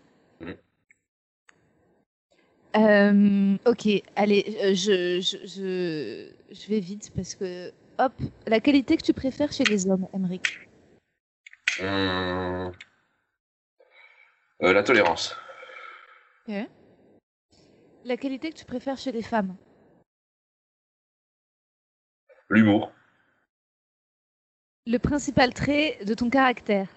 Euh, 2.75 3.57
ok, 3.65 3.87
allez, 4.15 4.57
euh, 4.61 4.75
je, 4.75 5.19
je, 5.21 5.37
je, 5.47 6.31
je 6.53 6.67
vais 6.69 6.79
vite 6.79 7.11
parce 7.15 7.33
que, 7.33 7.71
hop, 7.97 8.13
la 8.45 8.59
qualité 8.59 8.95
que 8.95 9.03
tu 9.03 9.13
préfères 9.13 9.51
chez 9.51 9.63
les 9.63 9.89
hommes, 9.89 10.07
Emmerich. 10.13 10.67
Hum. 11.79 12.71
Euh, 14.61 14.73
la 14.73 14.83
tolérance. 14.83 15.35
Ok. 16.47 16.55
La 18.05 18.17
qualité 18.17 18.51
que 18.51 18.57
tu 18.57 18.65
préfères 18.65 18.97
chez 18.97 19.11
les 19.11 19.23
femmes. 19.23 19.55
L'humour. 22.49 22.91
Le 24.85 24.97
principal 24.97 25.53
trait 25.53 25.99
de 26.05 26.13
ton 26.13 26.29
caractère. 26.29 26.87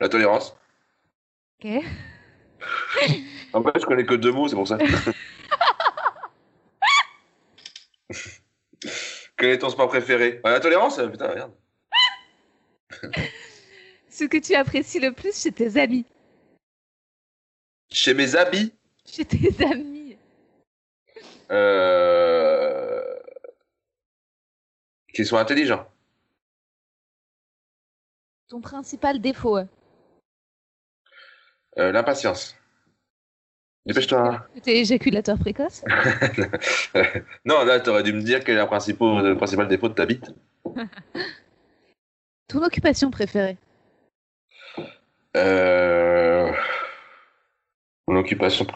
La 0.00 0.08
tolérance. 0.08 0.56
Ok. 1.62 1.84
En 3.54 3.62
fait, 3.62 3.78
je 3.80 3.84
connais 3.86 4.04
que 4.06 4.14
deux 4.14 4.32
mots, 4.32 4.48
c'est 4.48 4.54
pour 4.56 4.66
ça. 4.68 4.78
Quel 9.36 9.50
est 9.50 9.58
ton 9.58 9.70
sport 9.70 9.88
préféré? 9.88 10.40
Ah, 10.44 10.50
La 10.52 10.60
tolérance 10.60 11.00
Putain, 11.10 11.34
merde. 11.34 11.52
Ce 14.10 14.24
que 14.24 14.36
tu 14.38 14.54
apprécies 14.54 15.00
le 15.00 15.12
plus 15.12 15.40
chez 15.40 15.52
tes 15.52 15.76
amis? 15.80 16.04
Chez 17.90 18.14
mes 18.14 18.36
habits, 18.36 18.72
Chez 19.06 19.24
tes 19.24 19.64
amis. 19.70 20.16
euh... 21.50 23.02
qu'ils 25.12 25.26
sont 25.26 25.36
intelligents. 25.36 25.86
Ton 28.48 28.60
principal 28.60 29.20
défaut. 29.20 29.58
Euh, 31.78 31.90
L'impatience. 31.92 32.54
Dépêche-toi. 33.86 34.46
Que 34.54 34.60
T'es 34.60 34.78
éjaculateur 34.78 35.38
précoce? 35.38 35.82
non, 37.44 37.64
là, 37.64 37.80
t'aurais 37.80 38.02
dû 38.04 38.12
me 38.12 38.22
dire 38.22 38.44
quel 38.44 38.56
est 38.56 38.60
le 38.60 38.66
principal, 38.66 39.24
le 39.24 39.36
principal 39.36 39.66
défaut 39.68 39.88
de 39.88 39.94
ta 39.94 40.06
bite. 40.06 40.30
Ton 42.48 42.62
occupation 42.62 43.10
préférée? 43.10 43.56
Euh... 45.36 46.52
Mon 48.06 48.16
occupation. 48.16 48.66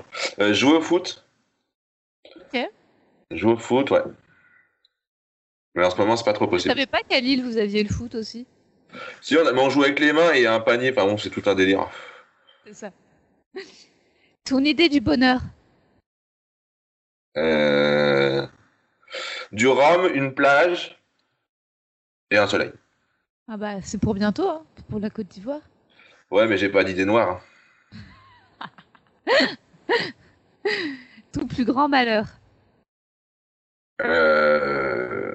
Euh, 0.40 0.54
jouer 0.54 0.72
au 0.78 0.80
foot. 0.80 1.24
Ok. 2.36 2.68
Jouer 3.30 3.52
au 3.52 3.59
foot, 3.59 3.90
ouais. 3.90 4.02
Mais 5.74 5.84
en 5.84 5.90
ce 5.90 5.96
moment, 5.98 6.16
c'est 6.16 6.24
pas 6.24 6.32
trop 6.32 6.46
Je 6.46 6.50
possible. 6.50 6.72
savais 6.74 6.86
pas 6.86 7.02
qu'à 7.02 7.20
Lille 7.20 7.44
vous 7.44 7.59
aviez 7.59 7.82
le 7.82 7.90
foot 7.92 8.14
aussi. 8.14 8.46
Si 9.20 9.36
on, 9.36 9.46
a... 9.46 9.52
mais 9.52 9.61
on 9.61 9.68
joue 9.68 9.82
avec 9.84 10.00
les 10.00 10.12
mains 10.12 10.32
et 10.32 10.46
un 10.46 10.59
panier, 10.61 10.90
enfin 10.90 11.04
bon, 11.07 11.18
c'est 11.18 11.28
tout 11.30 11.42
un 11.46 11.54
délire. 11.54 11.86
C'est 12.66 12.74
ça. 12.74 12.90
Ton 14.47 14.64
idée 14.64 14.88
du 14.88 15.01
bonheur. 15.01 15.40
Euh... 17.36 18.47
Du 19.53 19.66
rhum, 19.66 20.07
une 20.14 20.34
plage 20.34 20.99
et 22.30 22.38
un 22.38 22.47
soleil. 22.47 22.72
Ah 23.49 23.57
bah 23.57 23.80
c'est 23.82 23.99
pour 23.99 24.14
bientôt, 24.14 24.49
hein, 24.49 24.64
pour 24.88 24.99
la 25.01 25.11
Côte 25.11 25.28
d'Ivoire. 25.28 25.61
Ouais, 26.30 26.47
mais 26.47 26.57
j'ai 26.59 26.68
pas 26.68 26.84
d'idée 26.84 27.05
noire. 27.05 27.40
hein. 28.61 28.68
Ton 31.32 31.47
plus 31.47 31.64
grand 31.64 31.88
malheur. 31.88 32.26
Euh... 34.03 35.34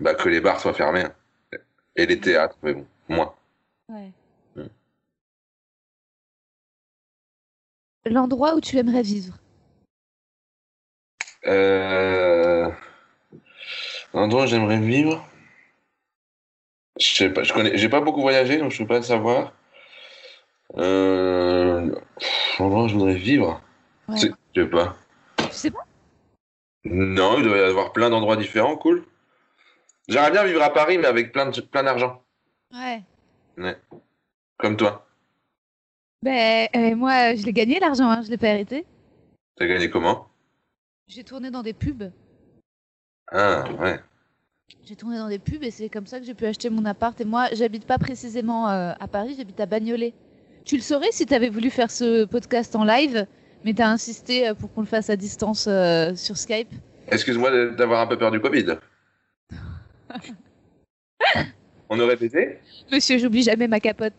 Bah, 0.00 0.14
que 0.14 0.28
les 0.28 0.40
bars 0.40 0.60
soient 0.60 0.74
fermés. 0.74 1.04
hein. 1.04 1.14
Et 1.96 2.06
les 2.06 2.20
théâtres, 2.20 2.56
mais 2.62 2.74
bon, 2.74 2.86
moins. 3.08 3.34
Ouais. 3.88 4.10
L'endroit 8.06 8.54
où 8.54 8.60
tu 8.60 8.76
aimerais 8.78 9.02
vivre. 9.02 9.38
Euh... 11.46 12.70
Un 14.12 14.22
endroit 14.22 14.44
où 14.44 14.46
j'aimerais 14.46 14.80
vivre. 14.80 15.26
Je 17.00 17.06
sais 17.06 17.30
pas, 17.30 17.42
je 17.42 17.52
connais, 17.52 17.76
j'ai 17.76 17.88
pas 17.88 18.00
beaucoup 18.00 18.20
voyagé, 18.20 18.58
donc 18.58 18.70
je 18.70 18.78
peux 18.78 18.86
pas 18.86 18.98
le 18.98 19.02
savoir. 19.02 19.52
Euh... 20.76 21.94
L'endroit 22.58 22.84
où 22.84 22.88
je 22.88 22.94
voudrais 22.94 23.16
vivre. 23.16 23.60
Ouais. 24.08 24.16
Je 24.16 24.28
sais 24.54 24.66
pas. 24.68 24.96
Tu 25.38 25.44
sais 25.50 25.70
pas 25.70 25.86
Non, 26.84 27.38
il 27.38 27.44
doit 27.44 27.56
y 27.56 27.60
avoir 27.60 27.92
plein 27.92 28.10
d'endroits 28.10 28.36
différents, 28.36 28.76
cool. 28.76 29.04
J'aimerais 30.08 30.30
bien 30.30 30.44
vivre 30.44 30.62
à 30.62 30.72
Paris, 30.72 30.98
mais 30.98 31.06
avec 31.06 31.32
plein 31.32 31.46
de, 31.46 31.60
plein 31.60 31.82
d'argent. 31.82 32.22
Ouais. 32.72 33.02
Comme 34.58 34.76
toi. 34.76 35.03
Ben 36.24 36.68
euh, 36.74 36.96
moi 36.96 37.34
je 37.34 37.44
l'ai 37.44 37.52
gagné 37.52 37.78
l'argent, 37.78 38.08
hein, 38.08 38.22
je 38.24 38.30
l'ai 38.30 38.38
pas 38.38 38.48
hérité. 38.48 38.86
T'as 39.56 39.66
gagné 39.66 39.90
comment? 39.90 40.26
J'ai 41.06 41.22
tourné 41.22 41.50
dans 41.50 41.62
des 41.62 41.74
pubs. 41.74 42.10
Ah, 43.30 43.66
ouais. 43.78 44.00
J'ai 44.84 44.96
tourné 44.96 45.18
dans 45.18 45.28
des 45.28 45.38
pubs 45.38 45.62
et 45.62 45.70
c'est 45.70 45.90
comme 45.90 46.06
ça 46.06 46.18
que 46.18 46.24
j'ai 46.24 46.32
pu 46.32 46.46
acheter 46.46 46.70
mon 46.70 46.86
appart. 46.86 47.20
Et 47.20 47.26
moi, 47.26 47.48
j'habite 47.52 47.84
pas 47.84 47.98
précisément 47.98 48.70
euh, 48.70 48.94
à 48.98 49.06
Paris, 49.06 49.34
j'habite 49.36 49.60
à 49.60 49.66
Bagnolet. 49.66 50.14
Tu 50.64 50.76
le 50.76 50.80
saurais 50.80 51.12
si 51.12 51.26
t'avais 51.26 51.50
voulu 51.50 51.68
faire 51.68 51.90
ce 51.90 52.24
podcast 52.24 52.74
en 52.74 52.84
live, 52.84 53.26
mais 53.62 53.74
t'as 53.74 53.88
insisté 53.88 54.48
euh, 54.48 54.54
pour 54.54 54.72
qu'on 54.72 54.80
le 54.80 54.86
fasse 54.86 55.10
à 55.10 55.16
distance 55.16 55.66
euh, 55.68 56.14
sur 56.14 56.38
Skype. 56.38 56.72
Excuse-moi 57.08 57.72
d'avoir 57.72 58.00
un 58.00 58.06
peu 58.06 58.16
peur 58.16 58.30
du 58.30 58.40
Covid. 58.40 58.78
On 61.90 62.00
aurait 62.00 62.16
baisé? 62.16 62.60
Monsieur, 62.90 63.18
j'oublie 63.18 63.42
jamais 63.42 63.68
ma 63.68 63.78
capote. 63.78 64.14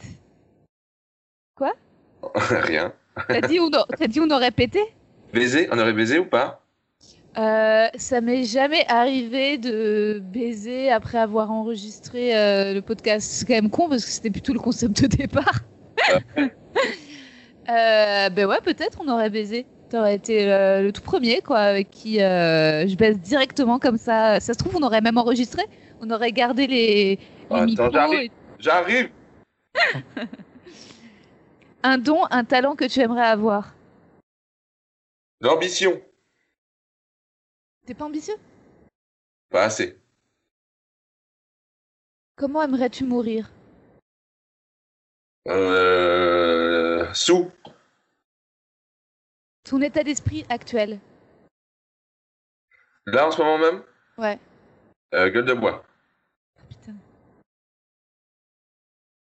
Rien. 2.50 2.94
T'as 3.28 3.42
dit, 3.42 3.60
on 3.60 3.70
a- 3.70 3.86
t'as 3.98 4.08
dit 4.08 4.20
on 4.20 4.30
aurait 4.30 4.52
pété? 4.52 4.80
Baiser? 5.34 5.68
On 5.72 5.80
aurait 5.80 5.94
baisé 5.94 6.20
ou 6.20 6.26
pas? 6.26 6.62
Euh, 7.38 7.88
ça 7.96 8.22
m'est 8.22 8.46
jamais 8.46 8.86
arrivé 8.88 9.58
de 9.58 10.22
baiser 10.24 10.90
après 10.90 11.18
avoir 11.18 11.52
enregistré 11.52 12.36
euh, 12.38 12.74
le 12.74 12.82
podcast. 12.82 13.28
C'est 13.30 13.46
quand 13.46 13.54
même 13.56 13.70
con 13.70 13.90
parce 13.90 14.06
que 14.06 14.12
c'était 14.12 14.30
plutôt 14.32 14.54
le 14.54 14.60
concept 14.60 15.02
de 15.02 15.08
départ. 15.08 15.60
euh, 17.70 18.30
ben 18.30 18.46
ouais, 18.46 18.62
peut-être 18.64 19.00
on 19.04 19.10
aurait 19.10 19.30
baisé. 19.30 19.66
T'aurais 19.90 20.16
été 20.16 20.46
le 20.46 20.92
tout 20.92 21.02
premier, 21.02 21.42
quoi, 21.42 21.60
avec 21.60 21.90
qui 21.92 22.16
je 22.20 22.96
baise 22.96 23.20
directement 23.20 23.80
comme 23.80 23.98
ça. 23.98 24.40
Ça 24.40 24.54
se 24.54 24.58
trouve, 24.58 24.76
on 24.78 24.84
aurait 24.84 25.02
même 25.02 25.18
enregistré. 25.18 25.64
On 26.02 26.10
aurait 26.10 26.32
gardé 26.32 26.68
les, 26.68 27.20
les 27.52 27.62
micros. 27.62 27.90
j'arrive. 27.92 28.20
et- 28.20 28.32
J'arrive! 28.60 29.10
Un 31.88 32.00
don, 32.00 32.26
un 32.32 32.44
talent 32.44 32.76
que 32.76 32.86
tu 32.86 33.00
aimerais 33.00 33.28
avoir. 33.28 33.76
L'ambition. 35.40 36.02
T'es 37.86 37.94
pas 37.94 38.06
ambitieux? 38.06 38.38
Pas 39.52 39.66
assez. 39.66 39.96
Comment 42.36 42.64
aimerais-tu 42.64 43.04
mourir? 43.04 43.52
Euh... 45.48 47.14
Sous. 47.14 47.52
Ton 49.64 49.80
état 49.82 50.04
d'esprit 50.04 50.44
actuel 50.50 51.00
Là, 53.06 53.28
en 53.28 53.32
ce 53.32 53.38
moment 53.38 53.60
même? 53.60 53.84
Ouais. 54.18 54.40
Euh, 55.14 55.30
gueule 55.30 55.46
de 55.46 55.54
bois. 55.54 55.86
Putain. 56.68 56.96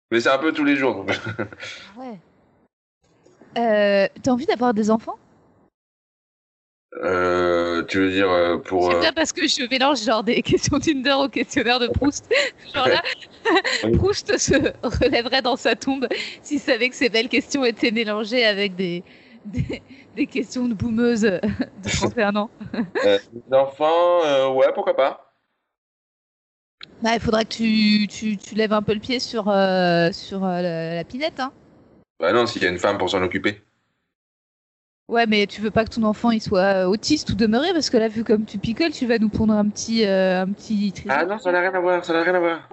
Mais 0.09 0.19
c'est 0.19 0.29
un 0.29 0.39
peu 0.39 0.51
tous 0.51 0.63
les 0.65 0.75
jours. 0.75 0.95
donc. 0.95 1.11
Ah 1.37 1.99
Ouais. 1.99 2.19
Euh, 3.57 4.07
T'as 4.21 4.31
envie 4.31 4.45
d'avoir 4.45 4.73
des 4.73 4.91
enfants? 4.91 5.15
Euh, 7.03 7.83
tu 7.83 7.99
veux 7.99 8.11
dire 8.11 8.29
euh, 8.31 8.57
pour... 8.57 8.89
C'est 8.89 8.97
euh, 8.97 9.01
bien 9.01 9.11
parce 9.13 9.33
que 9.33 9.45
je 9.47 9.69
mélange 9.69 10.01
genre 10.01 10.23
des 10.23 10.41
questions 10.43 10.79
Tinder 10.79 11.15
au 11.19 11.27
questionnaire 11.27 11.79
de 11.79 11.87
Proust. 11.87 12.33
genre 12.73 12.87
là, 12.87 13.01
Proust 13.97 14.37
se 14.37 14.53
relèverait 15.03 15.41
dans 15.41 15.57
sa 15.57 15.75
tombe 15.75 16.07
s'il 16.41 16.59
savait 16.59 16.89
que 16.89 16.95
ces 16.95 17.09
belles 17.09 17.27
questions 17.27 17.65
étaient 17.65 17.91
mélangées 17.91 18.45
avec 18.45 18.75
des, 18.75 19.03
des, 19.45 19.81
des 20.15 20.25
questions 20.27 20.67
de 20.69 20.73
boumeuse 20.73 21.21
de 21.23 21.41
31 21.83 22.35
ans. 22.37 22.49
euh, 23.03 23.19
d'enfants, 23.49 24.23
euh, 24.23 24.49
ouais, 24.51 24.71
pourquoi 24.73 24.95
pas. 24.95 25.33
Bah, 27.01 27.11
il 27.13 27.19
faudra 27.19 27.43
que 27.43 27.49
tu, 27.49 28.07
tu, 28.07 28.37
tu 28.37 28.55
lèves 28.55 28.71
un 28.73 28.81
peu 28.81 28.93
le 28.93 29.01
pied 29.01 29.19
sur, 29.19 29.49
euh, 29.49 30.11
sur 30.13 30.45
euh, 30.45 30.61
la, 30.61 30.95
la 30.95 31.03
pinette. 31.03 31.41
Hein. 31.41 31.51
Bah 32.19 32.31
non, 32.33 32.45
s'il 32.47 32.63
y 32.63 32.65
a 32.65 32.69
une 32.69 32.79
femme 32.79 32.97
pour 32.97 33.09
s'en 33.09 33.21
occuper. 33.21 33.61
Ouais, 35.07 35.27
mais 35.27 35.45
tu 35.45 35.61
veux 35.61 35.69
pas 35.71 35.85
que 35.85 35.91
ton 35.91 36.03
enfant 36.03 36.31
il 36.31 36.41
soit 36.41 36.83
euh, 36.83 36.85
autiste 36.87 37.29
ou 37.29 37.35
demeuré? 37.35 37.73
Parce 37.73 37.89
que 37.89 37.97
là, 37.97 38.07
vu 38.07 38.23
comme 38.23 38.45
tu 38.45 38.57
picoles, 38.57 38.91
tu 38.91 39.05
vas 39.05 39.19
nous 39.19 39.29
prendre 39.29 39.53
un 39.53 39.69
petit, 39.69 40.05
euh, 40.05 40.41
un 40.41 40.51
petit 40.51 40.91
trésor. 40.91 41.17
Ah 41.21 41.25
non, 41.25 41.37
ça 41.37 41.51
n'a 41.51 41.59
rien 41.59 41.73
à 41.73 41.79
voir, 41.79 42.03
ça 42.03 42.13
n'a 42.13 42.23
rien 42.23 42.33
à 42.33 42.39
voir. 42.39 42.69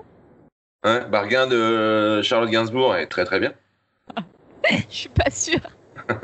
Hein, 0.84 1.06
Bargain 1.10 1.46
de 1.46 1.56
euh, 1.56 2.22
Charlotte 2.22 2.50
Gainsbourg 2.50 2.96
est 2.96 3.06
très 3.06 3.24
très 3.24 3.38
bien. 3.38 3.52
Je 4.70 4.84
suis 4.94 5.08
pas 5.10 5.30
sûre. 5.30 5.60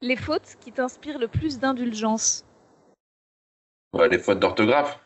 Les 0.00 0.16
fautes 0.16 0.56
qui 0.60 0.70
t'inspirent 0.72 1.18
le 1.18 1.28
plus 1.28 1.58
d'indulgence? 1.58 2.44
Ouais, 3.94 4.08
les 4.08 4.18
fautes 4.18 4.40
d'orthographe. 4.40 4.98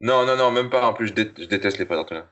Non, 0.00 0.24
non, 0.24 0.36
non, 0.36 0.50
même 0.50 0.70
pas. 0.70 0.86
En 0.86 0.94
plus, 0.94 1.08
je, 1.08 1.12
dé- 1.12 1.32
je 1.36 1.44
déteste 1.44 1.76
les 1.78 1.84
fautes 1.84 1.96
d'orthographe. 1.96 2.28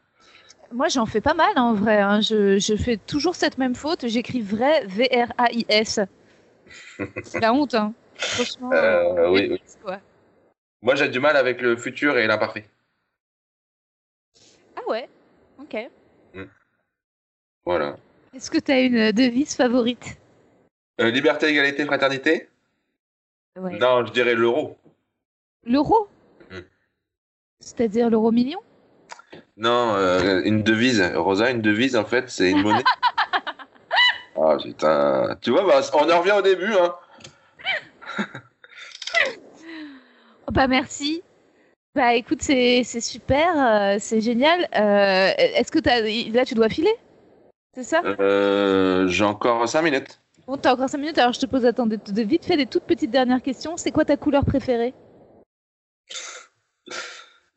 Moi, 0.73 0.89
j'en 0.89 1.07
fais 1.07 1.21
pas 1.21 1.35
mal 1.35 1.57
en 1.59 1.75
vrai. 1.75 1.99
hein. 2.01 2.21
Je, 2.21 2.59
je 2.59 2.77
fais 2.77 2.97
toujours 2.99 3.35
cette 3.35 3.59
même 3.59 3.75
faute. 3.75 4.07
J'écris 4.07 4.41
vrai 4.43 4.85
V-R-A-I-S. 4.87 6.01
C'est 7.25 7.41
la 7.41 7.53
honte, 7.55 7.75
hein. 7.75 7.95
Franchement. 8.17 8.73
Euh, 8.73 9.31
oui, 9.31 9.49
oui. 9.51 9.63
quoi. 9.83 10.01
Moi, 10.83 10.95
j'ai 10.95 11.09
du 11.09 11.21
mal 11.21 11.37
avec 11.37 11.61
le 11.63 11.77
futur 11.77 12.19
et 12.19 12.27
l'imparfait. 12.27 12.69
Ah 14.77 14.83
ouais 14.89 15.09
Ok. 15.61 15.77
Voilà. 17.65 17.97
Est-ce 18.35 18.51
que 18.51 18.59
tu 18.59 18.73
as 18.73 18.81
une 18.81 19.13
devise 19.13 19.55
favorite? 19.55 20.19
Euh, 21.01 21.11
liberté, 21.11 21.49
égalité, 21.49 21.85
fraternité? 21.85 22.49
Ouais. 23.59 23.79
Non, 23.79 24.05
je 24.07 24.13
dirais 24.13 24.35
l'euro. 24.35 24.77
L'euro? 25.65 26.09
Hmm. 26.51 26.61
C'est-à-dire 27.61 28.09
l'euro 28.11 28.31
million? 28.33 28.61
Non, 29.57 29.95
euh, 29.97 30.43
une 30.45 30.63
devise. 30.63 31.03
Rosa, 31.15 31.51
une 31.51 31.63
devise, 31.63 31.97
en 31.97 32.05
fait, 32.05 32.31
c'est 32.31 32.51
une 32.51 32.63
monnaie. 32.63 32.85
Ah 34.41 34.57
putain. 34.57 35.37
Tu 35.41 35.51
vois, 35.51 35.65
bah, 35.67 35.81
on 35.95 36.09
en 36.09 36.21
revient 36.21 36.35
au 36.39 36.43
début, 36.43 36.73
hein. 36.73 36.95
Oh, 40.47 40.53
Bah 40.53 40.69
merci. 40.69 41.25
Bah 41.97 42.15
écoute, 42.15 42.41
c'est 42.41 42.85
super, 42.85 43.49
euh, 43.57 43.97
c'est 43.99 44.21
génial. 44.21 44.69
Euh, 44.77 45.33
Est-ce 45.37 45.73
que 45.73 45.81
t'as... 45.81 46.03
là 46.33 46.45
tu 46.45 46.55
dois 46.55 46.69
filer? 46.69 46.95
C'est 47.75 47.83
ça? 47.83 48.01
J'ai 49.09 49.25
encore 49.25 49.69
5 49.69 49.83
minutes. 49.83 50.21
Bon, 50.47 50.57
t'as 50.57 50.73
encore 50.73 50.89
5 50.89 50.99
minutes, 50.99 51.19
alors 51.19 51.33
je 51.33 51.41
te 51.41 51.47
pose 51.47 51.63
de 51.63 52.23
vite 52.23 52.45
fait 52.45 52.57
des 52.57 52.67
toutes 52.67 52.85
petites 52.85 53.11
dernières 53.11 53.43
questions. 53.43 53.77
C'est 53.77 53.91
quoi 53.91 54.05
ta 54.05 54.17
couleur 54.17 54.45
préférée? 54.45 54.95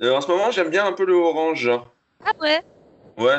Euh, 0.01 0.11
en 0.15 0.21
ce 0.21 0.27
moment, 0.27 0.51
j'aime 0.51 0.69
bien 0.69 0.85
un 0.85 0.93
peu 0.93 1.05
le 1.05 1.13
orange. 1.13 1.69
Ah 2.25 2.31
ouais 2.39 2.61
Ouais. 3.17 3.37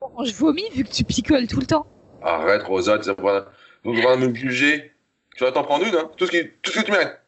Bon, 0.00 0.24
Je 0.24 0.32
vomis 0.34 0.68
vu 0.70 0.84
que 0.84 0.90
tu 0.90 1.04
picoles 1.04 1.46
tout 1.48 1.60
le 1.60 1.66
temps. 1.66 1.86
Arrête, 2.22 2.62
Rosa, 2.62 2.98
tu 2.98 3.08
devez 4.16 4.28
me 4.28 4.34
juger. 4.34 4.92
Tu 5.36 5.44
vas 5.44 5.52
t'en 5.52 5.64
prendre 5.64 5.86
une, 5.86 5.94
hein. 5.94 6.10
Tout 6.16 6.26
ce, 6.26 6.30
qui... 6.30 6.50
Tout 6.62 6.70
ce 6.70 6.80
que 6.80 6.84
tu 6.84 6.92
mérites. 6.92 7.18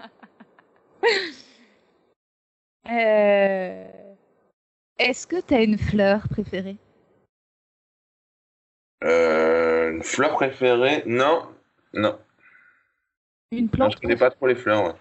Euh... 2.90 3.84
Est-ce 4.98 5.26
que 5.26 5.40
t'as 5.42 5.62
une 5.62 5.76
fleur 5.76 6.26
préférée? 6.30 6.78
Euh, 9.04 9.90
une 9.90 10.02
fleur 10.02 10.32
préférée? 10.32 11.02
Non. 11.04 11.46
Non. 11.92 12.18
Une 13.52 13.64
Non, 13.64 13.68
plante 13.68 13.92
je 13.92 14.00
connais 14.00 14.16
pas 14.16 14.30
trop 14.30 14.46
les 14.46 14.54
fleurs, 14.54 14.84
ouais. 14.84 14.94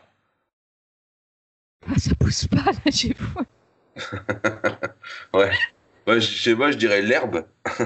Ah, 1.89 1.97
Ça 1.97 2.11
pousse 2.19 2.47
pas 2.47 2.71
là 2.71 2.91
chez 2.91 3.15
vous. 3.17 3.43
Ouais. 5.33 5.51
Je 6.07 6.19
sais 6.19 6.55
pas, 6.55 6.71
je 6.71 6.77
dirais 6.77 7.01
l'herbe. 7.01 7.45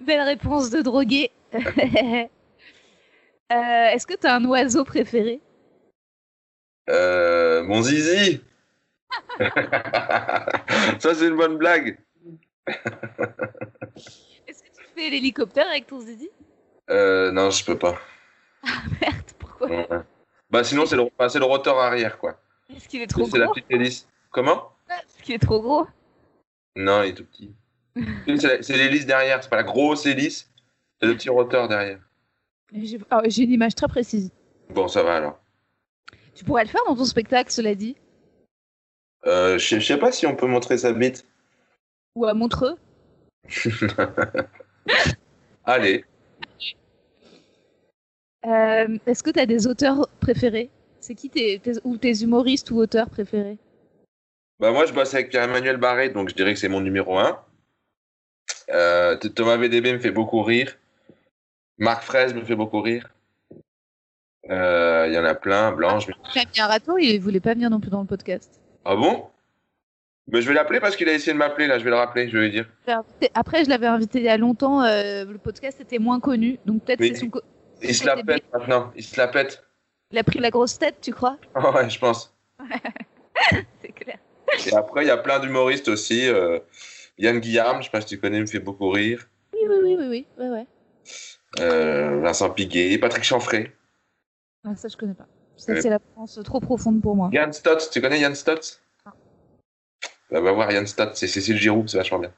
Belle 0.00 0.22
réponse 0.22 0.70
de 0.70 0.80
drogué. 0.80 1.30
Euh, 1.54 2.26
Est-ce 3.52 4.06
que 4.06 4.14
t'as 4.14 4.34
un 4.36 4.44
oiseau 4.44 4.84
préféré? 4.84 5.40
Euh, 6.90 7.62
mon 7.64 7.82
zizi. 7.82 8.40
Ça, 9.38 11.14
c'est 11.14 11.28
une 11.28 11.36
bonne 11.36 11.56
blague. 11.58 11.98
Est-ce 12.66 14.62
que 14.62 14.68
tu 14.68 14.84
fais 14.94 15.10
l'hélicoptère 15.10 15.68
avec 15.68 15.86
ton 15.86 16.00
zizi? 16.00 16.30
Euh, 16.90 17.30
non, 17.32 17.50
je 17.50 17.64
peux 17.64 17.78
pas. 17.78 17.98
Merde, 19.00 19.30
pourquoi? 19.38 19.68
Ouais. 19.68 19.88
Bah, 20.54 20.62
sinon, 20.62 20.86
c'est 20.86 20.94
le, 20.94 21.10
bah, 21.18 21.28
c'est 21.28 21.40
le 21.40 21.46
rotor 21.46 21.80
arrière, 21.80 22.16
quoi. 22.16 22.40
Est-ce 22.72 22.86
qu'il 22.86 23.02
est 23.02 23.08
trop 23.08 23.24
C'est 23.24 23.38
la 23.38 23.46
gros 23.46 23.54
petite 23.54 23.68
hélice. 23.72 24.06
Comment? 24.30 24.70
Est-ce 24.88 25.20
qu'il 25.24 25.34
est 25.34 25.38
trop 25.40 25.60
gros? 25.60 25.84
Non, 26.76 27.02
il 27.02 27.08
est 27.08 27.14
tout 27.14 27.24
petit. 27.24 27.52
c'est 28.62 28.76
l'hélice 28.76 29.04
derrière, 29.04 29.42
c'est 29.42 29.48
pas 29.50 29.56
la 29.56 29.64
grosse 29.64 30.06
hélice, 30.06 30.48
c'est 31.00 31.08
le 31.08 31.16
petit 31.16 31.28
rotor 31.28 31.66
derrière. 31.66 31.98
J'ai 32.72 33.00
ah, 33.10 33.22
j'ai 33.26 33.42
une 33.42 33.50
image 33.50 33.74
très 33.74 33.88
précise. 33.88 34.30
Bon, 34.70 34.86
ça 34.86 35.02
va 35.02 35.16
alors. 35.16 35.40
Tu 36.36 36.44
pourrais 36.44 36.62
le 36.62 36.70
faire 36.70 36.82
dans 36.86 36.94
ton 36.94 37.04
spectacle, 37.04 37.50
cela 37.50 37.74
dit? 37.74 37.96
Euh, 39.26 39.58
je 39.58 39.66
sais- 39.66 39.80
je 39.80 39.86
sais 39.86 39.98
pas 39.98 40.12
si 40.12 40.24
on 40.24 40.36
peut 40.36 40.46
montrer 40.46 40.78
sa 40.78 40.92
bite. 40.92 41.26
Ou 42.14 42.26
à 42.26 42.34
Montreux 42.34 42.76
Allez. 45.64 46.04
Euh, 48.46 48.98
Est-ce 49.06 49.22
que 49.22 49.30
t'as 49.30 49.46
des 49.46 49.66
auteurs 49.66 50.08
préférés? 50.20 50.70
C'est 51.00 51.14
qui 51.14 51.30
tes, 51.30 51.58
tes- 51.58 51.80
ou 51.84 51.96
tes 51.96 52.22
humoristes 52.22 52.70
ou 52.70 52.78
auteurs 52.78 53.08
préférés? 53.10 53.58
Bah, 54.60 54.70
moi, 54.72 54.86
je 54.86 54.92
bosse 54.92 55.12
avec 55.14 55.30
Pierre-Emmanuel 55.30 55.76
Barré, 55.76 56.10
donc 56.10 56.28
je 56.28 56.34
dirais 56.34 56.54
que 56.54 56.58
c'est 56.60 56.68
mon 56.68 56.80
numéro 56.80 57.18
un. 57.18 57.38
Euh, 58.70 59.16
T- 59.16 59.30
Thomas 59.30 59.56
VDB 59.56 59.92
me 59.92 59.98
fait 59.98 60.10
beaucoup 60.10 60.42
rire. 60.42 60.76
Marc 61.78 62.04
Fraise 62.04 62.34
me 62.34 62.44
fait 62.44 62.54
beaucoup 62.54 62.80
rire. 62.80 63.10
Euh, 64.50 65.06
Il 65.08 65.14
y 65.14 65.18
en 65.18 65.24
a 65.24 65.34
plein, 65.34 65.72
Blanche. 65.72 66.06
mais- 66.08 66.14
Fabien 66.32 66.66
Rato, 66.66 66.96
il 66.98 67.18
voulait 67.18 67.40
pas 67.40 67.54
venir 67.54 67.70
non 67.70 67.80
plus 67.80 67.90
dans 67.90 68.00
le 68.00 68.06
podcast. 68.06 68.60
Ah 68.84 68.94
bon? 68.96 69.26
Mais 70.28 70.40
je 70.40 70.48
vais 70.48 70.54
l'appeler 70.54 70.80
parce 70.80 70.96
qu'il 70.96 71.08
a 71.08 71.12
essayé 71.12 71.32
de 71.34 71.38
m'appeler, 71.38 71.66
là, 71.66 71.78
je 71.78 71.84
vais 71.84 71.90
le 71.90 71.96
rappeler, 71.96 72.28
je 72.30 72.36
vais 72.38 72.44
lui 72.44 72.50
dire. 72.50 72.66
Après, 73.34 73.64
je 73.64 73.68
l'avais 73.68 73.86
invité 73.86 74.18
il 74.20 74.24
y 74.24 74.28
a 74.28 74.38
longtemps, 74.38 74.82
euh, 74.82 75.24
le 75.26 75.36
podcast 75.38 75.80
était 75.80 75.98
moins 75.98 76.20
connu, 76.20 76.58
donc 76.64 76.82
peut-être 76.84 77.00
c'est 77.02 77.14
son... 77.14 77.28
co- 77.28 77.42
Il 77.84 77.94
se 77.94 78.06
la 78.06 78.22
pète 78.22 78.44
maintenant, 78.52 78.92
il 78.96 79.04
se 79.04 79.16
la 79.20 79.28
pète. 79.28 79.64
Il 80.10 80.18
a 80.18 80.24
pris 80.24 80.38
la 80.38 80.50
grosse 80.50 80.78
tête, 80.78 80.96
tu 81.00 81.12
crois? 81.12 81.38
Ah 81.54 81.70
ouais, 81.74 81.88
je 81.90 81.98
pense. 81.98 82.34
C'est 83.82 83.92
clair. 83.92 84.18
Et 84.66 84.74
après, 84.74 85.04
il 85.04 85.08
y 85.08 85.10
a 85.10 85.16
plein 85.16 85.38
d'humoristes 85.40 85.88
aussi. 85.88 86.28
euh, 86.28 86.58
Yann 87.18 87.38
Guillaume, 87.40 87.78
je 87.78 87.84
sais 87.84 87.90
pas 87.90 88.00
si 88.00 88.06
tu 88.08 88.20
connais, 88.20 88.40
me 88.40 88.46
fait 88.46 88.58
beaucoup 88.60 88.90
rire. 88.90 89.26
Oui, 89.52 89.60
oui, 89.68 89.76
oui, 89.82 89.96
oui, 89.98 90.06
oui, 90.08 90.26
ouais, 90.38 90.50
ouais. 90.50 90.66
Euh, 91.60 92.20
Vincent 92.20 92.50
Piguet, 92.50 92.98
Patrick 92.98 93.24
Chanfray. 93.24 93.72
Ah, 94.64 94.74
ça, 94.76 94.88
je 94.88 94.96
connais 94.96 95.14
pas. 95.14 95.26
Ça, 95.56 95.72
Ouais. 95.72 95.80
c'est 95.80 95.90
la 95.90 95.98
France 96.14 96.40
trop 96.44 96.60
profonde 96.60 97.00
pour 97.00 97.14
moi. 97.14 97.30
Yann 97.32 97.52
Stotz, 97.52 97.90
tu 97.90 98.00
connais 98.00 98.18
Yann 98.20 98.34
Stotz 98.34 98.80
Non. 99.06 99.12
Bah, 100.30 100.40
va 100.40 100.52
voir 100.52 100.72
Yann 100.72 100.86
Stotz, 100.86 101.16
c'est 101.18 101.28
Cécile 101.28 101.56
Giroux, 101.58 101.86
c'est 101.86 101.96
vachement 101.98 102.18
bien. 102.18 102.32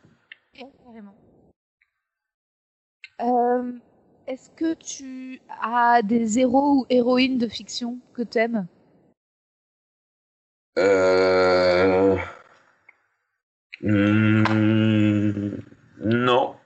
Ok, 0.61 0.66
carrément. 0.84 1.14
Euh, 3.22 3.72
Est-ce 4.27 4.51
que 4.51 4.74
tu 4.74 5.41
as 5.62 6.03
des 6.03 6.41
héros 6.41 6.81
ou 6.81 6.87
héroïnes 6.91 7.39
de 7.39 7.47
fiction 7.47 7.99
que 8.12 8.22
t'aimes? 8.22 8.66
Euh... 10.79 12.16
hmm, 13.83 15.57
Non. 16.01 16.57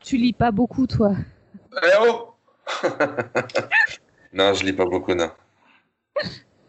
Tu 0.00 0.16
lis 0.16 0.32
pas 0.32 0.50
beaucoup, 0.50 0.86
toi. 0.86 1.14
Eh 1.82 1.90
oh 2.00 2.34
Non, 4.32 4.54
je 4.54 4.64
lis 4.64 4.72
pas 4.72 4.86
beaucoup, 4.86 5.14
non. 5.14 5.30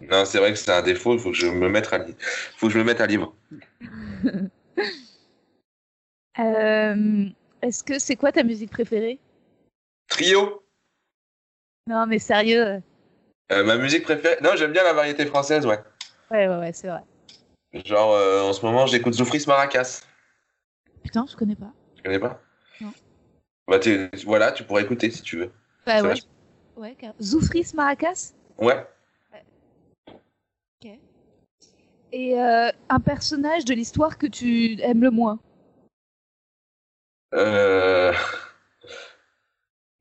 Non, 0.01 0.25
c'est 0.25 0.39
vrai 0.39 0.51
que 0.51 0.57
c'est 0.59 0.71
un 0.71 0.81
défaut, 0.81 1.13
il 1.13 1.19
faut 1.19 1.31
que 1.31 1.37
je 1.37 1.47
me 1.47 1.69
mette 1.69 1.91
à 1.93 1.99
lire. 1.99 2.15
faut 2.57 2.67
que 2.67 2.73
je 2.73 2.79
me 2.79 2.83
mette 2.83 3.01
à 3.01 3.07
livre. 3.07 3.33
Euh, 6.37 7.29
Est-ce 7.61 7.81
que 7.81 7.97
c'est 7.97 8.17
quoi 8.17 8.33
ta 8.33 8.43
musique 8.43 8.69
préférée? 8.69 9.19
Trio 10.07 10.63
Non, 11.87 12.05
mais 12.07 12.19
sérieux. 12.19 12.81
Euh, 13.51 13.63
Ma 13.63 13.77
musique 13.77 14.03
préférée 14.03 14.37
Non, 14.41 14.51
j'aime 14.55 14.71
bien 14.71 14.83
la 14.83 14.93
variété 14.93 15.25
française, 15.25 15.65
ouais. 15.65 15.79
Ouais, 16.31 16.47
ouais, 16.47 16.57
ouais, 16.57 16.73
c'est 16.73 16.87
vrai. 16.87 17.01
Genre, 17.73 18.13
euh, 18.13 18.41
en 18.43 18.53
ce 18.53 18.65
moment, 18.65 18.85
j'écoute 18.87 19.13
Zoufris 19.13 19.43
Maracas. 19.47 20.01
Putain, 21.03 21.25
je 21.29 21.35
connais 21.35 21.55
pas. 21.55 21.71
Tu 21.95 22.03
connais 22.03 22.19
pas? 22.19 22.41
Non. 22.81 22.93
Bah, 23.67 23.79
tu- 23.79 24.09
voilà, 24.25 24.51
tu 24.51 24.63
pourrais 24.63 24.83
écouter 24.83 25.11
si 25.11 25.21
tu 25.21 25.37
veux. 25.37 25.51
Bah 25.85 26.01
ouais. 26.01 26.13
Ouais, 26.75 26.95
car... 26.97 27.13
Zoufris 27.21 27.71
Maracas? 27.75 28.33
Ouais. 28.57 28.85
Ok. 30.09 30.89
Et 32.11 32.39
euh, 32.39 32.71
un 32.89 32.99
personnage 32.99 33.65
de 33.65 33.73
l'histoire 33.73 34.17
que 34.17 34.27
tu 34.27 34.79
aimes 34.81 35.01
le 35.01 35.11
moins? 35.11 35.39
Euh... 37.33 38.13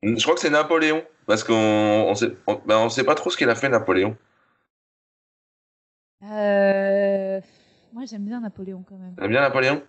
Je 0.03 0.21
crois 0.21 0.35
que 0.35 0.41
c'est 0.41 0.49
Napoléon. 0.49 1.03
Parce 1.25 1.43
qu'on 1.43 1.53
on 1.53 2.15
sait, 2.15 2.35
on, 2.45 2.61
ben, 2.65 2.77
on 2.77 2.89
sait 2.89 3.03
pas 3.03 3.15
trop 3.15 3.29
ce 3.29 3.37
qu'il 3.37 3.49
a 3.49 3.55
fait, 3.55 3.69
Napoléon. 3.69 4.15
euh... 6.23 7.41
Moi, 7.93 8.03
j'aime 8.05 8.25
bien 8.25 8.41
Napoléon 8.41 8.83
quand 8.87 8.97
même. 8.97 9.15
T'aimes 9.15 9.31
bien 9.31 9.41
Napoléon? 9.41 9.81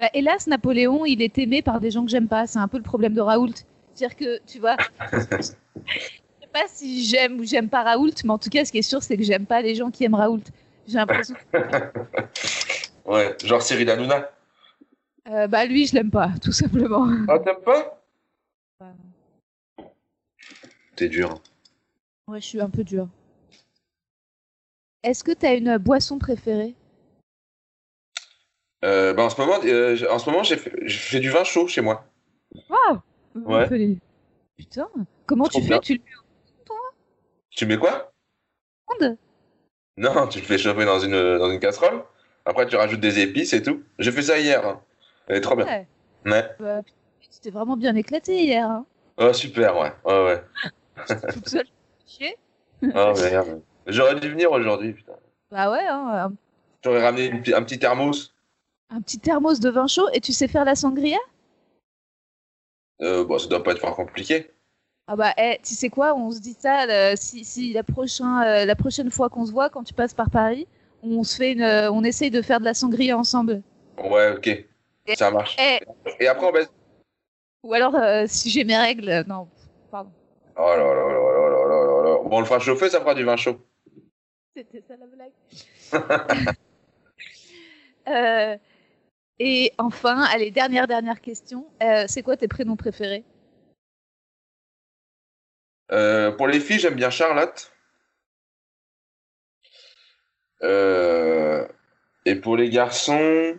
Bah, 0.00 0.10
hélas, 0.12 0.46
Napoléon, 0.46 1.04
il 1.06 1.22
est 1.22 1.38
aimé 1.38 1.62
par 1.62 1.80
des 1.80 1.90
gens 1.90 2.04
que 2.04 2.10
j'aime 2.10 2.28
pas. 2.28 2.46
C'est 2.46 2.58
un 2.58 2.68
peu 2.68 2.76
le 2.76 2.82
problème 2.82 3.14
de 3.14 3.20
Raoult. 3.20 3.54
C'est-à-dire 3.94 4.16
que, 4.16 4.40
tu 4.46 4.58
vois, 4.58 4.76
je 5.12 5.18
sais 5.40 5.56
pas 6.52 6.64
si 6.68 7.04
j'aime 7.04 7.40
ou 7.40 7.44
j'aime 7.44 7.68
pas 7.68 7.82
Raoult, 7.82 8.12
mais 8.24 8.30
en 8.30 8.38
tout 8.38 8.50
cas, 8.50 8.64
ce 8.64 8.72
qui 8.72 8.78
est 8.78 8.82
sûr, 8.82 9.02
c'est 9.02 9.16
que 9.16 9.22
j'aime 9.22 9.46
pas 9.46 9.62
les 9.62 9.74
gens 9.74 9.90
qui 9.90 10.04
aiment 10.04 10.14
Raoult. 10.14 10.42
J'ai 10.86 10.98
l'impression 10.98 11.36
Ouais, 13.06 13.36
genre 13.44 13.62
Cyril 13.62 13.90
Hanouna. 13.90 14.30
Euh, 15.28 15.46
bah 15.46 15.64
lui, 15.64 15.86
je 15.86 15.94
l'aime 15.94 16.10
pas, 16.10 16.30
tout 16.42 16.52
simplement. 16.52 17.08
Ah, 17.28 17.38
t'aimes 17.38 17.62
pas? 17.64 18.02
Ouais, 18.80 18.86
T'es 20.96 21.08
dur. 21.08 21.30
hein. 22.28 22.34
je 22.38 22.44
suis 22.44 22.60
un 22.60 22.70
peu 22.70 22.84
dur. 22.84 23.08
Est-ce 25.02 25.24
que 25.24 25.32
tu 25.32 25.44
as 25.46 25.54
une 25.54 25.76
boisson 25.76 26.18
préférée? 26.18 26.74
Euh, 28.84 29.12
bah, 29.14 29.24
en 29.24 29.30
ce 29.30 29.40
moment, 29.40 29.58
euh, 29.64 29.96
en 30.10 30.18
ce 30.18 30.30
moment, 30.30 30.42
j'ai 30.42 30.56
fait, 30.56 31.20
du 31.20 31.30
vin 31.30 31.44
chaud 31.44 31.66
chez 31.68 31.80
moi. 31.80 32.06
Waouh 32.68 33.00
Ouais. 33.34 33.98
Putain, 34.56 34.88
comment 35.26 35.48
tu 35.48 35.60
fais? 35.62 35.80
Tu 35.80 35.94
le 35.94 36.00
Tu 37.50 37.66
mets 37.66 37.78
quoi? 37.78 38.12
Non, 39.96 40.28
tu 40.28 40.38
le 40.40 40.44
fais 40.44 40.58
chauffer 40.58 40.84
dans 40.84 41.00
une, 41.00 41.38
dans 41.38 41.50
une 41.50 41.60
casserole. 41.60 42.04
Après, 42.44 42.66
tu 42.66 42.76
rajoutes 42.76 43.00
des 43.00 43.20
épices 43.20 43.52
et 43.52 43.62
tout. 43.62 43.82
J'ai 43.98 44.12
fait 44.12 44.22
ça 44.22 44.38
hier. 44.38 44.66
hein. 44.66 44.80
Elle 45.26 45.36
est 45.38 45.40
trop 45.40 45.56
bien. 45.56 45.66
Ouais. 45.66 45.86
Ouais. 46.26 46.56
Bah, 46.60 46.82
tu 47.20 47.28
t'es 47.40 47.50
vraiment 47.50 47.76
bien 47.76 47.94
éclaté 47.94 48.42
hier. 48.44 48.68
Hein. 48.68 48.86
Oh, 49.16 49.32
super, 49.32 49.76
ouais. 49.78 49.92
Ouais, 50.04 50.24
ouais. 50.24 50.44
Toute 51.32 51.48
seule. 51.48 51.66
Chier. 52.06 52.36
Oh, 52.82 53.12
merde. 53.16 53.62
J'aurais 53.86 54.18
dû 54.20 54.28
venir 54.30 54.50
aujourd'hui, 54.52 54.92
putain. 54.92 55.12
Bah 55.50 55.70
ouais, 55.70 55.86
hein, 55.86 56.28
un, 56.30 56.32
J'aurais 56.82 57.02
ramené 57.02 57.26
une 57.26 57.54
un 57.54 57.62
petit 57.62 57.78
thermos. 57.78 58.34
un 58.90 59.00
petit 59.00 59.18
thermos 59.18 59.60
de 59.60 59.70
vin 59.70 59.86
chaud 59.86 60.08
et 60.12 60.20
tu 60.20 60.32
sais 60.32 60.48
faire 60.48 60.64
la 60.64 60.74
sangria? 60.74 61.18
Euh, 63.00 63.24
bon, 63.24 63.38
ça 63.38 63.48
doit 63.48 63.62
pas 63.62 63.72
être 63.72 63.80
fort 63.80 63.96
compliqué. 63.96 64.50
Ah 65.06 65.16
bah, 65.16 65.34
eh, 65.36 65.58
tu 65.62 65.74
sais 65.74 65.90
quoi, 65.90 66.14
on 66.14 66.30
se 66.30 66.40
dit 66.40 66.56
ça, 66.58 66.84
euh, 66.88 67.12
si, 67.16 67.44
si 67.44 67.72
la, 67.74 67.82
prochain, 67.82 68.42
euh, 68.42 68.64
la 68.64 68.74
prochaine 68.76 69.10
fois 69.10 69.28
qu'on 69.28 69.44
se 69.44 69.52
voit, 69.52 69.68
quand 69.68 69.84
tu 69.84 69.92
passes 69.92 70.14
par 70.14 70.30
Paris, 70.30 70.66
on 71.02 71.22
se 71.24 71.36
fait 71.36 71.52
une, 71.52 71.62
euh, 71.62 71.92
on 71.92 72.02
essaye 72.04 72.30
de 72.30 72.40
faire 72.40 72.58
de 72.60 72.64
la 72.64 72.72
sangria 72.72 73.18
ensemble. 73.18 73.62
Ouais, 73.98 74.34
ok. 74.36 74.64
Ça 75.14 75.30
marche. 75.30 75.56
Eh, 75.60 75.80
Et 76.20 76.26
après, 76.26 76.46
on 76.46 76.52
baisse. 76.52 76.70
ou 77.62 77.74
alors, 77.74 77.94
euh, 77.94 78.24
si 78.26 78.48
j'ai 78.48 78.64
mes 78.64 78.76
règles, 78.78 79.08
euh, 79.10 79.24
non, 79.26 79.46
pardon. 79.90 80.10
Oh 80.56 80.68
là 80.68 80.76
là 80.76 80.94
là 80.94 80.94
là 80.94 81.48
là 81.48 81.66
là 81.68 82.10
là 82.10 82.18
Bon, 82.24 82.36
on 82.36 82.40
le 82.40 82.46
fera 82.46 82.58
chauffer, 82.60 82.88
ça 82.88 83.00
fera 83.00 83.14
du 83.14 83.24
vin 83.24 83.36
chaud. 83.36 83.60
C'était 84.56 84.82
ça 84.86 84.94
la 84.96 85.06
blague. 85.06 85.32
euh, 88.08 88.56
et 89.38 89.72
enfin, 89.78 90.22
allez, 90.22 90.50
dernière, 90.50 90.86
dernière 90.86 91.20
question. 91.20 91.66
Euh, 91.82 92.04
c'est 92.08 92.22
quoi 92.22 92.36
tes 92.36 92.48
prénoms 92.48 92.76
préférés? 92.76 93.24
Euh, 95.90 96.30
Pour 96.32 96.46
les 96.46 96.60
filles, 96.60 96.78
j'aime 96.78 96.94
bien 96.94 97.10
Charlotte. 97.10 97.72
Euh, 100.62 101.66
et 102.24 102.36
pour 102.36 102.56
les 102.56 102.70
garçons, 102.70 103.58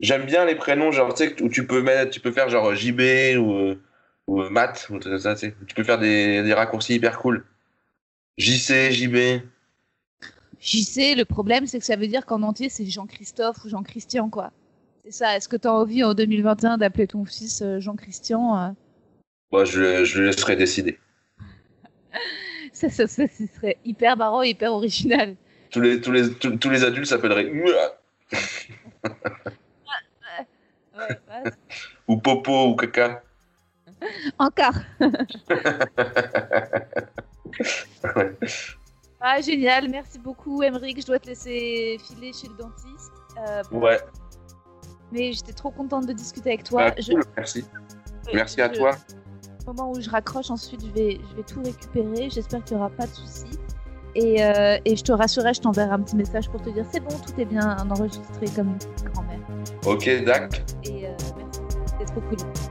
j'aime 0.00 0.24
bien 0.24 0.44
les 0.44 0.54
prénoms 0.54 0.92
genre, 0.92 1.14
tu 1.14 1.24
sais, 1.24 1.42
où 1.42 1.48
tu 1.48 1.66
peux, 1.66 1.82
mettre, 1.82 2.10
tu 2.10 2.20
peux 2.20 2.32
faire 2.32 2.48
genre 2.48 2.74
JB 2.74 3.00
ou 3.38 3.54
euh, 3.54 3.82
ou 4.26 4.42
Matt 4.48 4.88
ou 4.90 4.98
tout 4.98 5.18
ça, 5.18 5.34
tu 5.34 5.52
peux 5.74 5.84
faire 5.84 5.98
des, 5.98 6.42
des 6.42 6.54
raccourcis 6.54 6.94
hyper 6.94 7.18
cool. 7.18 7.44
JC, 8.38 8.90
JB. 8.90 9.42
JC, 10.60 11.14
le 11.16 11.24
problème, 11.24 11.66
c'est 11.66 11.78
que 11.78 11.84
ça 11.84 11.96
veut 11.96 12.08
dire 12.08 12.26
qu'en 12.26 12.42
entier, 12.42 12.68
c'est 12.68 12.86
Jean-Christophe 12.86 13.64
ou 13.64 13.68
Jean-Christian, 13.68 14.28
quoi. 14.30 14.52
C'est 15.04 15.12
ça. 15.12 15.36
Est-ce 15.36 15.48
que 15.48 15.56
tu 15.56 15.68
as 15.68 15.72
envie 15.72 16.02
en 16.02 16.14
2021 16.14 16.78
d'appeler 16.78 17.06
ton 17.06 17.24
fils 17.24 17.62
euh, 17.62 17.78
Jean-Christian 17.78 18.58
euh? 18.58 18.70
Moi, 19.52 19.64
je, 19.64 20.04
je 20.04 20.20
le 20.20 20.26
laisserai 20.26 20.56
décider. 20.56 20.98
ça, 22.72 22.88
ça, 22.90 23.06
ça, 23.06 23.24
ce 23.28 23.46
serait 23.46 23.78
hyper 23.84 24.16
marrant 24.16 24.42
hyper 24.42 24.72
original. 24.72 25.36
Tous 25.70 25.80
les 25.80 26.00
tous 26.00 26.12
les 26.12 26.32
tous, 26.34 26.56
tous 26.56 26.70
les 26.70 26.84
adultes 26.84 27.06
s'appelleraient 27.06 27.44
Mua 27.50 27.98
Ouais, 30.98 31.08
ouais. 31.28 31.50
ou 32.08 32.16
Popo 32.16 32.68
ou 32.68 32.74
Caca. 32.74 33.22
Encore. 34.38 34.74
Ouais. 35.00 35.10
Ah, 39.20 39.40
génial. 39.40 39.88
Merci 39.88 40.18
beaucoup, 40.18 40.62
Emeric. 40.62 41.00
Je 41.00 41.06
dois 41.06 41.18
te 41.18 41.26
laisser 41.28 41.96
filer 42.06 42.32
chez 42.32 42.48
le 42.48 42.54
dentiste. 42.56 43.12
Euh, 43.48 43.62
Ouais. 43.72 43.98
Mais 45.10 45.32
j'étais 45.32 45.52
trop 45.54 45.70
contente 45.70 46.06
de 46.06 46.12
discuter 46.12 46.50
avec 46.50 46.64
toi. 46.64 46.90
Bah, 46.90 46.94
Je- 46.98 47.12
merci. 47.36 47.64
Merci 48.34 48.60
à 48.60 48.68
toi. 48.68 48.90
Au 49.66 49.72
moment 49.72 49.90
où 49.92 50.00
je 50.00 50.10
raccroche, 50.10 50.50
ensuite, 50.50 50.84
je 50.84 50.90
vais, 50.92 51.18
je 51.30 51.36
vais 51.36 51.42
tout 51.44 51.62
récupérer. 51.62 52.28
J'espère 52.30 52.62
qu'il 52.64 52.76
n'y 52.76 52.82
aura 52.82 52.90
pas 52.90 53.06
de 53.06 53.12
soucis. 53.12 53.58
Et, 54.14 54.44
euh, 54.44 54.78
et 54.84 54.96
je 54.96 55.02
te 55.02 55.12
rassurerai, 55.12 55.54
je 55.54 55.60
t'enverrai 55.60 55.90
un 55.92 56.00
petit 56.00 56.16
message 56.16 56.48
pour 56.50 56.60
te 56.62 56.68
dire 56.70 56.84
c'est 56.92 57.00
bon, 57.00 57.16
tout 57.18 57.38
est 57.40 57.44
bien 57.46 57.76
enregistré 57.90 58.46
comme 58.54 58.68
une 58.68 58.78
grand-mère. 59.12 59.40
Ok, 59.86 60.08
Dac. 60.24 60.62
Et 60.84 61.06
euh, 61.06 61.10
merci, 61.36 61.60
c'était 61.86 62.04
trop 62.04 62.20
cool. 62.22 62.36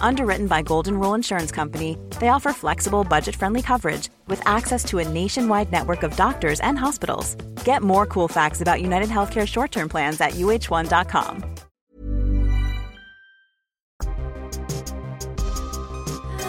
Underwritten 0.00 0.46
by 0.46 0.62
Golden 0.62 0.98
Rule 0.98 1.14
Insurance 1.14 1.50
Company, 1.50 1.98
they 2.20 2.28
offer 2.28 2.52
flexible, 2.52 3.04
budget 3.04 3.36
friendly 3.36 3.62
coverage 3.62 4.08
with 4.28 4.40
access 4.46 4.84
to 4.84 4.98
a 4.98 5.08
nationwide 5.08 5.72
network 5.72 6.02
of 6.02 6.16
doctors 6.16 6.60
and 6.60 6.78
hospitals. 6.78 7.34
Get 7.64 7.82
more 7.82 8.06
cool 8.06 8.28
facts 8.28 8.60
about 8.60 8.80
United 8.80 9.08
Healthcare 9.08 9.46
short 9.46 9.72
term 9.72 9.88
plans 9.88 10.20
at 10.20 10.32
uh1.com. 10.32 11.44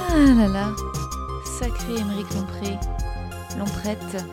Ah 0.10 0.34
là 0.36 0.48
là, 0.48 0.76
sacré 1.46 1.96
Émeric 1.96 2.28
Lompré, 2.34 2.80
Lomprette. 3.58 4.24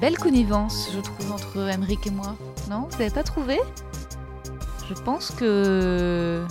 Belle 0.00 0.16
connivence, 0.16 0.90
je 0.94 1.00
trouve, 1.00 1.32
entre 1.32 1.68
Émeric 1.68 2.06
et 2.06 2.10
moi. 2.10 2.36
Non, 2.70 2.88
vous 2.90 2.98
n'avez 2.98 3.10
pas 3.10 3.22
trouvé 3.22 3.58
Je 4.88 4.94
pense 4.94 5.30
que 5.30 6.46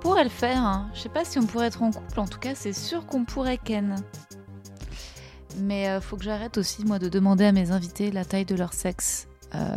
pourrait 0.00 0.24
le 0.24 0.30
faire. 0.30 0.58
Hein. 0.62 0.90
Je 0.94 1.00
sais 1.00 1.08
pas 1.08 1.24
si 1.24 1.38
on 1.38 1.46
pourrait 1.46 1.66
être 1.66 1.82
en 1.82 1.90
couple, 1.92 2.20
en 2.20 2.26
tout 2.26 2.38
cas, 2.38 2.54
c'est 2.54 2.72
sûr 2.72 3.06
qu'on 3.06 3.24
pourrait 3.24 3.58
ken. 3.58 3.96
Mais 5.58 5.88
euh, 5.88 6.00
faut 6.00 6.16
que 6.16 6.24
j'arrête 6.24 6.58
aussi, 6.58 6.84
moi, 6.84 6.98
de 6.98 7.08
demander 7.08 7.44
à 7.44 7.52
mes 7.52 7.70
invités 7.70 8.10
la 8.10 8.24
taille 8.24 8.44
de 8.44 8.54
leur 8.54 8.72
sexe. 8.72 9.28
Euh, 9.54 9.76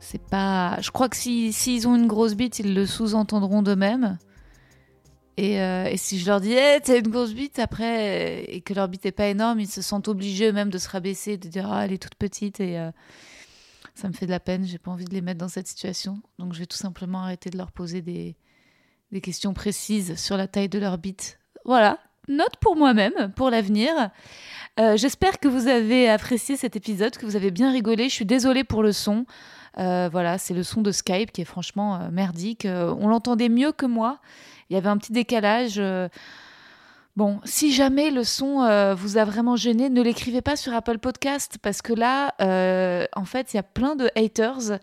C'est 0.00 0.22
pas. 0.22 0.78
Je 0.80 0.90
crois 0.90 1.08
que 1.08 1.16
si- 1.16 1.52
s'ils 1.52 1.88
ont 1.88 1.96
une 1.96 2.06
grosse 2.06 2.34
bite, 2.34 2.58
ils 2.60 2.74
le 2.74 2.86
sous-entendront 2.86 3.62
d'eux-mêmes. 3.62 4.18
Et, 5.36 5.60
euh, 5.60 5.86
et 5.86 5.96
si 5.96 6.20
je 6.20 6.26
leur 6.26 6.40
dis, 6.40 6.52
hey, 6.52 6.80
t'as 6.80 6.98
une 7.00 7.08
grosse 7.08 7.34
bite 7.34 7.58
après, 7.58 8.44
et 8.44 8.60
que 8.60 8.72
leur 8.72 8.86
bite 8.86 9.04
est 9.06 9.10
pas 9.12 9.26
énorme, 9.26 9.58
ils 9.58 9.68
se 9.68 9.82
sentent 9.82 10.06
obligés 10.06 10.46
eux-mêmes 10.50 10.70
de 10.70 10.78
se 10.78 10.88
rabaisser, 10.88 11.36
de 11.36 11.48
dire, 11.48 11.72
ah, 11.72 11.84
elle 11.84 11.92
est 11.92 11.98
toute 12.00 12.14
petite, 12.14 12.60
et 12.60 12.78
euh, 12.78 12.92
ça 13.96 14.06
me 14.06 14.12
fait 14.12 14.26
de 14.26 14.30
la 14.30 14.38
peine, 14.38 14.64
j'ai 14.64 14.78
pas 14.78 14.92
envie 14.92 15.06
de 15.06 15.12
les 15.12 15.20
mettre 15.22 15.38
dans 15.40 15.48
cette 15.48 15.66
situation. 15.66 16.22
Donc 16.38 16.52
je 16.52 16.60
vais 16.60 16.66
tout 16.66 16.76
simplement 16.76 17.24
arrêter 17.24 17.50
de 17.50 17.58
leur 17.58 17.72
poser 17.72 18.00
des, 18.00 18.36
des 19.14 19.20
questions 19.20 19.54
précises 19.54 20.16
sur 20.16 20.36
la 20.36 20.48
taille 20.48 20.68
de 20.68 20.80
leur 20.80 20.98
bite. 20.98 21.38
Voilà, 21.64 21.98
note 22.26 22.56
pour 22.60 22.74
moi-même, 22.74 23.32
pour 23.36 23.48
l'avenir. 23.48 24.10
Euh, 24.80 24.96
J'espère 24.96 25.38
que 25.38 25.46
vous 25.46 25.68
avez 25.68 26.10
apprécié 26.10 26.56
cet 26.56 26.74
épisode, 26.74 27.16
que 27.16 27.24
vous 27.24 27.36
avez 27.36 27.52
bien 27.52 27.70
rigolé. 27.70 28.08
Je 28.08 28.14
suis 28.14 28.24
désolée 28.24 28.64
pour 28.64 28.82
le 28.82 28.90
son. 28.90 29.24
Euh, 29.78 30.08
voilà, 30.10 30.36
c'est 30.36 30.52
le 30.52 30.64
son 30.64 30.82
de 30.82 30.90
Skype 30.90 31.30
qui 31.30 31.42
est 31.42 31.46
franchement 31.46 31.94
euh, 31.94 32.10
merdique. 32.10 32.66
On 32.66 33.06
l'entendait 33.06 33.48
mieux 33.48 33.70
que 33.70 33.86
moi. 33.86 34.18
Il 34.68 34.74
y 34.74 34.76
avait 34.76 34.88
un 34.88 34.98
petit 34.98 35.12
décalage. 35.12 35.80
Bon, 37.14 37.40
si 37.44 37.72
jamais 37.72 38.10
le 38.10 38.24
son 38.24 38.94
vous 38.96 39.16
a 39.16 39.24
vraiment 39.24 39.54
gêné, 39.54 39.90
ne 39.90 40.02
l'écrivez 40.02 40.42
pas 40.42 40.56
sur 40.56 40.74
Apple 40.74 40.98
Podcast 40.98 41.58
parce 41.62 41.82
que 41.82 41.92
là, 41.92 42.34
en 43.14 43.24
fait, 43.24 43.52
il 43.52 43.58
y 43.58 43.60
a 43.60 43.62
plein 43.62 43.94
de 43.94 44.10
haters 44.16 44.80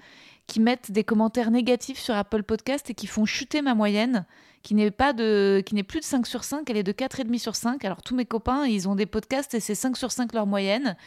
qui 0.51 0.59
mettent 0.59 0.91
des 0.91 1.05
commentaires 1.05 1.49
négatifs 1.49 1.97
sur 1.97 2.13
Apple 2.13 2.43
Podcast 2.43 2.89
et 2.89 2.93
qui 2.93 3.07
font 3.07 3.23
chuter 3.23 3.61
ma 3.61 3.73
moyenne, 3.73 4.25
qui 4.63 4.75
n'est 4.75 4.91
pas 4.91 5.13
de, 5.13 5.63
qui 5.65 5.75
n'est 5.75 5.83
plus 5.83 6.01
de 6.01 6.05
5 6.05 6.27
sur 6.27 6.43
5, 6.43 6.69
elle 6.69 6.75
est 6.75 6.83
de 6.83 6.91
4,5 6.91 7.39
sur 7.39 7.55
5. 7.55 7.85
Alors 7.85 8.01
tous 8.01 8.15
mes 8.15 8.25
copains, 8.25 8.65
ils 8.65 8.89
ont 8.89 8.95
des 8.95 9.05
podcasts 9.05 9.53
et 9.53 9.61
c'est 9.61 9.75
5 9.75 9.95
sur 9.95 10.11
5 10.11 10.33
leur 10.33 10.47
moyenne. 10.47 10.97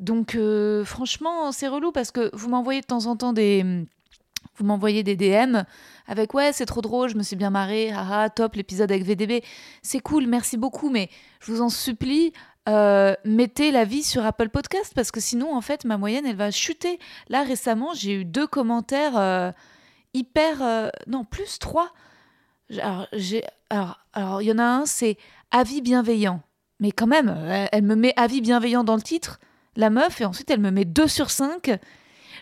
Donc 0.00 0.36
euh, 0.36 0.86
franchement, 0.86 1.52
c'est 1.52 1.68
relou 1.68 1.92
parce 1.92 2.12
que 2.12 2.34
vous 2.34 2.48
m'envoyez 2.48 2.80
de 2.80 2.86
temps 2.86 3.04
en 3.04 3.14
temps 3.14 3.34
des 3.34 3.84
vous 4.56 4.64
m'envoyez 4.64 5.02
des 5.02 5.16
DM 5.16 5.64
avec 6.06 6.32
ouais, 6.32 6.52
c'est 6.52 6.66
trop 6.66 6.80
drôle, 6.80 7.10
je 7.10 7.16
me 7.16 7.22
suis 7.22 7.36
bien 7.36 7.50
marrée, 7.50 7.90
haha, 7.90 8.30
top 8.30 8.54
l'épisode 8.54 8.90
avec 8.90 9.04
VDB. 9.04 9.42
C'est 9.82 10.00
cool, 10.00 10.26
merci 10.26 10.56
beaucoup, 10.56 10.88
mais 10.88 11.10
je 11.40 11.52
vous 11.52 11.60
en 11.60 11.68
supplie, 11.68 12.32
euh, 12.68 13.14
mettez 13.24 13.70
la 13.72 13.84
vie 13.84 14.02
sur 14.02 14.24
Apple 14.24 14.48
Podcast 14.48 14.92
parce 14.94 15.10
que 15.10 15.20
sinon, 15.20 15.54
en 15.54 15.60
fait, 15.60 15.84
ma 15.84 15.96
moyenne, 15.98 16.26
elle 16.26 16.36
va 16.36 16.50
chuter. 16.50 16.98
Là, 17.28 17.42
récemment, 17.42 17.92
j'ai 17.94 18.14
eu 18.14 18.24
deux 18.24 18.46
commentaires 18.46 19.16
euh, 19.16 19.50
hyper. 20.14 20.62
euh, 20.62 20.88
non, 21.06 21.24
plus 21.24 21.58
trois. 21.58 21.92
Alors, 22.78 23.06
j'ai- 23.12 23.44
alors, 23.70 23.98
alors, 24.12 24.42
il 24.42 24.46
y 24.46 24.52
en 24.52 24.58
a 24.58 24.64
un, 24.64 24.86
c'est 24.86 25.16
avis 25.50 25.80
bienveillant. 25.82 26.40
Mais 26.80 26.90
quand 26.92 27.06
même, 27.06 27.28
elle, 27.48 27.68
elle 27.72 27.82
me 27.82 27.94
met 27.96 28.12
avis 28.16 28.40
bienveillant 28.40 28.84
dans 28.84 28.96
le 28.96 29.02
titre, 29.02 29.38
la 29.76 29.90
meuf, 29.90 30.20
et 30.20 30.24
ensuite, 30.24 30.50
elle 30.50 30.60
me 30.60 30.70
met 30.70 30.84
2 30.84 31.06
sur 31.08 31.30
5. 31.30 31.70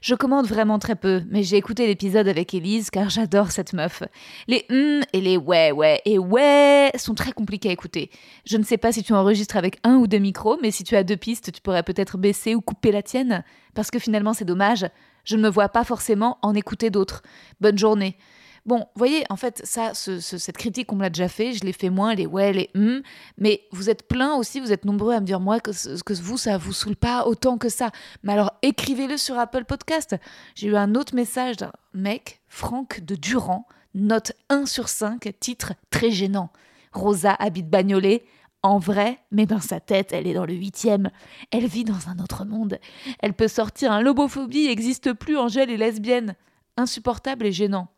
Je 0.01 0.15
commande 0.15 0.47
vraiment 0.47 0.79
très 0.79 0.97
peu, 0.97 1.23
mais 1.29 1.43
j'ai 1.43 1.57
écouté 1.57 1.87
l'épisode 1.87 2.27
avec 2.27 2.55
Elise 2.55 2.89
car 2.89 3.11
j'adore 3.11 3.51
cette 3.51 3.75
meuf. 3.75 4.03
Les 4.49 4.65
hum 4.71 5.03
et 5.13 5.21
les 5.21 5.37
ouais 5.37 5.73
ouais 5.73 6.01
et 6.07 6.19
ouais 6.19 6.91
sont 6.97 7.15
très 7.15 7.33
compliqués 7.33 7.69
à 7.69 7.73
écouter. 7.73 8.11
Je 8.47 8.57
ne 8.57 8.63
sais 8.63 8.79
pas 8.79 8.93
si 8.93 9.03
tu 9.03 9.13
enregistres 9.13 9.59
avec 9.59 9.79
un 9.85 9.97
ou 9.97 10.07
deux 10.07 10.19
micros, 10.19 10.59
mais 10.63 10.71
si 10.71 10.85
tu 10.85 10.97
as 10.97 11.05
deux 11.05 11.19
pistes, 11.19 11.53
tu 11.53 11.61
pourrais 11.61 11.83
peut-être 11.83 12.17
baisser 12.17 12.55
ou 12.55 12.63
couper 12.63 12.93
la 12.93 13.03
tienne, 13.03 13.45
parce 13.75 13.91
que 13.91 13.99
finalement 13.99 14.33
c'est 14.33 14.47
dommage. 14.47 14.87
Je 15.25 15.37
ne 15.37 15.43
me 15.43 15.51
vois 15.51 15.69
pas 15.69 15.85
forcément 15.85 16.39
en 16.41 16.55
écouter 16.55 16.89
d'autres. 16.89 17.23
Bonne 17.61 17.77
journée. 17.77 18.17
Bon, 18.67 18.87
voyez, 18.95 19.25
en 19.31 19.37
fait, 19.37 19.61
ça, 19.65 19.95
cette 19.95 20.57
critique, 20.57 20.93
on 20.93 20.97
me 20.97 21.03
l'a 21.03 21.11
déjà 21.11 21.29
fait, 21.29 21.53
je 21.53 21.65
l'ai 21.65 21.73
fait 21.73 21.91
moins, 21.91 22.15
les 22.15 22.27
ouais, 22.27 22.53
les 22.53 22.71
hum, 22.75 23.03
mais 23.39 23.63
vous 23.73 23.91
êtes 23.91 24.07
plein 24.07 24.35
aussi, 24.35 24.61
vous 24.61 24.73
êtes 24.73 24.85
nombreux 24.85 25.15
à 25.15 25.21
me 25.21 25.27
dire, 25.27 25.41
moi, 25.41 25.61
que, 25.61 25.71
que 25.71 26.13
vous, 26.15 26.37
ça 26.37 26.59
vous 26.59 26.73
saoule 26.73 26.97
pas 26.97 27.27
autant 27.27 27.59
que 27.59 27.69
ça. 27.69 27.91
Mais 28.23 28.33
alors, 28.33 28.53
écrivez-le 28.63 29.17
sur 29.17 29.39
Apple 29.39 29.65
Podcast. 29.65 30.17
J'ai 30.55 30.69
eu 30.69 30.77
un 30.77 30.95
autre 30.95 31.15
message 31.15 31.57
d'un 31.57 31.73
mec, 31.95 32.41
Franck 32.49 33.01
de 33.01 33.15
Durand, 33.15 33.67
note 33.95 34.33
1 34.49 34.67
sur 34.67 34.89
5, 34.89 35.33
titre 35.41 35.73
très 35.91 36.11
gênant. 36.11 36.51
Rosa 36.93 37.33
habite 37.33 37.69
Bagnolet, 37.69 38.25
en 38.63 38.79
vrai, 38.79 39.19
mais 39.31 39.47
dans 39.47 39.61
sa 39.61 39.81
tête, 39.81 40.13
elle 40.13 40.27
est 40.27 40.35
dans 40.35 40.45
le 40.45 40.55
huitième. 40.55 41.11
Elle 41.51 41.67
vit 41.67 41.85
dans 41.85 42.09
un 42.09 42.19
autre 42.19 42.45
monde. 42.45 42.79
Elle 43.21 43.33
peut 43.33 43.49
sortir 43.49 43.91
un 43.91 44.03
lobophobie, 44.03 44.67
existe 44.67 45.13
plus, 45.15 45.39
Angèle 45.39 45.71
est 45.71 45.79
lesbienne. 45.79 46.35
Insupportable 46.77 47.47
et 47.47 47.53
gênant. 47.53 47.89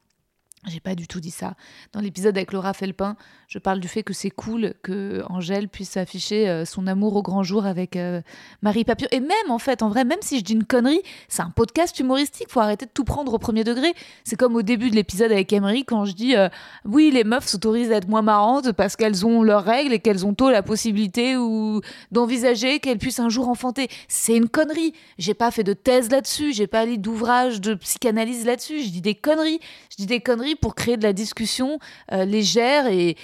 J'ai 0.69 0.79
pas 0.79 0.95
du 0.95 1.09
tout 1.09 1.19
dit 1.19 1.33
ça. 1.33 1.55
Dans 1.93 1.99
l'épisode 1.99 2.37
avec 2.37 2.53
Laura 2.53 2.73
Felpin, 2.73 3.17
je 3.49 3.59
parle 3.59 3.81
du 3.81 3.89
fait 3.89 4.05
que 4.05 4.13
c'est 4.13 4.31
cool 4.31 4.75
que 4.85 5.25
Angèle 5.29 5.69
puisse 5.69 5.97
afficher 5.97 6.49
euh, 6.49 6.65
son 6.65 6.87
amour 6.87 7.17
au 7.17 7.23
grand 7.23 7.43
jour 7.43 7.67
avec 7.67 7.97
euh, 7.97 8.23
Marie 8.63 8.85
Papillon. 8.85 9.09
Et 9.11 9.19
même, 9.19 9.51
en 9.51 9.59
fait, 9.59 9.83
en 9.83 9.89
vrai, 9.89 10.05
même 10.05 10.21
si 10.21 10.39
je 10.39 10.45
dis 10.45 10.53
une 10.53 10.63
connerie, 10.63 11.03
c'est 11.27 11.43
un 11.43 11.51
podcast 11.51 11.99
humoristique. 11.99 12.47
Faut 12.49 12.61
arrêter 12.61 12.87
de 12.87 12.93
tout 12.95 13.03
prendre 13.03 13.35
au 13.35 13.39
premier 13.39 13.65
degré. 13.65 13.93
C'est 14.23 14.37
comme 14.37 14.55
au 14.55 14.63
début 14.63 14.89
de 14.89 14.95
l'épisode 14.95 15.33
avec 15.33 15.53
Emery 15.53 15.85
quand 15.85 16.05
je 16.05 16.13
dis 16.13 16.37
euh, 16.37 16.49
oui, 16.85 17.11
les 17.11 17.25
meufs 17.25 17.49
s'autorisent 17.49 17.91
à 17.91 17.97
être 17.97 18.09
moins 18.09 18.23
marrantes 18.23 18.71
parce 18.71 18.95
qu'elles 18.95 19.27
ont 19.27 19.43
leurs 19.43 19.65
règles 19.65 19.93
et 19.93 19.99
qu'elles 19.99 20.25
ont 20.25 20.33
tôt 20.33 20.49
la 20.49 20.63
possibilité 20.63 21.37
ou 21.37 21.81
d'envisager 22.13 22.79
qu'elles 22.79 22.99
puissent 22.99 23.19
un 23.19 23.31
jour 23.31 23.49
enfanter. 23.49 23.89
C'est 24.07 24.37
une 24.37 24.49
connerie. 24.49 24.93
J'ai 25.19 25.35
pas 25.35 25.51
fait 25.51 25.65
de 25.65 25.73
thèse 25.73 26.09
là-dessus. 26.09 26.53
J'ai 26.53 26.69
pas 26.69 26.85
lu 26.85 26.99
d'ouvrage 26.99 27.61
de 27.61 27.75
psychanalyse 27.75 28.47
là-dessus. 28.47 28.81
Je 28.83 28.91
dis 28.91 29.01
des 29.01 29.17
conneries. 29.17 29.59
Je 29.93 29.97
dis 29.97 30.07
des 30.07 30.21
conneries 30.21 30.55
pour 30.55 30.75
créer 30.75 30.97
de 30.97 31.03
la 31.03 31.13
discussion 31.13 31.79
euh, 32.13 32.25
légère 32.25 32.87
et, 32.87 33.15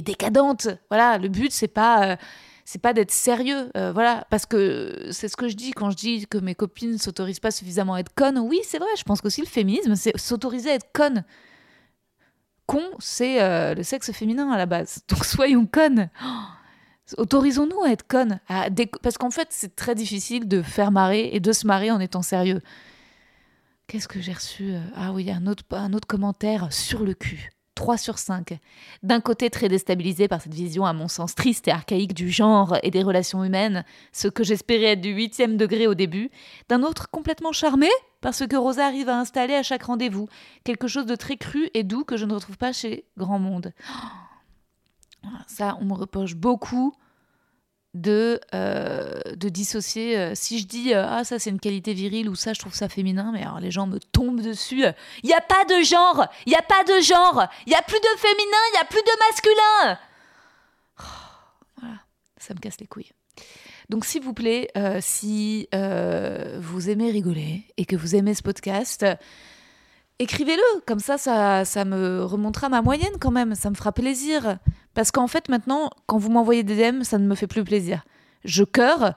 décadente. 0.00 0.68
Voilà, 0.88 1.18
le 1.18 1.28
but 1.28 1.52
c'est 1.52 1.68
pas 1.68 2.12
euh, 2.12 2.16
pas 2.80 2.94
d'être 2.94 3.10
sérieux, 3.10 3.68
euh, 3.76 3.92
voilà, 3.92 4.24
parce 4.30 4.46
que 4.46 5.08
c'est 5.10 5.28
ce 5.28 5.36
que 5.36 5.48
je 5.48 5.56
dis 5.56 5.72
quand 5.72 5.90
je 5.90 5.96
dis 5.96 6.26
que 6.26 6.38
mes 6.38 6.54
copines 6.54 6.96
s'autorisent 6.96 7.40
pas 7.40 7.50
suffisamment 7.50 7.94
à 7.94 8.00
être 8.00 8.14
connes. 8.14 8.38
Oui, 8.38 8.60
c'est 8.64 8.78
vrai, 8.78 8.88
je 8.96 9.02
pense 9.02 9.20
qu'aussi 9.20 9.42
le 9.42 9.46
féminisme, 9.46 9.94
c'est 9.94 10.16
s'autoriser 10.16 10.70
à 10.70 10.74
être 10.74 10.90
conne. 10.94 11.24
Con, 12.64 12.84
c'est 12.98 13.74
le 13.74 13.82
sexe 13.82 14.10
féminin 14.12 14.50
à 14.50 14.56
la 14.56 14.66
base. 14.66 15.00
Donc 15.08 15.24
soyons 15.26 15.66
connes. 15.66 16.08
Autorisons-nous 17.18 17.82
à 17.82 17.90
être 17.90 18.06
connes. 18.06 18.40
Parce 19.02 19.18
qu'en 19.18 19.30
fait, 19.30 19.48
c'est 19.50 19.76
très 19.76 19.96
difficile 19.96 20.48
de 20.48 20.62
faire 20.62 20.92
marrer 20.92 21.28
et 21.32 21.40
de 21.40 21.52
se 21.52 21.66
marrer 21.66 21.90
en 21.90 22.00
étant 22.00 22.22
sérieux. 22.22 22.62
Qu'est-ce 23.90 24.06
que 24.06 24.20
j'ai 24.20 24.32
reçu 24.32 24.70
euh, 24.70 24.80
Ah 24.94 25.10
oui, 25.12 25.32
un 25.32 25.48
autre, 25.48 25.64
un 25.72 25.92
autre 25.94 26.06
commentaire 26.06 26.72
sur 26.72 27.02
le 27.02 27.12
cul. 27.12 27.50
3 27.74 27.96
sur 27.96 28.18
5. 28.18 28.56
D'un 29.02 29.20
côté 29.20 29.50
très 29.50 29.68
déstabilisé 29.68 30.28
par 30.28 30.40
cette 30.40 30.54
vision 30.54 30.84
à 30.86 30.92
mon 30.92 31.08
sens 31.08 31.34
triste 31.34 31.66
et 31.66 31.72
archaïque 31.72 32.14
du 32.14 32.30
genre 32.30 32.76
et 32.84 32.92
des 32.92 33.02
relations 33.02 33.42
humaines, 33.42 33.84
ce 34.12 34.28
que 34.28 34.44
j'espérais 34.44 34.92
être 34.92 35.00
du 35.00 35.10
huitième 35.10 35.56
degré 35.56 35.88
au 35.88 35.94
début, 35.94 36.30
d'un 36.68 36.84
autre 36.84 37.10
complètement 37.10 37.50
charmé 37.50 37.88
parce 38.20 38.46
que 38.46 38.54
Rosa 38.54 38.86
arrive 38.86 39.08
à 39.08 39.18
installer 39.18 39.54
à 39.54 39.64
chaque 39.64 39.82
rendez-vous 39.82 40.28
quelque 40.62 40.86
chose 40.86 41.06
de 41.06 41.16
très 41.16 41.36
cru 41.36 41.68
et 41.74 41.82
doux 41.82 42.04
que 42.04 42.16
je 42.16 42.26
ne 42.26 42.34
retrouve 42.34 42.58
pas 42.58 42.72
chez 42.72 43.06
Grand 43.16 43.40
Monde. 43.40 43.72
Ça, 45.48 45.76
on 45.80 45.84
me 45.84 45.94
reproche 45.94 46.36
beaucoup 46.36 46.94
de, 47.94 48.40
euh, 48.54 49.20
de 49.34 49.48
dissocier. 49.48 50.16
Euh, 50.16 50.32
si 50.34 50.58
je 50.58 50.66
dis 50.66 50.94
euh, 50.94 51.04
ah 51.06 51.24
ça 51.24 51.38
c'est 51.38 51.50
une 51.50 51.60
qualité 51.60 51.92
virile 51.92 52.28
ou 52.28 52.34
ça 52.34 52.52
je 52.52 52.60
trouve 52.60 52.74
ça 52.74 52.88
féminin, 52.88 53.30
mais 53.32 53.42
alors 53.42 53.60
les 53.60 53.70
gens 53.70 53.86
me 53.86 53.98
tombent 53.98 54.40
dessus. 54.40 54.84
Il 55.22 55.26
n'y 55.26 55.32
a 55.32 55.40
pas 55.40 55.64
de 55.64 55.82
genre, 55.82 56.26
il 56.46 56.52
y 56.52 56.56
a 56.56 56.62
pas 56.62 56.84
de 56.84 57.00
genre, 57.00 57.46
il 57.66 57.72
y 57.72 57.76
a 57.76 57.82
plus 57.82 57.98
de 57.98 58.18
féminin, 58.18 58.58
il 58.72 58.76
y 58.76 58.80
a 58.80 58.84
plus 58.84 59.02
de 59.02 59.18
masculin. 59.28 59.98
Oh, 61.00 61.80
voilà, 61.80 61.96
ça 62.36 62.54
me 62.54 62.60
casse 62.60 62.78
les 62.80 62.86
couilles. 62.86 63.12
Donc 63.88 64.04
s'il 64.04 64.22
vous 64.22 64.34
plaît, 64.34 64.70
si 65.00 65.68
vous 65.72 66.90
aimez 66.90 67.10
rigoler 67.10 67.64
et 67.76 67.86
que 67.86 67.96
vous 67.96 68.14
aimez 68.14 68.34
ce 68.34 68.42
podcast, 68.42 69.04
écrivez-le, 70.20 70.80
comme 70.86 71.00
ça, 71.00 71.18
ça, 71.18 71.64
ça 71.64 71.84
me 71.84 72.22
remontera 72.22 72.68
ma 72.68 72.82
moyenne 72.82 73.14
quand 73.18 73.30
même, 73.30 73.54
ça 73.54 73.70
me 73.70 73.74
fera 73.74 73.90
plaisir. 73.90 74.58
Parce 74.94 75.10
qu'en 75.10 75.26
fait, 75.26 75.48
maintenant, 75.48 75.90
quand 76.06 76.18
vous 76.18 76.30
m'envoyez 76.30 76.62
des 76.62 76.92
DM, 76.92 77.02
ça 77.02 77.18
ne 77.18 77.26
me 77.26 77.34
fait 77.34 77.46
plus 77.46 77.64
plaisir. 77.64 78.04
Je 78.44 78.62
cœur, 78.62 79.14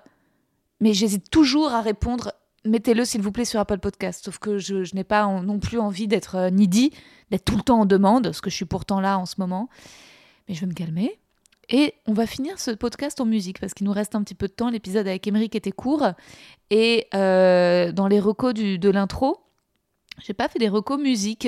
mais 0.80 0.93
j'hésite 0.93 1.30
toujours 1.30 1.73
à 1.73 1.81
répondre. 1.81 2.31
Mettez-le, 2.65 3.03
s'il 3.03 3.21
vous 3.21 3.34
plaît, 3.34 3.45
sur 3.45 3.59
Apple 3.59 3.80
Podcast. 3.80 4.23
Sauf 4.23 4.39
que 4.39 4.57
je, 4.57 4.95
n'ai 4.95 5.03
pas 5.03 5.27
non 5.27 5.59
plus 5.59 5.77
envie 5.77 6.07
d'être 6.07 6.35
euh, 6.35 6.49
needy, 6.49 6.91
d'être 7.30 7.43
tout 7.43 7.57
le 7.57 7.63
temps 7.63 7.81
en 7.81 7.85
demande, 7.85 8.23
parce 8.23 8.41
que 8.41 8.49
je 8.49 8.55
suis 8.55 8.65
pourtant 8.65 9.01
là 9.01 9.19
en 9.19 9.25
ce 9.25 9.35
moment. 9.39 9.69
Mais 10.47 10.55
je 10.55 10.61
vais 10.61 10.67
me 10.67 10.73
calmer. 10.73 11.19
Et 11.69 11.93
on 12.07 12.13
va 12.13 12.27
finir 12.27 12.59
ce 12.59 12.71
podcast 12.71 13.19
en 13.19 13.25
musique, 13.25 13.59
parce 13.59 13.73
qu'il 13.73 13.85
nous 13.85 13.93
reste 13.93 14.15
un 14.15 14.23
petit 14.23 14.35
peu 14.35 14.47
de 14.47 14.53
temps. 14.53 14.69
L'épisode 14.69 15.07
avec 15.07 15.27
Émeric 15.27 15.53
était 15.55 15.71
court. 15.71 16.07
Et 16.69 17.07
euh, 17.13 17.91
dans 17.91 18.07
les 18.07 18.21
recos 18.21 18.53
de 18.53 18.89
l'intro, 18.89 19.43
j'ai 20.19 20.34
pas 20.34 20.48
fait 20.48 20.60
des 20.60 20.69
recos 20.69 20.99
musique. 20.99 21.48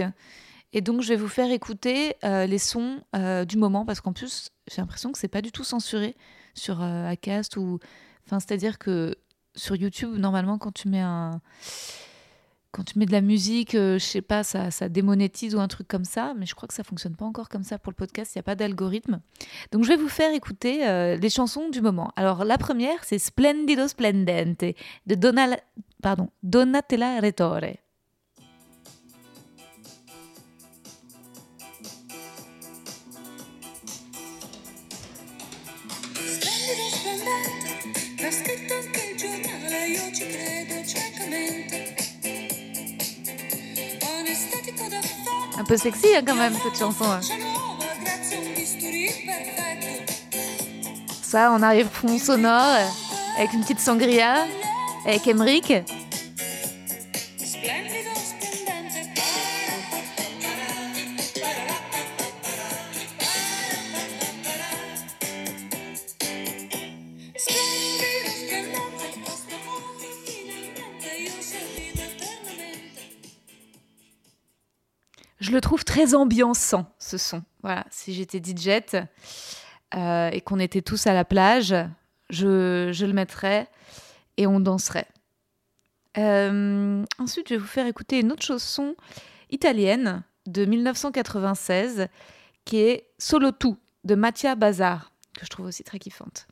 Et 0.74 0.82
donc, 0.82 1.02
je 1.02 1.08
vais 1.10 1.16
vous 1.16 1.30
faire 1.30 1.52
écouter 1.52 2.16
euh, 2.26 2.46
les 2.46 2.58
sons 2.58 3.02
euh, 3.16 3.46
du 3.46 3.58
moment, 3.58 3.86
parce 3.86 4.02
qu'en 4.02 4.14
plus, 4.14 4.50
j'ai 4.70 4.82
l'impression 4.82 5.12
que 5.12 5.18
c'est 5.18 5.30
pas 5.30 5.42
du 5.42 5.52
tout 5.52 5.64
censuré 5.64 6.16
sur 6.54 6.82
euh, 6.82 7.08
Acast 7.08 7.58
ou. 7.58 7.80
Enfin, 8.26 8.40
c'est-à-dire 8.40 8.78
que 8.78 9.16
sur 9.56 9.76
YouTube, 9.76 10.18
normalement, 10.18 10.58
quand 10.58 10.74
tu 10.74 10.90
mets 10.90 11.02
un. 11.02 11.40
Quand 12.72 12.84
tu 12.84 13.00
mets 13.00 13.06
de 13.06 13.14
la 13.14 13.22
musique, 13.22 13.72
je 13.72 14.00
sais 14.00 14.22
pas, 14.22 14.44
ça, 14.44 14.70
ça 14.70 14.90
démonétise 14.90 15.56
ou 15.56 15.62
un 15.62 15.70
truc 15.70 15.88
comme 15.88 16.04
ça, 16.04 16.34
mais 16.38 16.46
je 16.46 16.56
crois 16.56 16.68
que 16.68 16.74
ça 16.74 16.84
fonctionne 16.84 17.16
pas 17.16 17.24
encore 17.24 17.48
comme 17.48 17.64
ça 17.64 17.80
pour 17.80 17.90
le 17.90 17.96
podcast, 17.96 18.36
il 18.36 18.38
n'y 18.38 18.42
a 18.42 18.44
pas 18.44 18.56
d'algorithme. 18.56 19.22
Donc 19.72 19.86
je 19.86 19.88
vais 19.88 19.96
vous 19.96 20.10
faire 20.10 20.34
écouter 20.34 20.80
les 21.16 21.30
chansons 21.30 21.70
du 21.70 21.80
moment. 21.80 22.12
Alors 22.18 22.44
la 22.44 22.58
première, 22.58 23.02
c'est 23.06 23.18
Splendido 23.18 23.88
Splendente 23.88 24.66
de 25.08 25.16
Donal... 25.16 25.58
Pardon, 26.02 26.30
Donatella 26.44 27.22
Retore. 27.22 27.78
Un 45.58 45.64
peu 45.64 45.78
sexy 45.78 46.08
hein, 46.16 46.22
quand 46.26 46.36
même 46.36 46.54
cette 46.64 46.78
chanson. 46.78 47.06
Hein. 47.06 47.22
Ça, 51.22 51.52
on 51.54 51.62
arrive 51.62 51.88
fond 51.92 52.18
sonore 52.20 52.78
avec 53.38 53.54
une 53.54 53.62
petite 53.62 53.80
sangria 53.80 54.46
avec 55.06 55.28
Emric. 55.28 55.74
Très 75.96 76.14
ambiançant, 76.14 76.94
ce 77.00 77.18
son. 77.18 77.42
Voilà, 77.64 77.86
si 77.90 78.14
j'étais 78.14 78.40
DJ 78.40 78.82
euh, 79.96 80.30
et 80.30 80.42
qu'on 80.42 80.60
était 80.60 80.82
tous 80.82 81.08
à 81.08 81.14
la 81.14 81.24
plage, 81.24 81.74
je, 82.30 83.06
le 83.06 83.14
mettrais 83.14 83.70
et 84.36 84.46
on 84.46 84.60
danserait. 84.60 85.08
Euh, 86.18 87.06
ensuite, 87.18 87.48
je 87.48 87.54
vais 87.54 87.60
vous 87.60 87.66
faire 87.66 87.88
écouter 87.88 88.20
une 88.20 88.34
autre 88.34 88.44
chanson 88.44 88.96
italienne 89.52 90.24
de 90.48 90.66
1996 90.66 92.08
qui 92.66 92.78
est 92.78 93.08
Solo 93.18 93.52
Tu 93.54 93.70
de 94.04 94.16
Mattia 94.16 94.56
Bazar, 94.56 95.14
que 95.38 95.46
je 95.46 95.50
trouve 95.50 95.68
aussi 95.68 95.86
très 95.86 96.00
kiffante. 96.00 96.46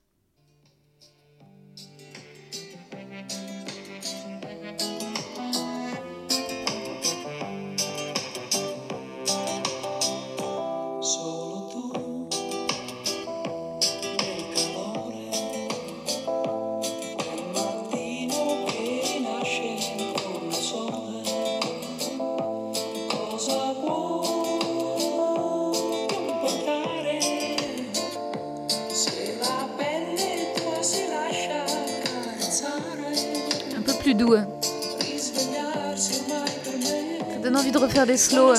Refaire 37.83 38.05
des 38.05 38.17
slows. 38.17 38.55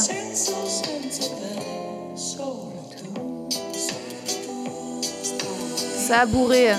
Ça 6.07 6.21
a 6.21 6.27
bourré. 6.27 6.73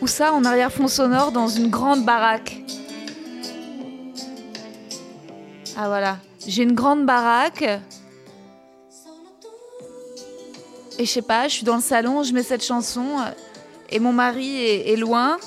Ou 0.00 0.06
ça 0.06 0.32
en 0.32 0.44
arrière-fond 0.44 0.86
sonore 0.86 1.32
dans 1.32 1.48
une 1.48 1.68
grande 1.68 2.04
baraque. 2.04 2.56
Ah 5.76 5.88
voilà, 5.88 6.18
j'ai 6.46 6.62
une 6.62 6.74
grande 6.74 7.04
baraque. 7.04 7.64
Et 10.98 11.04
je 11.04 11.10
sais 11.10 11.22
pas, 11.22 11.46
je 11.46 11.54
suis 11.54 11.64
dans 11.64 11.76
le 11.76 11.82
salon, 11.82 12.24
je 12.24 12.32
mets 12.32 12.42
cette 12.42 12.64
chanson 12.64 13.06
et 13.88 14.00
mon 14.00 14.12
mari 14.12 14.60
est, 14.64 14.96
loin. 14.96 15.38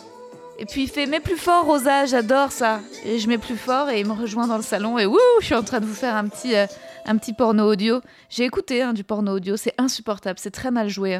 Et 0.57 0.65
puis 0.65 0.83
il 0.83 0.89
fait 0.89 1.07
mais 1.07 1.19
plus 1.19 1.37
fort 1.37 1.65
Rosa, 1.65 2.05
j'adore 2.05 2.51
ça. 2.51 2.79
Et 3.03 3.19
je 3.19 3.27
mets 3.27 3.37
plus 3.37 3.57
fort 3.57 3.89
et 3.89 3.99
il 3.99 4.07
me 4.07 4.13
rejoint 4.13 4.47
dans 4.47 4.57
le 4.57 4.63
salon 4.63 4.97
et 4.97 5.05
wouh, 5.05 5.19
je 5.41 5.47
suis 5.47 5.55
en 5.55 5.63
train 5.63 5.81
de 5.81 5.85
vous 5.85 5.93
faire 5.93 6.15
un 6.15 6.27
petit, 6.27 6.55
euh, 6.55 6.67
un 7.05 7.17
petit 7.17 7.33
porno 7.33 7.69
audio. 7.69 8.01
J'ai 8.29 8.45
écouté 8.45 8.81
hein, 8.81 8.93
du 8.93 9.03
porno 9.03 9.33
audio, 9.33 9.57
c'est 9.57 9.73
insupportable, 9.77 10.39
c'est 10.39 10.51
très 10.51 10.71
mal 10.71 10.87
joué. 10.87 11.19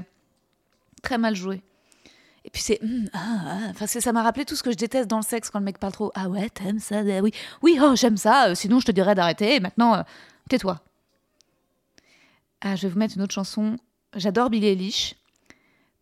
Très 1.01 1.17
mal 1.17 1.35
joué. 1.35 1.61
Et 2.43 2.49
puis 2.49 2.61
c'est 2.61 2.81
hum, 2.81 3.07
ah, 3.13 3.71
ah. 3.79 3.87
ça 3.87 4.11
m'a 4.13 4.23
rappelé 4.23 4.45
tout 4.45 4.55
ce 4.55 4.63
que 4.63 4.71
je 4.71 4.77
déteste 4.77 5.09
dans 5.09 5.17
le 5.17 5.23
sexe 5.23 5.49
quand 5.49 5.59
le 5.59 5.65
mec 5.65 5.77
parle 5.77 5.93
trop. 5.93 6.11
Ah 6.15 6.27
ouais, 6.27 6.49
t'aimes 6.49 6.79
ça 6.79 6.99
euh, 6.99 7.19
Oui, 7.19 7.33
oui, 7.61 7.77
oh 7.81 7.95
j'aime 7.95 8.17
ça. 8.17 8.49
euh, 8.49 8.55
sinon 8.55 8.79
je 8.79 8.85
te 8.85 8.91
dirais 8.91 9.13
d'arrêter. 9.13 9.59
Maintenant, 9.59 9.95
euh, 9.95 10.03
tais-toi. 10.49 10.79
Ah, 12.61 12.75
je 12.75 12.83
vais 12.83 12.93
vous 12.93 12.99
mettre 12.99 13.15
une 13.17 13.23
autre 13.23 13.33
chanson. 13.33 13.77
J'adore 14.15 14.49
Billie 14.49 14.67
Eilish. 14.67 15.15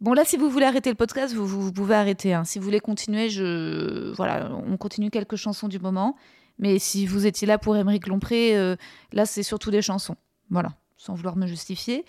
Bon 0.02 0.14
là, 0.14 0.24
si 0.24 0.38
vous 0.38 0.50
voulez 0.50 0.66
arrêter 0.66 0.90
le 0.90 0.96
podcast, 0.96 1.34
vous, 1.34 1.74
pouvez 1.74 1.96
arrêter. 1.96 2.34
hein. 2.34 2.46
Si 2.46 2.58
vous 2.58 2.66
voulez 2.66 2.80
continuer, 2.80 3.30
je 3.30 4.14
voilà, 4.16 4.50
on 4.68 4.78
continue 4.78 5.10
quelques 5.10 5.36
chansons 5.36 5.68
du 5.68 5.80
moment. 5.80 6.16
Mais 6.58 6.80
si 6.80 7.06
vous 7.06 7.26
étiez 7.26 7.48
là 7.48 7.58
pour 7.58 7.76
Émeric 7.78 8.08
Lompré, 8.08 8.56
euh, 8.58 8.76
là 9.12 9.26
c'est 9.26 9.44
surtout 9.44 9.72
des 9.72 9.82
chansons. 9.82 10.16
Voilà, 10.50 10.70
sans 10.98 11.14
vouloir 11.16 11.36
me 11.36 11.48
justifier. 11.48 12.06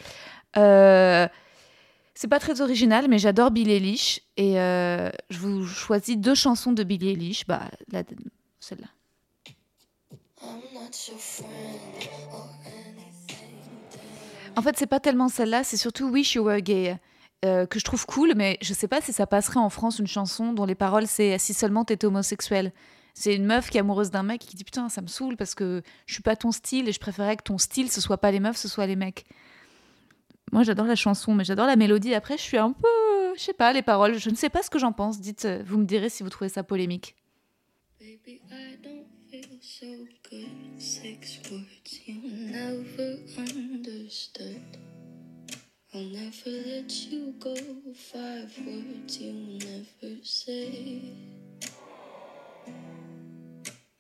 Euh, 0.57 1.27
c'est 2.15 2.29
pas 2.29 2.39
très 2.39 2.61
original, 2.61 3.07
mais 3.09 3.19
j'adore 3.19 3.51
Billie 3.51 3.73
Eilish 3.73 4.21
et 4.37 4.61
euh, 4.61 5.11
je 5.31 5.39
vous 5.39 5.67
choisis 5.67 6.17
deux 6.17 6.35
chansons 6.35 6.73
de 6.73 6.83
Billie 6.85 7.11
Eilish. 7.11 7.47
Bah, 7.47 7.71
celle-là. 8.61 8.89
En 14.61 14.63
fait, 14.63 14.77
c'est 14.77 14.87
pas 14.87 15.01
tellement 15.01 15.31
celle-là, 15.31 15.65
c'est 15.65 15.79
surtout 15.79 16.11
Wish 16.11 16.35
You 16.35 16.45
Were 16.45 16.61
Gay. 16.61 16.99
euh, 17.47 17.65
que 17.65 17.79
je 17.79 17.85
trouve 17.87 18.05
cool, 18.05 18.35
mais 18.37 18.59
je 18.61 18.75
sais 18.75 18.89
pas 18.89 19.01
si 19.01 19.15
ça 19.15 19.27
passerait 19.27 19.59
en 19.59 19.71
France 19.71 19.99
une 19.99 20.07
chanson 20.07 20.53
dont 20.53 20.67
les 20.67 20.75
paroles 20.75 21.07
c'est 21.07 21.39
si 21.39 21.55
seulement 21.55 21.87
t'étais 21.87 22.07
homosexuel. 22.07 22.75
C'est 23.15 23.35
une 23.35 23.47
meuf 23.47 23.71
qui 23.71 23.79
est 23.79 23.81
amoureuse 23.81 24.11
d'un 24.11 24.23
mec 24.23 24.43
qui 24.43 24.55
dit 24.55 24.65
putain 24.65 24.91
ça 24.91 25.01
me 25.01 25.07
saoule 25.07 25.39
parce 25.39 25.55
que 25.55 25.81
je 26.05 26.13
suis 26.13 26.23
pas 26.23 26.37
ton 26.37 26.53
style 26.53 26.91
et 26.91 26.93
je 26.93 27.01
préférais 27.01 27.39
que 27.39 27.43
ton 27.45 27.57
style 27.57 27.91
ce 27.91 28.03
soit 28.03 28.19
pas 28.19 28.31
les 28.31 28.41
meufs, 28.41 28.59
ce 28.59 28.69
soit 28.69 28.87
les 28.87 28.97
mecs. 28.97 29.25
Moi 30.53 30.63
j'adore 30.63 30.85
la 30.85 30.95
chanson, 30.95 31.33
mais 31.35 31.45
j'adore 31.45 31.65
la 31.67 31.77
mélodie. 31.77 32.13
Après 32.13 32.37
je 32.37 32.43
suis 32.43 32.59
un 32.59 32.73
peu, 32.73 33.35
je 33.35 33.41
sais 33.41 33.55
pas 33.55 33.73
les 33.73 33.81
paroles, 33.81 34.19
je 34.19 34.29
ne 34.29 34.35
sais 34.37 34.51
pas 34.51 34.63
ce 34.63 34.69
que 34.69 34.79
j'en 34.79 34.93
pense. 34.93 35.21
Dites, 35.23 35.47
euh, 35.47 35.63
vous 35.65 35.79
me 35.79 35.87
direz 35.87 36.11
si 36.11 36.23
vous 36.23 36.29
trouvez 36.29 36.51
ça 36.51 36.63
polémique. 36.63 37.17
Baby, 37.99 38.43
I 38.51 38.77
so 39.61 39.87
good. 40.31 40.51
Six 40.79 41.39
words 41.51 42.01
you 42.07 42.21
never 42.25 43.19
understood. 43.37 44.63
I'll 45.93 46.01
never 46.01 46.51
let 46.67 46.91
you 47.11 47.35
go. 47.39 47.55
Five 47.95 48.57
words 48.67 49.19
you 49.19 49.59
never 49.59 50.17
say. 50.23 51.13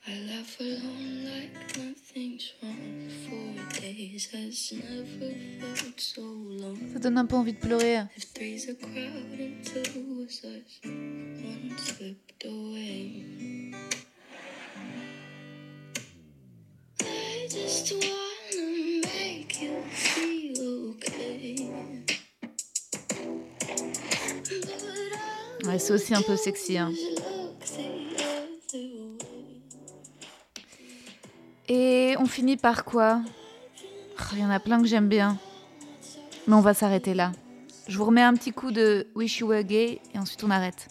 I 0.07 0.19
laugh 0.31 0.59
alone 0.61 1.25
like 1.25 1.77
nothing's 1.77 2.53
wrong. 2.63 3.09
Four 3.29 3.81
days 3.81 4.31
has 4.33 4.73
never 4.73 5.35
felt 5.77 6.01
so 6.01 6.23
long. 6.23 6.79
Ça 6.95 6.99
donne 7.01 7.19
un 7.19 7.27
peu 7.27 7.37
envie 7.37 7.53
de 7.53 7.59
pleurer. 7.59 8.07
If 8.17 8.33
three's 8.33 8.67
a 8.69 8.75
crowd 8.75 9.39
and 9.39 9.63
two 9.63 10.17
was 10.17 10.43
us, 10.43 10.81
one 10.85 11.77
slipped 11.77 12.47
away. 12.47 12.70
Just 17.51 17.93
wanna 17.93 19.01
make 19.03 19.61
you 19.63 19.83
feel 19.91 20.91
okay. 20.95 21.71
But 25.61 25.67
Ouais, 25.67 25.79
c'est 25.79 25.93
aussi 25.93 26.15
un 26.15 26.23
peu 26.23 26.37
sexy. 26.37 26.79
hein. 26.79 26.93
Et 31.69 32.17
on 32.19 32.27
finit 32.27 32.57
par 32.57 32.85
quoi? 32.85 33.21
Oh, 34.19 34.23
Il 34.33 34.41
y 34.41 34.45
en 34.45 34.51
a 34.51 34.59
plein 34.61 34.81
que 34.81 34.87
j'aime 34.89 35.09
bien. 35.09 35.39
Mais 36.49 36.55
on 36.55 36.61
va 36.61 36.75
s'arrêter 36.75 37.15
là. 37.15 37.33
Je 37.87 37.97
vous 37.99 38.05
remets 38.05 38.23
un 38.23 38.35
petit 38.35 38.53
coup 38.53 38.71
de 38.73 39.07
Wish 39.15 39.39
You 39.41 39.49
Were 39.49 39.63
Gay 39.63 40.01
et 40.15 40.19
ensuite 40.19 40.43
on 40.45 40.51
arrête. 40.51 40.89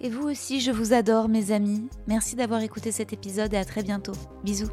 Et 0.00 0.10
vous 0.10 0.28
aussi, 0.28 0.60
je 0.60 0.70
vous 0.70 0.92
adore, 0.92 1.28
mes 1.28 1.50
amis. 1.50 1.88
Merci 2.06 2.36
d'avoir 2.36 2.62
écouté 2.62 2.92
cet 2.92 3.12
épisode 3.12 3.52
et 3.54 3.56
à 3.56 3.64
très 3.64 3.82
bientôt. 3.82 4.14
Bisous. 4.44 4.70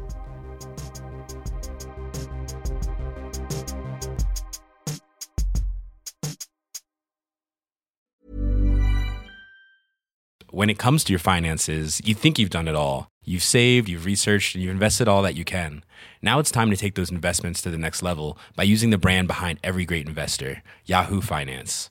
when 10.56 10.70
it 10.70 10.78
comes 10.78 11.04
to 11.04 11.12
your 11.12 11.20
finances, 11.20 12.00
you 12.02 12.14
think 12.14 12.38
you've 12.38 12.48
done 12.48 12.66
it 12.66 12.74
all. 12.74 13.10
You've 13.22 13.42
saved, 13.42 13.90
you've 13.90 14.06
researched, 14.06 14.54
and 14.54 14.64
you've 14.64 14.72
invested 14.72 15.06
all 15.06 15.20
that 15.20 15.34
you 15.34 15.44
can. 15.44 15.84
Now 16.22 16.38
it's 16.38 16.50
time 16.50 16.70
to 16.70 16.76
take 16.76 16.94
those 16.94 17.10
investments 17.10 17.60
to 17.60 17.70
the 17.70 17.76
next 17.76 18.02
level 18.02 18.38
by 18.56 18.62
using 18.62 18.88
the 18.88 18.96
brand 18.96 19.28
behind 19.28 19.58
every 19.62 19.84
great 19.84 20.08
investor, 20.08 20.62
Yahoo 20.86 21.20
Finance. 21.20 21.90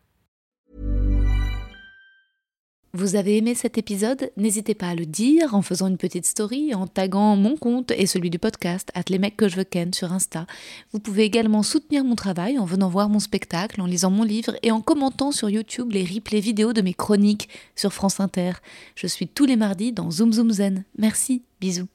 Vous 2.93 3.15
avez 3.15 3.37
aimé 3.37 3.55
cet 3.55 3.77
épisode? 3.77 4.31
N'hésitez 4.35 4.75
pas 4.75 4.89
à 4.89 4.95
le 4.95 5.05
dire 5.05 5.55
en 5.55 5.61
faisant 5.61 5.87
une 5.87 5.97
petite 5.97 6.25
story, 6.25 6.75
en 6.75 6.87
taguant 6.87 7.37
mon 7.37 7.55
compte 7.55 7.91
et 7.91 8.05
celui 8.05 8.29
du 8.29 8.37
podcast, 8.37 8.91
les 9.09 9.31
que 9.31 9.47
je 9.47 9.55
veux 9.55 9.63
ken 9.63 9.93
sur 9.93 10.11
Insta. 10.11 10.45
Vous 10.91 10.99
pouvez 10.99 11.23
également 11.23 11.63
soutenir 11.63 12.03
mon 12.03 12.15
travail 12.15 12.59
en 12.59 12.65
venant 12.65 12.89
voir 12.89 13.07
mon 13.07 13.19
spectacle, 13.19 13.79
en 13.79 13.85
lisant 13.85 14.11
mon 14.11 14.23
livre 14.23 14.57
et 14.61 14.71
en 14.71 14.81
commentant 14.81 15.31
sur 15.31 15.49
YouTube 15.49 15.93
les 15.93 16.03
replays 16.03 16.41
vidéo 16.41 16.73
de 16.73 16.81
mes 16.81 16.93
chroniques 16.93 17.47
sur 17.77 17.93
France 17.93 18.19
Inter. 18.19 18.53
Je 18.95 19.07
suis 19.07 19.27
tous 19.27 19.45
les 19.45 19.55
mardis 19.55 19.93
dans 19.93 20.11
Zoom 20.11 20.33
Zoom 20.33 20.51
Zen. 20.51 20.83
Merci, 20.97 21.43
bisous. 21.61 21.87